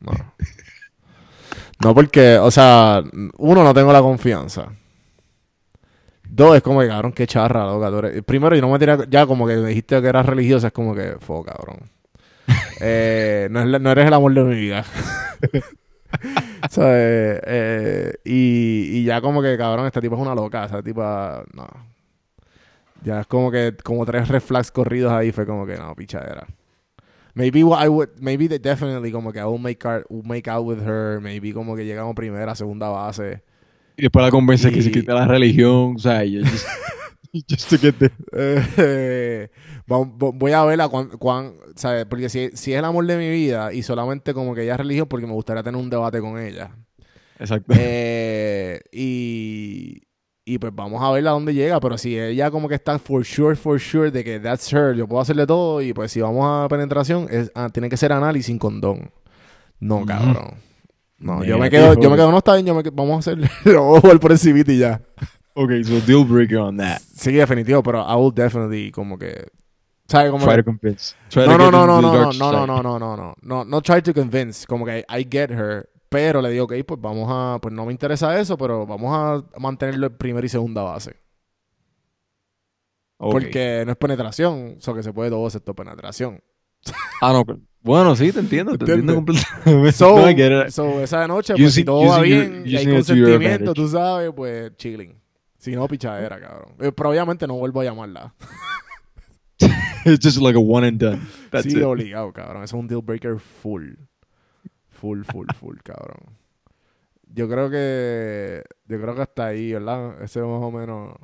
No. 0.00 0.12
No, 1.82 1.94
porque, 1.94 2.36
o 2.38 2.50
sea, 2.50 3.02
uno, 3.38 3.64
no 3.64 3.74
tengo 3.74 3.92
la 3.92 4.00
confianza. 4.00 4.68
Dos, 6.28 6.56
es 6.56 6.62
como 6.62 6.80
que, 6.80 6.88
cabrón, 6.88 7.12
qué 7.12 7.26
charra, 7.26 7.64
loca. 7.66 7.90
tú 7.90 7.98
eres- 7.98 8.22
Primero, 8.22 8.54
yo 8.54 8.62
no 8.62 8.70
me 8.70 8.78
tiré, 8.78 8.96
ya 9.08 9.26
como 9.26 9.46
que 9.46 9.56
me 9.56 9.68
dijiste 9.70 10.00
que 10.00 10.08
eras 10.08 10.26
religiosa, 10.26 10.68
es 10.68 10.72
como 10.72 10.94
que, 10.94 11.16
fo, 11.20 11.42
cabrón. 11.42 11.90
Eh, 12.80 13.48
no, 13.50 13.60
es 13.60 13.66
la- 13.66 13.78
no 13.78 13.90
eres 13.90 14.06
el 14.06 14.12
amor 14.14 14.34
de 14.34 14.42
mi 14.44 14.54
vida. 14.54 14.84
¿Sabes? 16.70 17.40
Eh, 17.46 18.12
y, 18.24 18.98
y 18.98 19.04
ya 19.04 19.20
como 19.20 19.42
que, 19.42 19.56
cabrón, 19.56 19.86
esta 19.86 20.00
tipa 20.00 20.16
es 20.16 20.20
una 20.20 20.34
loca, 20.34 20.64
esa 20.64 20.82
tipa, 20.82 21.44
no. 21.54 21.66
Ya 23.04 23.20
es 23.20 23.26
como 23.26 23.50
que, 23.50 23.74
como 23.82 24.04
tres 24.04 24.28
reflex 24.28 24.70
corridos 24.70 25.12
ahí, 25.12 25.32
fue 25.32 25.46
como 25.46 25.66
que 25.66 25.76
no, 25.76 25.94
pichadera. 25.94 26.46
Maybe 27.34 27.62
what 27.62 27.84
I 27.84 27.88
would, 27.88 28.08
maybe 28.18 28.48
they 28.48 28.58
definitely 28.58 29.12
como 29.12 29.30
que 29.32 29.38
I 29.38 29.44
will 29.44 29.60
make, 29.60 29.86
out, 29.86 30.04
will 30.08 30.24
make 30.24 30.50
out 30.50 30.64
with 30.64 30.78
her, 30.78 31.20
maybe 31.20 31.52
como 31.52 31.76
que 31.76 31.84
llegamos 31.84 32.14
primera, 32.14 32.54
segunda 32.54 32.88
base. 32.88 33.42
Y 33.98 34.02
después 34.02 34.24
la 34.24 34.30
convence 34.30 34.72
que 34.72 34.82
se 34.82 34.90
quita 34.90 35.14
la 35.14 35.26
religión, 35.26 35.94
o 35.96 35.98
sea, 35.98 36.24
y 36.24 36.42
just, 36.42 36.66
just 37.48 37.70
to 37.70 37.78
get 37.78 37.94
there. 37.98 39.50
Voy 39.86 40.52
a 40.52 40.64
verla 40.64 40.88
cuán, 40.88 41.08
cuán 41.10 41.54
¿sabes? 41.76 42.06
Porque 42.06 42.28
si, 42.28 42.50
si 42.54 42.72
es 42.72 42.78
el 42.78 42.84
amor 42.84 43.06
de 43.06 43.16
mi 43.16 43.30
vida 43.30 43.72
y 43.72 43.82
solamente 43.82 44.34
como 44.34 44.54
que 44.54 44.64
ella 44.64 44.72
es 44.72 44.78
religión, 44.78 45.06
porque 45.08 45.26
me 45.26 45.32
gustaría 45.32 45.62
tener 45.62 45.80
un 45.80 45.88
debate 45.90 46.20
con 46.20 46.38
ella. 46.38 46.70
Exacto. 47.38 47.72
Eh, 47.76 48.80
y, 48.90 50.02
y 50.44 50.58
pues 50.58 50.74
vamos 50.74 51.02
a 51.02 51.10
ver 51.10 51.26
a 51.28 51.30
dónde 51.30 51.54
llega. 51.54 51.78
Pero 51.80 51.98
si 51.98 52.18
ella 52.18 52.50
como 52.50 52.68
que 52.68 52.74
está 52.74 52.98
for 52.98 53.24
sure, 53.24 53.54
for 53.54 53.78
sure 53.78 54.10
de 54.10 54.24
que 54.24 54.40
that's 54.40 54.72
her, 54.72 54.94
yo 54.94 55.06
puedo 55.06 55.20
hacerle 55.20 55.46
todo. 55.46 55.80
Y 55.82 55.92
pues 55.92 56.10
si 56.10 56.20
vamos 56.20 56.44
a 56.46 56.68
penetración, 56.68 57.28
es, 57.30 57.52
ah, 57.54 57.68
tiene 57.72 57.88
que 57.88 57.96
ser 57.96 58.12
anal 58.12 58.36
y 58.36 58.42
sin 58.42 58.58
condón. 58.58 59.10
No, 59.78 60.04
cabrón. 60.04 60.54
No, 61.18 61.44
yo 61.44 61.58
me 61.58 61.70
quedo, 61.70 61.94
yo 61.94 62.10
me 62.10 62.16
quedo, 62.16 62.30
no 62.30 62.38
está 62.38 62.54
bien, 62.54 62.66
yo 62.66 62.74
me 62.74 62.82
vamos 62.92 63.16
a 63.26 63.30
hacer, 63.30 63.50
vamos 63.64 64.04
a 64.04 64.18
por 64.18 64.32
el 64.32 64.38
CBT 64.38 64.68
y 64.70 64.78
ya. 64.78 65.00
Ok, 65.54 65.70
so 65.84 66.00
deal 66.00 66.24
breaker 66.24 66.58
on 66.58 66.76
that. 66.76 67.00
Sí, 67.14 67.32
definitivo, 67.32 67.82
pero 67.82 68.00
I 68.00 68.14
will 68.16 68.34
definitely 68.34 68.90
como 68.90 69.18
que 69.18 69.46
¿Sabes? 70.08 70.30
Como 70.30 70.46
try 70.46 70.56
to 70.56 70.64
convince. 70.64 71.16
no, 71.34 71.58
no, 71.58 71.70
no, 71.70 71.86
no, 71.86 72.00
no, 72.00 72.00
no, 72.00 72.32
no, 72.32 72.66
no, 72.66 72.82
no, 72.82 72.98
no, 72.98 73.16
no, 73.16 73.34
no, 73.40 73.64
no, 73.64 73.82
try 73.82 74.00
to 74.02 74.14
convince. 74.14 74.66
Como 74.66 74.84
que 74.84 75.04
I 75.08 75.26
get 75.28 75.50
her, 75.50 75.88
pero 76.08 76.40
le 76.40 76.50
digo, 76.50 76.64
ok, 76.64 76.74
pues 76.86 77.00
vamos 77.00 77.28
a, 77.28 77.58
pues 77.60 77.74
no 77.74 77.84
me 77.84 77.92
interesa 77.92 78.38
eso, 78.38 78.56
pero 78.56 78.86
vamos 78.86 79.12
a 79.12 79.58
mantenerlo 79.58 80.06
en 80.06 80.16
primera 80.16 80.46
y 80.46 80.48
segunda 80.48 80.82
base. 80.82 81.16
Porque 83.18 83.82
no 83.84 83.92
es 83.92 83.98
penetración, 83.98 84.76
o 84.78 84.80
sea 84.80 84.94
que 84.94 85.02
se 85.02 85.12
puede 85.12 85.30
todo 85.30 85.46
excepto 85.46 85.74
penetración. 85.74 86.40
Ah, 87.20 87.32
no, 87.32 87.44
bueno, 87.80 88.16
sí, 88.16 88.32
te 88.32 88.40
entiendo, 88.40 88.76
te 88.76 88.84
entiendo 88.84 89.14
completamente. 89.14 89.92
So, 89.92 90.16
so, 90.70 91.00
esa 91.02 91.26
noche, 91.26 91.54
pues 91.56 91.74
si 91.74 91.84
todo 91.84 92.06
va 92.06 92.20
bien 92.20 92.62
y 92.66 92.76
hay 92.76 92.84
consentimiento, 92.84 93.74
tú 93.74 93.88
sabes, 93.88 94.32
pues 94.34 94.76
chilling. 94.76 95.18
Si 95.56 95.74
no, 95.74 95.88
pichadera, 95.88 96.38
cabrón. 96.40 96.74
Eh, 96.80 96.92
pero 96.92 97.10
obviamente 97.10 97.46
no 97.46 97.54
vuelvo 97.54 97.80
a 97.80 97.84
llamarla. 97.84 98.34
It's 100.06 100.24
just 100.24 100.40
like 100.40 100.56
a 100.56 100.60
one 100.60 100.86
and 100.86 100.98
done. 100.98 101.20
That's 101.50 101.66
sí, 101.66 101.82
obligado, 101.82 102.32
cabrón. 102.32 102.62
Eso 102.62 102.76
es 102.76 102.80
un 102.80 102.86
deal 102.86 103.02
breaker 103.02 103.38
full. 103.38 103.94
Full, 104.88 105.24
full, 105.24 105.46
full, 105.58 105.76
cabrón. 105.82 106.36
Yo 107.34 107.48
creo 107.48 107.68
que. 107.68 108.62
Yo 108.86 109.00
creo 109.00 109.14
que 109.14 109.22
hasta 109.22 109.46
ahí, 109.46 109.72
¿verdad? 109.72 110.22
Ese 110.22 110.40
más 110.40 110.62
o 110.62 110.70
menos. 110.70 111.14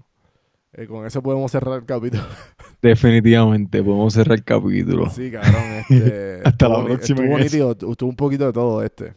Eh, 0.75 0.87
con 0.87 1.07
eso 1.07 1.23
podemos 1.23 1.53
cerrar 1.53 1.81
el 1.81 1.85
capítulo. 1.85 2.25
Definitivamente, 2.83 3.83
podemos 3.83 4.15
cerrar 4.15 4.39
el 4.39 4.45
capítulo. 4.45 5.09
Sí, 5.11 5.31
cabrón. 5.31 5.63
Este, 5.91 6.41
hasta 6.45 6.69
la 6.69 6.85
próxima. 6.85 7.21
Estuvo 7.21 7.39
bonito, 7.39 7.91
estuvo 7.93 8.11
un 8.11 8.17
poquito 8.17 8.47
de 8.47 8.53
todo 8.53 8.83
este. 8.83 9.15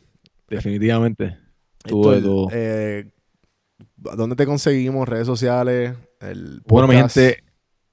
Definitivamente. 0.50 1.38
Estuvo 1.84 2.12
de 2.12 2.22
todo. 2.22 2.50
Eh, 2.52 3.10
¿Dónde 3.96 4.36
te 4.36 4.46
conseguimos? 4.46 5.08
Redes 5.08 5.28
sociales. 5.28 5.96
El 6.20 6.62
bueno, 6.66 6.88
mi 6.88 6.96
gente, 6.96 7.44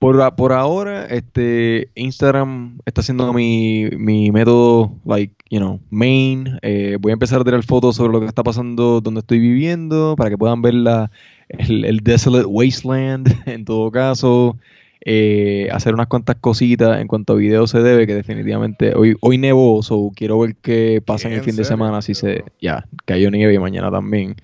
por, 0.03 0.35
por 0.35 0.53
ahora, 0.53 1.07
este 1.07 1.89
Instagram 1.95 2.79
está 2.87 3.03
siendo 3.03 3.33
mi, 3.33 3.89
mi 3.97 4.33
método, 4.33 4.97
like, 5.05 5.33
you 5.49 5.61
know, 5.61 5.79
main. 5.91 6.59
Eh, 6.63 6.97
voy 7.01 7.11
a 7.11 7.13
empezar 7.13 7.41
a 7.41 7.45
tirar 7.45 7.63
fotos 7.63 7.95
sobre 7.95 8.13
lo 8.13 8.19
que 8.19 8.27
está 8.27 8.43
pasando 8.43 9.01
donde 9.01 9.21
estoy 9.21 9.39
viviendo 9.39 10.17
para 10.19 10.29
que 10.29 10.37
puedan 10.37 10.61
ver 10.61 10.75
la, 10.75 11.13
el, 11.51 12.01
desolate 12.01 12.47
wasteland 12.47 13.29
en 13.47 13.65
todo 13.65 13.93
caso. 13.93 14.57
Eh, 15.05 15.69
hacer 15.71 15.95
unas 15.95 16.09
cuantas 16.09 16.35
cositas 16.35 17.01
en 17.01 17.07
cuanto 17.07 17.35
a 17.35 17.37
videos 17.37 17.71
se 17.71 17.81
debe, 17.81 18.05
que 18.09 18.17
definitivamente 18.17 18.97
hoy, 18.97 19.15
hoy 19.21 19.39
nevó, 19.39 19.85
so 19.85 20.11
quiero 20.17 20.37
ver 20.41 20.57
qué 20.57 21.01
pasa 21.05 21.29
en 21.29 21.35
el 21.35 21.43
fin 21.43 21.55
de 21.55 21.65
semana, 21.65 22.03
si 22.03 22.15
se, 22.15 22.43
ya, 22.61 22.89
cayó 23.05 23.31
nieve 23.31 23.55
y 23.55 23.59
mañana 23.61 23.89
también. 23.93 24.35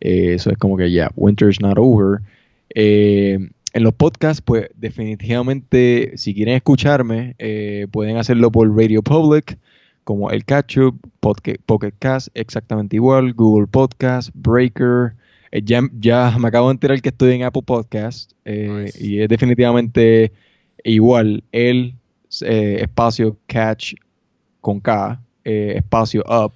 Eh, 0.00 0.34
eso 0.34 0.50
es 0.50 0.58
como 0.58 0.76
que 0.76 0.92
ya, 0.92 1.10
winter's 1.16 1.60
not 1.60 1.76
over. 1.76 2.20
Eh, 2.72 3.50
en 3.78 3.84
los 3.84 3.94
podcasts, 3.94 4.42
pues 4.42 4.68
definitivamente, 4.74 6.12
si 6.16 6.34
quieren 6.34 6.56
escucharme, 6.56 7.36
eh, 7.38 7.86
pueden 7.92 8.16
hacerlo 8.16 8.50
por 8.50 8.76
Radio 8.76 9.02
Public, 9.02 9.56
como 10.02 10.30
el 10.30 10.44
Catchup, 10.44 10.98
Pocket 11.20 11.94
Cast, 12.00 12.28
exactamente 12.34 12.96
igual, 12.96 13.34
Google 13.34 13.68
Podcast, 13.68 14.30
Breaker. 14.34 15.14
Eh, 15.52 15.62
ya, 15.64 15.82
ya, 16.00 16.36
me 16.40 16.48
acabo 16.48 16.68
de 16.68 16.72
enterar 16.72 17.00
que 17.00 17.10
estoy 17.10 17.36
en 17.36 17.44
Apple 17.44 17.62
Podcast 17.62 18.32
eh, 18.44 18.90
y 18.98 19.20
es 19.20 19.28
definitivamente 19.28 20.32
igual. 20.82 21.44
El 21.52 21.94
espacio 22.30 23.38
Catch 23.46 23.94
con 24.60 24.80
K, 24.80 25.20
espacio 25.44 26.24
Up. 26.28 26.54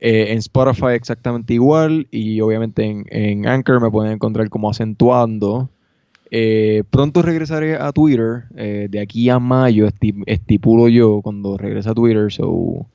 en 0.00 0.38
Spotify 0.38 0.94
exactamente 0.94 1.52
igual 1.52 2.08
y 2.10 2.40
obviamente 2.40 2.82
en, 2.82 3.04
en 3.10 3.46
Anchor 3.46 3.80
me 3.80 3.90
pueden 3.90 4.12
encontrar 4.12 4.48
como 4.48 4.70
acentuando 4.70 5.70
eh, 6.30 6.82
pronto 6.90 7.22
regresaré 7.22 7.76
a 7.76 7.92
Twitter. 7.92 8.44
Eh, 8.56 8.88
de 8.90 9.00
aquí 9.00 9.28
a 9.30 9.38
mayo 9.38 9.88
estipulo 10.26 10.88
yo 10.88 11.20
cuando 11.22 11.56
regrese 11.56 11.90
a 11.90 11.94
Twitter. 11.94 12.32
So, 12.32 12.86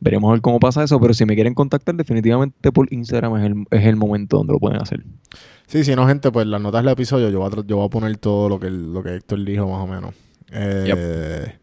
veremos 0.00 0.28
a 0.28 0.32
ver 0.32 0.40
cómo 0.40 0.60
pasa 0.60 0.84
eso. 0.84 1.00
Pero 1.00 1.14
si 1.14 1.24
me 1.24 1.34
quieren 1.34 1.54
contactar, 1.54 1.94
definitivamente 1.94 2.72
por 2.72 2.92
Instagram 2.92 3.36
es 3.36 3.44
el, 3.44 3.66
es 3.70 3.86
el 3.86 3.96
momento 3.96 4.38
donde 4.38 4.52
lo 4.52 4.58
pueden 4.58 4.80
hacer. 4.80 5.04
Sí, 5.66 5.84
si 5.84 5.94
no, 5.94 6.06
gente, 6.06 6.30
pues 6.30 6.46
las 6.46 6.60
notas 6.60 6.82
del 6.82 6.92
episodio 6.92 7.28
yo 7.30 7.40
voy 7.40 7.50
a, 7.52 7.66
yo 7.66 7.76
voy 7.76 7.86
a 7.86 7.90
poner 7.90 8.16
todo 8.16 8.48
lo 8.48 8.58
que, 8.58 8.70
lo 8.70 9.02
que 9.02 9.16
Héctor 9.16 9.44
dijo 9.44 9.68
más 9.68 9.82
o 9.82 9.86
menos. 9.86 10.14
Eh, 10.50 11.54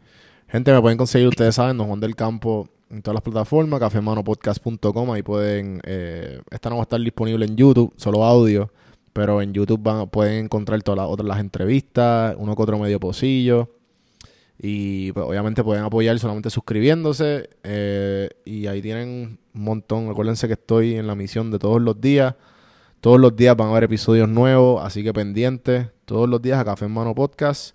gente, 0.47 0.71
me 0.71 0.81
pueden 0.81 0.97
conseguir, 0.97 1.27
ustedes 1.27 1.55
saben, 1.55 1.77
Don 1.77 1.87
Juan 1.87 1.99
del 1.99 2.15
Campo 2.15 2.69
en 2.91 3.01
todas 3.01 3.15
las 3.15 3.23
plataformas, 3.23 3.79
cafemanopodcast.com. 3.79 5.11
Ahí 5.11 5.23
pueden. 5.23 5.81
esta 6.51 6.69
no 6.69 6.75
va 6.75 6.81
a 6.81 6.83
estar 6.83 6.99
disponible 6.99 7.45
en 7.45 7.55
YouTube, 7.55 7.93
solo 7.97 8.23
audio. 8.23 8.69
Pero 9.15 9.41
en 9.41 9.53
YouTube 9.53 9.81
van, 9.81 10.09
pueden 10.09 10.43
encontrar 10.43 10.83
todas 10.83 10.97
las 10.97 11.07
otras 11.07 11.25
las 11.25 11.39
entrevistas, 11.39 12.35
uno 12.37 12.53
que 12.53 12.61
otro 12.61 12.77
medio 12.77 12.99
pocillo. 12.99 13.69
Y 14.59 15.13
pues, 15.13 15.25
obviamente 15.25 15.63
pueden 15.63 15.85
apoyar 15.85 16.19
solamente 16.19 16.49
suscribiéndose. 16.49 17.49
Eh, 17.63 18.29
y 18.43 18.67
ahí 18.67 18.81
tienen 18.81 19.39
un 19.53 19.63
montón. 19.63 20.09
Acuérdense 20.09 20.47
que 20.47 20.55
estoy 20.55 20.95
en 20.95 21.07
la 21.07 21.15
misión 21.15 21.49
de 21.49 21.59
todos 21.59 21.81
los 21.81 22.01
días. 22.01 22.35
Todos 22.99 23.17
los 23.17 23.33
días 23.37 23.55
van 23.55 23.69
a 23.69 23.71
haber 23.71 23.85
episodios 23.85 24.27
nuevos, 24.27 24.83
así 24.83 25.01
que 25.01 25.13
pendientes. 25.13 25.87
Todos 26.03 26.27
los 26.27 26.41
días 26.41 26.59
a 26.59 26.65
Café 26.65 26.83
en 26.83 26.91
Mano 26.91 27.15
Podcast. 27.15 27.73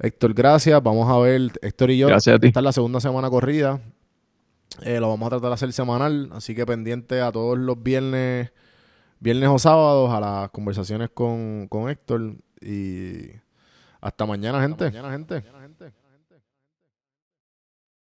Héctor, 0.00 0.34
gracias. 0.34 0.82
Vamos 0.82 1.08
a 1.08 1.16
ver, 1.18 1.52
Héctor 1.62 1.92
y 1.92 1.98
yo. 1.98 2.08
Gracias 2.08 2.34
a 2.34 2.40
ti. 2.40 2.48
Esta 2.48 2.58
es 2.58 2.64
la 2.64 2.72
segunda 2.72 2.98
semana 2.98 3.30
corrida. 3.30 3.80
Eh, 4.82 4.98
lo 4.98 5.10
vamos 5.10 5.28
a 5.28 5.30
tratar 5.30 5.50
de 5.50 5.54
hacer 5.54 5.72
semanal, 5.72 6.30
así 6.32 6.56
que 6.56 6.66
pendiente 6.66 7.20
a 7.20 7.30
todos 7.30 7.56
los 7.56 7.80
viernes 7.80 8.50
viernes 9.22 9.48
o 9.48 9.58
sábados 9.58 10.10
a 10.12 10.20
las 10.20 10.50
conversaciones 10.50 11.10
con, 11.10 11.68
con 11.68 11.88
Héctor. 11.88 12.34
Y 12.60 13.30
hasta 14.00 14.26
mañana, 14.26 14.60
gente. 14.60 14.86
Hasta 14.86 14.98
mañana, 14.98 15.12
gente. 15.12 15.44